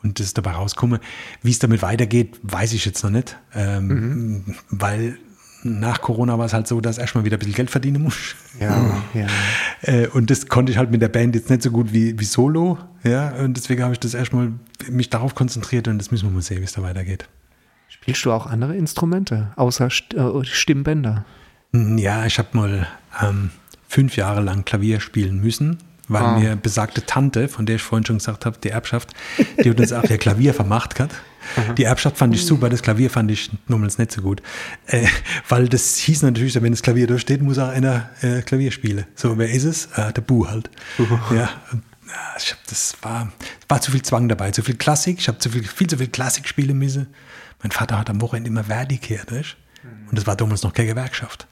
Und 0.02 0.20
das 0.20 0.28
ist 0.28 0.38
dabei 0.38 0.52
rausgekommen. 0.52 1.00
Wie 1.42 1.52
es 1.52 1.60
damit 1.60 1.82
weitergeht, 1.82 2.40
weiß 2.44 2.74
ich 2.74 2.86
jetzt 2.86 3.04
noch 3.04 3.10
nicht. 3.10 3.38
Ähm, 3.54 4.56
Weil 4.70 5.18
nach 5.64 6.00
Corona 6.00 6.38
war 6.38 6.46
es 6.46 6.54
halt 6.54 6.68
so, 6.68 6.80
dass 6.80 6.98
ich 6.98 7.02
erstmal 7.02 7.26
wieder 7.26 7.36
ein 7.36 7.40
bisschen 7.40 7.56
Geld 7.56 7.70
verdienen 7.70 8.04
muss. 8.04 8.36
Ja, 8.60 9.04
ja. 9.14 9.28
Äh, 9.82 10.08
und 10.08 10.30
das 10.30 10.48
konnte 10.48 10.72
ich 10.72 10.78
halt 10.78 10.92
mit 10.92 11.02
der 11.02 11.10
Band 11.10 11.36
jetzt 11.36 11.50
nicht 11.50 11.64
so 11.64 11.72
gut 11.72 11.92
wie, 11.92 12.18
wie 12.18 12.26
solo. 12.26 12.78
Ja, 13.04 13.32
und 13.36 13.58
deswegen 13.58 13.84
habe 13.84 13.94
ich 13.94 14.00
das 14.00 14.14
erstmal 14.14 14.54
mich 14.90 15.10
darauf 15.10 15.36
konzentriert 15.36 15.88
und 15.88 15.98
das 15.98 16.12
müssen 16.12 16.30
wir 16.30 16.34
mal 16.34 16.42
sehen, 16.42 16.60
wie 16.60 16.66
es 16.66 16.72
da 16.72 16.82
weitergeht. 16.82 17.28
Spielst 17.90 18.24
du 18.24 18.32
auch 18.32 18.46
andere 18.46 18.78
Instrumente, 18.78 19.52
außer 19.58 19.90
St 19.90 20.14
äh, 20.14 20.46
Stimmbänder? 20.46 21.26
Ja, 21.74 22.26
ich 22.26 22.38
habe 22.40 22.50
mal 22.54 22.88
ähm, 23.22 23.52
fünf 23.88 24.16
Jahre 24.16 24.42
lang 24.42 24.66
Klavier 24.66 25.00
spielen 25.00 25.40
müssen, 25.40 25.78
weil 26.08 26.24
Ah. 26.24 26.40
mir 26.40 26.56
besagte 26.56 27.06
Tante, 27.06 27.48
von 27.48 27.66
der 27.68 27.76
ich 27.76 27.82
vorhin 27.84 28.06
schon 28.06 28.18
gesagt 28.18 28.46
habe, 28.46 28.58
die 28.64 28.70
Erbschaft, 28.70 29.10
die 29.64 29.70
hat 29.70 29.80
uns 29.80 29.94
auch 29.94 30.04
ihr 30.04 30.18
Klavier 30.18 30.54
vermacht 30.54 31.00
hat. 31.00 31.12
Die 31.78 31.84
Erbschaft 31.84 32.18
fand 32.18 32.34
ich 32.36 32.46
super, 32.46 32.70
das 32.70 32.82
Klavier 32.82 33.10
fand 33.10 33.32
ich 33.32 33.50
nochmals 33.68 33.98
nicht 33.98 34.12
so 34.12 34.22
gut. 34.22 34.42
Äh, 34.88 35.08
weil 35.48 35.68
das 35.70 35.96
hieß 35.98 36.24
natürlich, 36.24 36.60
wenn 36.62 36.72
das 36.72 36.82
Klavier 36.82 37.08
da 37.08 37.18
steht, 37.18 37.42
muss 37.42 37.58
auch 37.60 37.70
einer 37.70 38.10
äh, 38.22 38.42
Klavier 38.42 38.72
spielen. 38.72 39.06
So, 39.16 39.38
wer 39.38 39.50
ist 39.50 39.64
es? 39.64 39.86
Äh, 39.96 40.12
der 40.14 40.22
Bu 40.22 40.48
halt. 40.48 40.70
Ja, 41.36 41.50
und, 41.72 41.84
ja, 42.08 42.36
ich 42.38 42.52
hab, 42.52 42.60
das 42.68 42.96
war, 43.02 43.32
war 43.68 43.82
zu 43.82 43.92
viel 43.92 44.02
Zwang 44.02 44.28
dabei, 44.28 44.52
zu 44.52 44.64
viel 44.64 44.76
Klassik. 44.76 45.18
Ich 45.20 45.28
habe 45.28 45.38
zu 45.40 45.50
viel, 45.50 45.64
viel 45.64 45.88
zu 45.88 45.98
viel 45.98 46.08
Klassik 46.08 46.48
spielen 46.48 46.78
müssen. 46.78 47.08
Mein 47.64 47.72
Vater 47.72 47.98
hat 48.00 48.10
am 48.10 48.22
Wochenende 48.22 48.50
immer 48.50 48.64
Verdi 48.66 48.98
gehört, 48.98 49.32
weißt? 49.32 49.56
Und 50.10 50.18
das 50.18 50.26
war 50.26 50.36
damals 50.36 50.64
noch 50.64 50.74
keine 50.74 50.90
Gewerkschaft. 50.90 51.48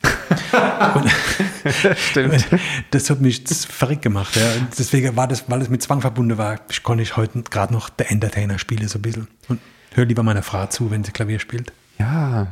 Stimmt. 2.09 2.47
das 2.91 3.09
hat 3.09 3.21
mich 3.21 3.43
verrückt 3.47 4.01
gemacht. 4.01 4.35
Ja. 4.35 4.67
Deswegen 4.77 5.15
war 5.15 5.27
das, 5.27 5.49
weil 5.49 5.61
es 5.61 5.69
mit 5.69 5.81
Zwang 5.83 6.01
verbunden 6.01 6.37
war, 6.37 6.59
ich 6.69 6.83
konnte 6.83 7.03
ich 7.03 7.17
heute 7.17 7.43
gerade 7.43 7.73
noch 7.73 7.89
der 7.89 8.11
Entertainer 8.11 8.57
spielen, 8.59 8.87
so 8.87 8.99
ein 8.99 9.01
bisschen. 9.01 9.27
Und 9.47 9.59
höre 9.93 10.05
lieber 10.05 10.23
meiner 10.23 10.43
Frau 10.43 10.65
zu, 10.67 10.91
wenn 10.91 11.03
sie 11.03 11.11
Klavier 11.11 11.39
spielt. 11.39 11.71
Ja, 11.99 12.47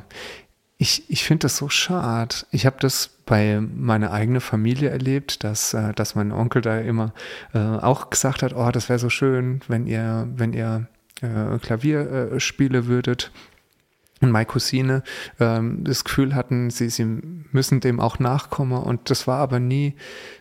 ich, 0.77 1.09
ich 1.09 1.23
finde 1.23 1.43
das 1.43 1.57
so 1.57 1.69
schade. 1.69 2.35
Ich 2.51 2.65
habe 2.65 2.77
das 2.79 3.09
bei 3.25 3.61
meiner 3.61 4.11
eigenen 4.11 4.41
Familie 4.41 4.89
erlebt, 4.89 5.43
dass, 5.43 5.73
äh, 5.73 5.93
dass 5.93 6.15
mein 6.15 6.31
Onkel 6.31 6.61
da 6.61 6.79
immer 6.79 7.13
äh, 7.53 7.59
auch 7.59 8.09
gesagt 8.09 8.43
hat, 8.43 8.53
oh, 8.55 8.69
das 8.71 8.89
wäre 8.89 8.99
so 8.99 9.09
schön, 9.09 9.61
wenn 9.67 9.87
ihr, 9.87 10.27
wenn 10.35 10.53
ihr 10.53 10.87
äh, 11.21 11.57
Klavier 11.59 12.33
äh, 12.33 12.39
spielen 12.39 12.87
würdet. 12.87 13.31
Und 14.21 14.31
meine 14.31 14.45
Cousine 14.45 15.03
ähm, 15.41 15.83
das 15.83 16.05
Gefühl 16.05 16.35
hatten, 16.35 16.69
sie, 16.69 16.89
sie 16.89 17.03
müssen 17.03 17.81
dem 17.81 17.99
auch 17.99 18.17
nachkommen. 18.17 18.81
Und 18.81 19.09
das 19.09 19.27
war 19.27 19.39
aber 19.39 19.59
nie 19.59 19.95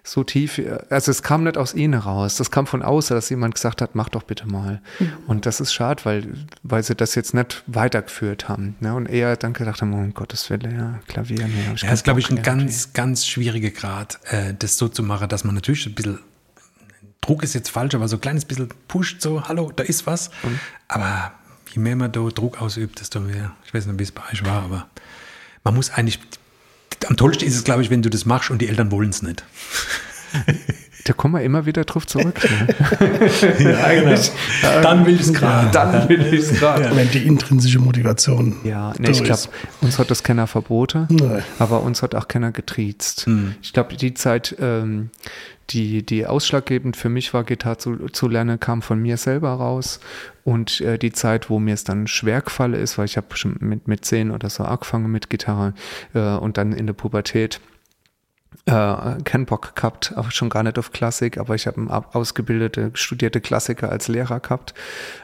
so 0.05 0.23
tief. 0.23 0.61
Also 0.91 1.11
es 1.11 1.25
kam 1.25 1.43
nicht 1.43 1.59
aus 1.59 1.75
ihnen 1.75 1.99
raus. 1.99 2.37
Das 2.37 2.53
kam 2.53 2.67
von 2.69 2.83
außen, 2.83 3.17
dass 3.17 3.31
jemand 3.31 3.55
gesagt 3.57 3.83
hat, 3.83 3.97
mach 3.97 4.09
doch 4.09 4.23
bitte 4.23 4.47
mal. 4.47 4.81
Und 5.27 5.45
das 5.47 5.61
ist 5.61 5.75
schade, 5.75 6.05
weil, 6.05 6.35
weil 6.63 6.85
sie 6.85 6.95
das 6.95 7.17
jetzt 7.17 7.35
nicht 7.35 7.65
weitergeführt 7.67 8.49
haben. 8.49 8.77
Ne? 8.79 8.95
Und 8.95 9.07
eher 9.07 9.37
dann 9.37 9.53
gedacht 9.55 9.83
haben, 9.83 9.93
oh, 9.93 9.99
um 9.99 10.15
Gottes 10.15 10.49
Willen, 10.51 10.77
ja, 10.77 11.01
Klavier. 11.09 11.49
Nee, 11.49 11.65
Ja, 11.67 11.73
das 11.89 11.99
ist, 11.99 12.05
glaube 12.05 12.21
ich, 12.21 12.31
ein 12.31 12.43
ganz, 12.43 12.93
ganz 12.93 13.27
schwieriger 13.27 13.71
Grad, 13.71 14.21
äh, 14.31 14.55
das 14.57 14.79
so 14.79 14.89
zu 14.89 15.03
machen, 15.03 15.29
dass 15.29 15.43
man 15.45 15.55
natürlich 15.55 15.87
ein 15.87 15.95
bisschen, 15.95 16.21
Druck 17.21 17.43
ist 17.43 17.55
jetzt 17.55 17.71
falsch, 17.71 17.95
aber 17.95 18.07
so 18.07 18.17
ein 18.17 18.21
kleines 18.21 18.45
bisschen 18.45 18.69
pusht, 18.87 19.21
so, 19.21 19.49
hallo, 19.49 19.73
da 19.75 19.83
ist 19.83 20.07
was. 20.07 20.31
Aber 20.89 21.33
je 21.75 21.81
mehr 21.83 21.97
man 21.97 22.13
da 22.13 22.21
Druck 22.21 22.61
ausübt, 22.61 23.01
desto 23.01 23.21
mehr, 23.21 23.53
ich 23.67 23.75
weiß 23.75 23.87
nicht, 23.87 23.99
wie 23.99 24.05
es 24.05 24.13
bei 24.13 24.23
euch 24.33 24.45
war, 24.45 24.63
aber 24.63 24.89
man 25.65 25.75
muss 25.75 25.91
eigentlich, 25.91 26.21
am 27.07 27.17
tollsten 27.17 27.45
ist 27.45 27.57
es, 27.57 27.65
glaube 27.65 27.83
ich, 27.83 27.91
wenn 27.91 28.03
du 28.03 28.11
das 28.11 28.27
machst 28.27 28.51
und 28.51 28.63
die 28.63 28.69
Eltern 28.69 28.91
wollen 28.91 29.11
es 29.11 29.23
nicht. 29.23 29.45
Da 31.05 31.13
kommen 31.13 31.35
wir 31.35 31.43
immer 31.43 31.67
wieder 31.67 31.85
drauf 31.85 32.07
zurück. 32.07 32.41
Ne? 32.43 32.75
Ja, 33.59 33.93
genau. 33.93 34.21
Dann 34.83 35.07
will 35.07 35.15
ich 35.15 35.23
es 35.23 35.33
gerade. 35.35 35.71
Dann 35.73 36.09
will 36.09 36.27
ich 36.33 36.41
es 36.41 36.59
gerade. 36.59 36.91
Wenn 36.95 37.11
die 37.11 37.27
intrinsische 37.27 37.79
Motivation. 37.79 38.57
Ja, 38.65 38.93
nee, 38.99 39.11
ich 39.11 39.23
glaube, 39.23 39.43
uns 39.83 39.99
hat 39.99 40.11
das 40.11 40.23
keiner 40.23 40.47
verboten, 40.47 41.07
Nein. 41.11 41.43
aber 41.59 41.83
uns 41.83 42.03
hat 42.03 42.15
auch 42.15 42.29
keiner 42.29 42.53
getriezt. 42.53 43.27
Ich 43.63 43.73
glaube, 43.73 43.97
die 43.97 44.15
Zeit, 44.15 44.57
ähm, 44.61 45.11
die, 45.71 46.05
die 46.05 46.27
ausschlaggebend 46.27 46.97
für 46.97 47.09
mich 47.09 47.33
war, 47.35 47.45
Gitarre 47.45 47.79
zu, 47.79 47.97
zu 48.11 48.29
lernen, 48.29 48.61
kam 48.61 48.83
von 48.83 49.01
mir 49.01 49.17
selber 49.17 49.51
raus. 49.51 50.01
Und 50.45 50.81
äh, 50.81 50.99
die 50.99 51.13
Zeit, 51.13 51.49
wo 51.49 51.59
mir 51.59 51.75
es 51.75 51.85
dann 51.85 52.07
schwer 52.07 52.43
gefallen 52.43 52.75
ist, 52.75 52.99
weil 52.99 53.07
ich 53.07 53.17
habe 53.17 53.35
schon 53.35 53.57
mit, 53.61 53.89
mit 53.89 54.05
zehn 54.05 54.31
oder 54.31 54.51
so 54.51 54.65
angefangen 54.65 55.11
mit 55.11 55.31
Gitarre 55.31 55.75
äh, 56.15 56.37
und 56.37 56.59
dann 56.59 56.73
in 56.73 56.87
der 56.87 56.95
Pubertät 56.95 57.61
äh, 58.67 59.23
keinen 59.25 59.47
Bock 59.47 59.77
gehabt, 59.77 60.15
auch 60.17 60.31
schon 60.31 60.49
gar 60.49 60.63
nicht 60.63 60.79
auf 60.79 60.93
Klassik, 60.93 61.39
aber 61.39 61.55
ich 61.55 61.67
habe 61.67 61.79
einen 61.79 61.91
ausgebildete, 61.91 62.91
studierte 62.95 63.41
Klassiker 63.41 63.91
als 63.91 64.09
Lehrer 64.09 64.41
gehabt. 64.41 64.75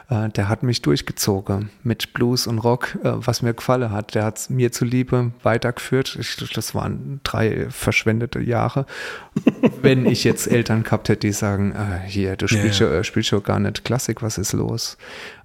Äh, 0.09 0.29
der 0.29 0.49
hat 0.49 0.63
mich 0.63 0.81
durchgezogen 0.81 1.69
mit 1.83 2.13
Blues 2.13 2.47
und 2.47 2.59
Rock, 2.59 2.97
äh, 3.03 3.13
was 3.15 3.41
mir 3.41 3.53
gefallen 3.53 3.91
hat. 3.91 4.15
Der 4.15 4.25
hat 4.25 4.49
mir 4.49 4.71
zuliebe 4.71 5.31
weitergeführt. 5.43 6.17
Ich, 6.19 6.35
das 6.53 6.75
waren 6.75 7.19
drei 7.23 7.67
verschwendete 7.69 8.39
Jahre. 8.39 8.85
Wenn 9.81 10.05
ich 10.05 10.23
jetzt 10.23 10.47
Eltern 10.47 10.83
gehabt 10.83 11.09
hätte, 11.09 11.27
die 11.27 11.33
sagen, 11.33 11.71
äh, 11.71 12.07
hier, 12.07 12.35
du 12.35 12.47
spielst, 12.47 12.79
Ja, 12.79 12.93
ja, 12.93 13.03
spielst 13.03 13.29
schon 13.29 13.43
gar 13.43 13.59
nicht 13.59 13.83
Klassik, 13.85 14.21
was 14.21 14.37
ist 14.37 14.53
los? 14.53 14.97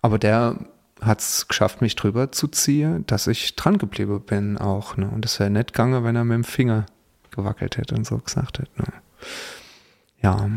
Aber 0.03 0.19
der 0.19 0.57
hat 1.01 1.21
es 1.21 1.49
geschafft, 1.49 1.83
mich 1.83 1.95
drüber 1.95 2.33
zu 2.33 2.49
ziehen, 2.49 3.05
dass 3.07 3.27
ich 3.27 3.55
dran 3.57 3.79
geblieben 3.79 4.21
bin 4.21 4.59
auch. 4.59 4.97
Ne? 4.97 5.09
Und 5.09 5.25
es 5.25 5.39
wäre 5.39 5.51
nicht 5.51 5.73
gegangen, 5.73 6.05
wenn 6.05 6.17
er 6.17 6.25
mit 6.25 6.35
dem 6.35 6.45
Finger 6.45 6.87
gewackelt 7.37 7.77
hätte 7.77 7.95
und 7.95 8.07
so 8.07 8.19
gesagt 8.19 8.59
hätte. 8.59 8.71
Ne? 8.79 8.87
Ja, 10.23 10.51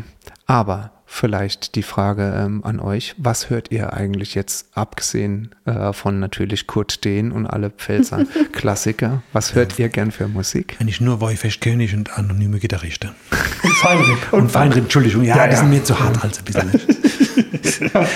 aber 0.46 0.90
vielleicht 1.06 1.74
die 1.74 1.82
Frage 1.82 2.34
ähm, 2.36 2.64
an 2.64 2.80
euch, 2.80 3.14
was 3.18 3.50
hört 3.50 3.70
ihr 3.70 3.92
eigentlich 3.92 4.34
jetzt, 4.34 4.68
abgesehen 4.74 5.54
äh, 5.64 5.92
von 5.92 6.18
natürlich 6.18 6.66
Kurt 6.66 7.04
Dehn 7.04 7.30
und 7.30 7.46
alle 7.46 7.70
Pfälzer 7.70 8.24
Klassiker, 8.52 9.22
was 9.32 9.54
hört 9.54 9.78
ihr 9.78 9.88
gern 9.88 10.10
für 10.12 10.28
Musik? 10.28 10.76
Wenn 10.78 10.88
ich 10.88 11.00
nur 11.00 11.20
Wolfesch 11.20 11.60
König 11.60 11.94
und 11.94 12.16
anonyme 12.18 12.58
Gitarristen. 12.58 13.10
Und 13.62 13.72
Feinripp. 13.74 14.32
Und 14.32 14.50
Feinripp, 14.50 14.84
Entschuldigung, 14.84 15.22
ja, 15.22 15.36
Ja, 15.36 15.46
die 15.46 15.52
ja. 15.52 15.58
sind 15.58 15.70
mir 15.70 15.84
zu 15.84 16.00
hart, 16.00 16.24
also 16.24 16.40
ein 16.40 16.44
bisschen. 16.44 16.70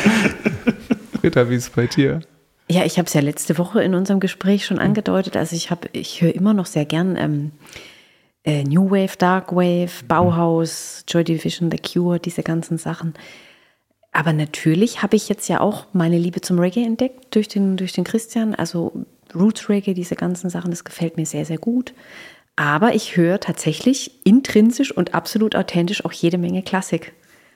Britta, 1.20 1.50
wie 1.50 1.56
ist 1.56 1.64
es 1.64 1.70
bei 1.70 1.86
dir? 1.86 2.20
Ja, 2.70 2.84
ich 2.84 2.96
habe 2.98 3.06
es 3.06 3.12
ja 3.12 3.20
letzte 3.20 3.58
Woche 3.58 3.82
in 3.82 3.94
unserem 3.94 4.20
Gespräch 4.20 4.64
schon 4.64 4.78
angedeutet. 4.78 5.36
Also 5.36 5.54
ich 5.54 5.70
habe, 5.70 5.88
ich 5.92 6.22
höre 6.22 6.34
immer 6.34 6.54
noch 6.54 6.66
sehr 6.66 6.86
gern 6.86 7.16
ähm, 7.16 7.52
äh, 8.44 8.62
New 8.64 8.90
Wave, 8.90 9.16
Dark 9.18 9.54
Wave, 9.54 10.04
Bauhaus, 10.06 11.04
Joy 11.08 11.24
Division, 11.24 11.70
The 11.70 11.78
Cure, 11.78 12.20
diese 12.20 12.42
ganzen 12.42 12.78
Sachen. 12.78 13.14
Aber 14.12 14.32
natürlich 14.32 15.02
habe 15.02 15.16
ich 15.16 15.28
jetzt 15.28 15.48
ja 15.48 15.60
auch 15.60 15.86
meine 15.92 16.18
Liebe 16.18 16.40
zum 16.40 16.58
Reggae 16.58 16.84
entdeckt 16.84 17.34
durch 17.34 17.48
den, 17.48 17.76
durch 17.76 17.92
den 17.92 18.04
Christian. 18.04 18.54
Also 18.54 18.92
Roots 19.34 19.68
Reggae, 19.68 19.94
diese 19.94 20.14
ganzen 20.14 20.50
Sachen, 20.50 20.70
das 20.70 20.84
gefällt 20.84 21.16
mir 21.16 21.26
sehr, 21.26 21.44
sehr 21.44 21.58
gut. 21.58 21.94
Aber 22.54 22.94
ich 22.94 23.16
höre 23.16 23.40
tatsächlich 23.40 24.24
intrinsisch 24.24 24.92
und 24.92 25.14
absolut 25.14 25.56
authentisch 25.56 26.04
auch 26.04 26.12
jede 26.12 26.38
Menge 26.38 26.62
Klassik. 26.62 27.12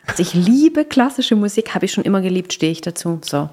Also 0.06 0.22
ich 0.22 0.34
liebe 0.34 0.84
klassische 0.84 1.36
Musik, 1.36 1.74
habe 1.74 1.84
ich 1.84 1.92
schon 1.92 2.04
immer 2.04 2.22
geliebt, 2.22 2.52
stehe 2.52 2.72
ich 2.72 2.80
dazu. 2.80 3.20
So. 3.22 3.48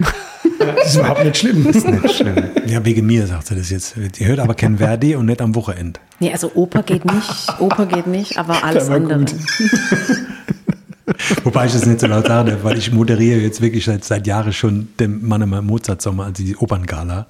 Das 0.58 0.86
ist 0.86 0.96
überhaupt 0.96 1.24
nicht 1.24 1.36
schlimm. 1.36 1.62
Nicht 1.62 2.14
schlimm. 2.14 2.36
Ja, 2.66 2.84
wegen 2.84 3.06
mir 3.06 3.26
sagt 3.26 3.46
sie 3.46 3.54
das 3.54 3.70
jetzt. 3.70 3.96
Ihr 3.96 4.26
hört 4.26 4.38
aber 4.38 4.54
kein 4.54 4.78
Verdi 4.78 5.14
und 5.14 5.26
nicht 5.26 5.40
am 5.40 5.54
Wochenende. 5.54 6.00
Nee, 6.18 6.32
also 6.32 6.50
Oper 6.54 6.82
geht 6.82 7.04
nicht, 7.04 7.60
Oper 7.60 7.86
geht 7.86 8.06
nicht, 8.06 8.38
aber 8.38 8.62
alles 8.62 8.88
andere. 8.88 9.20
gut. 9.20 9.34
Wobei 11.44 11.66
ich 11.66 11.72
das 11.72 11.86
nicht 11.86 12.00
so 12.00 12.06
laut 12.06 12.26
sage, 12.26 12.58
weil 12.62 12.78
ich 12.78 12.92
moderiere 12.92 13.40
jetzt 13.40 13.60
wirklich 13.60 13.84
seit, 13.84 14.04
seit 14.04 14.26
Jahren 14.26 14.52
schon 14.52 14.88
den 14.98 15.26
Mannemer 15.26 15.62
Mozart 15.62 16.02
Sommer, 16.02 16.26
also 16.26 16.42
die 16.42 16.56
Operngala, 16.56 17.26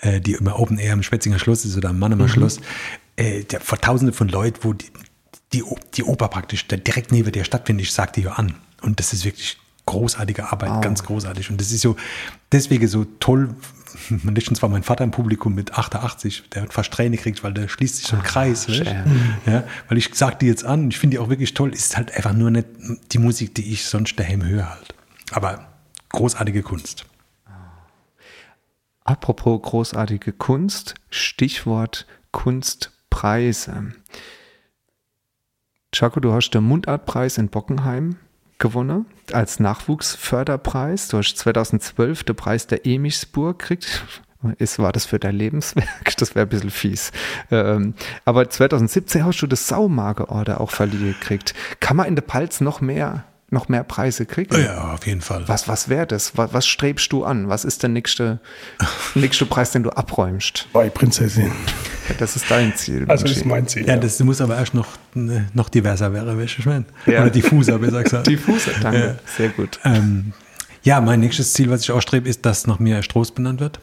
äh, 0.00 0.20
die 0.20 0.32
immer 0.32 0.58
Open 0.58 0.78
Air 0.78 0.94
am 0.94 1.02
Schwetzinger 1.02 1.38
Schloss 1.38 1.64
ist 1.64 1.76
oder 1.76 1.90
am 1.90 1.98
Mannemer 1.98 2.28
Schloss. 2.28 2.60
Äh, 3.16 3.44
der, 3.44 3.60
vor 3.60 3.78
tausende 3.78 4.12
von 4.12 4.28
Leuten, 4.28 4.58
wo 4.62 4.72
die, 4.72 4.86
die, 5.52 5.62
die 5.94 6.02
Oper 6.02 6.28
praktisch 6.28 6.66
direkt 6.66 7.12
neben 7.12 7.30
der 7.30 7.44
stattfindet, 7.44 7.86
ich 7.86 7.92
sag 7.92 8.12
die 8.14 8.22
ja 8.22 8.32
an. 8.32 8.54
Und 8.82 8.98
das 8.98 9.12
ist 9.12 9.24
wirklich 9.24 9.58
großartige 9.86 10.50
Arbeit, 10.50 10.82
ganz 10.82 11.02
großartig. 11.02 11.50
Und 11.50 11.60
das 11.60 11.70
ist 11.70 11.82
so, 11.82 11.96
deswegen 12.52 12.88
so 12.88 13.04
toll. 13.20 13.54
Letztens 14.24 14.60
war 14.62 14.68
mein 14.68 14.82
Vater 14.82 15.04
im 15.04 15.10
Publikum 15.10 15.54
mit 15.54 15.74
88, 15.74 16.44
der 16.52 16.62
hat 16.62 16.72
fast 16.72 16.92
Tränen 16.92 17.12
gekriegt, 17.12 17.44
weil 17.44 17.52
der 17.52 17.68
schließt 17.68 17.96
sich 17.96 18.06
so 18.06 18.16
ein 18.16 18.22
Kreis. 18.22 18.68
weißt? 18.68 18.84
Ja, 19.46 19.64
weil 19.88 19.98
ich 19.98 20.10
sag 20.14 20.38
die 20.40 20.46
jetzt 20.46 20.64
an, 20.64 20.88
ich 20.88 20.98
finde 20.98 21.14
die 21.14 21.18
auch 21.18 21.28
wirklich 21.28 21.54
toll. 21.54 21.72
Ist 21.72 21.96
halt 21.96 22.14
einfach 22.14 22.32
nur 22.32 22.50
nicht 22.50 22.66
die 23.12 23.18
Musik, 23.18 23.54
die 23.54 23.72
ich 23.72 23.84
sonst 23.84 24.18
daheim 24.18 24.44
höre 24.44 24.68
halt. 24.68 24.94
Aber 25.32 25.68
großartige 26.10 26.62
Kunst. 26.62 27.06
Apropos 29.04 29.60
großartige 29.60 30.32
Kunst, 30.32 30.94
Stichwort 31.10 32.06
Kunstpreise. 32.32 33.92
Chaco, 35.92 36.18
du 36.20 36.32
hast 36.32 36.50
den 36.50 36.64
Mundartpreis 36.64 37.38
in 37.38 37.48
Bockenheim 37.48 38.16
gewonnen 38.64 39.04
als 39.30 39.60
Nachwuchsförderpreis. 39.60 41.08
Du 41.08 41.18
hast 41.18 41.36
2012 41.36 42.24
den 42.24 42.34
Preis 42.34 42.66
der 42.66 42.86
Emichsburg 42.86 43.58
gekriegt. 43.58 44.04
Ist, 44.58 44.78
war 44.78 44.92
das 44.92 45.04
für 45.04 45.18
dein 45.18 45.36
Lebenswerk? 45.36 46.16
Das 46.18 46.34
wäre 46.34 46.46
ein 46.46 46.48
bisschen 46.48 46.70
fies. 46.70 47.12
Ähm, 47.50 47.94
aber 48.24 48.48
2017 48.48 49.24
hast 49.24 49.40
du 49.40 49.46
das 49.46 49.68
Saumageorder 49.68 50.60
auch 50.60 50.70
verliehen 50.70 51.14
gekriegt. 51.18 51.54
Kann 51.80 51.96
man 51.96 52.06
in 52.06 52.14
der 52.14 52.22
Palz 52.22 52.60
noch 52.60 52.80
mehr, 52.80 53.24
noch 53.54 53.68
mehr 53.68 53.84
Preise 53.84 54.26
kriegen? 54.26 54.54
Ja, 54.60 54.92
auf 54.92 55.06
jeden 55.06 55.22
Fall. 55.22 55.44
Was, 55.46 55.66
was 55.68 55.88
wäre 55.88 56.06
das? 56.06 56.36
Was, 56.36 56.52
was 56.52 56.66
strebst 56.66 57.10
du 57.12 57.24
an? 57.24 57.48
Was 57.48 57.64
ist 57.64 57.82
der 57.82 57.88
nächste, 57.88 58.40
nächste 59.14 59.46
Preis, 59.46 59.70
den 59.70 59.82
du 59.82 59.90
abräumst? 59.90 60.68
Bei 60.72 60.90
Prinzessin. 60.90 61.50
Das 62.18 62.36
ist 62.36 62.50
dein 62.50 62.76
Ziel. 62.76 63.06
Also 63.08 63.24
Michi. 63.24 63.40
ist 63.40 63.46
mein 63.46 63.66
Ziel. 63.66 63.86
Ja, 63.86 63.96
das 63.96 64.20
muss 64.20 64.42
aber 64.42 64.58
erst 64.58 64.74
noch, 64.74 64.88
ne, 65.14 65.48
noch 65.54 65.70
diverser 65.70 66.12
werden, 66.12 66.38
weißt 66.38 66.56
du, 66.56 66.60
ich 66.60 66.66
meine? 66.66 66.84
Ja. 67.06 67.22
Oder 67.22 67.30
diffuser, 67.30 67.78
besser 67.78 68.02
gesagt. 68.02 68.26
Diffuser, 68.26 68.72
danke. 68.82 69.00
Ja. 69.00 69.14
Sehr 69.36 69.48
gut. 69.48 69.80
Ähm, 69.84 70.34
ja, 70.82 71.00
mein 71.00 71.20
nächstes 71.20 71.54
Ziel, 71.54 71.70
was 71.70 71.80
ich 71.80 71.90
ausstrebe, 71.90 72.28
ist, 72.28 72.44
dass 72.44 72.66
nach 72.66 72.78
mir 72.78 73.02
Stroß 73.02 73.30
benannt 73.32 73.60
wird. 73.60 73.80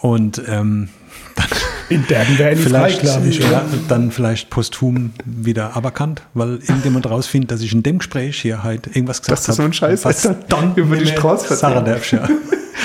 Und 0.00 0.42
ähm, 0.48 0.88
dann 1.36 1.46
In 1.88 2.06
Dergen 2.06 2.38
wäre 2.38 2.54
nicht 2.54 2.64
vielleicht, 2.64 3.00
glaube 3.00 3.28
ich. 3.28 3.38
ja, 3.38 3.48
oder? 3.48 3.64
dann 3.88 4.10
vielleicht 4.10 4.50
posthum 4.50 5.12
wieder 5.24 5.76
aberkannt, 5.76 6.22
weil 6.34 6.54
irgendjemand 6.54 7.08
rausfindet, 7.08 7.52
dass 7.52 7.60
ich 7.60 7.72
in 7.72 7.82
dem 7.82 7.98
Gespräch 7.98 8.40
hier 8.40 8.62
halt 8.64 8.88
irgendwas 8.88 9.22
gesagt 9.22 9.38
Dass 9.38 9.46
du 9.46 9.52
so 9.52 9.62
einen 9.62 9.72
Scheiß 9.72 10.04
was 10.04 10.22
dann 10.22 10.36
dann 10.48 10.74
über 10.76 10.96
die 10.96 11.06
Straße 11.06 11.56
darfst, 11.60 12.12
ja. 12.12 12.28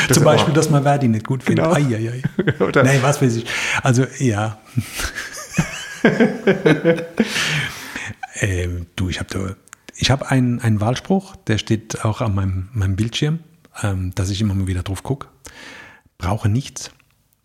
Das 0.08 0.18
Zum 0.18 0.24
ist 0.24 0.26
Beispiel, 0.26 0.54
dass 0.54 0.70
man 0.70 0.84
Verdi 0.84 1.08
nicht 1.10 1.28
gut 1.28 1.44
findet. 1.44 1.66
Genau. 1.66 1.76
Ai, 1.76 1.96
ai, 1.96 2.22
ai. 2.40 2.64
Oder- 2.64 2.84
Nein, 2.84 3.00
was 3.02 3.22
weiß 3.22 3.36
ich. 3.36 3.46
Also, 3.84 4.06
ja. 4.20 4.58
ähm, 8.40 8.88
du, 8.96 9.10
ich 9.10 9.20
habe 9.20 9.30
da, 9.30 9.56
ich 9.96 10.10
habe 10.10 10.30
einen, 10.32 10.60
einen 10.62 10.80
Wahlspruch, 10.82 11.36
der 11.48 11.58
steht 11.58 12.04
auch 12.06 12.22
an 12.22 12.34
meinem, 12.34 12.70
meinem 12.74 12.96
Bildschirm, 12.96 13.40
ähm, 13.84 14.12
dass 14.16 14.30
ich 14.30 14.42
immer 14.42 14.54
mal 14.54 14.68
wieder 14.68 14.82
drauf 14.84 15.04
gucke. 15.04 15.28
Brauche 16.18 16.50
nichts, 16.50 16.92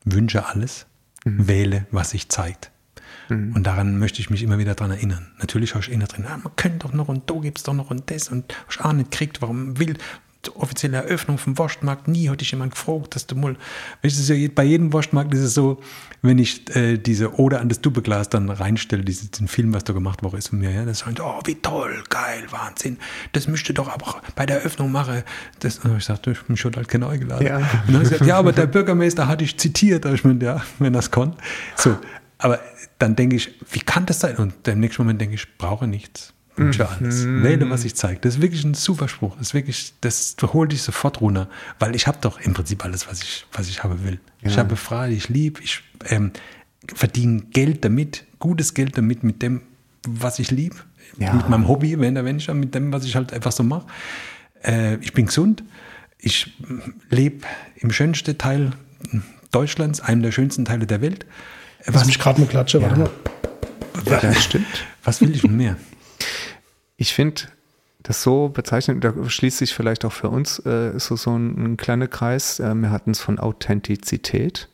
wünsche 0.05 0.47
alles, 0.47 0.86
wähle, 1.27 1.87
was 1.91 2.11
sich 2.11 2.29
zeigt. 2.29 2.71
Und 3.29 3.65
daran 3.65 3.99
möchte 3.99 4.21
ich 4.21 4.31
mich 4.31 4.45
immer 4.45 4.59
wieder 4.59 4.77
dran 4.77 4.93
erinnern. 4.93 5.33
Natürlich 5.41 5.75
habe 5.75 5.83
ich 5.85 5.91
inner 5.91 6.07
drin, 6.07 6.27
ah, 6.29 6.39
man 6.43 6.55
könnte 6.55 6.87
doch 6.87 6.93
noch 6.93 7.09
und 7.09 7.29
da 7.29 7.35
gibt 7.35 7.59
es 7.59 7.65
doch 7.65 7.75
noch 7.75 7.91
und 7.91 8.09
das 8.11 8.29
und 8.29 8.55
hast 8.69 8.85
auch 8.85 8.93
nicht 8.93 9.11
gekriegt, 9.11 9.43
warum 9.43 9.79
will 9.81 9.97
offizielle 10.55 10.99
Eröffnung 10.99 11.39
vom 11.39 11.59
Wurstmarkt 11.59 12.07
nie, 12.07 12.29
hat 12.29 12.41
dich 12.41 12.53
jemand 12.53 12.73
gefragt, 12.73 13.17
dass 13.17 13.27
du 13.27 13.35
mal, 13.35 13.57
weißt 14.03 14.29
du, 14.29 14.49
bei 14.51 14.63
jedem 14.63 14.93
Wurstmarkt 14.93 15.35
ist 15.35 15.41
es 15.41 15.55
so, 15.55 15.83
wenn 16.23 16.39
ich 16.39 16.75
äh, 16.75 16.97
diese 16.99 17.35
Oder 17.35 17.61
an 17.61 17.69
das 17.69 17.81
Dubbeglas 17.81 18.29
dann 18.29 18.51
reinstelle, 18.51 19.05
diesen, 19.05 19.31
diesen 19.31 19.49
Film, 19.49 19.73
was 19.73 19.85
da 19.85 19.93
gemacht 19.93 20.23
worden 20.23 20.37
ist 20.37 20.49
von 20.49 20.59
mir, 20.59 20.71
ja, 20.71 20.85
das 20.85 21.01
sagt, 21.01 21.21
oh, 21.21 21.41
wie 21.45 21.57
toll, 21.57 22.03
geil, 22.09 22.45
Wahnsinn, 22.51 22.99
das 23.33 23.49
müsste 23.49 23.75
doch 23.75 23.89
aber 23.89 24.09
auch 24.09 24.21
bei 24.35 24.47
der 24.47 24.59
Eröffnung 24.59 24.93
machen. 24.93 25.23
Das, 25.61 25.81
ich 25.97 26.05
sagte, 26.05 26.33
ich 26.33 26.49
mich 26.49 26.61
schon 26.61 26.75
halt 26.77 26.89
keiner 26.89 27.09
eingeladen. 27.09 27.47
Ja. 27.47 27.57
Und 27.57 27.65
dann 27.65 27.95
habe 27.95 28.05
ich 28.05 28.11
gesagt, 28.11 28.27
ja, 28.27 28.39
aber 28.39 28.53
der 28.53 28.67
Bürgermeister 28.67 29.29
hatte 29.29 29.45
ich 29.45 29.59
zitiert. 29.59 30.05
Ich 30.07 30.25
mir, 30.25 30.35
ja, 30.43 30.63
wenn 30.79 30.93
das 30.93 31.11
kann. 31.11 31.35
So, 31.77 31.97
aber 32.39 32.61
dann 32.99 33.17
denke 33.17 33.37
ich, 33.37 33.55
wie 33.71 33.81
kann 33.81 34.07
das 34.07 34.21
sein? 34.21 34.37
Und 34.37 34.67
im 34.69 34.81
nächsten 34.81 35.03
Moment 35.03 35.21
denke 35.21 35.35
ich, 35.35 35.43
ich 35.43 35.59
brauche 35.59 35.87
nichts. 35.87 36.33
Wünsche 36.57 36.89
alles. 36.89 37.27
Wähle, 37.27 37.69
was 37.69 37.85
ich 37.85 37.95
zeige. 37.95 38.21
Das 38.21 38.37
ist 38.37 38.43
wirklich 38.43 38.65
ein 38.65 38.75
super 38.75 39.09
Spruch. 39.09 39.37
Das 39.37 39.49
ist 39.49 39.55
wirklich, 39.55 39.93
das 40.01 40.37
holt 40.43 40.73
dich 40.73 40.83
sofort 40.83 41.21
runter. 41.21 41.49
Weil 41.79 41.95
ich 41.95 42.07
habe 42.07 42.19
doch 42.21 42.41
im 42.41 42.55
Prinzip 42.55 42.85
alles, 42.85 43.07
was 43.09 43.23
ich, 43.23 43.47
was 43.53 43.69
ich 43.69 43.85
haben 43.85 44.03
will. 44.05 44.19
Ich 44.43 44.57
habe 44.57 44.77
Freude, 44.77 45.13
ich 45.13 45.29
liebe, 45.29 45.61
ich 45.63 45.83
ähm, 46.09 46.31
verdiene 46.95 47.43
Geld 47.53 47.85
damit, 47.85 48.25
gutes 48.39 48.75
Geld 48.75 48.97
damit, 48.97 49.23
mit 49.23 49.43
dem, 49.43 49.63
was 50.07 50.39
ich 50.39 50.51
liebe. 50.51 50.77
Ja. 51.19 51.33
Mit 51.35 51.49
meinem 51.49 51.69
Hobby, 51.69 51.99
wenn 51.99 52.15
der 52.15 52.23
Mensch, 52.23 52.49
mit 52.49 52.75
dem, 52.75 52.93
was 52.93 53.05
ich 53.05 53.17
halt 53.17 53.33
einfach 53.33 53.53
so 53.53 53.63
mache. 53.63 53.87
Äh, 54.63 54.97
ich 54.97 55.13
bin 55.13 55.27
gesund. 55.27 55.63
Ich 56.19 56.57
lebe 57.11 57.47
im 57.77 57.93
schönsten 57.93 58.39
Teil 58.39 58.73
Deutschlands, 59.53 60.01
einem 60.01 60.23
der 60.23 60.33
schönsten 60.33 60.65
Teile 60.65 60.87
der 60.87 61.01
Welt. 61.01 61.27
Lass 61.87 62.07
mich 62.07 62.19
gerade 62.19 62.41
mal 62.41 62.47
klatschen, 62.49 62.83
warte 62.83 62.99
mal. 62.99 63.11
Ja, 64.07 64.21
das 64.21 64.45
stimmt. 64.45 64.67
Was 65.05 65.21
will 65.21 65.35
ich 65.35 65.43
denn 65.43 65.57
mehr? 65.57 65.77
Ich 66.97 67.15
finde 67.15 67.43
das 68.03 68.23
so 68.23 68.49
bezeichnet, 68.49 69.03
da 69.03 69.13
schließt 69.29 69.59
sich 69.59 69.75
vielleicht 69.75 70.05
auch 70.05 70.13
für 70.13 70.29
uns 70.29 70.61
äh, 70.61 70.99
so, 70.99 71.17
so 71.17 71.37
ein, 71.37 71.73
ein 71.73 71.77
kleiner 71.77 72.07
Kreis. 72.07 72.61
Äh, 72.61 72.75
wir 72.75 72.91
hatten 72.91 73.11
es 73.11 73.21
von 73.21 73.39
Authentizität, 73.39 74.69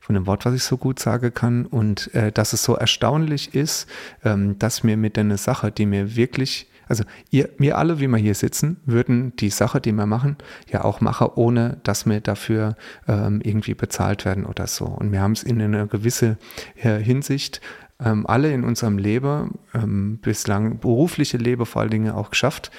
von 0.00 0.14
dem 0.14 0.26
Wort, 0.26 0.46
was 0.46 0.54
ich 0.54 0.62
so 0.62 0.76
gut 0.76 1.00
sagen 1.00 1.34
kann. 1.34 1.66
Und 1.66 2.14
äh, 2.14 2.30
dass 2.30 2.52
es 2.52 2.62
so 2.62 2.74
erstaunlich 2.76 3.54
ist, 3.54 3.88
ähm, 4.24 4.58
dass 4.58 4.84
mir 4.84 4.96
mit 4.96 5.18
einer 5.18 5.38
Sache, 5.38 5.72
die 5.72 5.86
mir 5.86 6.14
wirklich, 6.14 6.68
also 6.86 7.02
ihr, 7.30 7.48
wir 7.58 7.78
alle, 7.78 7.98
wie 7.98 8.06
wir 8.06 8.16
hier 8.16 8.36
sitzen, 8.36 8.76
würden 8.86 9.34
die 9.36 9.50
Sache, 9.50 9.80
die 9.80 9.92
wir 9.92 10.06
machen, 10.06 10.36
ja 10.70 10.84
auch 10.84 11.00
machen, 11.00 11.30
ohne 11.34 11.78
dass 11.82 12.06
wir 12.06 12.20
dafür 12.20 12.76
ähm, 13.08 13.40
irgendwie 13.42 13.74
bezahlt 13.74 14.24
werden 14.24 14.46
oder 14.46 14.68
so. 14.68 14.84
Und 14.84 15.10
wir 15.10 15.20
haben 15.20 15.32
es 15.32 15.42
in 15.42 15.60
einer 15.60 15.88
gewissen 15.88 16.38
äh, 16.76 16.98
Hinsicht 16.98 17.60
ähm, 18.04 18.26
alle 18.26 18.52
in 18.52 18.64
unserem 18.64 18.98
Leben, 18.98 19.58
ähm, 19.74 20.18
bislang 20.18 20.78
berufliche 20.78 21.36
Leben 21.36 21.66
vor 21.66 21.82
allen 21.82 21.90
Dingen 21.90 22.12
auch 22.12 22.30
geschafft, 22.30 22.70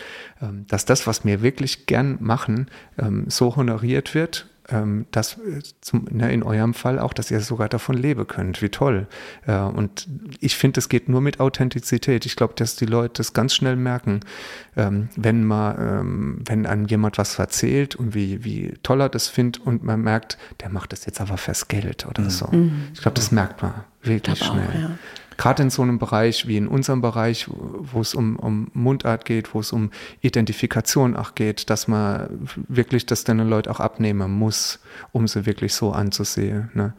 ähm, 0.42 0.66
dass 0.68 0.86
das, 0.86 1.08
was 1.08 1.26
wir 1.26 1.42
wirklich 1.42 1.86
gern 1.86 2.18
machen, 2.22 2.70
ähm, 2.98 3.26
so 3.28 3.56
honoriert 3.56 4.16
wird, 4.16 4.48
ähm, 4.72 5.08
dass 5.12 5.38
äh, 5.38 5.62
zum, 5.82 6.06
ne, 6.10 6.32
in 6.32 6.44
eurem 6.44 6.74
Fall 6.74 7.00
auch, 7.00 7.14
dass 7.14 7.32
ihr 7.32 7.42
sogar 7.42 7.68
davon 7.70 7.98
leben 7.98 8.28
könnt. 8.28 8.62
Wie 8.62 8.70
toll. 8.70 9.08
Äh, 9.46 9.58
und 9.58 10.08
ich 10.40 10.56
finde, 10.56 10.80
es 10.80 10.90
geht 10.90 11.10
nur 11.10 11.22
mit 11.22 11.40
Authentizität. 11.40 12.26
Ich 12.26 12.36
glaube, 12.36 12.54
dass 12.56 12.76
die 12.76 12.86
Leute 12.86 13.16
das 13.16 13.34
ganz 13.34 13.56
schnell 13.56 13.76
merken, 13.76 14.22
ähm, 14.78 15.10
wenn 15.16 15.44
man, 15.44 15.78
ähm, 15.80 16.44
wenn 16.46 16.66
einem 16.66 16.86
jemand 16.86 17.18
was 17.18 17.38
erzählt 17.40 17.96
und 17.96 18.14
wie, 18.14 18.44
wie 18.44 18.74
toll 18.84 19.02
er 19.02 19.10
das 19.10 19.28
findet 19.28 19.66
und 19.66 19.84
man 19.84 20.02
merkt, 20.02 20.38
der 20.62 20.70
macht 20.70 20.94
das 20.94 21.06
jetzt 21.06 21.20
aber 21.20 21.38
fürs 21.38 21.68
Geld 21.68 22.06
oder 22.06 22.30
so. 22.30 22.50
Ich 22.94 23.02
glaube, 23.02 23.16
das 23.16 23.32
merkt 23.32 23.62
man 23.62 23.74
wirklich 24.04 24.42
auch, 24.42 24.54
schnell. 24.54 24.82
ja. 24.82 24.92
Gerade 25.38 25.64
in 25.64 25.70
so 25.70 25.82
einem 25.82 26.00
Bereich 26.00 26.48
wie 26.48 26.58
in 26.58 26.68
unserem 26.68 27.02
Bereich, 27.02 27.48
wo 27.50 28.02
es 28.02 28.14
um, 28.14 28.36
um 28.36 28.70
Mundart 28.74 29.24
geht, 29.24 29.54
wo 29.54 29.62
es 29.62 29.72
um 29.72 29.90
Identifikation 30.20 31.16
auch 31.16 31.34
geht, 31.34 31.70
dass 31.70 31.88
man 31.88 32.50
wirklich 32.68 33.06
das 33.06 33.24
den 33.24 33.40
Leuten 33.40 33.70
auch 33.70 33.80
abnehmen 33.80 34.34
muss, 34.34 34.80
um 35.14 35.30
sie 35.30 35.46
wirklich 35.46 35.74
so 35.74 35.94
anzusehen. 35.94 36.72
Ne? 36.74 36.94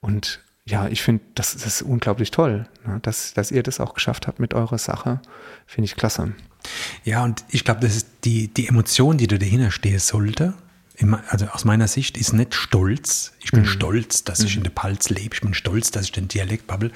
Und 0.00 0.40
ja, 0.66 0.86
ich 0.86 1.02
finde, 1.02 1.24
das, 1.34 1.54
das 1.54 1.66
ist 1.66 1.82
unglaublich 1.82 2.30
toll, 2.30 2.68
ne? 2.86 3.00
dass, 3.02 3.34
dass 3.34 3.50
ihr 3.50 3.64
das 3.64 3.80
auch 3.80 3.94
geschafft 3.94 4.28
habt 4.28 4.38
mit 4.38 4.54
eurer 4.54 4.78
Sache. 4.78 5.20
Finde 5.66 5.86
ich 5.86 5.96
klasse. 5.96 6.32
Ja, 7.02 7.24
und 7.24 7.44
ich 7.48 7.64
glaube, 7.64 7.80
das 7.80 7.96
ist 7.96 8.06
die, 8.24 8.48
die 8.48 8.68
Emotion, 8.68 9.18
die 9.18 9.26
da 9.26 9.36
dahinter 9.36 9.72
stehen 9.72 9.98
sollte. 9.98 10.54
Also 11.28 11.46
aus 11.46 11.64
meiner 11.64 11.88
Sicht 11.88 12.18
ist 12.18 12.32
nicht 12.32 12.54
stolz. 12.54 13.32
Ich 13.40 13.52
bin 13.52 13.64
stolz, 13.64 14.24
dass 14.24 14.40
ich 14.40 14.56
in 14.56 14.62
der 14.62 14.70
Palz 14.70 15.08
lebe. 15.08 15.34
Ich 15.34 15.40
bin 15.40 15.54
stolz, 15.54 15.90
dass 15.90 16.04
ich 16.04 16.12
den 16.12 16.28
Dialekt 16.28 16.66
babbel. 16.66 16.92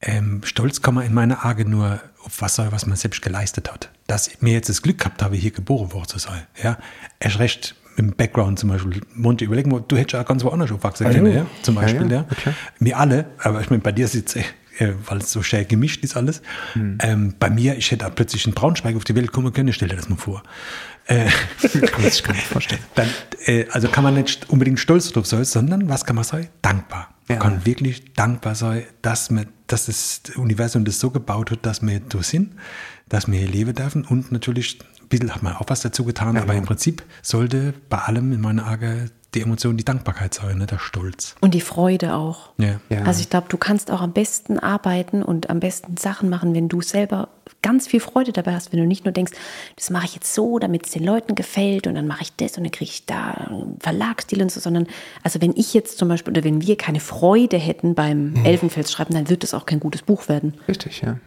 Ähm, 0.00 0.40
stolz 0.44 0.82
kann 0.82 0.94
man 0.94 1.06
in 1.06 1.14
meiner 1.14 1.46
Augen 1.46 1.70
nur 1.70 2.00
auf 2.24 2.40
was 2.40 2.56
soll, 2.56 2.72
was 2.72 2.86
man 2.86 2.96
selbst 2.96 3.22
geleistet 3.22 3.72
hat. 3.72 3.90
Dass 4.08 4.26
ich 4.28 4.42
mir 4.42 4.52
jetzt 4.52 4.68
das 4.68 4.82
Glück 4.82 4.98
gehabt 4.98 5.22
habe, 5.22 5.36
hier 5.36 5.52
geboren 5.52 5.92
worden 5.92 6.08
zu 6.08 6.18
sein. 6.18 6.42
Ja, 6.62 6.78
erst 7.20 7.38
recht 7.38 7.76
im 7.96 8.12
Background 8.12 8.58
zum 8.58 8.70
Beispiel. 8.70 9.00
Monty, 9.14 9.44
überleg 9.44 9.66
mal, 9.66 9.82
du 9.86 9.96
hättest 9.96 10.14
ja 10.14 10.22
ganz 10.22 10.42
woanders 10.42 10.72
aufwachsen 10.72 11.06
Ah, 11.06 11.10
können, 11.10 11.26
ja. 11.26 11.38
ja? 11.40 11.46
Zum 11.62 11.74
Beispiel, 11.74 12.10
ja, 12.10 12.18
ja. 12.28 12.34
klar. 12.34 12.54
Wir 12.78 12.98
alle, 12.98 13.26
aber 13.38 13.60
ich 13.60 13.70
meine, 13.70 13.82
bei 13.82 13.92
dir 13.92 14.06
ist 14.06 14.14
jetzt, 14.14 14.36
äh, 14.36 14.44
weil 15.06 15.18
es 15.18 15.30
so 15.30 15.42
schön 15.42 15.68
gemischt 15.68 16.02
ist 16.02 16.16
alles. 16.16 16.42
Hm. 16.72 16.98
Ähm, 17.00 17.34
bei 17.38 17.50
mir, 17.50 17.76
ich 17.76 17.90
hätte 17.90 18.10
plötzlich 18.14 18.46
in 18.46 18.54
Braunschweig 18.54 18.96
auf 18.96 19.04
die 19.04 19.14
Welt 19.14 19.32
kommen 19.32 19.52
können, 19.52 19.72
stell 19.72 19.88
dir 19.88 19.96
das 19.96 20.08
mal 20.08 20.16
vor. 20.16 20.42
Kann 21.16 22.02
man 22.02 22.10
sich 22.10 22.22
gar 22.22 22.32
nicht 22.34 22.46
vorstellen. 22.46 22.80
Dann, 22.94 23.08
äh, 23.46 23.66
also 23.70 23.88
kann 23.88 24.04
man 24.04 24.14
nicht 24.14 24.48
unbedingt 24.50 24.80
stolz 24.80 25.10
drauf 25.12 25.26
sein, 25.26 25.44
sondern 25.44 25.88
was 25.88 26.04
kann 26.04 26.16
man 26.16 26.24
sein? 26.24 26.48
Dankbar. 26.62 27.14
Man 27.28 27.38
Ja. 27.38 27.42
kann 27.42 27.64
wirklich 27.66 28.12
dankbar 28.14 28.54
sein, 28.54 28.84
dass, 29.02 29.30
man, 29.30 29.46
dass 29.66 29.86
das 29.86 30.22
Universum 30.36 30.84
das 30.84 30.98
so 31.00 31.10
gebaut 31.10 31.50
hat, 31.50 31.64
dass 31.64 31.82
wir 31.82 32.00
da 32.00 32.22
sind, 32.22 32.54
dass 33.08 33.30
wir 33.30 33.38
hier 33.38 33.48
leben 33.48 33.74
dürfen 33.74 34.04
und 34.04 34.32
natürlich 34.32 34.78
ein 35.00 35.08
bisschen 35.08 35.34
hat 35.34 35.42
man 35.42 35.54
auch 35.54 35.66
was 35.68 35.80
dazu 35.82 36.04
getan, 36.04 36.36
aber 36.36 36.54
im 36.54 36.64
Prinzip 36.64 37.02
sollte 37.22 37.74
bei 37.88 37.98
allem 37.98 38.32
in 38.32 38.40
meiner 38.40 38.66
Augen 38.70 39.10
die 39.34 39.40
Emotion 39.40 39.76
die 39.76 39.84
Dankbarkeit 39.84 40.34
sein, 40.34 40.58
nicht 40.58 40.70
der 40.70 40.78
Stolz. 40.78 41.34
Und 41.40 41.54
die 41.54 41.60
Freude 41.60 42.14
auch. 42.14 42.50
Ja. 42.58 42.80
Ja. 42.90 43.02
Also 43.04 43.20
ich 43.20 43.30
glaube, 43.30 43.46
du 43.48 43.56
kannst 43.56 43.90
auch 43.90 44.02
am 44.02 44.12
besten 44.12 44.58
arbeiten 44.58 45.22
und 45.22 45.48
am 45.48 45.60
besten 45.60 45.96
Sachen 45.96 46.28
machen, 46.28 46.54
wenn 46.54 46.68
du 46.68 46.82
selber 46.82 47.28
ganz 47.62 47.86
viel 47.86 48.00
Freude 48.00 48.32
dabei 48.32 48.54
hast, 48.54 48.72
wenn 48.72 48.80
du 48.80 48.86
nicht 48.86 49.04
nur 49.04 49.12
denkst, 49.12 49.32
das 49.76 49.90
mache 49.90 50.06
ich 50.06 50.14
jetzt 50.14 50.34
so, 50.34 50.58
damit 50.58 50.86
es 50.86 50.92
den 50.92 51.04
Leuten 51.04 51.34
gefällt 51.34 51.86
und 51.86 51.94
dann 51.94 52.06
mache 52.06 52.22
ich 52.22 52.36
das 52.36 52.58
und 52.58 52.64
dann 52.64 52.72
kriege 52.72 52.90
ich 52.90 53.06
da 53.06 53.30
einen 53.30 53.76
Verlagsstil 53.80 54.42
und 54.42 54.50
so, 54.50 54.60
sondern 54.60 54.86
also 55.22 55.40
wenn 55.40 55.54
ich 55.56 55.72
jetzt 55.72 55.98
zum 55.98 56.08
Beispiel 56.08 56.32
oder 56.32 56.44
wenn 56.44 56.60
wir 56.60 56.76
keine 56.76 57.00
Freude 57.00 57.56
hätten 57.56 57.94
beim 57.94 58.34
Elfenfels 58.44 58.92
schreiben, 58.92 59.14
dann 59.14 59.28
wird 59.28 59.44
es 59.44 59.54
auch 59.54 59.64
kein 59.66 59.80
gutes 59.80 60.02
Buch 60.02 60.28
werden. 60.28 60.54
Richtig, 60.68 61.00
ja. 61.02 61.18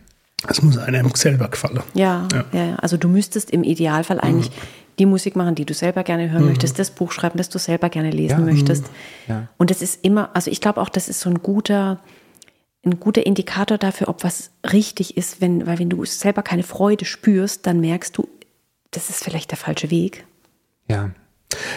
Es 0.47 0.61
muss 0.61 0.77
einem 0.77 1.09
selber 1.15 1.47
gefallen. 1.47 1.81
Ja, 1.93 2.27
ja. 2.31 2.45
ja. 2.51 2.75
Also 2.75 2.97
du 2.97 3.07
müsstest 3.07 3.49
im 3.49 3.63
Idealfall 3.63 4.19
eigentlich 4.19 4.51
die 4.99 5.05
Musik 5.05 5.35
machen, 5.35 5.55
die 5.55 5.65
du 5.65 5.73
selber 5.73 6.03
gerne 6.03 6.29
hören 6.31 6.45
möchtest, 6.45 6.79
das 6.79 6.91
Buch 6.91 7.11
schreiben, 7.11 7.37
das 7.37 7.49
du 7.49 7.59
selber 7.59 7.89
gerne 7.89 8.11
lesen 8.11 8.39
Ja. 8.39 8.45
möchtest. 8.53 8.85
Ja. 9.27 9.47
Und 9.57 9.69
das 9.71 9.81
ist 9.81 10.03
immer, 10.05 10.35
also 10.35 10.49
ich 10.51 10.61
glaube 10.61 10.81
auch, 10.81 10.89
das 10.89 11.09
ist 11.09 11.19
so 11.19 11.29
ein 11.29 11.41
guter, 11.41 11.99
ein 12.85 12.99
guter 12.99 13.25
Indikator 13.25 13.77
dafür, 13.77 14.07
ob 14.09 14.23
was 14.23 14.51
richtig 14.71 15.17
ist, 15.17 15.41
wenn, 15.41 15.65
weil 15.67 15.79
wenn 15.79 15.89
du 15.89 16.05
selber 16.05 16.43
keine 16.43 16.63
Freude 16.63 17.05
spürst, 17.05 17.65
dann 17.67 17.79
merkst 17.79 18.17
du, 18.17 18.27
das 18.91 19.09
ist 19.09 19.23
vielleicht 19.23 19.51
der 19.51 19.57
falsche 19.57 19.89
Weg. 19.91 20.25
Ja. 20.87 21.09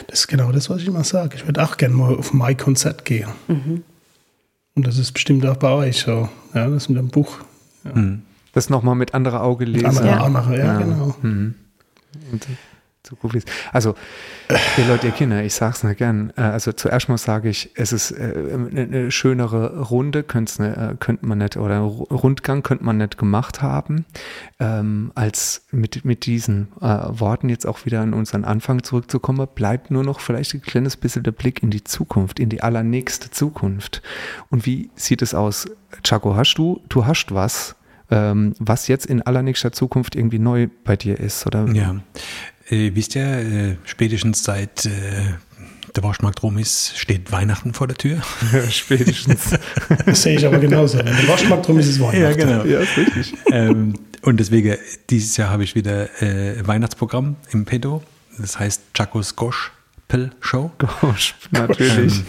Das 0.07 0.21
ist 0.21 0.29
genau 0.29 0.51
das, 0.53 0.71
was 0.71 0.83
ich 0.83 0.87
immer 0.89 1.05
sage. 1.05 1.37
Ich 1.37 1.47
würde 1.47 1.63
auch 1.63 1.77
gerne 1.77 1.95
mal 1.95 2.15
auf 2.17 2.33
mein 2.33 2.57
Konzert 2.57 3.05
gehen. 3.05 3.29
Und 4.75 4.87
das 4.87 4.99
ist 4.99 5.13
bestimmt 5.13 5.45
auch 5.47 5.57
bei 5.57 5.71
euch 5.71 6.01
so. 6.01 6.29
Ja, 6.55 6.69
das 6.69 6.89
mit 6.89 6.99
dem 6.99 7.09
Buch. 7.09 7.39
Das 8.53 8.71
nochmal 8.71 8.95
mit 8.95 9.15
anderer 9.15 9.43
Auge 9.43 9.65
lesen. 9.67 9.87
Andere, 9.87 10.07
Ja. 10.07 10.23
andere, 10.25 10.59
ja, 10.59 10.79
genau. 10.79 11.15
Und 11.23 11.55
zu 13.09 13.17
Goofies. 13.17 13.45
Also, 13.73 13.95
ihr 14.77 14.85
Leute, 14.87 15.07
ihr 15.09 15.13
Kinder, 15.13 15.43
ich 15.43 15.55
sag's 15.55 15.83
nur 15.83 15.95
gern. 15.95 16.33
Äh, 16.37 16.43
Also 16.43 16.73
zuerst 16.73 17.09
mal 17.09 17.19
sage 17.19 17.49
ich, 17.49 17.71
es 17.75 17.93
ist 17.93 18.11
äh, 18.11 18.33
eine, 18.71 19.11
schönere 19.11 19.81
Runde, 19.89 20.23
könnte 20.23 20.65
äh, 20.65 20.97
könnte 20.99 21.27
man 21.27 21.39
nicht, 21.39 21.57
oder 21.57 21.79
Ru- 21.81 22.13
Rundgang 22.13 22.63
könnte 22.63 22.85
man 22.85 22.99
nicht 22.99 23.19
gemacht 23.19 23.63
haben, 23.63 24.05
ähm, 24.61 25.13
als 25.15 25.67
mit, 25.71 26.05
mit 26.05 26.27
diesen 26.27 26.69
Worten 26.81 27.49
jetzt 27.49 27.67
auch 27.67 27.85
wieder 27.87 28.01
an 28.01 28.15
unseren 28.15 28.45
Anfang 28.45 28.83
zurückzukommen, 28.83 29.47
bleibt 29.55 29.91
nur 29.91 30.05
noch 30.05 30.21
vielleicht 30.21 30.55
ein 30.55 30.63
kleines 30.63 30.97
bisschen 30.97 31.23
der 31.23 31.33
Blick 31.33 31.63
in 31.63 31.71
die 31.71 31.85
Zukunft, 31.85 32.39
in 32.41 32.49
die 32.49 32.63
allernächste 32.63 33.31
Zukunft. 33.31 34.03
Und 34.51 34.67
wie 34.67 34.91
sieht 34.95 35.23
es 35.23 35.35
aus? 35.35 35.69
Chaco, 36.03 36.37
hast 36.37 36.55
du, 36.55 36.81
du 36.89 37.07
hast 37.07 37.33
was, 37.35 37.77
ähm, 38.11 38.55
was 38.59 38.89
jetzt 38.89 39.07
in 39.07 39.23
allernächster 39.23 39.73
Zukunft 39.73 40.15
irgendwie 40.17 40.39
neu 40.39 40.69
bei 40.85 40.97
dir 40.97 41.19
ist, 41.19 41.47
oder? 41.47 41.67
Ja. 41.73 41.97
Äh, 42.71 42.91
wisst 42.95 43.15
ihr, 43.17 43.25
äh, 43.25 43.77
spätestens 43.85 44.45
seit 44.45 44.87
äh, 44.87 44.91
der 45.97 46.03
Waschmarkt 46.03 46.43
rum 46.43 46.59
ist, 46.59 46.97
steht 46.99 47.33
Weihnachten 47.33 47.73
vor 47.75 47.87
der 47.87 47.97
Tür. 47.97 48.21
Spätestens. 48.71 49.59
Das 50.07 50.23
sehe 50.23 50.37
ich 50.37 50.47
aber 50.47 50.59
genauso. 50.59 50.99
Wenn 50.99 51.07
der 51.07 51.29
Waschmarkt 51.29 51.67
drum 51.67 51.79
ist, 51.79 51.87
ist 51.87 51.97
es 51.97 52.01
Weihnachten. 52.01 52.39
genau. 52.39 52.65
ja, 52.65 52.81
ist 52.81 52.97
richtig. 52.97 53.35
ähm, 53.51 53.95
und 54.23 54.39
deswegen, 54.39 54.77
dieses 55.11 55.37
Jahr 55.37 55.51
habe 55.51 55.65
ich 55.65 55.75
wieder 55.75 56.23
äh, 56.23 56.67
Weihnachtsprogramm 56.67 57.37
im 57.51 57.65
Pedo. 57.65 58.03
Das 58.39 58.59
heißt 58.59 58.83
Chacos 58.95 59.35
Gospel 59.37 60.31
Show. 60.41 60.71
Gosh, 60.79 61.35
natürlich. 61.51 62.23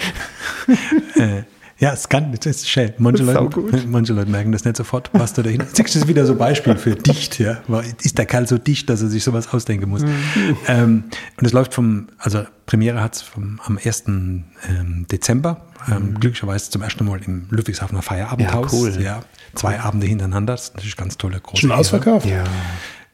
äh, 1.15 1.43
ja, 1.80 1.93
es 1.93 2.09
kann, 2.09 2.34
das 2.34 2.45
ist 2.45 2.69
schön. 2.69 2.93
Manche 2.97 3.23
Leute, 3.23 3.61
manche 3.88 4.11
Leute 4.13 4.30
merken 4.30 4.51
das 4.51 4.65
nicht 4.65 4.75
sofort, 4.75 5.09
was 5.13 5.34
da 5.34 5.41
dahin. 5.41 5.61
Siehst 5.61 5.77
du, 5.80 5.84
das 5.84 5.95
ist 5.95 6.07
wieder 6.07 6.25
so 6.25 6.34
ein 6.34 6.38
Beispiel 6.38 6.75
für 6.75 6.95
dicht, 6.95 7.39
ja. 7.39 7.61
Ist 8.01 8.17
der 8.17 8.25
Kerl 8.25 8.47
so 8.47 8.57
dicht, 8.57 8.89
dass 8.89 9.01
er 9.01 9.07
sich 9.07 9.23
sowas 9.23 9.53
ausdenken 9.53 9.89
muss? 9.89 10.01
Mhm. 10.01 10.57
Ähm, 10.67 11.03
und 11.38 11.45
es 11.45 11.53
läuft 11.53 11.73
vom, 11.73 12.07
also 12.17 12.43
Premiere 12.65 13.01
hat 13.01 13.15
es 13.15 13.25
am 13.36 13.80
1. 13.84 14.03
Ähm, 14.07 15.05
Dezember, 15.09 15.65
ähm, 15.89 16.19
glücklicherweise 16.19 16.69
zum 16.69 16.82
ersten 16.82 17.05
Mal 17.05 17.21
im 17.25 17.47
Ludwigshafener 17.49 18.01
Feierabendhaus. 18.01 18.73
Mhm. 18.73 18.80
Ja, 18.80 18.84
cool. 18.84 19.01
Ja, 19.01 19.23
zwei 19.55 19.80
Abende 19.80 20.05
hintereinander, 20.05 20.53
das 20.53 20.63
ist 20.65 20.75
natürlich 20.75 20.97
ganz 20.97 21.17
tolle, 21.17 21.39
große 21.39 21.61
Schon 21.61 21.71
ausverkauft? 21.71 22.25
ja, 22.25 22.43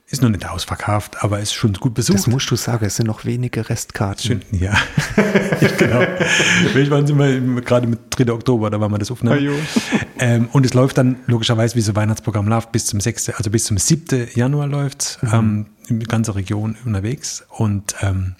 Ist 0.07 0.21
noch 0.21 0.29
nicht 0.29 0.47
ausverkauft, 0.47 1.23
aber 1.23 1.39
ist 1.39 1.53
schon 1.53 1.73
gut 1.73 1.95
besucht. 1.95 2.19
das 2.19 2.27
musst 2.27 2.51
du 2.51 2.55
sagen, 2.55 2.85
es 2.85 2.97
sind 2.97 3.07
noch 3.07 3.25
wenige 3.25 3.67
Restkarten. 3.69 4.43
Ja, 4.51 4.77
genau. 5.77 5.99
Waren 6.91 7.07
sind 7.07 7.17
wir 7.17 7.61
gerade 7.61 7.87
mit 7.87 7.99
3. 8.11 8.31
Oktober, 8.31 8.69
da 8.69 8.79
waren 8.79 8.91
wir 8.91 8.99
das 8.99 9.09
aufnehmen. 9.09 9.49
Ah. 9.57 10.05
Ähm, 10.19 10.49
und 10.51 10.63
es 10.65 10.75
läuft 10.75 10.99
dann 10.99 11.17
logischerweise, 11.25 11.75
wie 11.75 11.81
so 11.81 11.93
ein 11.93 11.95
Weihnachtsprogramm 11.95 12.47
läuft, 12.47 12.71
bis 12.71 12.85
zum 12.85 12.99
6., 12.99 13.29
also 13.31 13.49
bis 13.49 13.65
zum 13.65 13.77
7. 13.77 14.27
Januar 14.35 14.67
läuft 14.67 15.19
ähm, 15.31 15.67
in 15.87 15.99
die 15.99 16.05
ganze 16.05 16.35
Region 16.35 16.77
unterwegs. 16.85 17.43
Und 17.49 17.95
ähm, 18.01 18.35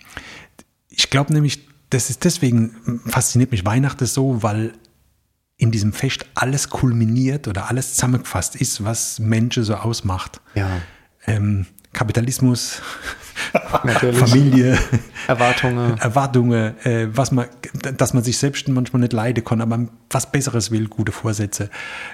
ich 0.90 1.10
glaube 1.10 1.34
nämlich, 1.34 1.68
das 1.90 2.12
ist 2.12 2.24
deswegen 2.26 3.02
fasziniert 3.08 3.52
mich 3.52 3.66
Weihnachten 3.66 4.06
so, 4.06 4.44
weil 4.44 4.74
in 5.58 5.72
diesem 5.72 5.94
Fest 5.94 6.26
alles 6.36 6.70
kulminiert 6.70 7.48
oder 7.48 7.70
alles 7.70 7.94
zusammengefasst 7.96 8.56
ist, 8.56 8.84
was 8.84 9.20
Menschen 9.20 9.64
so 9.64 9.76
ausmacht 9.76 10.42
Ja. 10.54 10.70
Ähm, 11.28 11.66
Kapitalismus, 11.94 12.82
Natürlich. 13.84 14.18
Familie, 14.18 14.78
Erwartungen. 15.28 15.98
Erwartungen, 16.00 16.86
äh, 16.86 17.08
was 17.12 17.32
man, 17.32 17.46
dass 17.98 18.14
man 18.14 18.24
sich 18.24 18.38
selbst 18.38 18.68
manchmal 18.68 19.02
nicht 19.02 19.14
leiden 19.14 19.44
kann, 19.44 19.62
aber 19.62 19.88
was 20.10 20.32
Besseres 20.32 20.72
will, 20.72 20.88
gute 20.88 21.12
Vorsätze. 21.12 21.70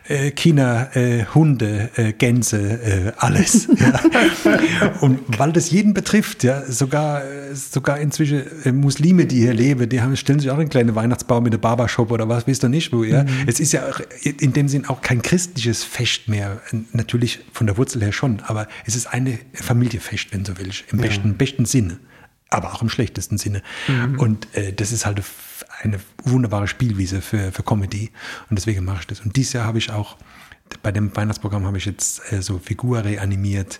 Äh, 0.07 0.31
Kinder, 0.31 0.95
äh, 0.95 1.25
Hunde, 1.33 1.89
äh, 1.95 2.13
Gänse, 2.13 2.57
äh, 2.59 3.11
alles. 3.17 3.67
ja. 3.77 4.91
Und 5.01 5.19
weil 5.37 5.51
das 5.51 5.71
jeden 5.71 5.93
betrifft, 5.93 6.43
ja, 6.43 6.63
sogar, 6.65 7.21
sogar 7.53 7.99
inzwischen 7.99 8.43
äh, 8.63 8.71
Muslime, 8.71 9.25
die 9.25 9.37
hier 9.37 9.53
leben, 9.53 9.87
die 9.89 10.01
haben, 10.01 10.15
stellen 10.17 10.39
sich 10.39 10.49
auch 10.49 10.57
einen 10.57 10.69
kleinen 10.69 10.95
Weihnachtsbaum 10.95 11.43
mit 11.43 11.53
einem 11.53 11.61
Barbershop 11.61 12.11
oder 12.11 12.27
was, 12.29 12.47
wisst 12.47 12.63
ihr 12.63 12.69
nicht, 12.69 12.91
wo, 12.91 13.03
ja. 13.03 13.25
Es 13.45 13.59
ist 13.59 13.71
ja 13.73 13.87
auch 13.87 13.99
in 14.23 14.53
dem 14.53 14.67
Sinn 14.67 14.85
auch 14.87 15.01
kein 15.01 15.21
christliches 15.21 15.83
Fest 15.83 16.27
mehr. 16.27 16.61
Natürlich 16.93 17.39
von 17.53 17.67
der 17.67 17.77
Wurzel 17.77 18.01
her 18.01 18.11
schon, 18.11 18.41
aber 18.45 18.67
es 18.85 18.95
ist 18.95 19.07
eine 19.07 19.37
Familiefest, 19.53 20.33
wenn 20.33 20.43
du 20.43 20.53
so 20.53 20.57
willst, 20.57 20.83
im 20.91 20.99
besten, 21.11 21.37
besten 21.37 21.65
Sinne 21.65 21.99
aber 22.51 22.73
auch 22.73 22.81
im 22.81 22.89
schlechtesten 22.89 23.37
Sinne. 23.37 23.63
Und 24.17 24.53
äh, 24.55 24.73
das 24.73 24.91
ist 24.91 25.05
halt 25.05 25.23
eine 25.81 25.99
wunderbare 26.23 26.67
Spielwiese 26.67 27.21
für, 27.21 27.51
für 27.51 27.63
Comedy. 27.63 28.11
Und 28.49 28.59
deswegen 28.59 28.85
mache 28.85 28.99
ich 28.99 29.07
das. 29.07 29.21
Und 29.21 29.35
dieses 29.35 29.53
Jahr 29.53 29.65
habe 29.65 29.77
ich 29.77 29.89
auch, 29.89 30.17
bei 30.83 30.91
dem 30.91 31.15
Weihnachtsprogramm 31.15 31.65
habe 31.65 31.77
ich 31.77 31.85
jetzt 31.85 32.31
äh, 32.31 32.41
so 32.41 32.59
Figur 32.59 33.03
reanimiert, 33.03 33.79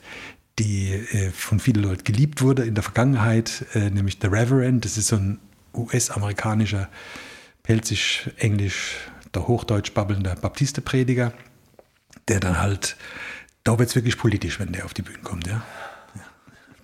die 0.57 0.93
äh, 0.93 1.31
von 1.31 1.59
vielen 1.59 1.83
Leuten 1.83 2.03
geliebt 2.05 2.41
wurde 2.41 2.63
in 2.63 2.73
der 2.73 2.83
Vergangenheit, 2.83 3.65
äh, 3.73 3.89
nämlich 3.89 4.19
The 4.21 4.27
Reverend. 4.27 4.85
Das 4.85 4.97
ist 4.97 5.07
so 5.07 5.17
ein 5.17 5.39
US-amerikanischer, 5.73 6.89
pelzig, 7.63 8.29
englisch, 8.37 8.95
der 9.33 9.47
Hochdeutsch 9.47 9.93
babbelnder 9.93 10.35
Baptisteprediger, 10.35 11.33
der 12.29 12.39
dann 12.39 12.59
halt, 12.59 12.95
da 13.65 13.77
wird 13.77 13.89
es 13.89 13.95
wirklich 13.95 14.17
politisch, 14.17 14.59
wenn 14.59 14.71
der 14.71 14.85
auf 14.85 14.93
die 14.93 15.01
Bühne 15.01 15.19
kommt, 15.23 15.47
ja. 15.47 15.61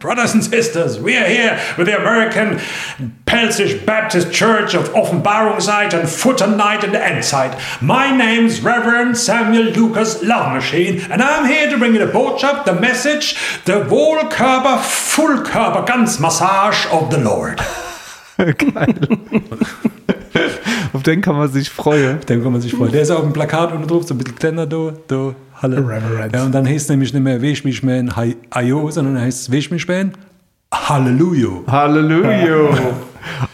Brothers 0.08 0.34
and 0.36 0.42
sisters, 0.42 1.02
we 1.02 1.18
are 1.18 1.28
here 1.28 1.60
with 1.78 1.88
the 1.88 2.00
American 2.00 2.62
Pelzish 3.26 3.86
Baptist 3.86 4.32
Church 4.32 4.74
of 4.74 4.88
Offenbarungszeit 4.94 5.92
and 5.92 6.08
Futter 6.08 6.48
Night 6.48 6.86
and 6.86 6.94
Endzeit. 6.94 7.60
My 7.82 8.16
name's 8.16 8.62
Reverend 8.62 9.18
Samuel 9.18 9.74
Lucas 9.74 10.24
Love 10.24 10.54
Machine, 10.54 11.02
and 11.12 11.22
I'm 11.22 11.46
here 11.46 11.70
to 11.70 11.78
bring 11.78 11.94
you 11.94 12.00
the 12.00 12.10
Botschaft, 12.10 12.64
the 12.64 12.80
message, 12.80 13.34
the 13.66 13.84
Wohlkörper, 13.84 14.80
Fullkörper, 14.80 15.86
ganz 15.86 16.22
Massage 16.22 16.86
of 16.90 17.12
the 17.12 17.20
Lord. 17.20 17.60
Auf 20.94 21.04
den 21.04 21.22
kann 21.22 21.36
man 21.36 21.52
sich 21.52 21.70
freuen. 21.70 22.22
Dem 22.22 22.44
kann 22.44 22.54
man 22.54 22.62
sich 22.62 22.74
freuen. 22.74 22.94
Der 22.94 23.02
ist 23.02 23.12
auf 23.12 23.24
dem 23.24 23.34
Plakat 23.34 23.74
unten 23.74 23.88
drauf, 23.88 24.08
so 24.08 24.14
ein 24.14 24.20
bisschen 24.20 24.36
kleiner, 24.36 24.66
da, 24.66 24.94
da, 25.08 25.36
Halle. 25.62 25.78
Reverend. 25.78 26.36
Ja, 26.36 26.46
und 26.46 26.54
dann 26.54 26.68
heißt 26.68 26.84
es 26.86 26.90
nämlich 26.90 27.14
nicht 27.14 27.24
mehr 27.24 27.42
Wäsch 27.42 27.64
mich 27.64 27.84
man, 27.84 28.14
Ayo, 28.50 28.92
sondern 28.92 29.20
heißt 29.20 29.42
es 29.42 29.52
Wäsch 29.52 29.72
mich 29.72 29.88
man, 29.88 30.14
Halleluja. 30.74 31.64
Halleluja. 31.68 32.70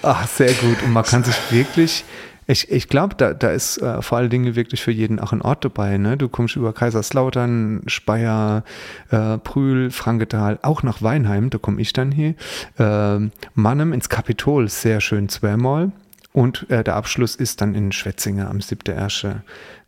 Ach, 0.02 0.28
sehr 0.36 0.54
gut. 0.54 0.82
Und 0.84 0.94
man 0.94 1.04
kann 1.04 1.24
sich 1.24 1.36
wirklich, 1.52 2.04
ich, 2.48 2.72
ich 2.72 2.90
glaube, 2.90 3.16
da, 3.16 3.34
da 3.34 3.52
ist 3.52 3.78
äh, 3.78 4.02
vor 4.02 4.18
allen 4.18 4.30
Dingen 4.30 4.56
wirklich 4.56 4.82
für 4.82 4.92
jeden 4.92 5.20
auch 5.20 5.32
ein 5.32 5.42
Ort 5.42 5.64
dabei. 5.64 5.98
Ne? 5.98 6.18
Du 6.18 6.28
kommst 6.28 6.56
über 6.56 6.74
Kaiserslautern, 6.74 7.84
Speyer, 7.88 8.64
äh, 9.12 9.38
Prühl, 9.38 9.92
Frankenthal, 9.92 10.60
auch 10.64 10.84
nach 10.84 11.02
Weinheim, 11.02 11.50
da 11.50 11.58
komme 11.60 11.82
ich 11.82 11.94
dann 11.94 12.12
hier. 12.12 12.36
Äh, 12.78 13.30
Mannem 13.54 13.94
ins 13.94 14.10
Kapitol, 14.10 14.70
sehr 14.70 15.00
schön 15.00 15.30
zweimal. 15.30 15.92
Und 16.34 16.70
äh, 16.70 16.84
der 16.84 16.96
Abschluss 16.96 17.36
ist 17.36 17.62
dann 17.62 17.76
in 17.76 17.92
Schwetzinger 17.92 18.50
am 18.50 18.58
7.1. 18.58 19.36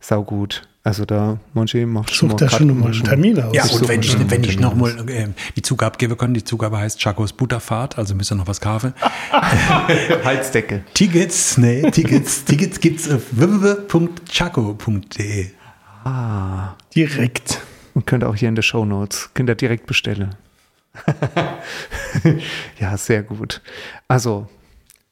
Saugut. 0.00 0.62
Also 0.84 1.04
da, 1.04 1.40
manche 1.52 1.84
macht 1.84 2.14
Sucht 2.14 2.40
er 2.40 2.48
schon 2.48 2.78
mal 2.78 2.92
einen 2.92 3.02
Termin 3.02 3.42
aus. 3.42 3.52
Ja, 3.52 3.64
Ich 3.64 3.72
und 3.72 3.88
wenn 3.88 4.00
ich, 4.00 4.12
schon 4.12 4.30
wenn 4.30 4.44
ich 4.44 4.60
nochmal 4.60 4.96
äh, 5.10 5.26
die 5.56 5.62
Zugabe 5.62 5.98
geben 5.98 6.16
kann, 6.16 6.32
die 6.32 6.44
Zugabe 6.44 6.78
heißt 6.78 7.00
Chacos 7.00 7.32
Butterfahrt, 7.32 7.98
also 7.98 8.14
müsst 8.14 8.30
ihr 8.30 8.36
noch 8.36 8.46
was 8.46 8.60
kaufen. 8.60 8.94
Heizdecke. 9.32 10.84
Tickets, 10.94 11.58
nee, 11.58 11.82
Tickets, 11.90 12.44
Tickets 12.44 12.78
gibt's 12.78 13.10
auf 13.10 13.22
www.chaco.de. 13.32 15.46
Direkt. 16.94 17.60
Und 17.94 18.06
könnt 18.06 18.22
auch 18.22 18.36
hier 18.36 18.48
in 18.48 18.54
der 18.54 18.62
Show 18.62 18.84
Notes, 18.84 19.30
könnt 19.34 19.48
ihr 19.48 19.56
direkt 19.56 19.86
bestellen. 19.86 20.36
ja, 22.78 22.96
sehr 22.96 23.24
gut. 23.24 23.60
Also, 24.06 24.48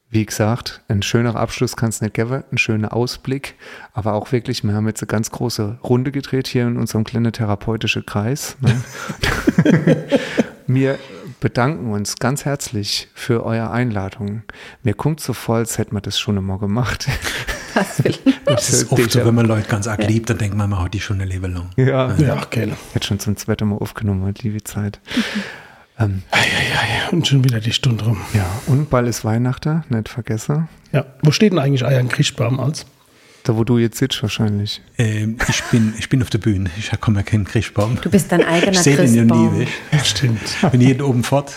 wie 0.09 0.25
gesagt, 0.25 0.81
ein 0.87 1.01
schöner 1.01 1.35
Abschluss 1.35 1.75
kann 1.75 1.89
es 1.89 2.01
nicht 2.01 2.13
geben, 2.13 2.43
ein 2.51 2.57
schöner 2.57 2.93
Ausblick, 2.93 3.55
aber 3.93 4.13
auch 4.13 4.31
wirklich, 4.31 4.63
wir 4.63 4.73
haben 4.73 4.87
jetzt 4.87 5.01
eine 5.01 5.07
ganz 5.07 5.31
große 5.31 5.79
Runde 5.83 6.11
gedreht 6.11 6.47
hier 6.47 6.67
in 6.67 6.77
unserem 6.77 7.03
kleinen 7.03 7.33
therapeutischen 7.33 8.05
Kreis. 8.05 8.55
Ne? 8.61 8.81
wir 10.67 10.99
bedanken 11.39 11.91
uns 11.91 12.15
ganz 12.17 12.45
herzlich 12.45 13.09
für 13.13 13.43
eure 13.45 13.71
Einladung. 13.71 14.43
Mir 14.83 14.93
kommt 14.93 15.19
so 15.19 15.33
vor, 15.33 15.57
als 15.57 15.77
hätten 15.77 15.95
wir 15.95 16.01
das 16.01 16.17
schon 16.17 16.37
einmal 16.37 16.59
gemacht. 16.59 17.07
Das 18.45 18.69
ist 18.69 18.91
oft 18.91 19.11
so, 19.11 19.25
wenn 19.25 19.35
man 19.35 19.47
Leute 19.47 19.67
ganz 19.67 19.87
arg 19.87 20.07
liebt, 20.07 20.29
dann 20.29 20.37
denkt 20.37 20.55
man, 20.55 20.69
man 20.69 20.81
hat 20.81 20.93
die 20.93 21.01
schon 21.01 21.19
ein 21.19 21.27
Leben 21.27 21.53
lang. 21.53 21.69
Ja, 21.75 22.15
Ja, 22.15 22.41
okay. 22.41 22.71
jetzt 22.93 23.05
schon 23.05 23.19
zum 23.19 23.35
zweiten 23.35 23.67
Mal 23.67 23.77
aufgenommen, 23.77 24.33
liebe 24.41 24.63
Zeit. 24.63 24.99
Ähm, 25.99 26.23
Und 27.11 27.27
schon 27.27 27.43
wieder 27.43 27.59
die 27.59 27.71
Stunde 27.73 28.05
rum. 28.05 28.17
Ja, 28.33 28.45
und 28.67 28.89
bald 28.89 29.07
ist 29.07 29.23
Weihnachten, 29.23 29.83
nicht 29.89 30.09
vergessen. 30.09 30.67
Ja. 30.91 31.05
Wo 31.21 31.31
steht 31.31 31.51
denn 31.53 31.59
eigentlich 31.59 31.83
euer 31.85 32.03
Christbaum 32.03 32.59
als? 32.59 32.85
Da, 33.43 33.55
wo 33.55 33.63
du 33.63 33.77
jetzt 33.77 33.99
sitzt, 33.99 34.21
wahrscheinlich. 34.23 34.81
Ähm, 34.97 35.37
ich, 35.47 35.63
bin, 35.65 35.93
ich 35.99 36.09
bin 36.09 36.21
auf 36.23 36.31
der 36.31 36.39
Bühne. 36.39 36.69
Ich 36.79 36.89
komme 36.99 37.19
ja 37.19 37.23
keinen 37.23 37.45
Christbaum. 37.45 37.99
Du 38.01 38.09
bist 38.09 38.31
dein 38.31 38.43
eigener 38.43 38.71
Ich 38.71 38.79
sehe 38.79 38.97
den 38.97 39.13
ja 39.13 39.21
Christbaum. 39.21 39.59
nie. 39.59 39.67
Ich 39.91 40.03
Stimmt. 40.05 40.39
bin 40.71 40.81
jeden 40.81 41.01
oben 41.03 41.23
fort. 41.23 41.53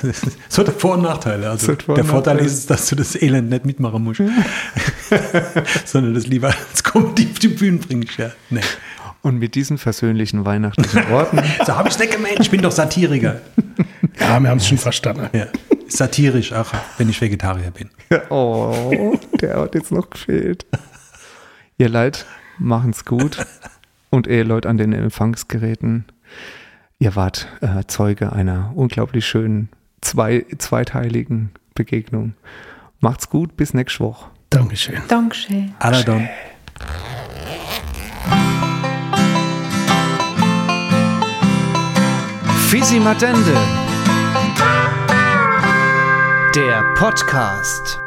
So 0.50 0.66
hat 0.66 0.80
Vor- 0.80 0.96
und 0.96 1.02
Nachteile. 1.02 1.48
Also 1.48 1.74
So 1.86 1.94
der 1.94 2.04
Vorteil 2.04 2.38
ist, 2.40 2.68
dass 2.68 2.88
du 2.90 2.94
das 2.96 3.20
Elend 3.20 3.48
nicht 3.48 3.64
mitmachen 3.64 4.04
musst, 4.04 4.20
sondern 5.86 6.14
das 6.14 6.26
lieber 6.26 6.48
als 6.70 6.84
Comedy 6.84 7.26
auf 7.32 7.38
die 7.38 7.48
Bühne 7.48 7.78
bringst. 7.78 8.18
Ja. 8.18 8.30
Nee. 8.50 8.60
Und 9.22 9.38
mit 9.38 9.54
diesen 9.54 9.78
versöhnlichen 9.78 10.44
weihnachtlichen 10.44 11.08
Worten 11.10 11.40
So 11.66 11.74
habe 11.74 11.88
ich 11.88 11.94
es 11.94 12.00
nicht 12.00 12.12
gemeint. 12.12 12.36
Ich 12.40 12.50
bin 12.50 12.60
doch 12.62 12.70
Satiriker. 12.70 13.40
Ja, 14.18 14.40
wir 14.40 14.50
haben 14.50 14.58
es 14.58 14.68
schon 14.68 14.78
verstanden. 14.78 15.28
Ja. 15.32 15.46
Satirisch, 15.88 16.52
auch 16.52 16.72
wenn 16.98 17.08
ich 17.08 17.20
Vegetarier 17.20 17.70
bin. 17.70 17.90
Oh, 18.30 19.18
der 19.38 19.60
hat 19.60 19.74
jetzt 19.74 19.92
noch 19.92 20.08
gefehlt. 20.08 20.64
Ihr 21.76 21.90
Leid, 21.90 22.24
machen's 22.58 23.04
gut. 23.04 23.44
Und 24.10 24.26
ihr 24.26 24.44
Leute 24.44 24.66
an 24.68 24.78
den 24.78 24.94
Empfangsgeräten, 24.94 26.06
ihr 26.98 27.14
wart 27.16 27.48
äh, 27.60 27.84
Zeuge 27.86 28.32
einer 28.32 28.72
unglaublich 28.74 29.26
schönen 29.26 29.68
zwei, 30.00 30.46
zweiteiligen 30.56 31.50
Begegnung. 31.74 32.32
Macht's 33.00 33.28
gut, 33.28 33.56
bis 33.56 33.74
nächste 33.74 34.00
Woche. 34.00 34.30
Dankeschön. 34.50 35.02
Dankeschön. 35.08 35.74
Aladon. 35.78 36.28
Fisi 42.68 43.00
Matende. 43.00 43.77
Der 46.54 46.82
Podcast. 46.94 48.00